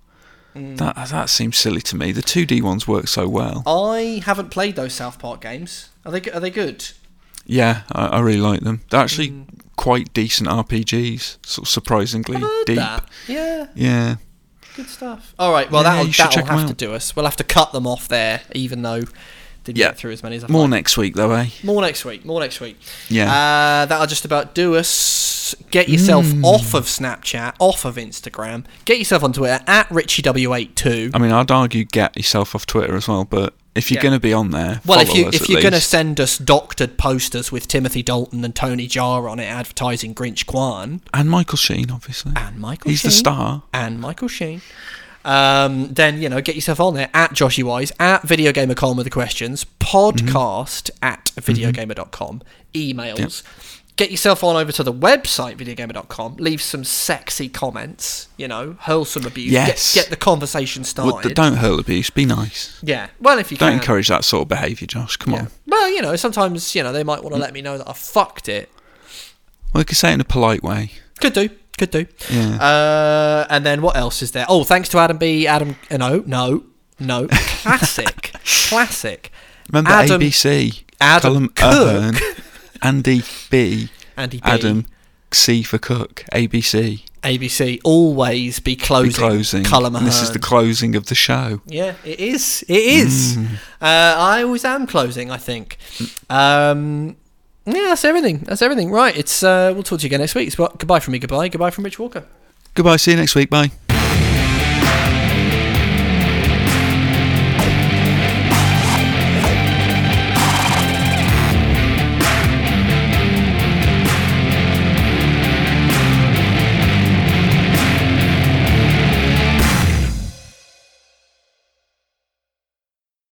Mm. 0.54 0.76
That 0.78 0.96
that 1.08 1.28
seems 1.28 1.56
silly 1.56 1.80
to 1.82 1.96
me. 1.96 2.12
The 2.12 2.22
2D 2.22 2.62
ones 2.62 2.86
work 2.88 3.08
so 3.08 3.28
well. 3.28 3.62
I 3.66 4.22
haven't 4.24 4.50
played 4.50 4.76
those 4.76 4.94
South 4.94 5.18
Park 5.18 5.40
games. 5.40 5.90
Are 6.04 6.12
they 6.12 6.30
are 6.30 6.40
they 6.40 6.50
good? 6.50 6.88
Yeah, 7.44 7.82
I, 7.92 8.06
I 8.06 8.20
really 8.20 8.40
like 8.40 8.60
them. 8.60 8.82
They're 8.90 9.00
actually 9.00 9.30
Mm. 9.30 9.46
quite 9.76 10.12
decent 10.14 10.48
RPGs. 10.48 11.38
Sort 11.46 11.66
of 11.66 11.68
surprisingly 11.68 12.40
deep. 12.66 12.76
that. 12.76 13.08
Yeah, 13.26 13.66
Yeah. 13.74 14.16
Good 14.78 14.88
stuff. 14.88 15.34
All 15.38 15.52
right, 15.52 15.70
well 15.70 15.82
Yeah, 15.82 15.90
that'll 15.90 16.06
you 16.06 16.12
should 16.12 16.26
that'll 16.26 16.42
check 16.42 16.50
'em 16.50 16.58
have 16.58 16.68
to 16.68 16.74
do 16.74 16.94
us. 16.94 17.14
We'll 17.16 17.24
have 17.26 17.36
to 17.36 17.44
cut 17.44 17.72
them 17.72 17.86
off 17.86 18.06
there, 18.08 18.40
even 18.54 18.82
though 18.82 19.02
didn't 19.64 19.76
Yeah. 19.78 19.88
get 19.88 19.98
through 19.98 20.12
as 20.12 20.22
many 20.22 20.36
as 20.36 20.44
I 20.44 20.46
More 20.48 20.62
thought. 20.62 20.68
next 20.70 20.96
week, 20.96 21.14
though, 21.14 21.32
eh? 21.32 21.46
More 21.62 21.82
next 21.82 22.04
week. 22.04 22.24
More 22.24 22.40
next 22.40 22.58
week. 22.60 22.80
Yeah. 23.10 23.26
Uh, 23.82 23.86
that'll 23.86 24.06
just 24.06 24.24
about 24.24 24.54
do 24.54 24.76
us. 24.76 25.54
Get 25.70 25.88
yourself 25.88 26.26
Hmm. 26.26 26.44
off 26.44 26.74
of 26.74 26.84
Snapchat, 26.86 27.54
off 27.58 27.84
of 27.84 27.96
Instagram. 27.96 28.64
Get 28.86 28.98
yourself 28.98 29.22
on 29.24 29.32
Twitter 29.32 29.60
at 29.66 29.88
RichieW82. 29.90 31.10
I 31.14 31.18
mean, 31.18 31.32
I'd 31.32 31.50
argue 31.50 31.84
get 31.84 32.16
yourself 32.16 32.54
off 32.54 32.66
Twitter 32.66 32.96
as 32.96 33.08
well, 33.08 33.24
but 33.24 33.54
if 33.78 33.90
you're 33.90 33.98
Yeah. 33.98 34.02
going 34.02 34.14
to 34.14 34.20
be 34.20 34.32
on 34.32 34.50
there, 34.50 34.80
Well, 34.84 35.00
if 35.00 35.14
you 35.14 35.28
if 35.28 35.48
you're 35.48 35.62
going 35.62 35.72
to 35.72 35.80
send 35.80 36.20
us 36.20 36.36
doctored 36.36 36.98
posters 36.98 37.50
with 37.50 37.66
Timothy 37.68 38.02
Dalton 38.02 38.44
and 38.44 38.54
Tony 38.54 38.86
Jaa 38.86 39.30
on 39.30 39.38
it 39.38 39.44
advertising 39.46 40.14
Grinch 40.14 40.44
Kwan 40.46 41.00
and 41.14 41.30
Michael 41.30 41.56
Sheen, 41.56 41.90
obviously, 41.90 42.32
and 42.36 42.58
Michael 42.58 42.88
Sheen. 42.88 42.92
he's 42.92 43.02
the 43.02 43.10
star. 43.10 43.62
and 43.72 43.98
Michael 44.00 44.28
Sheen, 44.28 44.60
um, 45.24 45.88
then 45.92 46.20
you 46.20 46.28
know 46.28 46.40
get 46.40 46.54
yourself 46.54 46.80
on 46.80 46.94
there 46.94 47.08
at 47.14 47.30
Joshy 47.32 47.62
Wise 47.64 47.92
at 47.98 48.22
VideoGamer.com 48.22 48.96
with 48.96 49.04
the 49.04 49.10
questions 49.10 49.64
podcast 49.80 50.90
at 51.02 51.32
videogamer.com 51.36 52.42
emails. 52.74 53.42
Get 53.98 54.10
yourself 54.10 54.42
on 54.42 54.56
over 54.56 54.72
to 54.72 54.82
the 54.82 54.92
website 54.92 55.56
videogamer.com. 55.58 56.36
Leave 56.36 56.62
some 56.62 56.84
sexy 56.84 57.50
comments. 57.50 58.28
You 58.38 58.48
know, 58.48 58.76
hurl 58.80 59.04
some 59.04 59.26
abuse. 59.26 59.52
Yes. 59.52 59.94
Get, 59.94 60.04
get 60.04 60.10
the 60.10 60.16
conversation 60.16 60.84
started. 60.84 61.12
Well, 61.26 61.34
don't 61.34 61.56
hurl 61.58 61.78
abuse. 61.78 62.08
Be 62.08 62.24
nice. 62.24 62.78
yeah. 62.82 63.08
Well, 63.20 63.38
if 63.38 63.50
you 63.52 63.58
Don't 63.58 63.70
can. 63.72 63.78
encourage 63.80 64.08
that 64.08 64.24
sort 64.24 64.42
of 64.42 64.48
behaviour, 64.48 64.86
Josh. 64.86 65.16
Come 65.18 65.34
Yeah. 65.34 65.40
on. 65.40 65.48
Well, 65.66 65.90
you 65.90 66.00
know, 66.00 66.16
sometimes 66.16 66.74
you 66.74 66.82
know 66.82 66.92
they 66.92 67.04
might 67.04 67.22
want 67.22 67.34
to 67.34 67.40
let 67.40 67.52
me 67.52 67.60
know 67.60 67.76
that 67.76 67.88
I 67.88 67.92
fucked 67.92 68.48
it. 68.48 68.70
Well, 69.74 69.82
you 69.82 69.84
could 69.84 69.98
say 69.98 70.10
it 70.10 70.14
in 70.14 70.20
a 70.22 70.24
polite 70.24 70.62
way. 70.62 70.92
Could 71.20 71.34
do. 71.34 71.50
Could 71.76 71.90
do. 71.90 72.06
Yeah. 72.30 72.56
Uh, 72.56 73.46
and 73.50 73.66
then 73.66 73.82
what 73.82 73.96
else 73.96 74.22
is 74.22 74.30
there? 74.32 74.46
Oh, 74.48 74.64
thanks 74.64 74.88
to 74.90 74.98
Adam 74.98 75.18
B. 75.18 75.46
Adam. 75.46 75.76
No, 75.90 76.22
no, 76.26 76.64
no. 76.98 77.26
Classic. 77.30 78.32
Classic. 78.68 79.30
Remember 79.70 79.90
Adam- 79.90 80.20
ABC. 80.20 80.84
Adam 81.00 81.48
Cook. 81.50 82.14
Andy 82.82 83.22
B. 83.50 83.88
Andy 84.16 84.38
B. 84.38 84.42
Adam 84.44 84.86
C 85.32 85.62
for 85.62 85.78
Cook. 85.78 86.24
ABC. 86.32 87.02
ABC. 87.22 87.80
Always 87.84 88.60
be 88.60 88.74
Be 88.74 88.76
closing. 88.82 89.12
closing. 89.12 89.66
And 89.66 90.06
this 90.06 90.22
is 90.22 90.32
the 90.32 90.38
closing 90.38 90.94
of 90.94 91.06
the 91.06 91.14
show. 91.14 91.60
Yeah, 91.66 91.94
it 92.04 92.20
is. 92.20 92.64
It 92.68 92.76
is. 92.76 93.36
Mm. 93.36 93.54
Uh, 93.80 94.14
I 94.18 94.42
always 94.44 94.64
am 94.64 94.86
closing. 94.86 95.30
I 95.30 95.36
think. 95.36 95.78
Um, 96.30 97.16
yeah, 97.66 97.88
that's 97.88 98.04
everything. 98.04 98.38
That's 98.38 98.62
everything. 98.62 98.90
Right. 98.90 99.16
It's. 99.16 99.42
Uh, 99.42 99.72
we'll 99.74 99.82
talk 99.82 99.98
to 100.00 100.04
you 100.04 100.08
again 100.08 100.20
next 100.20 100.34
week. 100.34 100.52
So, 100.52 100.68
goodbye 100.78 101.00
from 101.00 101.12
me. 101.12 101.18
Goodbye. 101.18 101.48
Goodbye 101.48 101.70
from 101.70 101.84
Rich 101.84 101.98
Walker. 101.98 102.24
Goodbye. 102.74 102.96
See 102.96 103.10
you 103.10 103.16
next 103.16 103.34
week. 103.34 103.50
Bye. 103.50 103.72